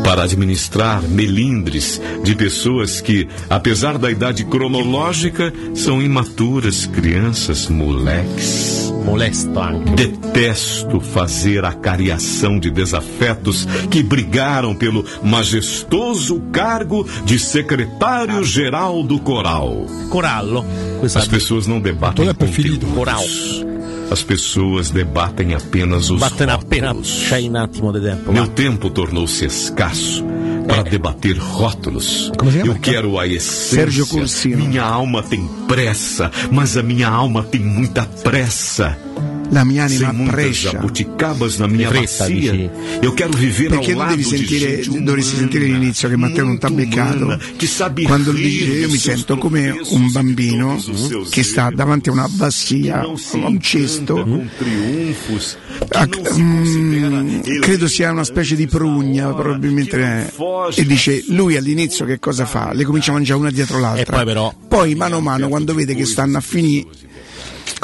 [0.03, 8.93] para administrar melindres de pessoas que, apesar da idade cronológica, são imaturas, crianças, moleques.
[9.05, 9.91] Molesto anche.
[9.95, 19.85] Detesto fazer a cariação de desafetos que brigaram pelo majestoso cargo de secretário-geral do coral.
[20.09, 20.65] Corallo.
[21.01, 22.85] Questa As pessoas não debatem é preferido.
[22.88, 23.65] conteúdos.
[24.11, 27.32] As pessoas debatem apenas os appena rótulos.
[28.32, 30.24] Meu tempo tornou-se escasso
[30.67, 32.32] para debater rótulos.
[32.38, 32.72] Como se chama?
[32.72, 34.56] Eu quero a essência.
[34.56, 38.98] Minha alma tem pressa, mas a minha alma tem muita pressa.
[39.51, 40.72] La mia Sem anima muitas prescia.
[40.72, 42.51] jabuticabas na minha fretta, bacia.
[42.51, 42.69] dici?
[43.01, 46.69] Eu quero viver Perché ao lado sentire, dovresti sentire l'inizio che Matteo non ti ha
[46.69, 47.38] muito beccato.
[48.03, 50.82] Quando lui dice io mi sento come un bambino
[51.30, 53.06] che sta davanti a una se a
[53.48, 54.15] un cesto.
[54.25, 54.49] não
[55.40, 55.57] se
[56.38, 59.98] mm, credo sia una specie di prugna, probabilmente.
[59.98, 60.32] è.
[60.75, 62.72] E dice lui all'inizio che cosa fa?
[62.74, 64.01] Le comincia a mangiare una dietro l'altra.
[64.01, 66.85] E poi però- Poi mano a mano, quando vede che stanno a finire,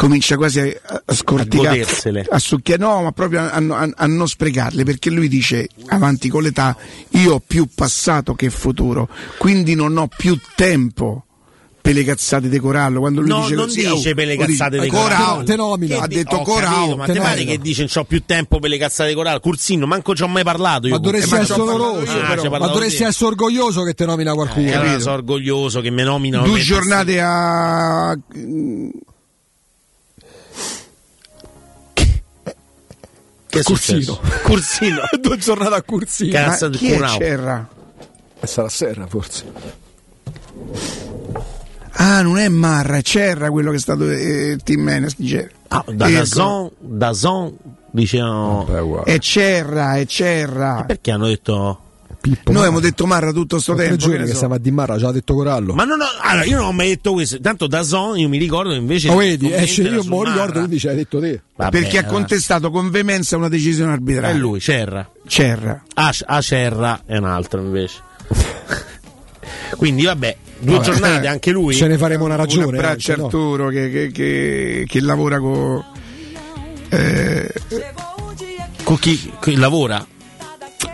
[0.02, 2.26] comincia quasi a, a scorticare, godersele.
[2.28, 6.42] a succhiare, no, ma proprio a, a- a non sprecarle, perché lui dice avanti con
[6.42, 6.76] l'età,
[7.10, 9.08] io ho più passato che futuro,
[9.38, 11.26] quindi non ho più tempo.
[11.82, 14.36] Per le cazzate di Corallo, quando lui No, dice non così, dice oh, per le
[14.36, 15.44] lo dice, cazzate di Corallo.
[15.44, 16.00] Te nomina.
[16.02, 17.52] ha detto Corao, capito, ma te te pare nomina.
[17.54, 19.40] che dice non ho più tempo per le cazzate di Corallo?
[19.40, 20.94] Cursino, manco ci ho mai parlato io.
[20.94, 22.50] Ma dovresti ma essere io, Ah, però.
[22.60, 24.68] Ma dovresti essere orgoglioso che te nomina qualcuno.
[24.68, 26.46] Eh, allora sono orgoglioso che mi nominano.
[26.46, 28.16] due giornate a
[33.52, 34.00] Che è Cursino.
[34.02, 34.22] successo?
[34.44, 35.02] Cursino.
[35.22, 36.32] Due giornate a Cursino.
[36.32, 36.70] Cazzo.
[36.70, 37.18] ma chi è Curao.
[37.18, 37.68] Cerra?
[38.40, 39.44] E sarà Serra, forse.
[41.96, 45.50] Ah, non è Marra, è Cerra quello che è stato eh, Tim Menes di Cerra.
[45.68, 46.18] Ah, da Ecco.
[46.18, 47.58] Dazon, Dazon
[47.92, 48.66] dicevano.
[48.68, 49.12] Beh, guarda.
[49.12, 50.84] È Cerra, è Cerra.
[50.88, 51.80] Perché hanno detto.
[52.22, 52.68] Pippo Noi Marra.
[52.68, 53.98] abbiamo detto Marra tutto sto Tre tempo.
[54.06, 54.46] giorni che che so.
[54.46, 55.74] a Di Marra, ci ha detto Corallo.
[55.74, 57.40] Ma non ho, allora, io non ho mai detto questo.
[57.42, 59.08] Tanto Dazon io mi ricordo che invece.
[59.08, 61.42] Lo vedi, esce, io era me lo su ricordo, quindi ci hai detto te.
[61.56, 62.16] Vabbè, Perché ha allora.
[62.16, 64.38] contestato con veemenza una decisione È arbitraria.
[64.40, 65.10] lui, Cerra.
[65.28, 65.84] Cerra.
[65.96, 67.96] A- Acerra è un altro invece.
[69.78, 71.74] Quindi vabbè, due Vabbè, giornate eh, anche lui.
[71.74, 72.66] Ce ne faremo una ragione.
[72.66, 73.28] Un abbraccio anche, no?
[73.28, 75.84] Arturo che, che- che- che lavora con...
[76.90, 77.52] eh,
[78.84, 80.06] Con chi, chi lavora?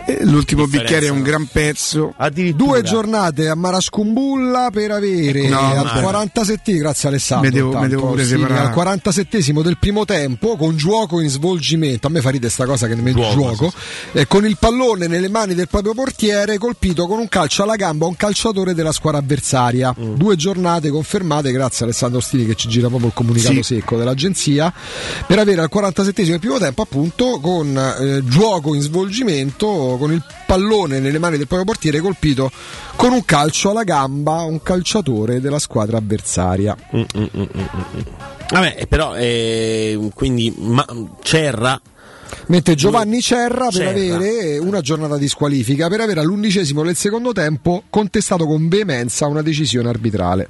[0.08, 2.14] Eh, l'ultimo Differenza, bicchiere è un gran pezzo.
[2.54, 6.00] Due giornate a Marascumbulla per avere No, al vabbè.
[6.00, 7.48] 47 grazie Alessandro.
[7.48, 12.06] Mi devo- intanto, devo pure sì, al 47 del primo tempo con gioco in svolgimento.
[12.06, 13.72] A me fa ridere sta cosa che nel Gioco, gioco,
[14.12, 18.06] eh, con il pallone nelle mani del proprio portiere colpito con un calcio alla gamba
[18.06, 19.94] a un calciatore della squadra avversaria.
[19.98, 20.14] Mm.
[20.14, 23.62] Due giornate confermate grazie Alessandro Stili che ci gira proprio il comunicato Sì.
[23.62, 24.72] secco dell'agenzia
[25.26, 30.22] per avere al 47 del primo tempo appunto con eh, gioco in svolgimento con il
[30.46, 32.50] pallone nelle mani del proprio portiere colpito
[32.96, 36.76] con un calcio alla gamba un calciatore della squadra avversaria.
[36.96, 37.44] Mm, mm, mm.
[38.50, 40.86] Vabbè, eh, però eh, quindi ma,
[41.22, 41.78] Cerra
[42.46, 43.90] Mette Giovanni Cerra per Cerra.
[43.90, 49.42] avere una giornata di squalifica, per avere all'undicesimo del secondo tempo contestato con veemenza una
[49.42, 50.48] decisione arbitrale.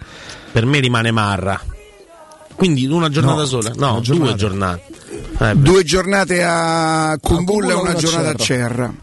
[0.53, 1.61] Per me rimane Marra.
[2.55, 3.73] Quindi una giornata No, sola?
[3.77, 4.31] No, giornata.
[4.31, 4.83] due giornate.
[5.39, 5.55] Eh.
[5.55, 8.93] Due giornate a Kumbulla e una una giornata a Cerra.
[8.93, 8.95] Cerra.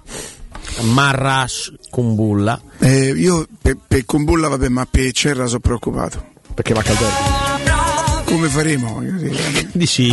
[0.82, 1.46] Marra
[1.90, 2.60] Kumbulla.
[2.80, 6.34] Eh, io per, per Kumbulla, vabbè, ma per Cerra sono preoccupato.
[6.54, 8.24] Perché va a Calderno.
[8.26, 9.02] Come faremo?
[9.74, 10.10] Dici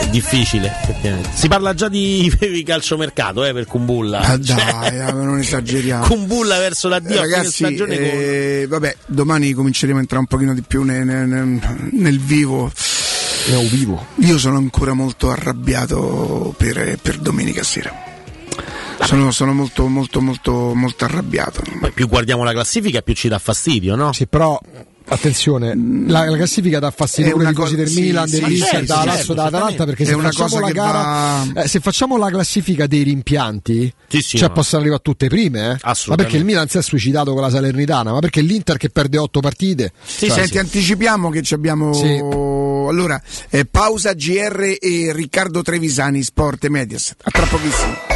[0.00, 0.66] è difficile.
[0.82, 1.30] effettivamente.
[1.34, 4.20] Si parla già di, di calciomercato eh, per Kumbulla.
[4.20, 6.06] Ah, Cioè, dai, ah, non esageriamo.
[6.08, 10.28] Kumbulla verso la Eh, Dio ragazzi, stagione con- eh, vabbè, domani cominceremo a entrare un
[10.28, 11.60] pochino di più nel, nel-
[11.92, 12.70] nel vivo.
[13.48, 14.06] Nel vivo.
[14.16, 17.92] Io sono ancora molto arrabbiato per, per domenica sera.
[19.06, 21.62] Sono, sono molto, molto, molto, molto arrabbiato.
[21.80, 24.12] Poi più guardiamo la classifica, più ci dà fastidio, no?
[24.12, 24.58] Sì, però
[25.08, 25.72] attenzione,
[26.08, 28.94] la, la classifica dà fastidio pure così cosa- del sì, Milan, sì, dell'Inter, certo, da
[28.94, 32.88] certo, Lazio, da Atalanta, perché se facciamo la gara, va- eh, se facciamo la classifica
[32.88, 34.54] dei rimpianti, Sì, sì, cioè no.
[34.54, 35.68] possono arrivare a tutte prime, eh?
[35.68, 36.22] ma Assolutamente.
[36.22, 39.38] perché il Milan si è suicidato con la Salernitana, ma perché l'Inter che perde otto
[39.38, 39.92] partite.
[40.04, 41.92] Sì, Cioè, senti, anticipiamo che ci abbiamo.
[41.92, 42.18] Sì.
[42.88, 47.20] Allora, eh, pausa GR e Riccardo Trevisani, Sport e Mediaset.
[47.22, 48.15] A tra pochissimo.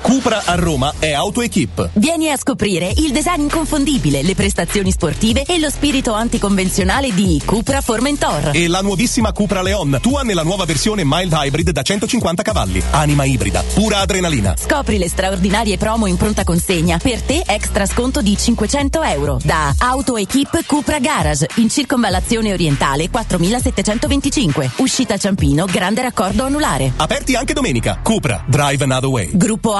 [0.00, 1.90] Cupra a Roma è AutoEquip.
[1.94, 7.80] Vieni a scoprire il design inconfondibile, le prestazioni sportive e lo spirito anticonvenzionale di Cupra
[7.80, 8.50] Formentor.
[8.54, 12.82] E la nuovissima Cupra Leon, tua nella nuova versione mild hybrid da 150 cavalli.
[12.90, 14.54] Anima ibrida, pura adrenalina.
[14.56, 16.98] Scopri le straordinarie promo in pronta consegna.
[16.98, 19.38] Per te extra sconto di 500 euro.
[19.42, 24.70] Da AutoEquip Cupra Garage in circonvallazione orientale 4725.
[24.76, 26.92] Uscita Ciampino, grande raccordo anulare.
[26.96, 28.00] Aperti anche domenica.
[28.02, 29.30] Cupra, drive another way.
[29.32, 29.74] Gruppo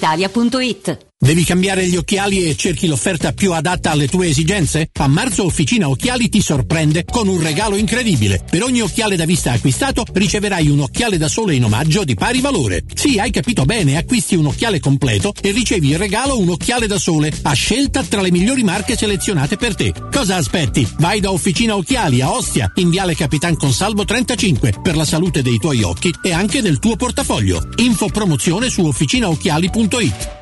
[0.00, 1.09] brispalitalia.it.
[1.22, 4.88] Devi cambiare gli occhiali e cerchi l'offerta più adatta alle tue esigenze?
[5.00, 8.42] A marzo Officina Occhiali ti sorprende con un regalo incredibile.
[8.48, 12.40] Per ogni occhiale da vista acquistato riceverai un occhiale da sole in omaggio di pari
[12.40, 12.84] valore.
[12.94, 16.98] Sì, hai capito bene, acquisti un occhiale completo e ricevi in regalo un occhiale da
[16.98, 19.92] sole a scelta tra le migliori marche selezionate per te.
[20.10, 20.88] Cosa aspetti?
[21.00, 25.58] Vai da Officina Occhiali a Ostia, in Viale Capitan Consalvo 35 per la salute dei
[25.58, 27.68] tuoi occhi e anche del tuo portafoglio.
[27.76, 30.39] Info promozione su officinaocchiali.it.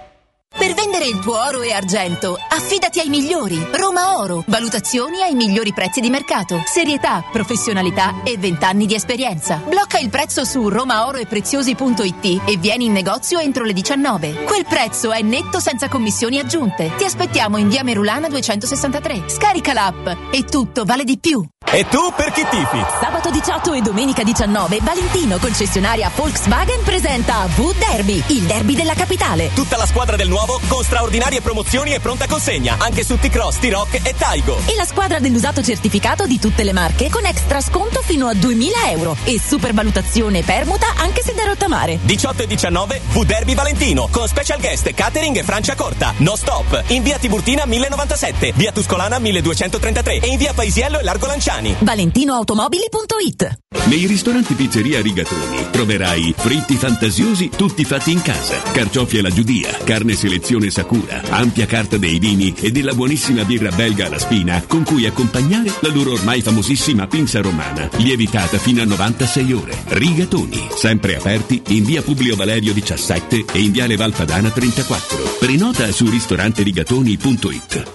[0.59, 3.65] Per vendere il tuo oro e argento, affidati ai migliori.
[3.71, 4.43] Roma Oro.
[4.49, 6.63] Valutazioni ai migliori prezzi di mercato.
[6.67, 9.63] Serietà, professionalità e 20 anni di esperienza.
[9.65, 14.43] Blocca il prezzo su romaoroepreziosi.it e vieni in negozio entro le 19.
[14.45, 16.91] Quel prezzo è netto senza commissioni aggiunte.
[16.97, 19.29] Ti aspettiamo in via Merulana 263.
[19.29, 21.47] Scarica l'app e tutto vale di più.
[21.71, 22.83] E tu per chi tifi?
[22.99, 29.51] Sabato 18 e domenica 19 Valentino, concessionaria Volkswagen, presenta V-Derby, il derby della capitale.
[29.55, 34.01] Tutta la squadra del nuovo con straordinarie promozioni e pronta consegna, anche su T-Cross, T-Rock
[34.07, 34.59] e Taigo.
[34.67, 38.91] E la squadra dell'usato certificato di tutte le marche con extra sconto fino a 2000
[38.91, 41.99] euro e supervalutazione permuta anche se da rottamare.
[42.03, 46.15] 18 e 19 V Derby Valentino con special guest catering e Francia Corta.
[46.19, 51.27] No stop in via Tiburtina 1097, via Tuscolana 1233 e in via Paisiello e Largo
[51.27, 51.77] Lanciani.
[51.79, 59.71] ValentinoAutomobili.it Nei ristoranti Pizzeria Rigatoni troverai fritti fantasiosi tutti fatti in casa, carciofi alla giudia,
[59.85, 64.85] carne selezione Sakura, ampia carta dei vini e della buonissima birra belga alla spina con
[64.85, 69.77] cui accompagnare la loro ormai famosissima pinza romana, lievitata fino a 96 ore.
[69.87, 75.39] Rigatoni, sempre aperti in via Publio Valerio 17 e in viale Valpadana 34.
[75.41, 77.93] Prenota su ristoranterigatoni.it.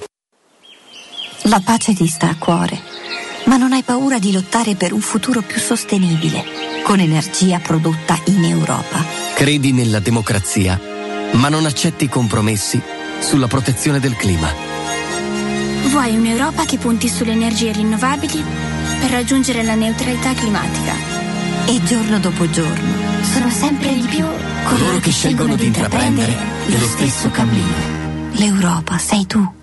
[1.43, 2.79] La pace ti sta a cuore,
[3.45, 6.43] ma non hai paura di lottare per un futuro più sostenibile,
[6.83, 9.03] con energia prodotta in Europa.
[9.35, 10.79] Credi nella democrazia,
[11.33, 12.81] ma non accetti compromessi
[13.19, 14.51] sulla protezione del clima.
[15.89, 18.43] Vuoi un'Europa che punti sulle energie rinnovabili
[18.99, 20.93] per raggiungere la neutralità climatica?
[21.65, 24.25] E giorno dopo giorno sono sempre di più
[24.63, 26.35] coloro che scelgono di intraprendere
[26.67, 28.01] lo stesso cammino.
[28.31, 29.62] L'Europa sei tu.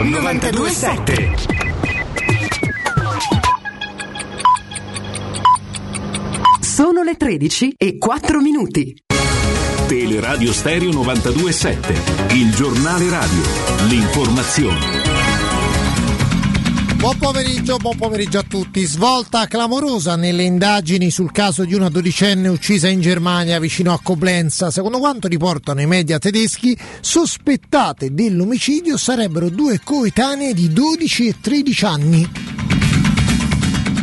[0.00, 1.34] 927.
[6.60, 8.94] Sono le 13 e 4 minuti.
[9.86, 13.42] Teleradio Stereo 927, il giornale radio,
[13.88, 15.51] l'informazione.
[17.02, 18.84] Buon pomeriggio, buon pomeriggio a tutti.
[18.84, 24.70] Svolta clamorosa nelle indagini sul caso di una dodicenne uccisa in Germania vicino a Coblenza.
[24.70, 31.84] Secondo quanto riportano i media tedeschi, sospettate dell'omicidio sarebbero due coetanee di 12 e 13
[31.84, 32.30] anni.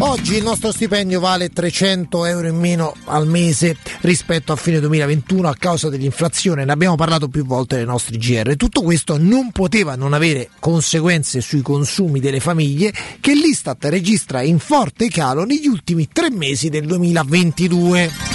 [0.01, 5.49] Oggi il nostro stipendio vale 300 euro in meno al mese rispetto a fine 2021
[5.49, 8.55] a causa dell'inflazione, ne abbiamo parlato più volte nei nostri GR.
[8.55, 14.59] Tutto questo non poteva non avere conseguenze sui consumi delle famiglie che l'Istat registra in
[14.59, 18.28] forte calo negli ultimi tre mesi del 2022.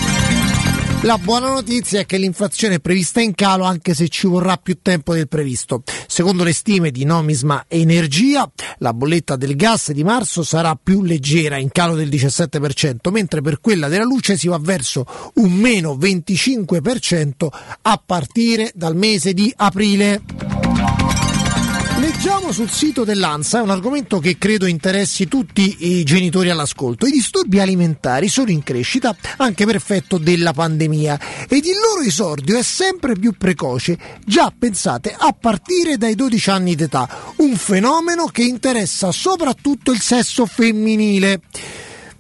[1.05, 4.79] La buona notizia è che l'inflazione è prevista in calo anche se ci vorrà più
[4.81, 5.83] tempo del previsto.
[6.07, 11.59] Secondo le stime di Nomisma Energia, la bolletta del gas di marzo sarà più leggera,
[11.59, 17.49] in calo del 17%, mentre per quella della luce si va verso un meno 25%
[17.83, 21.04] a partire dal mese di aprile.
[22.25, 27.05] Leggiamo sul sito dell'ANSA, è un argomento che credo interessi tutti i genitori all'ascolto.
[27.05, 32.57] I disturbi alimentari sono in crescita anche per effetto della pandemia ed il loro esordio
[32.57, 38.43] è sempre più precoce, già pensate a partire dai 12 anni d'età, un fenomeno che
[38.43, 41.43] interessa soprattutto il sesso femminile.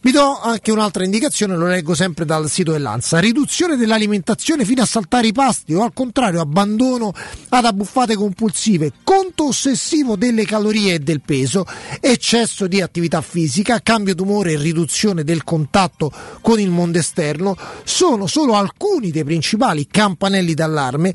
[0.04, 3.20] Vi do anche un'altra indicazione, lo leggo sempre dal sito dell'ANSA.
[3.20, 7.10] Riduzione dell'alimentazione fino a saltare i pasti o al contrario abbandono
[7.48, 11.64] ad abbuffate compulsive, conto ossessivo delle calorie e del peso,
[12.00, 18.26] eccesso di attività fisica, cambio d'umore e riduzione del contatto con il mondo esterno sono
[18.26, 21.14] solo alcuni dei principali campanelli d'allarme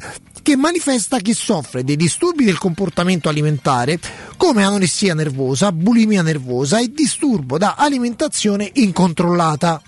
[0.49, 3.99] che manifesta chi soffre dei disturbi del comportamento alimentare
[4.35, 9.79] come anoressia nervosa, bulimia nervosa e disturbo da alimentazione incontrollata.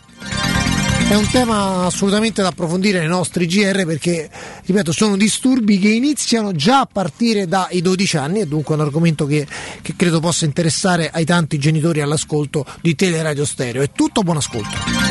[1.09, 4.29] È un tema assolutamente da approfondire nei nostri GR perché,
[4.63, 8.83] ripeto, sono disturbi che iniziano già a partire dai 12 anni e dunque è un
[8.83, 9.47] argomento che,
[9.81, 13.81] che credo possa interessare ai tanti genitori all'ascolto di Teleradio Stereo.
[13.81, 15.10] È tutto, buon ascolto.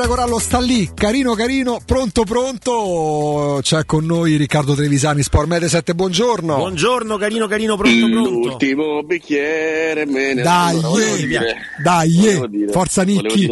[0.00, 3.58] Andrea Corallo sta lì, carino carino, pronto pronto.
[3.62, 6.54] C'è con noi Riccardo Trevisani, Sport Mete 7, buongiorno.
[6.54, 8.30] Buongiorno carino carino, pronto pronto.
[8.30, 13.50] L'ultimo bicchiere me ne Dai, Allora, volevo dire- dai, volevo dire- forza Nicchi.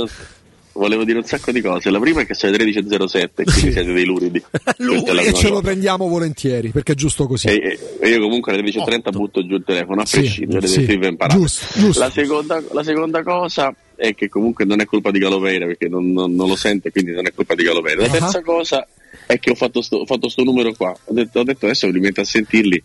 [0.76, 1.90] Volevo dire un sacco di cose.
[1.90, 4.42] La prima è che le 13.07, quindi siete dei luridi.
[5.26, 7.48] E ce lo prendiamo volentieri, perché è giusto così.
[7.48, 10.92] E, e io comunque alle 13.30 butto giù il telefono, a Sì, prescindere sì, sì,
[10.92, 11.38] imparato.
[11.40, 12.00] giusto, giusto.
[12.00, 16.12] La, seconda, la seconda cosa è che comunque non è colpa di Galopeira perché non,
[16.12, 18.02] non- non lo sente, quindi non è colpa di Galopeira.
[18.02, 18.10] La Ah.
[18.10, 18.86] terza cosa
[19.26, 20.94] è che ho fatto sto, ho fatto sto numero qua.
[21.04, 22.82] Ho detto, ho detto adesso mi metto a sentirli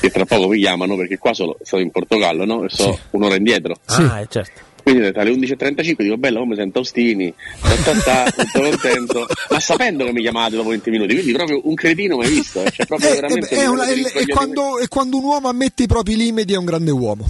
[0.00, 2.64] che tra poco mi chiamano perché qua sono, sono in Portogallo no?
[2.64, 3.76] e sono un'ora indietro.
[3.86, 4.60] Ah, eh, certo.
[4.82, 6.82] Quindi alle 11.35 dico bella come sento
[8.04, 12.16] ta, tutto contento, ma sapendo che mi chiamate dopo 20 minuti, quindi proprio un cretino
[12.16, 14.34] mai visto, eh, cioè Eh, eh, una- rincoglionimento.
[14.34, 17.28] quando, è quando un uomo ammette i propri limiti è un grande uomo.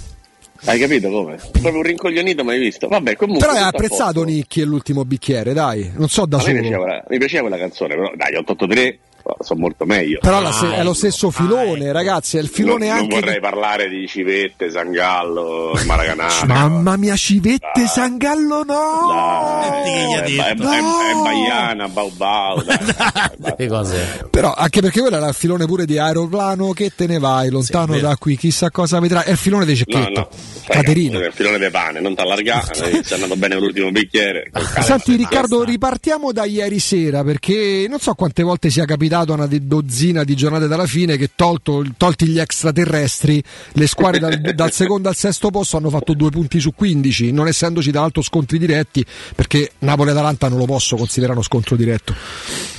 [0.65, 1.37] Hai capito come?
[1.51, 2.87] Proprio un rincoglionito mai visto.
[2.87, 3.47] Vabbè, comunque.
[3.47, 4.23] Però hai apprezzato.
[4.23, 6.59] Nicchi e l'ultimo bicchiere, dai, non so da solo.
[6.59, 8.99] piaceva, mi piaceva quella canzone, però dai, 883
[9.39, 10.19] sono molto meglio.
[10.21, 13.19] Però la se- è lo stesso filone, ragazzi, è il filone non, non anche.
[13.19, 16.27] vorrei parlare di Civette, Sangallo, Maracanã.
[16.45, 19.61] Mamma mia, Civette, Sangallo no!
[19.83, 22.61] è, è, è, è, è Baiana, Bau Bau.
[22.63, 22.77] dai.
[23.61, 24.27] Che cose.
[24.29, 27.93] Però anche perché quello era il filone pure di aeroplano che te ne vai lontano
[27.93, 28.07] vero.
[28.07, 29.25] da qui, chissà cosa vedrai.
[29.25, 30.19] È il filone di No, Cecchetto.
[30.19, 31.19] no, sai, Caterina.
[31.19, 34.49] è il filone di pane, non t'allargare, ci è andato bene l'ultimo bicchiere.
[34.81, 40.23] Senti Riccardo, ripartiamo da ieri sera perché non so quante volte sia capitato una dozzina
[40.23, 45.15] di giornate dalla fine che tolto- tolti gli extraterrestri, le squadre dal, dal secondo al
[45.15, 49.71] sesto posto hanno fatto due punti su 15, non essendoci tra l'altro scontri diretti, perché
[49.79, 52.15] Napoli-Atalanta non lo posso considerare uno scontro diretto.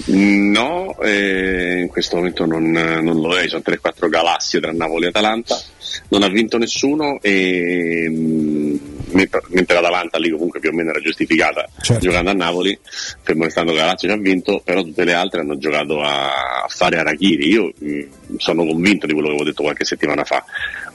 [0.07, 5.09] No, eh, in questo momento non, non lo è, sono 3-4 galassie tra Napoli e
[5.09, 5.61] Atalanta,
[6.09, 8.77] non ha vinto nessuno e mm,
[9.13, 12.03] mentre l'Atalanta lì comunque più o meno era giustificata Certo.
[12.03, 12.79] giocando a Napoli,
[13.23, 16.67] fermo restando che la Lazio ci ha vinto, però tutte le altre hanno giocato a,
[16.69, 18.01] fare Arachiri, io mm,
[18.37, 20.45] sono convinto di quello che avevo detto qualche settimana fa,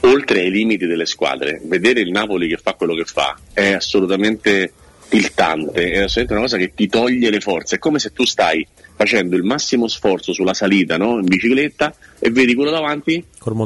[0.02, 4.72] oltre ai limiti delle squadre, vedere il Napoli che fa quello che fa è assolutamente
[5.10, 8.66] tiltante, è assolutamente una cosa che ti toglie le forze, è come se tu stai
[8.96, 11.20] facendo il massimo sforzo sulla salita no?
[11.20, 13.24] in bicicletta e vedi quello davanti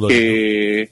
[0.09, 0.89] che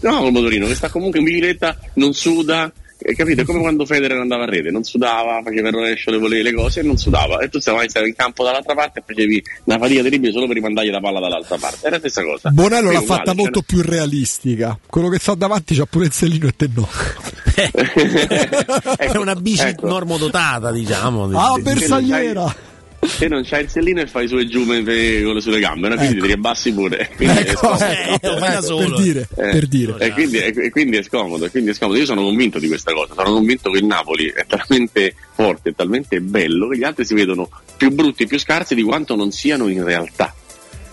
[0.00, 2.72] no col motorino che sta comunque in bicicletta non suda
[3.04, 3.42] eh, capito?
[3.42, 6.52] È come quando Federer andava a rete, non sudava, faceva il rovescio, le volevi le
[6.52, 7.40] cose e non sudava.
[7.40, 10.56] E tu stavi stavi in campo dall'altra parte e facevi una fatica terribile solo per
[10.56, 11.86] rimandargli la palla dall'altra parte.
[11.86, 12.50] Era la stessa cosa.
[12.50, 14.78] Bonello l'ha è uguale, fatta cioè, molto più realistica.
[14.86, 16.88] Quello che sta davanti c'ha pure il sellino e te no.
[18.96, 19.86] È una bici ecco.
[19.86, 21.24] normodotata, diciamo.
[21.38, 22.56] Ah, bersagliera!
[23.04, 25.96] Se non c'hai il sellino e fai su e giù con le sulle gambe, no?
[25.96, 27.10] quindi ti riabbassi pure.
[27.16, 27.84] Quindi è Ecco, scomodo.
[27.84, 30.12] ecco, ecco, per dire, Eh, per dire.
[30.12, 31.98] Quindi, e- quindi è scomodo, e quindi è scomodo.
[31.98, 35.74] Io sono convinto di questa cosa, sono convinto che il Napoli è talmente forte, è
[35.74, 39.66] talmente bello che gli altri si vedono più brutti, più scarsi di quanto non siano
[39.68, 40.32] in realtà.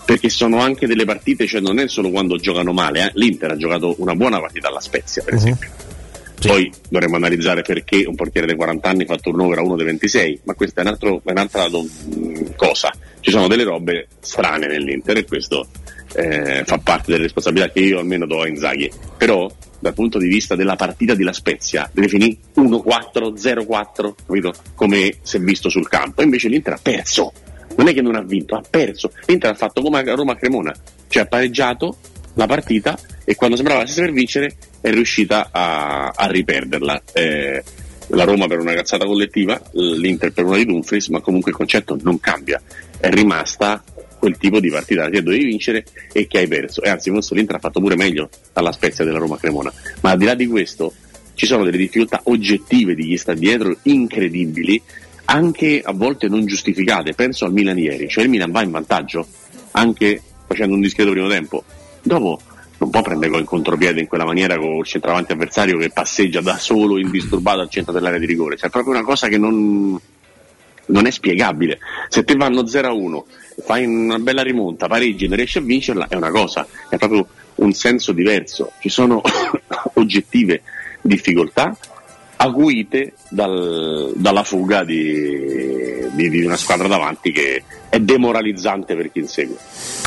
[0.04, 3.10] Perché sono anche delle partite, cioè non è solo quando giocano male, eh.
[3.14, 5.68] l'Inter ha giocato una buona partita alla Spezia, per esempio.
[6.46, 10.40] Poi dovremmo analizzare perché un portiere dei 40 anni fa turnover a uno dei 26,
[10.44, 11.66] ma questa è, un altro- è un'altra
[12.56, 12.90] cosa.
[13.20, 15.68] Ci sono delle robe strane nell'Inter e questo
[16.14, 18.90] eh, fa parte delle responsabilità che io almeno do a Inzaghi.
[19.16, 24.54] Però dal punto di vista della partita di La Spezia deve finire 1-4, 0-4, capito?
[24.74, 26.22] Come si è visto sul campo.
[26.22, 27.32] E invece l'Inter ha perso.
[27.76, 29.12] Non è che non ha vinto, ha perso.
[29.26, 30.74] L'Inter ha fatto come a Roma Cremona,
[31.08, 31.96] cioè ha pareggiato
[32.40, 37.02] la partita e quando sembrava stesse per vincere è riuscita a, a riperderla.
[37.12, 37.62] Eh,
[38.12, 41.96] la Roma per una cazzata collettiva, l'Inter per una di Dumfries, ma comunque il concetto
[42.00, 42.60] non cambia.
[42.98, 43.84] È rimasta
[44.18, 46.82] quel tipo di partita che dovevi vincere e che hai perso.
[46.82, 49.72] E anzi, forse l'Inter ha fatto pure meglio alla Spezia della Roma Cremona.
[50.00, 50.92] Ma al di là di questo,
[51.34, 54.82] ci sono delle difficoltà oggettive di chi sta dietro incredibili,
[55.26, 57.14] anche a volte non giustificate.
[57.14, 59.24] Penso al Milan ieri, cioè il Milan va in vantaggio
[59.72, 61.62] anche facendo un discreto primo tempo.
[62.02, 62.40] Dopo
[62.78, 66.56] non può prendere in contropiede in quella maniera con il centravanti avversario che passeggia da
[66.56, 68.56] solo indisturbato al centro dell'area di rigore.
[68.56, 70.00] Cioè, proprio una cosa che non,
[70.86, 71.78] non è spiegabile.
[72.08, 73.22] Se te vanno 0-1,
[73.64, 77.26] fai una bella rimonta, pareggi e non riesci a vincerla, è una cosa, è proprio
[77.56, 78.72] un senso diverso.
[78.80, 79.20] Ci sono
[79.94, 80.62] oggettive
[81.02, 81.76] difficoltà
[82.42, 89.18] acuite dal- dalla fuga di, di- di una squadra davanti che è demoralizzante per chi
[89.18, 89.56] insegue.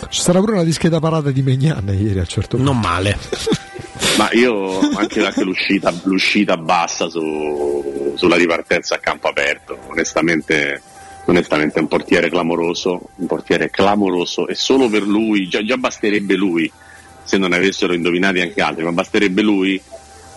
[0.10, 2.72] Ci sarà pure una discreta parata di Megnan ieri a un certo punto.
[2.72, 3.18] Non male.
[4.18, 10.82] Ma io anche, anche l'uscita, l'uscita bassa su- sulla ripartenza a campo aperto, onestamente,
[11.26, 16.36] onestamente è un portiere clamoroso, un portiere clamoroso e solo per lui, già, già basterebbe
[16.36, 16.72] lui,
[17.24, 19.82] se non avessero indovinati anche altri, ma basterebbe lui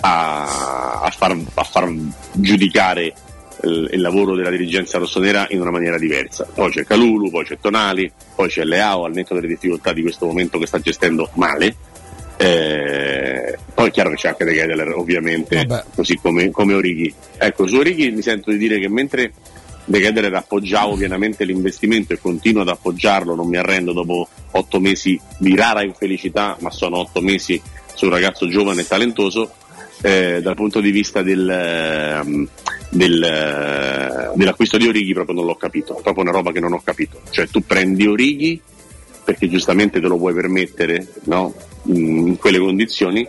[0.01, 1.93] a, a far, a far
[2.33, 3.15] giudicare
[3.63, 6.47] il, il lavoro della dirigenza rossonera in una maniera diversa.
[6.53, 10.27] Poi c'è Calulu, poi c'è Tonali, poi c'è Leao al netto delle difficoltà di questo
[10.27, 11.75] momento che sta gestendo male.
[12.39, 17.13] Eh, poi è chiaro che c'è anche De Kedeler ovviamente, così come, come Orighi.
[17.39, 19.33] Ecco, su Orighi mi sento di dire che mentre
[19.87, 25.19] De Kedeler appoggiavo pienamente l'investimento e continuo ad appoggiarlo, non mi arrendo dopo otto mesi
[25.39, 27.61] di rara infelicità, ma sono otto mesi
[27.95, 29.53] su un ragazzo giovane e talentoso,
[30.07, 32.49] eh, dal punto di vista del, ehm,
[32.91, 36.73] del, eh, dell'acquisto di Orighi proprio non l'ho capito, è proprio una roba che non
[36.73, 37.23] ho capito.
[37.29, 38.61] Cioè tu prendi Orighi
[39.25, 41.53] perché giustamente te lo puoi permettere no?
[41.87, 43.27] in, in quelle condizioni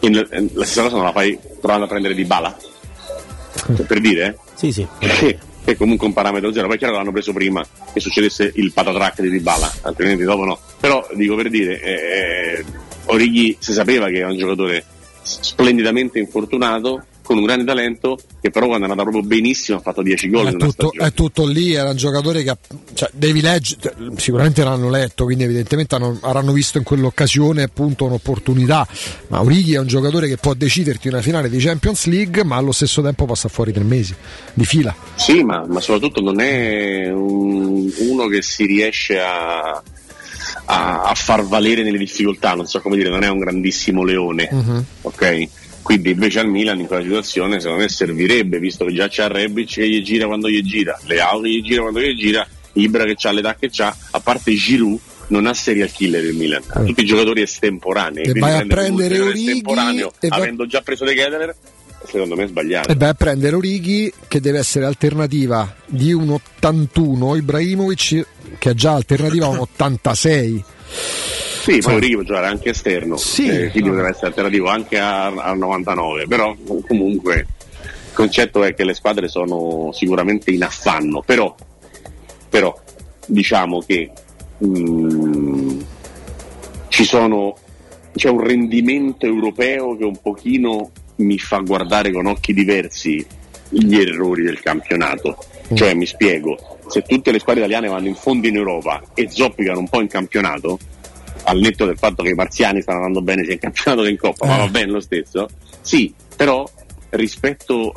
[0.00, 2.56] e n- la stessa cosa non la fai provando a prendere di bala.
[3.76, 4.36] Cioè, per dire, eh?
[4.54, 4.84] Sì, sì.
[4.98, 6.66] che è comunque un parametro zero.
[6.66, 10.44] Poi è chiaro che l'hanno preso prima che succedesse il patatrack di Dybala, altrimenti dopo
[10.44, 10.58] no.
[10.80, 12.64] Però dico per dire, eh,
[13.04, 14.84] Orighi si sapeva che era un giocatore
[15.22, 20.02] splendidamente infortunato, con un grande talento, che però quando è andato proprio benissimo ha fatto
[20.02, 22.56] 10 gol È tutto, è tutto lì, era un giocatore che
[22.94, 28.86] cioè, devi leggere, sicuramente l'hanno letto, quindi evidentemente hanno- avranno visto in quell'occasione appunto un'opportunità.
[29.28, 32.72] Ma Orighi è un giocatore che può deciderti una finale di Champions League, ma allo
[32.72, 34.14] stesso tempo passa fuori tre mesi
[34.52, 34.94] di fila.
[35.14, 39.80] Sì, ma, ma soprattutto non è un- uno che si riesce a,
[40.66, 44.48] a- a far valere nelle difficoltà, non so come dire, non è un grandissimo leone,
[45.02, 45.48] ok?
[45.82, 49.74] Quindi invece al Milan in quella situazione secondo me servirebbe, visto che già c'è Rebic
[49.74, 53.16] che gli gira quando gli gira, Leao che gli gira quando gli gira, Ibra che
[53.26, 57.02] ha l'età che c'ha, a parte Giroud non ha serial killer il Milan, ha tutti
[57.02, 58.22] i giocatori estemporanei.
[58.22, 61.54] E quindi vai a prendere un estemporaneo, avendo già preso De Kedeler,
[62.06, 62.90] secondo me sbagliato.
[62.90, 68.26] E vai a prendere Orighi che deve essere alternativa di un 81, Ibrahimovic
[68.58, 70.64] che è già alternativa a un 86.
[71.62, 73.94] Sì, poi Orighi può giocare anche esterno, Sì, eh, quindi no.
[73.94, 76.56] potrebbe essere alternativo anche al 99, però
[76.86, 77.46] comunque
[78.12, 81.54] il concetto è che le squadre sono sicuramente in affanno, però,
[82.48, 82.76] però
[83.26, 84.10] diciamo che
[84.64, 85.80] mm,
[86.88, 87.56] ci sono,
[88.14, 93.24] c'è un rendimento europeo che un pochino mi fa guardare con occhi diversi
[93.68, 95.36] gli errori del campionato.
[95.74, 96.58] Cioè, mi spiego,
[96.88, 100.08] se tutte le squadre italiane vanno in fondo in Europa e zoppicano un po' in
[100.08, 100.78] campionato,
[101.44, 104.18] al netto del fatto che i marziani stanno andando bene sia in campionato che in
[104.18, 105.48] coppa, ma va bene lo stesso,
[105.80, 106.68] sì, però
[107.10, 107.94] rispetto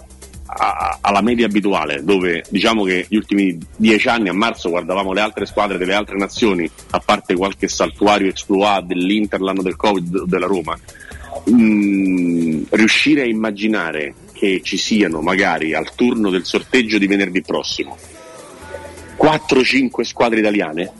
[0.47, 5.21] a- alla media abituale, dove diciamo che gli ultimi dieci anni a marzo guardavamo le
[5.21, 10.45] altre squadre delle altre nazioni, a parte qualche saltuario exploit dell'Inter l'anno del Covid della
[10.45, 10.77] Roma,
[11.49, 17.97] mm, riuscire a immaginare che ci siano magari al turno del sorteggio di venerdì prossimo
[19.17, 20.91] 4-5 squadre italiane,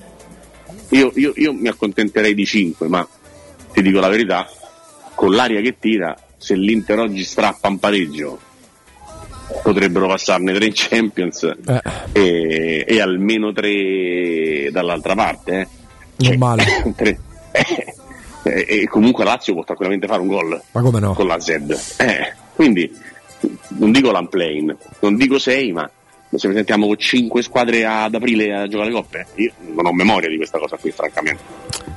[0.90, 3.06] io, io- io mi accontenterei di 5, ma
[3.74, 4.50] ti dico la verità,
[5.16, 8.40] con l'aria che tira, se l'Inter oggi strappa un pareggio,
[9.62, 11.52] potrebbero passarne 3 in Champions
[12.14, 15.60] e, e almeno 3 dall'altra parte.
[15.60, 15.68] eh.
[16.18, 16.64] Cioè, Normale.
[16.96, 17.20] tre-
[17.52, 17.94] eh,
[18.54, 21.14] e comunque Lazio può tranquillamente fare un gol Ma come no?
[21.14, 21.96] con la Z.
[21.98, 22.94] Eh, quindi
[23.70, 25.90] non dico l'unplane, non dico 6, ma
[26.38, 30.30] se presentiamo con 5 squadre ad aprile a giocare le coppe, io non ho memoria
[30.30, 31.42] di questa cosa qui, francamente.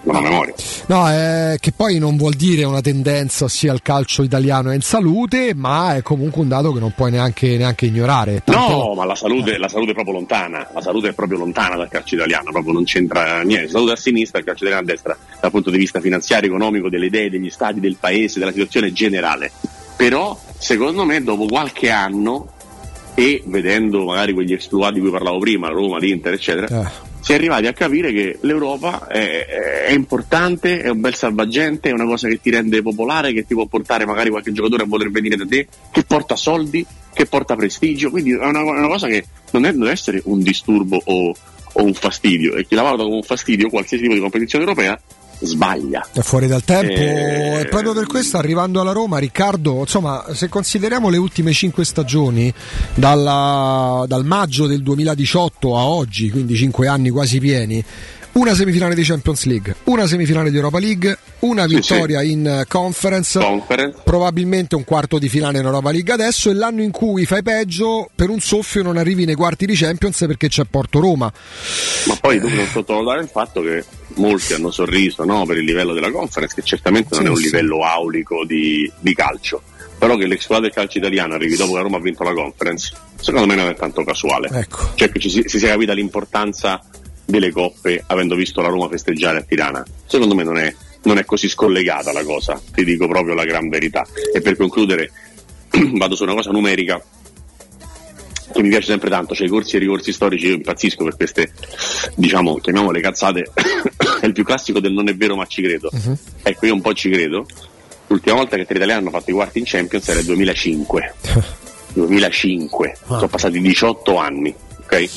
[0.03, 0.55] Non ho memoria.
[0.87, 4.81] No, eh, che poi non vuol dire una tendenza, ossia il calcio italiano è in
[4.81, 8.43] salute, ma è comunque un dato che non puoi neanche, neanche ignorare.
[8.45, 11.77] Tante- No, ma la salute, la salute è proprio lontana, la salute è proprio lontana
[11.77, 13.67] dal calcio italiano, proprio non c'entra niente.
[13.67, 16.89] La salute a sinistra, il calcio italiano a destra, dal punto di vista finanziario, economico,
[16.89, 19.51] delle idee, degli stati, del paese, della situazione generale.
[19.97, 22.53] Però, secondo me, dopo qualche anno
[23.19, 26.89] e vedendo magari quegli exploit di cui parlavo prima, Roma, l'Inter, eccetera,
[27.19, 29.45] si è arrivati a capire che l'Europa è,
[29.89, 33.55] è importante, è un bel salvagente, è una cosa che ti rende popolare, che ti
[33.55, 37.57] può portare magari qualche giocatore a voler venire da te, che porta soldi, che porta
[37.57, 41.35] prestigio, quindi è una, una cosa che non, è- deve essere un disturbo o,
[41.73, 44.97] o un fastidio, e chi la valuta come un fastidio, qualsiasi tipo di competizione europea,
[45.41, 46.07] sbaglia.
[46.13, 50.49] È fuori dal tempo Eh, e proprio per questo arrivando alla Roma Riccardo insomma se
[50.49, 52.53] consideriamo le ultime cinque stagioni
[52.95, 57.83] dalla- dal maggio del 2018 a oggi quindi cinque anni quasi pieni
[58.39, 62.65] una semifinale di Champions League una semifinale di Europa League una Sì, vittoria in eh,
[62.69, 63.99] conference, Conference.
[64.05, 68.09] probabilmente un quarto di finale in Europa League adesso è l'anno in cui fai peggio
[68.15, 71.31] per un soffio non arrivi nei quarti di Champions perché c'è Porto Roma
[72.07, 73.85] Ma poi tu non sottovalutare il fatto che
[74.15, 77.37] molti hanno sorriso no, per il livello della conference, che certamente non Sì, è un
[77.37, 77.43] sì.
[77.45, 79.63] livello aulico di, di calcio.
[79.99, 83.47] Però che l'exploit del calcio italiano arrivi dopo che Roma ha vinto la conference, secondo
[83.49, 84.49] me non è tanto casuale.
[84.53, 84.91] Ecco.
[84.95, 86.81] Cioè che ci si, si sia capita l'importanza
[87.29, 89.85] delle coppe avendo visto la Roma festeggiare a Tirana.
[90.07, 93.69] Secondo me non è, non è così scollegata la cosa, ti dico proprio la gran
[93.69, 94.07] verità.
[94.33, 95.11] E per concludere,
[95.93, 97.03] vado su una cosa numerica.
[98.51, 101.17] che mi piace sempre tanto, cioè i corsi e i ricorsi storici, io impazzisco per
[101.17, 101.53] queste,
[102.17, 103.51] diciamo, chiamiamole cazzate,
[104.21, 105.91] è il più classico del non è vero ma ci credo.
[106.43, 107.47] Ecco, io un po' ci credo.
[108.07, 111.15] L'ultima volta che tre italiani hanno fatto i quarti in Champions era il 2005.
[111.93, 115.11] 2005, sono passati 18 anni, ok?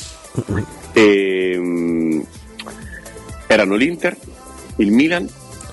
[0.93, 2.21] E, mm,
[3.47, 4.15] erano l'Inter,
[4.77, 5.27] il Milan,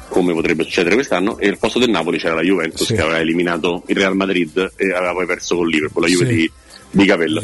[0.09, 2.95] come potrebbe succedere quest'anno, e al posto del Napoli c'era la Juventus Sì.
[2.95, 6.35] che aveva eliminato il Real Madrid e aveva poi perso con Liverpool, la Juve Sì.
[6.35, 6.51] di,
[6.91, 7.43] di Capello.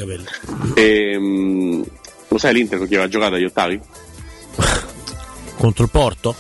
[0.74, 1.82] E, mm,
[2.28, 3.80] lo sai l'Inter con chi aveva giocato agli ottavi?
[5.56, 6.34] Contro il Porto?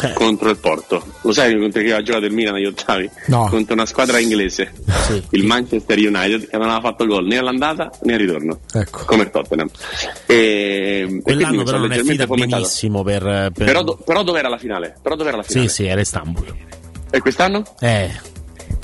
[0.00, 0.12] Eh.
[0.14, 1.04] Contro il Porto.
[1.22, 3.10] Lo sai contro chi aveva giocato il Milan agli ottavi?
[3.26, 3.46] No.
[3.48, 4.72] Contro una squadra inglese,
[5.30, 9.04] il Manchester United, che non aveva fatto gol né all'andata né al ritorno, Ecco.
[9.04, 9.68] come il Tottenham.
[10.26, 13.22] E, e Quell'anno mi però non è finita benissimo per...
[13.22, 14.96] per- Però, do- però dov'era la finale?
[15.02, 15.68] Però dov'era la finale?
[15.68, 16.54] Sì, sì, era Istanbul.
[17.10, 17.62] E quest'anno?
[17.80, 18.10] Eh,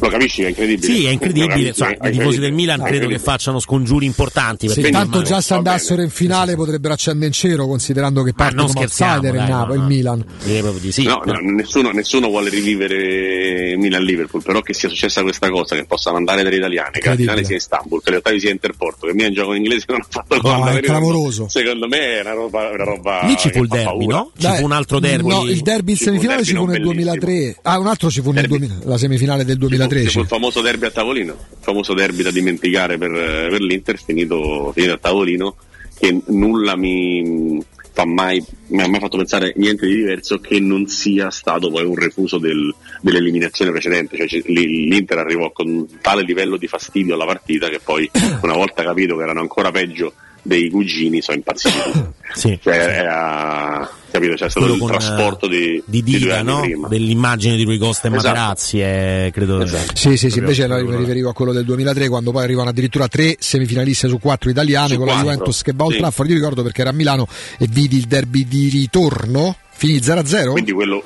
[0.00, 0.42] Lo capisci?
[0.42, 0.92] È incredibile.
[0.94, 1.48] sì, è incredibile.
[1.48, 1.68] capisci?
[1.68, 4.68] Insomma, È i tifosi del Milan credo che facciano scongiuri importanti.
[4.68, 8.32] Sì, perché tanto ormai- già se andassero in finale potrebbero accendere in cielo considerando che
[8.32, 9.86] parte non come scherziamo, outsider il, dai, Napoli, no, il no.
[9.86, 10.24] Milan.
[10.44, 11.02] Direi proprio di sì.
[11.04, 16.16] No, no, nessuno, nessuno vuole rivivere Milan-Liverpool, però che sia successa questa cosa, che possano
[16.16, 19.32] andare delle italiane, che la finale sia Istanbul, che le ottavi sia Interporto, che Milan
[19.32, 20.58] gioca in inglese non ha fatto gol.
[20.58, 21.48] No, è clamoroso.
[21.48, 24.16] Secondo me è una roba, una roba Lì ci fu il derby, paura.
[24.16, 24.32] no?
[24.36, 25.28] Ci fu un altro derby.
[25.28, 27.56] No, il derby in semifinale ci fu nel non 2003.
[27.62, 30.18] Ah, un altro ci fu nel 2000, la semifinale del Ci fu 2013.
[30.18, 34.92] il famoso derby a tavolino, il famoso derby da dimenticare per, per l'Inter, finito, finito
[34.94, 35.56] a tavolino,
[35.98, 37.60] che nulla mi
[37.98, 41.84] fa mai, mi ha mai fatto pensare niente di diverso che non sia stato poi
[41.84, 44.28] un refuso del- dell'eliminazione precedente.
[44.28, 48.08] Cioè, L'Inter arrivò con tale livello di fastidio alla partita che poi,
[48.42, 52.16] una volta capito che erano ancora peggio dei cugini, sono impazziti.
[52.34, 56.44] Sì, Cioè, era, capito, c'è stato Quello il trasporto di, di di due Diva, anni
[56.50, 56.60] no?
[56.60, 56.88] prima.
[56.88, 58.28] Dell'immagine di Rui Costa e Esatto.
[58.28, 59.66] Materazzi, eh, credo.
[59.94, 63.08] Sì, sì, sì, invece no, mi riferivo a quello del 2003 quando poi arrivano addirittura
[63.08, 66.00] tre semifinaliste su quattro italiane Su con la quattro, Juventus che va Old sì.
[66.00, 66.28] Trafford.
[66.28, 67.26] Io ricordo perché era a Milano
[67.58, 70.50] e vidi il derby di ritorno, finì 0-0.
[70.50, 71.02] Quindi quello,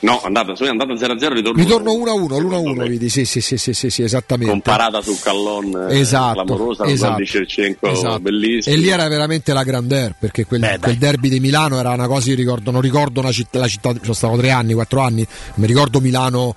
[0.00, 3.90] no, andata, sono andata 0-0, ritorno, Ritorno 1-1, l'1-1 vidi, sì, sì, sì, sì, sì,
[3.90, 4.52] sì, esattamente.
[4.52, 8.20] comparata su Callon eh, Esatto, clamorosa, esatto, esatto.
[8.20, 8.74] bellissimo.
[8.74, 12.30] E lì era veramente la grandeur perché quel, quel derby di Milano era una cosa,
[12.30, 15.66] io ricordo, non ricordo una città, la città, sono stato tre anni, quattro anni, mi
[15.66, 16.54] ricordo Milano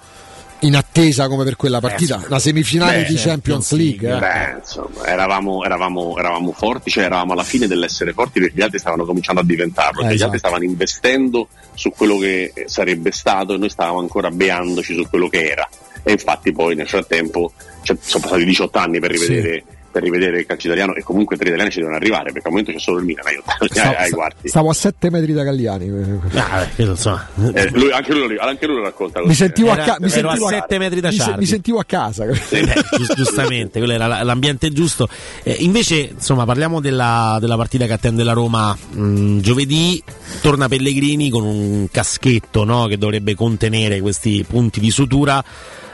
[0.62, 4.16] in attesa come per quella partita, la semifinale Beh, di Champions League.
[4.16, 4.20] eh.
[4.20, 8.80] Beh, insomma, eravamo, eravamo, eravamo forti, cioè eravamo alla fine dell'essere forti perché gli altri
[8.80, 10.24] stavano cominciando a diventarlo, Eh, cioè gli esatto.
[10.26, 15.30] altri stavano investendo su quello che sarebbe stato e noi stavamo ancora beandoci su quello
[15.30, 15.68] che era.
[16.04, 17.52] E infatti poi nel frattempo
[17.84, 21.48] cioè, sono passati 18 anni per rivedere, per rivedere il calcio italiano e comunque tre
[21.48, 24.48] italiani ci devono arrivare perché al momento c'è solo il Milan ai, Stavo, ai quarti.
[24.48, 26.20] stavo a 7 metri da Galliani.
[26.34, 27.28] Ah, beh, insomma.
[27.54, 29.30] Eh, lui- anche, lui, lo- anche lui lo racconta così.
[29.30, 31.40] Mi sentivo, Era- a, ca- mi ero a sentivo sette metri da mi, se- Ciardi.
[31.40, 32.26] mi sentivo a casa.
[32.50, 35.08] Eh, beh, gius- giustamente, quello era la- l'ambiente giusto.
[35.44, 40.02] Eh, invece, insomma, parliamo della, della partita che attende la Roma mh, giovedì.
[40.42, 45.44] Torna Pellegrini con un caschetto no, che dovrebbe contenere questi punti di sutura.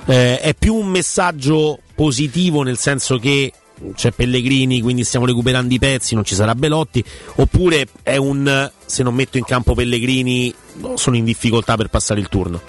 [0.08, 3.52] Eh, è più un messaggio positivo nel senso che
[3.94, 7.04] c'è Pellegrini, quindi stiamo recuperando i pezzi, non ci sarà Belotti,
[7.36, 10.54] oppure è un se non metto in campo Pellegrini
[10.96, 12.62] sono in difficoltà per passare il turno.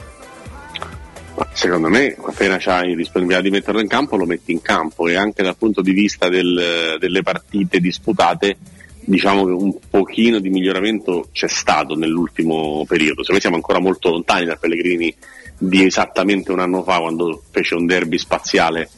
[1.52, 5.42] Secondo me, appena c'hai disponibilità di metterlo in campo, lo metti in campo e anche
[5.42, 8.56] dal punto di vista del- delle partite disputate,
[9.00, 13.22] diciamo che un pochino di miglioramento c'è stato nell'ultimo periodo.
[13.22, 15.14] Secondo me siamo ancora molto lontani da Pellegrini
[15.58, 18.88] di esattamente un anno fa, quando fece un derby spaziale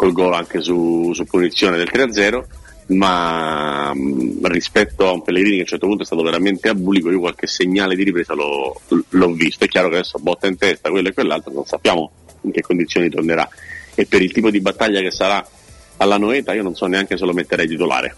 [0.00, 2.42] col gol anche su, su punizione del 3-0.
[2.96, 7.10] Ma mh, rispetto a un Pellegrini che a un certo punto è stato veramente abulico,
[7.10, 9.64] io qualche segnale di ripresa l'ho, l'ho visto.
[9.64, 13.10] È chiaro che adesso botta in testa quello e quell'altro, non sappiamo in che condizioni
[13.10, 13.46] tornerà.
[13.94, 15.46] E per il tipo di battaglia che sarà
[15.98, 18.16] alla Noeta, io non so neanche se lo metterei titolare.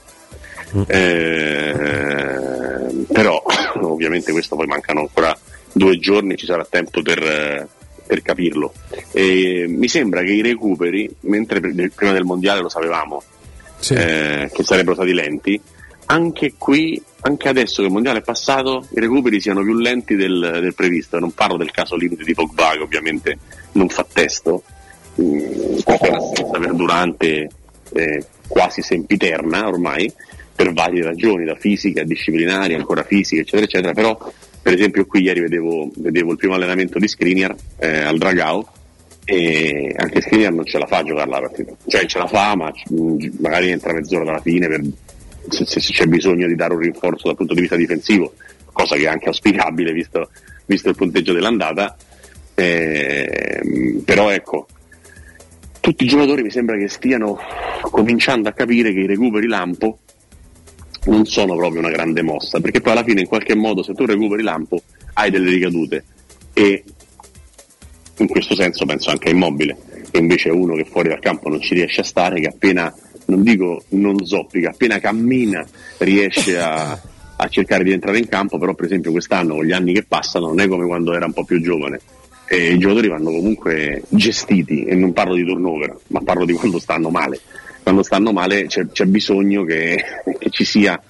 [0.86, 1.74] Eh,
[3.12, 3.42] però
[3.82, 5.36] ovviamente questo poi mancano ancora
[5.72, 7.68] due giorni, ci sarà tempo per,
[8.12, 8.74] per capirlo.
[9.10, 13.22] E mi sembra che i recuperi, mentre prima del mondiale lo sapevamo,
[13.88, 15.58] eh, che sarebbero stati lenti,
[16.06, 20.58] anche qui, anche adesso che il mondiale è passato, i recuperi siano più lenti del,
[20.60, 21.18] del previsto.
[21.18, 23.38] Non parlo del caso limite di Pogba, che ovviamente
[23.72, 24.62] non fa testo,
[25.18, 27.48] mm, questa è un'assenza perdurante,
[27.94, 30.12] eh, quasi sempiterna ormai,
[30.54, 33.92] per varie ragioni, da fisica, disciplinari, ancora fisica, eccetera, eccetera.
[33.94, 34.32] Però,
[34.62, 38.70] per esempio, qui ieri vedevo, vedevo il primo allenamento di Skriniar eh, al Dragao
[39.24, 41.72] e anche Skriniar non ce la fa a giocare la partita.
[41.84, 44.80] Cioè ce la fa, ma mh, magari entra mezz'ora dalla fine per,
[45.48, 48.34] se, se- c'è bisogno di dare un rinforzo dal punto di vista difensivo,
[48.72, 50.30] cosa che è anche auspicabile visto,
[50.66, 51.96] visto il punteggio dell'andata.
[52.54, 54.68] Ehm, però ecco,
[55.80, 57.36] tutti i giocatori mi sembra che stiano
[57.80, 59.98] cominciando a capire che i recuperi lampo
[61.04, 64.04] non sono proprio una grande mossa, perché poi alla fine in qualche modo se tu
[64.04, 64.82] recuperi lampo
[65.14, 66.04] hai delle ricadute
[66.52, 66.84] e
[68.18, 69.76] in questo senso penso anche a Immobile,
[70.10, 72.94] che invece è uno che fuori dal campo non ci riesce a stare, che appena,
[73.26, 75.66] non dico non zoppica, appena cammina
[75.98, 77.00] riesce a,
[77.36, 80.48] a cercare di entrare in campo, però per esempio quest'anno con gli anni che passano
[80.48, 82.00] non è come quando era un po' più giovane.
[82.46, 86.78] E I giocatori vanno comunque gestiti e non parlo di turnover, ma parlo di quando
[86.78, 87.40] stanno male.
[87.82, 90.02] Quando stanno male c'è, c'è bisogno che,
[90.38, 91.00] che ci sia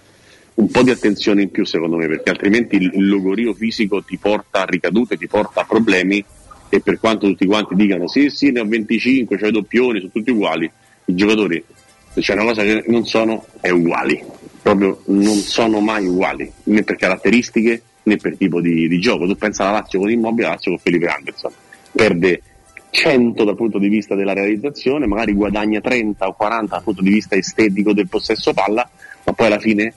[0.55, 4.63] un po' di attenzione in più secondo me, perché altrimenti il logorio fisico ti porta
[4.63, 6.25] a ricadute, ti porta a problemi
[6.69, 10.11] e per quanto tutti quanti dicano sì sì ne ho 25, c'ho i doppioni, sono
[10.13, 10.71] tutti uguali,
[11.07, 11.63] i giocatori,
[12.15, 14.23] c'è una cosa che non sono è uguali,
[14.61, 19.27] proprio non sono mai uguali, né per caratteristiche né per tipo di, di gioco.
[19.27, 21.53] Tu pensa alla Lazio con Immobile, la Lazio con Felipe Anderson,
[21.93, 22.43] perde
[22.95, 27.09] 100 dal punto di vista della realizzazione, magari guadagna 30 o 40 dal punto di
[27.11, 28.87] vista estetico del possesso palla,
[29.25, 29.95] ma poi alla fine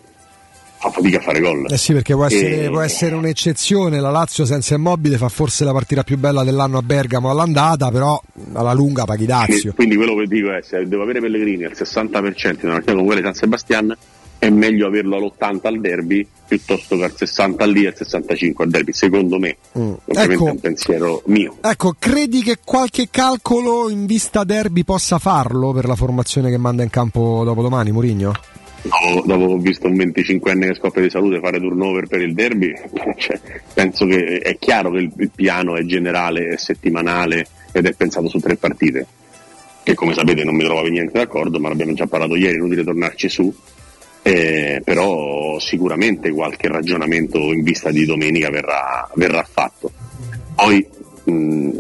[0.78, 1.66] fa fatica a fare gol.
[1.70, 4.00] Eh sì, perché può essere, E- può essere un'eccezione.
[4.00, 8.20] La Lazio senza immobile fa forse la partita più bella dell'anno a Bergamo all'andata, però
[8.54, 9.74] alla lunga paghi Dazio.
[9.74, 13.04] quindi quello che dico è se devo avere Pellegrini al 60% in una partita come
[13.04, 13.98] quella di San Sebastian
[14.46, 18.70] è meglio averlo all'80 al derby piuttosto che al 60 lì e al 65 al
[18.70, 19.58] derby, secondo me.
[19.72, 20.48] Ovviamente Ecco.
[20.48, 21.58] è un pensiero mio.
[21.62, 26.84] Ecco, credi che qualche calcolo in vista derby possa farlo per la formazione che manda
[26.84, 28.34] in campo dopo domani, Murigno?
[28.84, 32.72] Dopo, dopo ho visto un 25enne che scoppia di salute fare turnover per il derby,
[33.18, 33.40] cioè,
[33.74, 38.38] penso che è chiaro che il, piano è generale, è settimanale ed è pensato su
[38.38, 39.08] tre partite.
[39.82, 42.84] Che come sapete non mi trovo per niente d'accordo, ma l'abbiamo già parlato ieri, inutile
[42.84, 43.54] tornarci su.
[44.28, 49.92] Eh, però sicuramente qualche ragionamento in vista di domenica verrà, verrà fatto.
[50.56, 50.84] Poi
[51.26, 51.78] mh,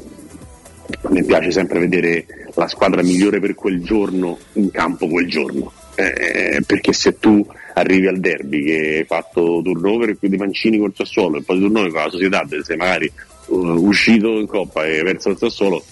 [1.01, 5.72] a me piace sempre vedere la squadra migliore per quel giorno in campo quel giorno.
[5.95, 7.43] Eh, perché se tu
[7.74, 12.01] arrivi al derby che hai fatto turnover di Mancini col Sassuolo e poi turnover con
[12.03, 13.11] la società sei magari
[13.48, 15.83] uh, uscito in coppa e verso il Sassuolo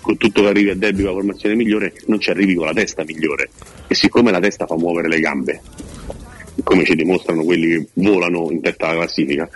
[0.00, 2.72] con tutto che arrivi al derby con la formazione migliore non ci arrivi con la
[2.72, 3.50] testa migliore
[3.86, 5.60] e siccome la testa fa muovere le gambe
[6.62, 9.48] come ci dimostrano quelli che volano in testa alla classifica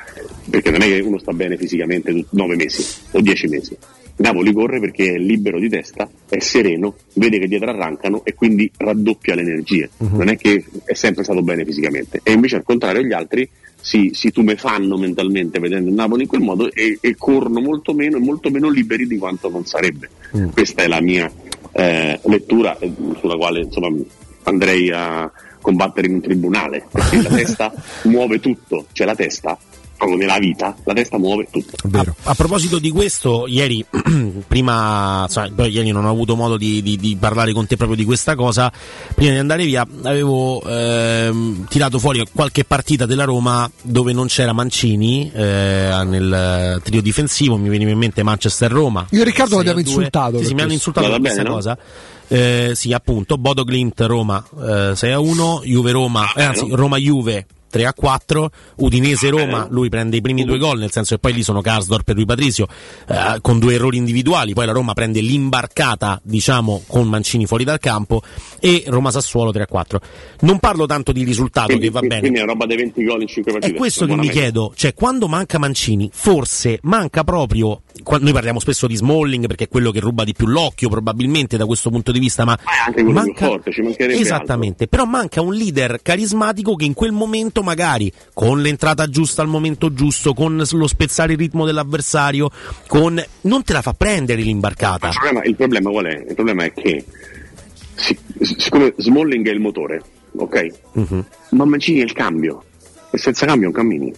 [0.49, 3.77] perché non è che uno sta bene fisicamente tut- nove mesi o dieci mesi
[4.19, 8.71] Napoli corre perché è libero di testa, è sereno, vede che dietro arrancano e quindi
[8.75, 9.91] raddoppia le energie.
[9.99, 12.21] Non è che è sempre stato bene fisicamente.
[12.23, 16.41] E invece al contrario gli altri si, si tumefanno mentalmente vedendo il Napoli in quel
[16.41, 20.09] modo e, e corrono molto meno e molto meno liberi di quanto non sarebbe.
[20.51, 21.31] Questa è la mia
[21.73, 23.95] eh, lettura eh, sulla quale insomma
[24.45, 25.31] andrei a
[25.67, 27.73] combattere in un tribunale, perché la testa
[28.05, 29.59] muove tutto, cioè la testa,
[29.97, 31.75] proprio nella vita, la testa muove tutto.
[31.93, 33.85] A, a proposito di questo, ieri,
[34.47, 38.05] prima, poi ieri non ho avuto modo di, di- di parlare con te proprio di
[38.05, 38.71] questa cosa.
[39.13, 44.53] Prima di andare via, avevo ehm, tirato fuori qualche partita della Roma dove non c'era
[44.53, 47.57] Mancini eh, nel trio difensivo.
[47.57, 49.07] Mi veniva in mente Manchester-Roma.
[49.11, 49.91] Io e Riccardo 6 a l'abbiamo 2.
[49.91, 51.51] insultato Sì, sì, mi hanno insultato per questa no?
[51.55, 51.79] cosa.
[52.29, 56.97] Eh, sì, appunto, Bodo Glint Roma eh, 6 a 1, Juve Roma, eh, anzi Roma
[56.97, 61.21] Juve 3 a 4, Udinese Roma, lui prende i primi due gol, nel senso che
[61.21, 62.67] poi lì sono Karsdorp e Rui Patrizio
[63.09, 67.79] eh, con due errori individuali, poi la Roma prende l'imbarcata, diciamo, con Mancini fuori dal
[67.79, 68.23] campo
[68.61, 70.01] e Roma Sassuolo 3 a 4.
[70.41, 72.21] Non parlo tanto di risultato Quindi, che va bene.
[72.21, 73.73] quindi è roba dei 20 gol in 5 partite.
[73.73, 77.83] È questo che mi chiedo, cioè quando manca Mancini, forse manca proprio,
[78.21, 81.67] noi parliamo spesso di Smalling perché è quello che ruba di più l'occhio probabilmente da
[81.67, 83.47] questo punto di vista, ma anche quello più manca...
[83.47, 88.61] forte, ci mancherebbe Esattamente, però manca un leader carismatico che in quel momento magari con
[88.61, 92.51] l'entrata giusta al momento giusto, con lo spezzare il ritmo dell'avversario,
[92.87, 93.23] con...
[93.43, 95.09] non te la fa prendere l'imbarcata.
[95.09, 96.25] Il problema, il problema qual è?
[96.29, 97.05] Il problema è che
[97.95, 100.03] si- siccome Smalling è il motore,
[100.37, 100.69] ok?
[100.93, 101.25] Mhm.
[101.51, 102.65] Ma Mancini è il cambio.
[103.11, 104.13] E senza cambio non cammini.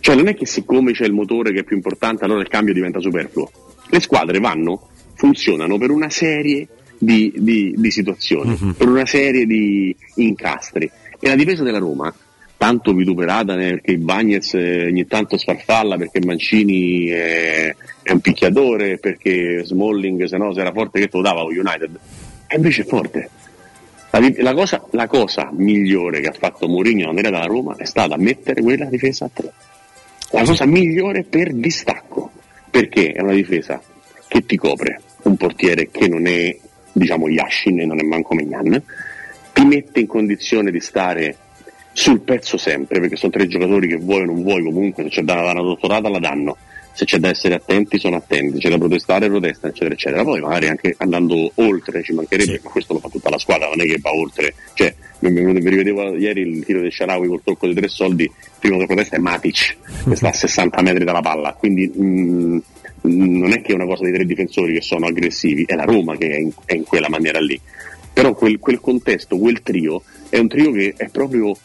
[0.00, 2.72] Cioè non è che siccome c'è il motore che è più importante allora il cambio
[2.72, 3.50] diventa superfluo.
[3.90, 9.94] Le squadre vanno, funzionano per una serie di, di- di situazioni, per una serie di
[10.16, 10.88] incastri.
[11.18, 12.14] E la difesa della Roma,
[12.58, 18.98] tanto vituperata perché il Bagnez eh, ogni tanto sfarfalla perché Mancini è, è un picchiatore,
[18.98, 21.98] perché Smalling se no se era forte che te lo dava con United.
[22.48, 23.30] E invece è forte.
[24.10, 28.60] La, cosa, la cosa migliore che ha fatto Mourinho era dalla Roma è stata mettere
[28.60, 29.52] quella difesa a tre.
[30.32, 32.32] La cosa migliore per distacco,
[32.68, 33.80] perché è una difesa
[34.26, 36.56] che ti copre un portiere che non è,
[36.92, 38.82] diciamo, Yashin e non è manco Megnan,
[39.52, 41.36] ti mette in condizione di stare
[41.98, 45.22] sul pezzo sempre, perché sono tre giocatori che vuoi o non vuoi comunque, se c'è
[45.22, 46.56] da dare una dottorata la danno,
[46.92, 50.22] se c'è da essere attenti sono attenti, c'è da protestare protestano, eccetera, eccetera.
[50.22, 53.80] Poi magari anche andando oltre ci mancherebbe, ma questo lo fa tutta la squadra, non
[53.80, 54.54] è che va oltre.
[54.74, 58.78] Cioè, mi, rivedevo ieri il tiro del Sharawi col tocco dei tre soldi, il primo
[58.78, 59.76] che protesta è Matic,
[60.08, 62.62] che sta a 60 metri dalla palla, quindi mh,
[63.02, 66.16] non è che è una cosa dei tre difensori che sono aggressivi, è la Roma
[66.16, 67.60] che è in, è in quella maniera lì.
[68.12, 71.56] Però quel, quel contesto, quel trio, è un trio che è proprio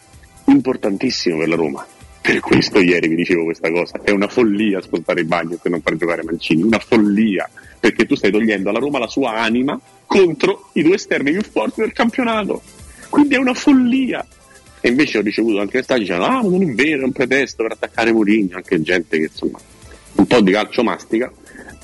[0.46, 1.86] importantissimo per la Roma.
[2.22, 5.82] Per questo ieri vi dicevo questa cosa, è una follia ascoltare i bagni e non
[5.82, 7.50] far giocare Mancini, una follia,
[7.80, 11.82] perché tu stai togliendo alla Roma la sua anima contro i due esterni più forti
[11.82, 12.62] del campionato.
[13.10, 14.26] Quindi è una follia.
[14.80, 17.74] E invece ho ricevuto anche messaggi dicendo, ah, non è vero, è un pretesto per
[17.74, 19.60] attaccare Mourinho, anche gente che insomma
[20.16, 21.32] un po' di calcio mastica,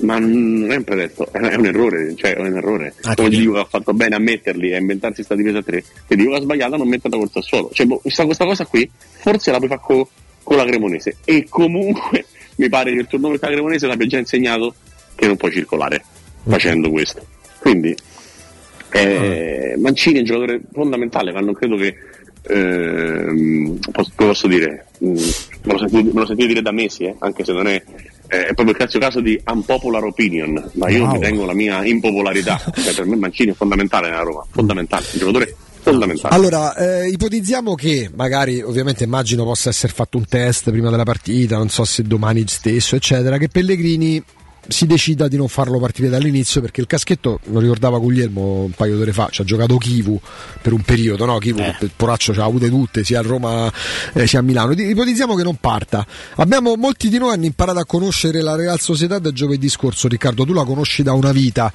[0.00, 2.94] ma non è un pretesto, è un errore, cioè è un errore.
[3.14, 5.62] Come ti dico che ha fatto bene a metterli e a inventarsi questa difesa a
[5.62, 7.70] 3, ti dico che ha sbagliato a non metterla col Sassuolo.
[7.72, 10.08] Cioè, boh, questa, questa cosa qui forse la puoi fare co-
[10.42, 14.18] con la Cremonese e comunque mi pare che il turnover con la Cremonese l'abbia già
[14.18, 14.74] insegnato
[15.14, 16.02] che non puoi circolare
[16.44, 17.24] facendo questo.
[17.58, 17.94] Quindi
[18.92, 21.94] eh, Mancini è un giocatore fondamentale, ma non credo che
[22.42, 27.04] ehm, posso, come posso dire, mm, me lo sentite, me lo sentite dire da mesi,
[27.04, 30.88] eh, anche se non è, eh, è proprio il classico caso di unpopular opinion, ma
[30.88, 31.12] io Wow.
[31.12, 35.18] mi tengo la mia impopolarità, cioè, per me Mancini è fondamentale nella Roma, fondamentale, un
[35.18, 36.34] giocatore fondamentale.
[36.34, 41.56] Allora, eh, ipotizziamo che magari, ovviamente immagino possa essere fatto un test prima della partita,
[41.56, 44.22] non so se domani stesso, eccetera, che Pellegrini
[44.70, 48.96] si decida di non farlo partire dall'inizio perché il caschetto, lo ricordava Guglielmo un paio
[48.96, 50.18] d'ore fa, ci ha giocato Kivu
[50.62, 51.38] per un periodo, no?
[51.38, 53.70] Kivu, il poraccio ce l'ha avute tutte, sia a Roma
[54.12, 54.72] eh, sia a Milano.
[54.72, 56.06] Ipotizziamo che non parta.
[56.36, 60.44] Abbiamo, molti di noi hanno imparato a conoscere la Real Sociedad da giovedì scorso, Riccardo,
[60.44, 61.72] tu la conosci da una vita.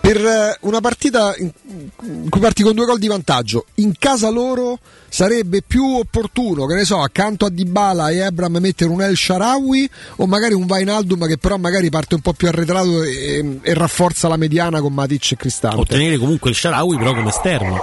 [0.00, 4.78] Per eh, una partita in cui parti con due gol di vantaggio, in casa loro
[5.12, 9.86] sarebbe più opportuno, che ne so, accanto a Dybala e Ebram mettere un El Sharawi
[10.16, 14.26] o magari un Vainaldum che però magari parte un po' più arretrato e, e rafforza
[14.28, 15.80] la mediana con Matic e Cristante.
[15.80, 17.78] Ottenere comunque il Sharawi però come esterno.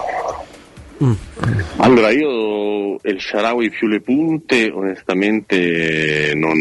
[1.77, 6.58] Allora, io El Sharawi più le punte, onestamente non,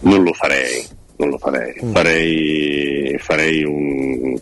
[0.00, 0.86] non lo farei.
[1.16, 1.80] Non lo farei.
[1.92, 4.38] Farei, farei un-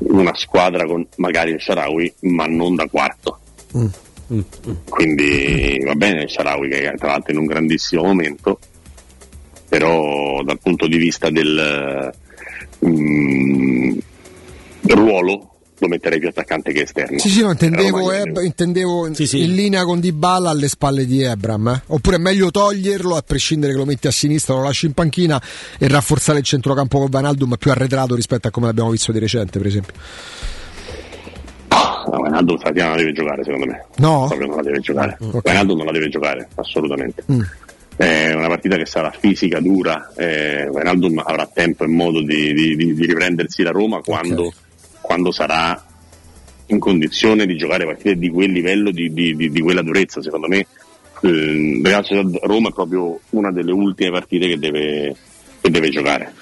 [0.00, 3.38] una squadra con magari il Sharawi, ma non da quarto.
[4.88, 8.58] Quindi va bene il Sharawi che è tra l'altro in un grandissimo momento,
[9.68, 12.12] però dal punto di vista del
[12.86, 13.98] mm,
[14.88, 17.18] ruolo lo metterei più attaccante che esterno.
[17.20, 21.68] Sì, sì, no, intendevo, Eb- intendevo in- in linea con Dybala alle spalle di Ebram.
[21.68, 21.82] eh.
[21.86, 25.40] Oppure è meglio toglierlo, a prescindere che lo metti a sinistra, lo lasci in panchina
[25.78, 29.58] e rafforzare il centrocampo con Vanaldum più arretrato rispetto a come l'abbiamo visto di recente,
[29.58, 29.94] per esempio.
[32.10, 33.84] No, Wijnaldum stamattina non la deve giocare secondo me.
[33.96, 34.24] No?
[34.28, 35.16] Proprio non la deve giocare.
[35.20, 35.44] ok.
[35.44, 37.22] Wijnaldum non la deve giocare, assolutamente.
[37.30, 37.40] Mm.
[37.96, 40.12] È una partita che sarà fisica, dura.
[40.16, 44.52] Eh, Wijnaldum avrà tempo e modo di, di- di- di riprendersi la Roma quando,
[45.00, 45.82] quando sarà
[46.66, 50.22] in condizione di giocare partite di quel livello, di, di- di- di quella durezza.
[50.22, 50.66] Secondo me
[51.22, 55.16] eh, Real Sociedad Roma è proprio una delle ultime partite che deve,
[55.60, 56.32] che deve giocare,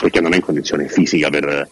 [0.00, 1.66] perché non è in condizione fisica per,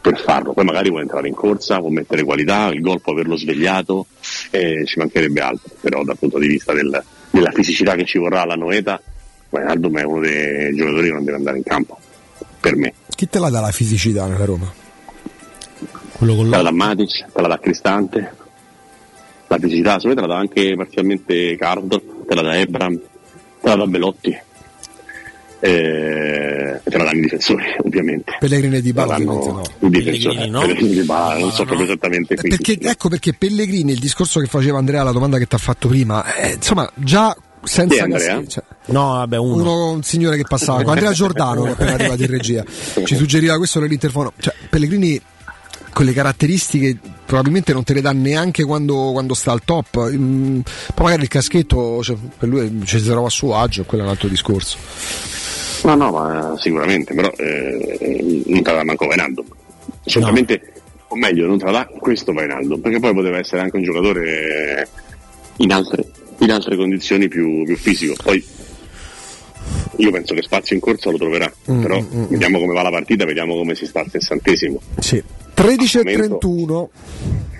[0.00, 0.52] per farlo.
[0.52, 4.06] Poi magari vuole entrare in corsa, può mettere qualità, il gol può averlo svegliato,
[4.50, 8.42] eh, ci mancherebbe altro, però dal punto di vista del- della fisicità che ci vorrà
[8.42, 9.00] alla Noeta,
[9.50, 11.98] Wijnaldum è uno dei giocatori che non deve andare in campo,
[12.60, 12.94] per me.
[13.14, 14.72] Chi te la dà la fisicità nella Roma?
[16.12, 18.34] Quello con Te la dà Matic, te la dà Cristante,
[19.46, 23.68] la fisicità, secondo me te la dà anche parzialmente Cardo, te la dà Ebram, te
[23.68, 24.38] la dà Belotti.
[25.62, 29.88] Eh, te la danno i difensori ovviamente Pellegrini e Dybala Te la danno ovviamente no.
[29.88, 30.60] i difensori Pellegrini no?
[30.60, 34.46] Pellegrini e Dybala, non so proprio esattamente qui Perché, ecco perché Pellegrini, il discorso che
[34.46, 38.42] faceva Andrea, la domanda che ti ha fatto prima, eh, insomma, già senza è Andrea?
[38.46, 39.62] Cioè, No, vabbè, uno.
[39.62, 42.64] uno, un signore che passava con Andrea Giordano appena arrivato in regia
[43.04, 45.20] ci suggeriva questo nell'interfono cioè Pellegrini
[45.92, 50.60] quelle caratteristiche probabilmente non te le dà neanche quando, quando sta al top Mm,
[50.94, 54.06] poi magari il caschetto cioè, per lui ci si trova a suo agio quello è
[54.06, 54.78] un altro discorso
[55.84, 59.44] No, no, ma sicuramente, però eh, non dà manco Wijnaldum.
[60.04, 60.72] Certamente,
[61.08, 64.88] o meglio, non dà questo Wijnaldum, perché poi poteva essere anche un giocatore
[65.56, 66.04] in altre,
[66.38, 68.14] in altre condizioni più, più fisico.
[68.22, 68.44] Poi
[69.96, 72.82] io penso che spazio in corsa lo troverà, Mm, però mm, mm, vediamo come va
[72.82, 74.80] la partita, vediamo come si sta al sessantesimo.
[74.98, 76.90] sì 13 e 31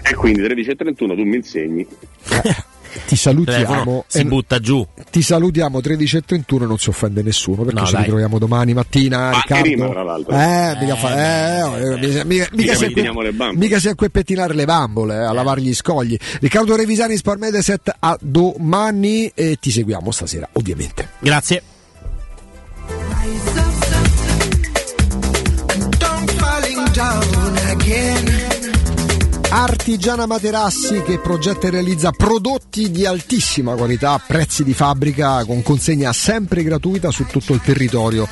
[0.02, 1.86] E quindi 13 e 31 tu mi insegni.
[3.06, 4.04] ti salutiamo.
[4.06, 4.86] Si butta giù.
[5.10, 8.02] Ti salutiamo 13.31 non si offende nessuno perché no, ci dai.
[8.02, 9.30] ritroviamo domani mattina.
[9.30, 9.64] Ma Riccardo.
[9.64, 10.34] Rima, tra l'altro.
[10.34, 12.84] Eh, mica, fa, eh, eh, eh, oh, eh mica, mica, mica, si
[13.88, 16.16] acque, mica pettinare le bambole, eh, a lavare gli scogli.
[16.40, 17.96] Riccardo Revisani, Sparmedeset.
[17.98, 21.08] A domani e ti seguiamo stasera, ovviamente.
[21.20, 21.62] Grazie.
[26.92, 28.59] down again.
[29.52, 35.64] Artigiana Materassi che progetta e realizza prodotti di altissima qualità a prezzi di fabbrica con
[35.64, 38.28] consegna sempre gratuita su tutto il territorio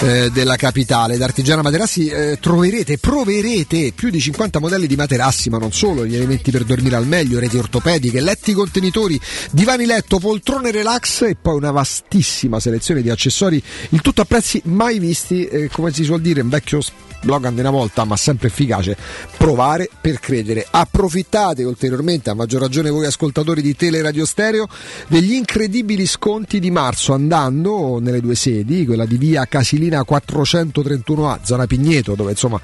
[0.00, 1.16] eh, della capitale.
[1.16, 6.04] Da Artigiana Materassi eh, troverete, proverete più di 50 modelli di materassi, ma non solo,
[6.04, 9.18] gli elementi per dormire al meglio, reti ortopediche, letti contenitori,
[9.50, 14.60] divani letto, poltrone relax e poi una vastissima selezione di accessori, il tutto a prezzi
[14.66, 16.80] mai visti, eh, come si suol dire, un vecchio
[17.20, 18.96] slogan di una volta, ma sempre efficace,
[19.36, 20.57] provare per credere.
[20.68, 24.68] Approfittate ulteriormente, a maggior ragione voi ascoltatori di Teleradio Stereo,
[25.08, 31.66] degli incredibili sconti di marzo andando nelle due sedi, quella di via Casilina 431A, zona
[31.66, 32.60] Pigneto, dove insomma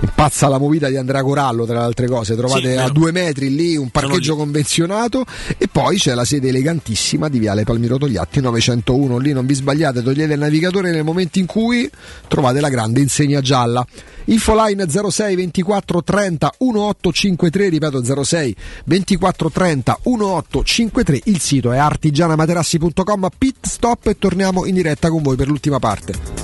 [0.00, 2.36] impazza la movita di Andrea Corallo, tra le altre cose.
[2.36, 5.24] Trovate Sì, a due metri lì un parcheggio convenzionato
[5.58, 9.18] e poi c'è la sede elegantissima di Viale Palmiro Togliatti 901.
[9.18, 11.90] Lì non vi sbagliate, togliete il navigatore nel momento in cui
[12.28, 13.86] trovate la grande insegna gialla.
[14.26, 23.66] Infoline 06 24 30 1853, ripeto 06 24 30 1853, il sito è artigianamaterassi.com, pit
[23.66, 26.41] stop e torniamo in diretta con voi per l'ultima parte.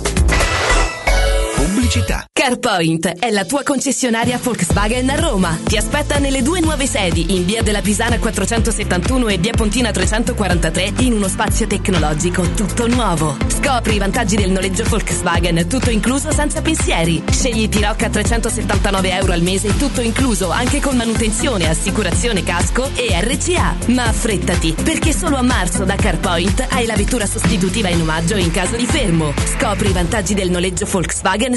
[1.68, 2.24] Pubblicità.
[2.32, 5.58] CarPoint è la tua concessionaria Volkswagen a Roma.
[5.62, 10.92] Ti aspetta nelle due nuove sedi, in via della Pisana 471 e via Pontina 343,
[11.00, 13.36] in uno spazio tecnologico tutto nuovo.
[13.48, 17.22] Scopri i vantaggi del noleggio Volkswagen, tutto incluso senza pensieri.
[17.30, 23.08] Scegli T-Rock a 379 euro al mese, tutto incluso, anche con manutenzione, assicurazione casco e
[23.20, 23.76] RCA.
[23.88, 28.50] Ma affrettati, perché solo a marzo da CarPoint hai la vettura sostitutiva in omaggio in
[28.52, 29.34] caso di fermo.
[29.44, 31.56] Scopri i vantaggi del noleggio Volkswagen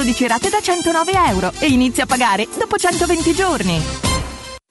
[0.27, 4.10] rate da 109 euro e inizia a pagare dopo 120 giorni.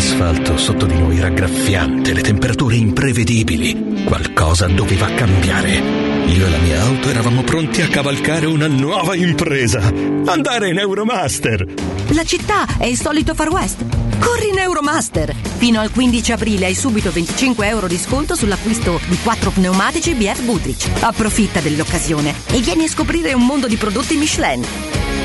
[0.00, 4.02] L'asfalto sotto di noi era le temperature imprevedibili.
[4.02, 5.76] Qualcosa doveva cambiare.
[6.24, 9.92] Io e la mia auto eravamo pronti a cavalcare una nuova impresa.
[10.24, 11.66] Andare in Euromaster.
[12.12, 13.84] La città è il solito Far West.
[14.18, 15.34] Corri in Euromaster!
[15.58, 20.46] Fino al 15 aprile hai subito 25 euro di sconto sull'acquisto di 4 pneumatici BF
[20.46, 20.88] Goodrich.
[21.00, 24.64] Approfitta dell'occasione e vieni a scoprire un mondo di prodotti Michelin.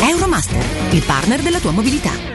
[0.01, 2.34] Euromaster, il partner della tua mobilità.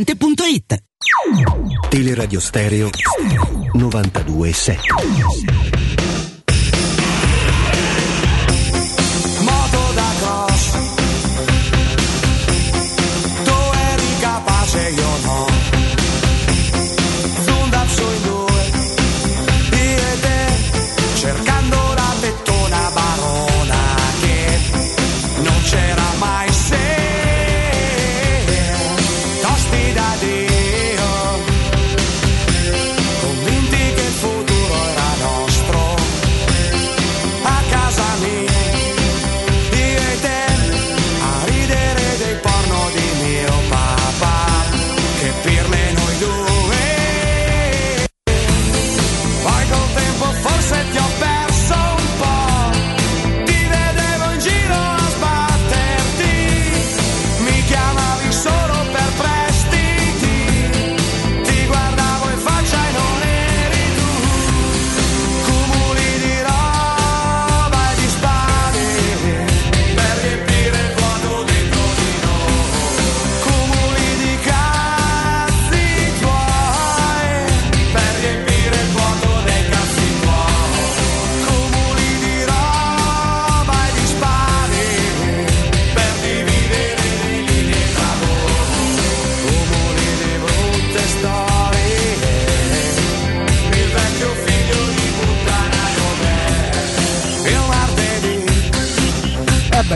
[0.00, 0.82] otticasalvagente.it.
[1.90, 2.90] Teleradio Stereo
[3.74, 5.79] 92.7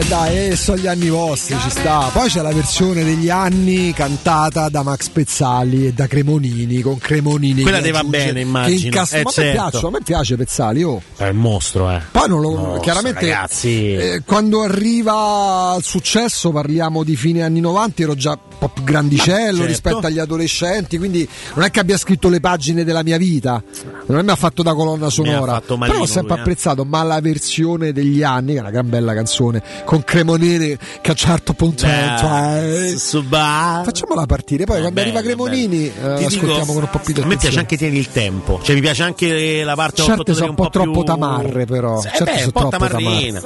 [0.08, 2.10] dai, eh, sono gli anni vostri, ci sta.
[2.12, 7.62] Poi c'è la versione degli anni cantata da Max Pezzali e da Cremonini, con Cremonini.
[7.62, 8.86] Quella aggiunge- bene, immagino.
[8.86, 9.68] incassa- Eh, ma a, me certo.
[9.70, 11.02] piace, a me piace Pezzali, oh.
[11.16, 12.00] È un mostro, eh.
[12.10, 13.94] Poi non lo, Mostro, chiaramente ragazzi.
[13.94, 19.36] eh, quando arriva al successo parliamo di fine anni 90, ero già po' più grandicello
[19.36, 19.66] Ma certo.
[19.66, 23.62] rispetto agli adolescenti, quindi non è che abbia scritto le pagine della mia vita,
[24.06, 26.40] non è mi ha fatto da colonna sonora, però l'ho sempre lui, eh.
[26.40, 31.08] apprezzato, ma la versione degli anni, che è una gran bella canzone, con Cremonini che
[31.08, 31.86] a un certo punto...
[31.86, 36.82] Beh, cioè, suba- facciamola partire, poi quando bello, arriva Cremonini eh, Ti ascoltiamo dico, con
[36.82, 38.60] un po' più di A me piace anche Tieni il tempo.
[38.62, 41.02] Cioè, mi piace anche la parte Certe 8 sono un po' troppo più...
[41.04, 41.98] tamarre, però.
[41.98, 43.42] Eh Certe beh, sono un po' tamarrina.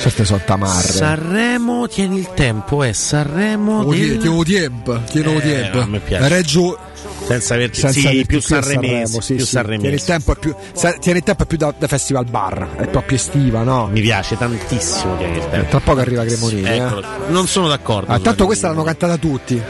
[0.00, 0.92] Certe sono tamarre.
[0.92, 4.18] Sanremo, tieni il tempo, è Sanremo Tieni del...
[4.18, 6.28] tieni tempo, tieni Eh, me piace.
[6.28, 6.78] Reggio
[7.26, 7.80] Senza averti...
[7.80, 9.50] senza sì, averti più sanremese, Sanremo, sì, più sì.
[9.50, 9.80] sanremese.
[9.80, 10.54] Tieni il tempo è più
[11.00, 13.88] tieni il tempo è più da, da festival bar, è proprio estiva, no?
[13.92, 15.68] Mi piace tantissimo Tieni il tempo.
[15.68, 16.82] Tra poco arriva Cremonini, eh.
[17.28, 18.10] Non sono d'accordo.
[18.10, 19.62] Ah, tanto questa l'hanno cantata tutti.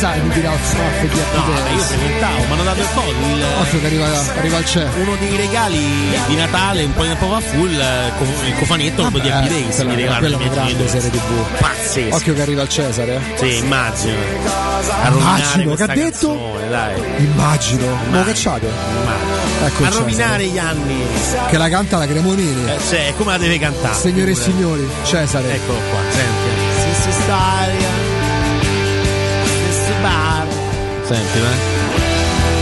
[0.00, 2.88] Che ne sai di tirare sfaffe di No, ma io frequentavo, mi hanno dato il
[2.94, 3.08] coso.
[3.10, 4.06] Il, Occhio che arriva,
[4.38, 4.88] arriva il CE.
[4.96, 5.78] uno dei regali
[6.26, 7.82] di Natale, un po' di tempo fa, fu il,
[8.46, 9.78] il cofanetto proprio di Happy Days.
[9.80, 11.58] Mi è miei una grande serie tv.
[11.58, 12.14] Pazzesco.
[12.16, 13.14] Occhio che arriva il Cesare.
[13.16, 13.20] eh.
[13.36, 14.16] Sì, immagino.
[15.10, 16.28] Immagino, che ha detto?
[16.28, 17.02] canzone, dai.
[17.18, 17.98] Immagino.
[18.10, 18.66] Ma cacciate?
[19.62, 21.04] Ecco A il rovinare gli anni.
[21.48, 22.70] Che la canta la Cremonini.
[22.70, 23.94] Eh, cioè, come la deve cantare?
[23.94, 25.52] Signore e signori, Cesare.
[25.52, 26.68] Eccolo qua, senti.
[26.80, 27.88] Stessa storia,
[31.10, 31.58] Senti, eh?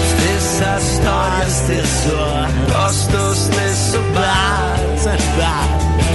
[0.09, 2.17] Stessa storia, stesso
[2.73, 4.79] posto, stesso bar.
[4.95, 5.67] Senti, bar.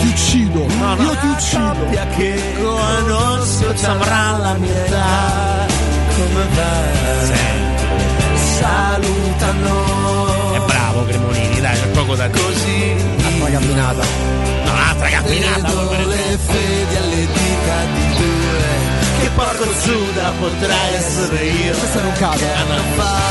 [0.01, 1.75] Ti uccido, io ti uccido.
[2.17, 5.67] Che conosco ci avrà la mia età.
[6.15, 6.71] Come va?
[8.57, 9.75] Salutano.
[10.55, 12.41] È bravo Cremonini, dai, c'è poco da dire.
[12.41, 12.95] Così
[13.27, 14.03] Altra camminata.
[14.65, 15.67] No, un'altra camminata.
[15.67, 18.42] vedo le fedi alle dita di due.
[19.23, 21.73] Che porco Giuda potrai essere io.
[21.77, 22.45] Questa non cade.
[22.55, 23.21] Anno fa,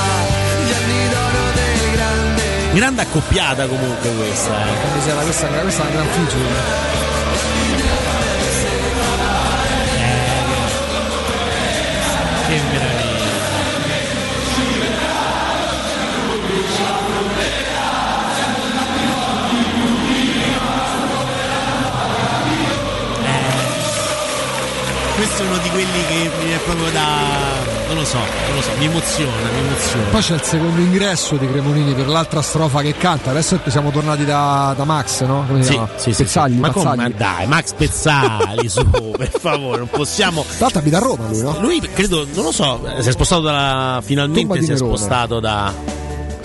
[0.65, 2.43] gli anni d'oro del grande.
[2.73, 4.57] Grande accoppiata comunque questa.
[4.57, 4.95] Eh.
[4.95, 8.12] Misera, questa, questa è una gran feature.
[25.43, 27.07] Questo è uno di quelli che mi è proprio da.
[27.89, 30.05] non lo so, non lo so, mi emoziona, mi emoziona.
[30.11, 33.31] Poi c'è il secondo ingresso di Cremonini per l'altra strofa che canta.
[33.31, 35.45] Adesso siamo tornati da, da Max, no?
[35.47, 36.59] Come si Sì, sì, sì, Pezzagli, sì.
[36.61, 36.97] Ma come?
[36.97, 38.85] Ma dai, Max Pezzali, su,
[39.17, 40.43] per favore, non possiamo.
[40.43, 41.57] Tra l'altro abita a Roma lui, no?
[41.61, 44.01] Lui credo, non lo so, si è spostato da.
[44.05, 45.73] Finalmente si è spostato da.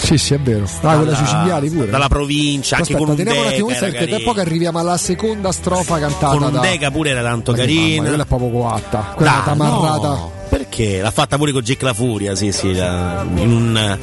[0.07, 0.63] Sì, sì, è vero.
[0.81, 1.89] Ah, quella sui cinghiali pure.
[1.89, 4.95] Dalla provincia, anche Aspetta, con un teniamo un attimo questa perché tra poco arriviamo alla
[4.97, 6.59] seconda strofa cantata Con da...
[6.59, 8.07] Deca pure era tanto Ma che mamma, carina.
[8.07, 8.97] quella è proprio coatta.
[9.15, 10.07] Quella Dai, è tamarrata.
[10.07, 11.01] no, perché?
[11.01, 13.97] L'ha fatta pure con Jack La Furia, sì, sì, la- in un,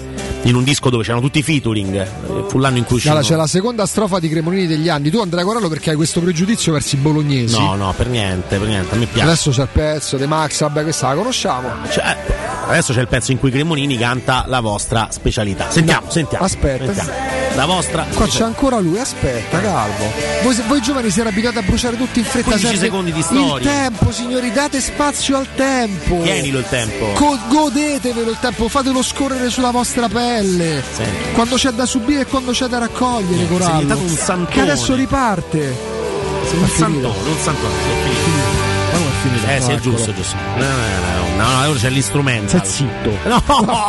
[0.45, 1.95] in un disco dove c'erano tutti i featuring.
[1.95, 3.09] eh, Fu l'anno in cui uscì.
[3.09, 5.11] Allora, c'è la seconda strofa di Cremonini degli anni.
[5.11, 7.59] Tu Andrea Corallo perché hai questo pregiudizio verso i bolognesi.
[7.59, 9.27] No, no, per niente, per niente, a me piace.
[9.29, 11.69] Adesso c'è il pezzo di Max, vabbè, questa la conosciamo.
[11.91, 12.17] Cioè,
[12.67, 15.71] adesso c'è il pezzo in cui Cremonini canta la vostra specialità.
[15.71, 16.45] Sentiamo, No, sentiamo.
[16.45, 16.85] aspetta.
[16.93, 17.33] sentiamo.
[17.55, 18.05] La vostra.
[18.13, 20.11] Qua c'è ancora lui, aspetta, calmo.
[20.43, 22.51] Voi, voi giovani siete abituati a bruciare tutti in fretta.
[22.51, 23.71] 15 serve secondi di Il storia.
[23.71, 26.21] tempo, signori, date spazio al tempo.
[26.23, 27.13] Tienilo il tempo.
[27.15, 30.34] Co- godetevelo il tempo, fatelo scorrere sulla vostra pelle.
[30.43, 31.33] Senti.
[31.33, 33.97] Quando c'è da subire e quando c'è da raccogliere, Sei Corallo.
[33.99, 34.49] un santone.
[34.55, 35.77] Che adesso riparte.
[36.49, 37.73] Sei un santone, un santone.
[37.75, 37.79] è
[38.13, 38.63] finito.
[39.45, 39.57] Ma è?
[39.57, 40.17] Eh, sì, è No, giusto, eccolo.
[40.17, 40.37] giusto.
[40.57, 42.49] No, no, no, no, ora c'è l'istrumento.
[42.49, 43.11] Stai zitto.
[43.29, 43.41] No,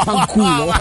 [0.04, 0.74] Fanculo.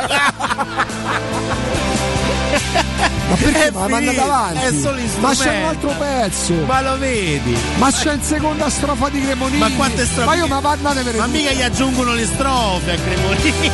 [3.26, 3.66] Ma perché?
[3.66, 4.58] È Ma manda finito, avanti.
[4.64, 6.54] è solo Ma c'è un altro pezzo.
[6.66, 7.56] Ma lo vedi?
[7.76, 9.58] Ma c'è in seconda strofa di Cremonini.
[9.58, 10.24] Ma quante strofe?
[10.24, 11.30] Ma io ma andatevene Ma tu.
[11.30, 13.70] mica gli aggiungono le strofe a Cremonini.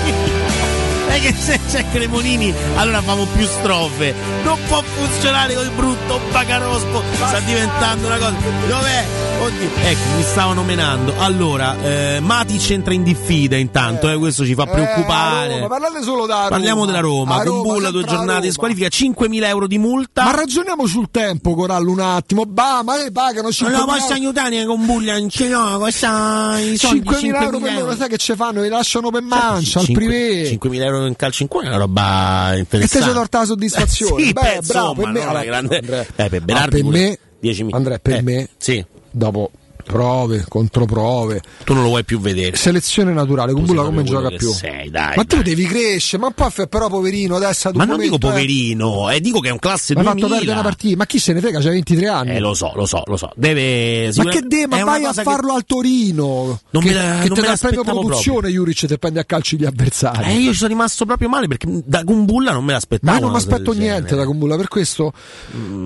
[1.11, 4.15] È che se c'è Cremonini allora famo più strofe.
[4.45, 7.03] Non può funzionare col brutto bagarosco.
[7.15, 8.35] Sta diventando una cosa.
[8.69, 9.05] Dov'è?
[9.41, 9.69] Oddio.
[9.83, 11.15] Ecco, mi stavano menando.
[11.19, 15.57] Allora, eh, Matic entra in diffida intanto, eh, questo ci fa preoccupare.
[15.57, 16.49] Eh, ma parlate solo da Roma.
[16.51, 20.25] Parliamo della Roma, A con Bulla due giornate di squalifica, 5.000 euro di multa.
[20.25, 22.45] Ma ragioniamo sul tempo, Corallo, un attimo.
[22.45, 26.77] Bah, ma le pagano non 5.000 lo posso aiutare con Bulla, non ce l'ho, soldi,
[26.77, 28.63] 5.000 euro per loro, sai che ci fanno?
[28.63, 30.51] Li lasciano per mancia, al privé.
[30.51, 33.05] 5.000 euro in calcio in cuore è una roba E te interessante.
[33.07, 34.23] sei torta la soddisfazione.
[34.25, 35.13] Sì, Beh, beh, bravo, per me.
[35.13, 36.07] no, allora, una grande- Andrea.
[36.17, 37.19] Eh, per Berardi per pure me,
[37.53, 37.69] 10.000.
[37.75, 38.85] Andrea, per Eh, me, sì.
[39.11, 39.51] dopo
[39.83, 42.57] prove, controprove, Tu non lo vuoi più vedere.
[42.57, 44.53] selezione naturale, con Tu sei Bulla come gioca più?
[44.53, 45.45] sei, dai, ma tu dai.
[45.45, 49.41] devi crescere, ma poi però poverino adesso Ma non dico momento, eh, poverino, eh, dico
[49.41, 50.29] che è un classe fatto 2000.
[50.37, 51.61] perdere una partita, ma chi se ne frega?
[51.61, 52.31] C'ha 23 anni.
[52.37, 53.31] Eh, lo so, lo so, lo so.
[53.37, 56.95] Deve ma che de, ma vai a cosa che- farlo al Torino Non che, me
[56.95, 60.35] la- che non te premio l'aspettavo produzione Juric te prendi a calci gli avversari Eh,
[60.39, 63.11] io ci sono rimasto proprio male perché da Gumbulla non me l'aspettavo.
[63.13, 65.13] ma io non mi aspetto niente da Combulla per questo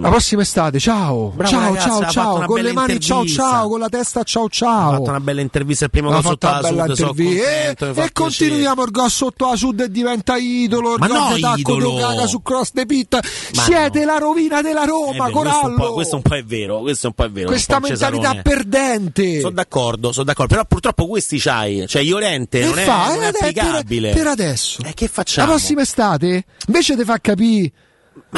[0.00, 3.68] la prossima estate ciao Bravo, ciao ragazzi, ciao fatto ciao con le mani ciao ciao
[3.68, 6.46] con la testa ciao Ha ciao fatto una bella intervista al primo ha gol sotto
[6.46, 9.80] la bella Sud, intervista contento, e, mi fa e continuiamo il gol sotto la sud
[9.80, 13.18] e diventa idolo Ma il no, tacco Ocaga su cross de pit
[13.54, 16.22] Ma siete la rovina della Eh, Roma beh, questo, è un po', Corallo questo un
[16.22, 17.46] po' è vero, questo è un po' è vero.
[17.48, 18.42] questa mentalità Cesarone.
[18.42, 23.08] perdente Sono d'accordo, sono d'accordo, però purtroppo questi c'hai, cioè Iorente E non è, fa,
[23.14, 24.12] non è eh, per- applicabile.
[24.12, 24.82] Per, adesso.
[24.82, 25.48] Eh, che La facciamo?
[25.48, 27.72] prossima estate, invece di far capire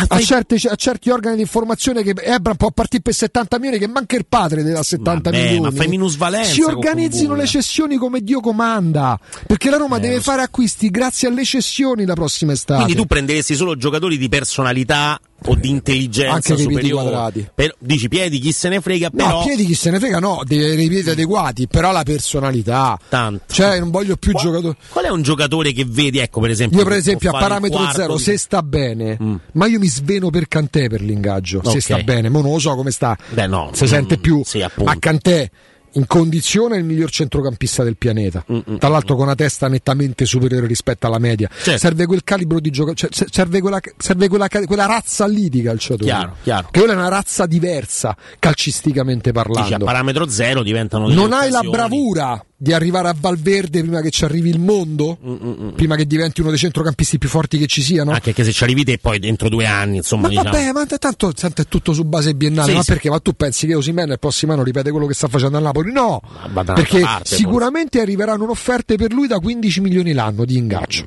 [0.08, 3.86] a, certi, a certi organi di informazione che Ebra può partire per 70 milioni, che
[3.88, 5.60] manca il padre della 70 Vabbè, milioni.
[5.60, 9.18] ma fai minusvalenza Si organizzino le cessioni come Dio comanda.
[9.46, 12.82] Perché la Roma Eh, deve fare acquisti grazie alle cessioni la prossima estate.
[12.82, 15.18] Quindi tu prenderesti solo giocatori di personalità
[15.48, 17.48] o di intelligenza Anche dei piedi quadrati.
[17.54, 20.40] Per- dici piedi chi se ne frega, però No, piedi chi se ne frega, no,
[20.44, 22.98] deve avere i piedi adeguati, però la personalità.
[23.08, 23.52] Tanto.
[23.52, 24.76] Cioè, non voglio più giocatori.
[24.90, 27.98] qual è un giocatore che vedi, ecco per esempio Io, per esempio, a parametro quarto
[28.00, 29.16] zero, se sta bene,
[29.52, 31.58] ma io mi sveno per Cantè per l'ingaggio.
[31.58, 31.70] Ok.
[31.70, 33.16] Se sta bene, ma non lo so come sta.
[33.30, 34.42] Beh, no, si mm, sente più.
[34.44, 35.50] sì, ma Cantè
[35.96, 38.44] in condizione è il miglior centrocampista del pianeta.
[38.52, 41.48] Mm, Tra l'altro, con una testa nettamente superiore rispetto alla media.
[41.48, 41.78] Certo.
[41.78, 46.04] Serve quel calibro di giocatore, serve, quella, serve quella, quella razza lì di calciatori.
[46.04, 46.68] Chiaro, chiaro.
[46.70, 49.84] Che quella è una razza diversa, calcisticamente Dici, a parlando.
[49.86, 54.48] parametro zero diventano Non hai la bravura di arrivare a Valverde prima che ci arrivi
[54.48, 55.18] il mondo?
[55.24, 58.12] Mm, Prima che diventi uno dei centrocampisti più forti che ci siano?
[58.12, 60.50] Anche che se ci arrivi te poi dentro due anni, insomma, Ma diciamo.
[60.50, 62.70] vabbè, ma tanto, tanto è tutto su base biennale.
[62.70, 62.92] Sì, ma sì.
[62.92, 63.10] perché?
[63.10, 65.92] Ma tu pensi che Osimhen il prossimo anno ripete quello che sta facendo a Napoli?
[65.92, 70.56] No, Ma da perché parte, sicuramente arriveranno offerte per lui da 15 milioni l'anno di
[70.56, 71.06] ingaggio.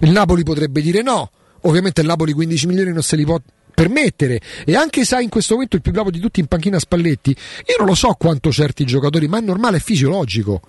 [0.00, 1.30] Il Napoli potrebbe dire no.
[1.62, 3.40] Ovviamente il Napoli 15 milioni non se li può
[3.74, 6.78] permettere e anche se ha in questo momento il più bravo di tutti in panchina
[6.78, 10.62] Spalletti io non lo so quanto certi giocatori ma è normale è fisiologico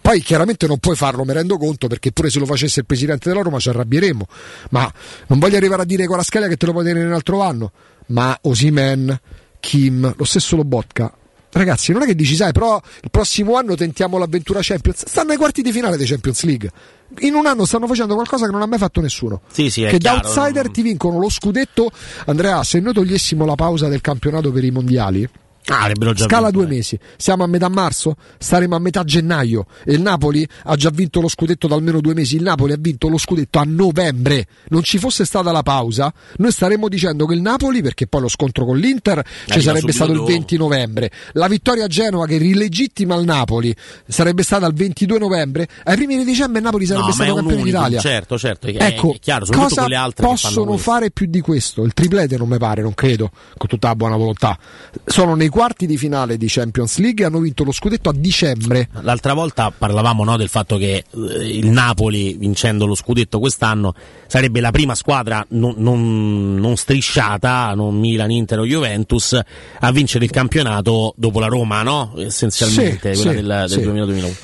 [0.00, 3.28] poi chiaramente non puoi farlo, mi rendo conto, perché pure se lo facesse il presidente
[3.28, 4.26] della Roma ci arrabbieremo.
[4.70, 4.92] Ma
[5.28, 7.42] non voglio arrivare a dire con la scala che te lo puoi tenere un altro
[7.42, 7.72] anno.
[8.06, 9.18] Ma Osimen,
[9.60, 11.12] Kim, lo stesso Lobotka.
[11.52, 15.04] Ragazzi, non è che dici, sai, però il prossimo anno tentiamo l'avventura Champions.
[15.06, 16.70] Stanno ai quarti di finale dei Champions League.
[17.18, 19.40] In un anno stanno facendo qualcosa che non ha mai fatto nessuno.
[19.50, 21.90] Sì, sì, che da chiaro, outsider non- ti vincono lo scudetto.
[22.26, 25.28] Andrea, se noi togliessimo la pausa del campionato per i mondiali,
[25.66, 30.00] Ah, Scala vinto, due mesi, siamo a metà marzo, staremo a metà gennaio e il
[30.00, 32.36] Napoli ha già vinto lo scudetto da almeno due mesi.
[32.36, 34.46] Il Napoli ha vinto lo scudetto a novembre.
[34.70, 38.28] Non ci fosse stata la pausa, noi staremmo dicendo che il Napoli, perché poi lo
[38.28, 40.30] scontro con l'Inter ci sarebbe stato il dopo.
[40.30, 41.10] 20 novembre.
[41.32, 43.72] La vittoria a Genova che rilegittima il Napoli
[44.08, 45.68] sarebbe stata il 22 novembre.
[45.84, 48.00] Ai primi di dicembre il Napoli sarebbe No, stato campione d'Italia.
[48.00, 51.84] certo, certo, è- Ecco, è chiaro, cosa possono fare più di questo?
[51.84, 54.58] Il triplete non mi pare, non credo, con tutta la buona volontà.
[55.04, 58.88] Sono nei quarti di finale di Champions League e hanno vinto lo scudetto a dicembre.
[59.02, 63.94] L'altra volta parlavamo no, del fatto che eh, il Napoli, vincendo lo scudetto quest'anno,
[64.26, 69.38] sarebbe la prima squadra non, non- non strisciata, non Milan, Inter o Juventus,
[69.80, 72.14] a vincere il campionato dopo la Roma, no?
[72.16, 74.24] essenzialmente, Sì, quella sì, del, del sì.
[74.24, 74.34] 2000-2001.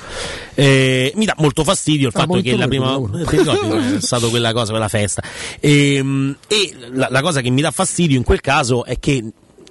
[0.59, 3.25] Eh, mi dà molto fastidio il Ah, fatto che la prima 2001.
[3.29, 5.21] ricordi è stata quella cosa, quella festa.
[5.59, 9.23] Ehm, E, la, la cosa che mi dà fastidio in quel caso è che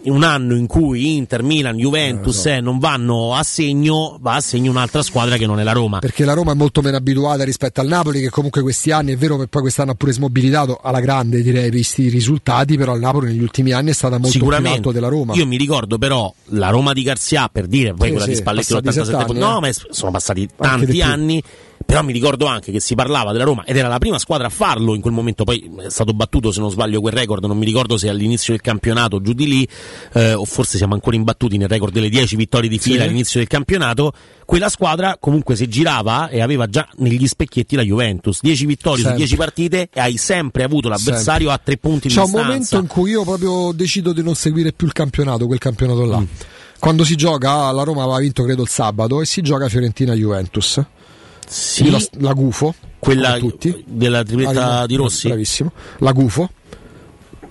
[0.07, 4.41] in un anno in cui Inter, Milan, Juventus eh, non vanno a segno, va a
[4.41, 5.99] segno un'altra squadra che non è la Roma.
[5.99, 9.17] Perché la Roma è molto meno abituata rispetto al Napoli, che comunque questi anni è
[9.17, 13.01] vero che poi quest'anno ha pure smobilitato alla grande, direi, visti i risultati, però il
[13.01, 15.35] Napoli negli ultimi anni è stata molto più alto della Roma.
[15.35, 18.37] Io mi ricordo però la Roma di Garzia per dire, poi Sì, quella sì, di
[18.37, 19.41] Spalletti passati 87 sette punti.
[19.43, 19.61] anni, No, eh.
[19.61, 21.01] ma è- sono passati tanti di più.
[21.85, 24.51] Però mi ricordo anche che si parlava della Roma ed era la prima squadra a
[24.51, 25.45] farlo in quel momento.
[25.45, 27.45] Poi è stato battuto, se non sbaglio, quel record.
[27.45, 29.69] Non mi ricordo se all'inizio del campionato, giù di lì,
[30.15, 33.09] eh, o forse siamo ancora imbattuti nel record delle 10 vittorie di fila Sì.
[33.09, 34.13] all'inizio del campionato.
[34.45, 38.39] Quella squadra comunque si girava e aveva già negli specchietti la Juventus.
[38.41, 39.13] 10 vittorie Sempre.
[39.13, 42.47] su 10 partite e hai sempre avuto l'avversario a 3 punti di C'è un distanza.
[42.49, 46.11] momento in cui io proprio decido di non seguire più il campionato, quel campionato Mm.
[46.11, 46.23] là.
[46.79, 50.81] Quando si gioca, la Roma aveva vinto credo il sabato, e si gioca Fiorentina-Juventus.
[51.47, 51.85] Sì.
[51.85, 53.85] Io la, la gufo, Quella tutti.
[53.87, 55.29] della tripletta di Rossi.
[55.29, 55.73] Bravissimo.
[55.99, 56.51] La gufo.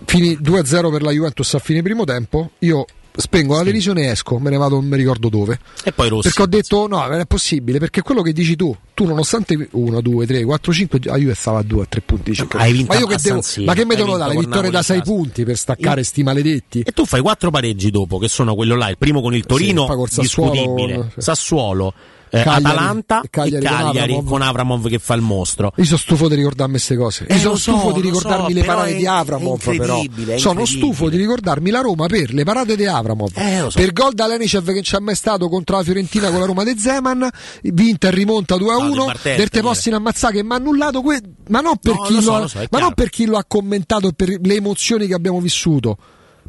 [0.05, 2.51] Fini 2-0 per la Juventus a fine primo tempo.
[2.59, 2.85] Io
[3.17, 5.57] spengo la televisione e esco, me ne vado, non mi ricordo dove.
[5.83, 6.23] E poi Rossi.
[6.23, 10.01] Perché ho detto no, non è possibile, perché quello che dici tu, tu nonostante 1,
[10.01, 12.57] 2, 3, 4, 5, la Juve stava a 2, a 3 punti di circa.
[12.59, 14.35] Hai vinto ma io che devo, ma che mi devono dare?
[14.35, 16.79] Vittorie da Napoli 6 in punti per staccare sti maledetti?
[16.81, 19.85] E tu fai quattro pareggi dopo, che sono quello là, il primo con il Torino,
[19.85, 21.93] poi col Sassuolo, discutibile, con- Sassuolo,
[22.29, 24.27] eh, Cagliari- Atalanta e Cagliari e con Cagliari Avramov.
[24.29, 25.71] con Avramov che fa il mostro.
[25.77, 27.25] Io sono stufo di ricordarmi queste cose.
[27.27, 29.63] Eh, Io sono lo so, stufo di ricordarmi so, le parate di Avramov.
[29.77, 30.01] Però
[30.37, 33.31] sono stufo di ricordarmi la Roma per le parate di Avramov.
[33.35, 33.79] Eh, so.
[33.79, 36.75] Per gol da Lenicev che c'è mai stato contro la Fiorentina con la Roma de
[36.77, 37.29] Zeman.
[37.63, 38.91] Vinta e rimonta 2 a No, 1.
[38.91, 39.61] di Barthez, del te dire.
[39.73, 41.01] possono ammazzare che mi ha annullato.
[41.01, 43.37] que- ma non per No, chi lo so, lo so, ma non per chi lo
[43.37, 45.97] ha commentato e per le emozioni che abbiamo vissuto.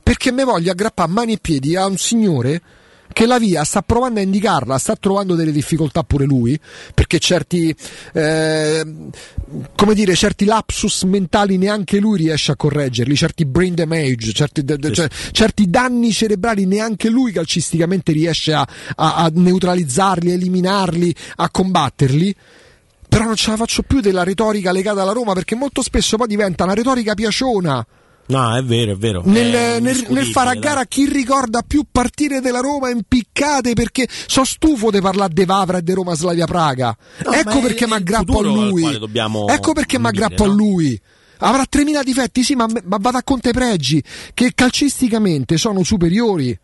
[0.03, 2.61] Perché me voglio aggrappare mani e piedi a un signore
[3.17, 6.61] che la via sta provando a indicarla, sta trovando delle difficoltà pure lui,
[6.93, 7.75] perché certi,
[8.13, 8.85] eh,
[9.75, 14.93] come dire, certi lapsus mentali neanche lui riesce a correggerli, certi brain damage, certi, de-
[14.93, 21.49] cioè, certi danni cerebrali neanche lui calcisticamente riesce a, a- a neutralizzarli, a eliminarli, a
[21.49, 22.35] combatterli.
[23.09, 26.27] Però non ce la faccio più della retorica legata alla Roma perché molto spesso poi
[26.27, 27.87] diventa una retorica piaciona
[28.29, 29.23] No, è vero, è vero.
[29.25, 34.09] nel, È nel- nel fare a gara chi ricorda più partire della Roma impiccate perché
[34.09, 37.95] so stufo di parlare di Vavra e di Roma Slavia Praga No, ecco perché mi
[37.95, 38.85] aggrappo a lui
[39.49, 41.01] ecco perché mi aggrappo a lui
[41.39, 46.59] Avrà 3.000 difetti, sì, ma, ma vada a conto i pregi, che calcisticamente sono superiori.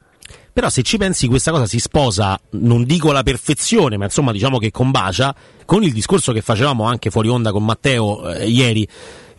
[0.52, 4.58] Però se ci pensi questa cosa si sposa, non dico alla perfezione, ma insomma diciamo
[4.58, 5.34] che combacia,
[5.65, 8.86] con il discorso che facevamo anche fuori onda con Matteo eh, ieri.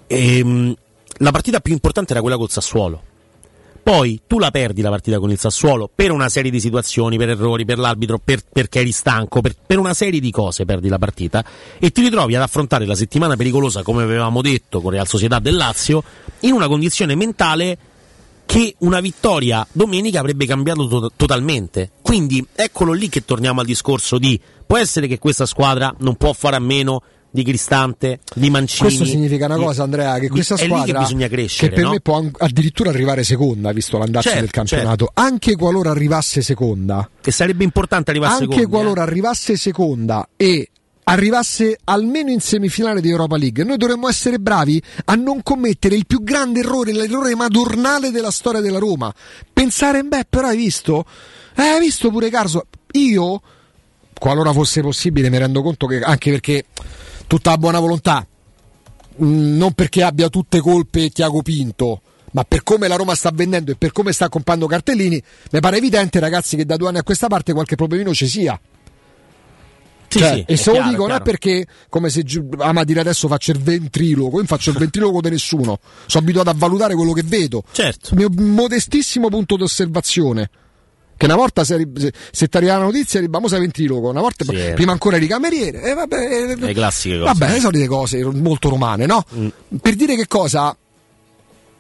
[0.08, 0.76] Ehm,
[1.24, 3.02] la partita più importante era quella col Sassuolo.
[3.82, 7.30] Poi tu la perdi la partita con il Sassuolo per una serie di situazioni, per
[7.30, 10.98] errori, per l'arbitro, per, perché eri stanco, per, per una serie di cose perdi la
[10.98, 11.43] partita
[11.80, 15.56] e ti ritrovi ad affrontare la settimana pericolosa, come avevamo detto, con Real Società del
[15.56, 16.03] Lazio,
[16.42, 17.77] in una condizione mentale
[18.45, 21.92] che una vittoria domenica avrebbe cambiato to- totalmente.
[22.02, 26.34] Quindi eccolo lì che torniamo al discorso di può essere che questa squadra non può
[26.34, 27.02] fare a meno
[27.34, 28.90] di Cristante, di Mancini.
[28.90, 31.90] Questo significa una cosa, Andrea, che questa squadra che bisogna crescere, che per no?
[31.90, 37.10] me può addirittura arrivare seconda, visto l'andarsi Certo, del campionato, anche qualora arrivasse seconda.
[37.20, 38.68] Che sarebbe importante arrivare anche secondi, eh.
[38.68, 40.70] qualora arrivasse seconda e
[41.06, 46.06] arrivasse almeno in semifinale di Europa League, noi dovremmo essere bravi a non commettere il
[46.06, 49.12] più grande errore, l'errore madornale della storia della Roma.
[49.52, 51.03] Pensare, beh, però hai visto?
[51.56, 52.68] Eh, hai visto pure Carso?
[52.92, 53.42] Io,
[54.20, 56.66] qualora fosse possibile, mi rendo conto che anche perché
[57.27, 58.26] tutta la buona volontà,
[59.16, 59.26] mh,
[59.58, 63.76] non perché abbia tutte colpe Tiago Pinto, ma per come la Roma sta vendendo e
[63.76, 65.22] per come sta comprando cartellini,
[65.52, 68.60] mi pare evidente, ragazzi, che da due anni a questa parte qualche problemino ci sia.
[70.08, 72.24] Sì, Cioè, sì, e se lo dico non è perché come se
[72.60, 76.52] ama dire adesso faccio il ventriloquo, io non faccio il ventriloquo di nessuno, sono abituato
[76.52, 77.64] a valutare quello che vedo.
[77.72, 78.14] Certo.
[78.14, 80.50] Il mio modestissimo punto di osservazione.
[81.24, 81.88] Che una volta se,
[82.32, 84.72] se, ti arriva la notizia eri sei ventriloquo, una volta Sì.
[84.76, 87.32] prima ancora eri cameriere, e vabbè, eh, Le classiche cose.
[87.32, 89.24] Vabbè, le solite cose molto romane, no?
[89.82, 90.76] Per dire che cosa?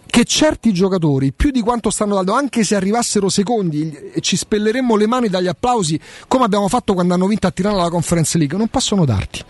[0.05, 4.95] Che certi giocatori, più di quanto stanno dando, anche se arrivassero secondi e ci spelleremmo
[4.95, 5.99] le mani dagli applausi,
[6.29, 9.43] come abbiamo fatto quando hanno vinto a Tirana la Conference League, non possono darti.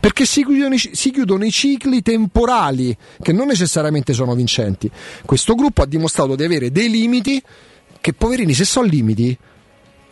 [0.00, 4.90] Perché si chiudono, si chiudono i cicli temporali che non necessariamente sono vincenti.
[5.24, 7.40] Questo gruppo ha dimostrato di avere dei limiti
[8.00, 9.36] che, poverini, se sono limiti,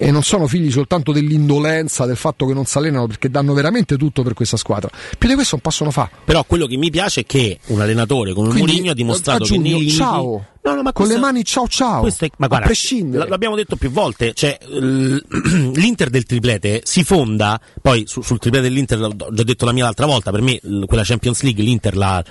[0.01, 3.97] e non sono figli soltanto dell'indolenza, del fatto che non si allenano perché danno veramente
[3.97, 4.89] tutto per questa squadra.
[5.19, 6.11] Più di questo non possono fare.
[6.25, 9.59] Però quello che mi piace è che un allenatore come Quindi, Mourinho ha dimostrato che
[9.59, 10.47] nei limiti ciao.
[10.63, 12.07] No, no, ma Con questo- le mani ciao ciao.
[12.07, 13.29] è- ma guarda, a prescindere.
[13.29, 18.99] l'abbiamo detto più volte, cioè l'Inter del triplete si fonda, poi su- sul triplete dell'Inter
[19.01, 22.23] l'ho già detto la mia l'altra volta, per me quella Champions League l'Inter la,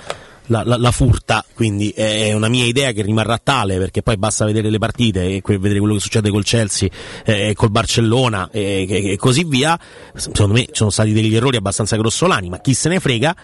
[0.47, 4.45] la- la- la furta, quindi è una mia idea che rimarrà tale perché poi basta
[4.45, 6.89] vedere le partite e vedere quello che succede col Chelsea
[7.25, 9.79] eh, e col Barcellona e, e- e così via.
[10.15, 13.35] Secondo me ci sono stati degli errori abbastanza grossolani, ma chi se ne frega.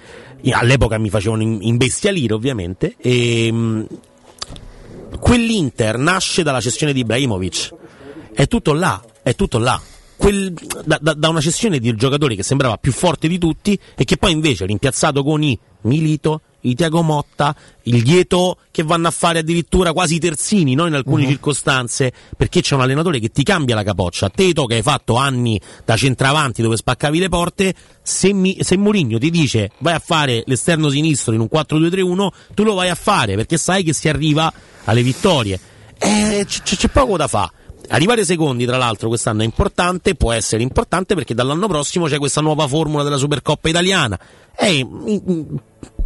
[0.51, 3.85] All'epoca mi facevano imbestialire ovviamente e mh,
[5.19, 7.73] quell'Inter nasce dalla cessione di Ibrahimovic.
[8.33, 9.79] È tutto là, è tutto là.
[10.15, 10.53] Quel-
[10.85, 14.17] da, da- da una cessione di giocatori che sembrava più forte di tutti e che
[14.17, 19.39] poi invece rimpiazzato con i Milito, i Tiago Motta, il Lieto che vanno a fare
[19.39, 20.85] addirittura quasi i terzini no?
[20.87, 21.29] in alcune Mhm.
[21.29, 24.29] circostanze perché c'è un allenatore che ti cambia la capoccia.
[24.29, 29.17] Teto che hai fatto anni da centravanti dove spaccavi le porte, se, mi, se Mourinho
[29.17, 33.35] ti dice vai a fare l'esterno sinistro in un 4-2-3-1, tu lo vai a fare
[33.35, 34.51] perché sai che si arriva
[34.85, 35.59] alle vittorie.
[35.97, 37.51] Eh, c- c'è poco da fare.
[37.89, 42.39] Arrivare secondi, tra l'altro, quest'anno è importante, può essere importante perché dall'anno prossimo c'è questa
[42.39, 44.17] nuova formula della Supercoppa italiana.
[44.57, 45.41] E, mm, mm,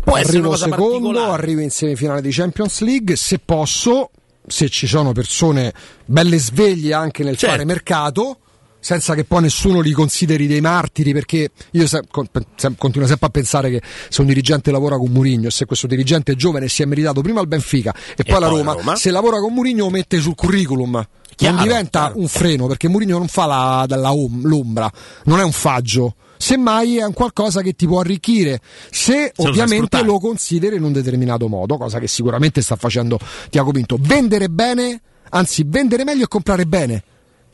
[0.07, 4.11] può arrivo secondo, arrivo in semifinale di Champions League, se posso,
[4.47, 5.73] se ci sono persone
[6.05, 7.53] belle sveglie anche nel Certo.
[7.55, 8.37] fare mercato,
[8.79, 13.27] senza che poi nessuno li consideri dei martiri, perché io se- con- sem- continuo sempre
[13.27, 16.69] a pensare che se un dirigente lavora con Mourinho, se questo dirigente è giovane e
[16.69, 18.95] si è meritato prima il Benfica e, poi la Roma, Roma.
[18.95, 21.05] se lavora con Mourinho lo mette sul curriculum.
[21.35, 24.89] Chiaro, non diventa un freno perché Mourinho non fa la, om- l'ombra,
[25.25, 26.15] non è un faggio.
[26.37, 28.59] Semmai è un qualcosa che ti può arricchire
[28.89, 30.05] se lo sai ovviamente sfruttare.
[30.05, 33.97] lo consideri in un determinato modo, cosa che sicuramente sta facendo Tiago Pinto.
[33.99, 37.03] Vendere bene, anzi vendere meglio e comprare bene.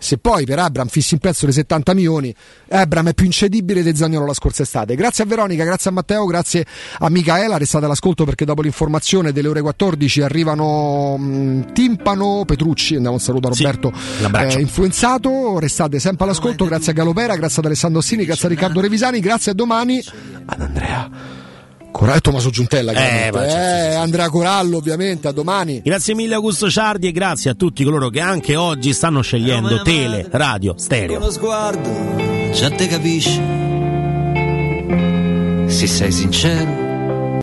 [0.04, 2.36] Se poi per Abram fissi in prezzo le 70 milioni,
[2.70, 4.96] Abram è più incedibile di Zagnolo la scorsa estate.
[4.96, 6.66] Grazie a Veronica, grazie a Matteo, grazie
[7.00, 7.58] a Micaela.
[7.58, 12.96] Restate all'ascolto perché dopo l'informazione delle ore 14 arrivano mh, Timpano, Petrucci.
[12.96, 14.58] Andiamo un saluto a Sì, Roberto abbraccio.
[14.58, 15.60] eh, influenzato.
[15.60, 16.66] Restate sempre all'ascolto.
[16.66, 20.04] Grazie a Galopera, grazie ad Alessandro Ossini, grazie a Riccardo Revisani, grazie a domani
[20.46, 21.43] ad Andrea.
[21.94, 23.32] Cora- e Tommaso Giuntella, chiaramente.
[23.38, 25.28] ma certo, Eh, Andrea Corallo, ovviamente.
[25.28, 25.82] A domani.
[25.84, 30.28] Grazie mille Augusto Ciardi e grazie a tutti coloro che anche oggi stanno scegliendo tele,
[30.30, 31.18] radio, stereo.
[31.20, 31.90] Con lo sguardo
[32.52, 33.42] già te capisci.
[35.68, 36.70] Se sei sincero,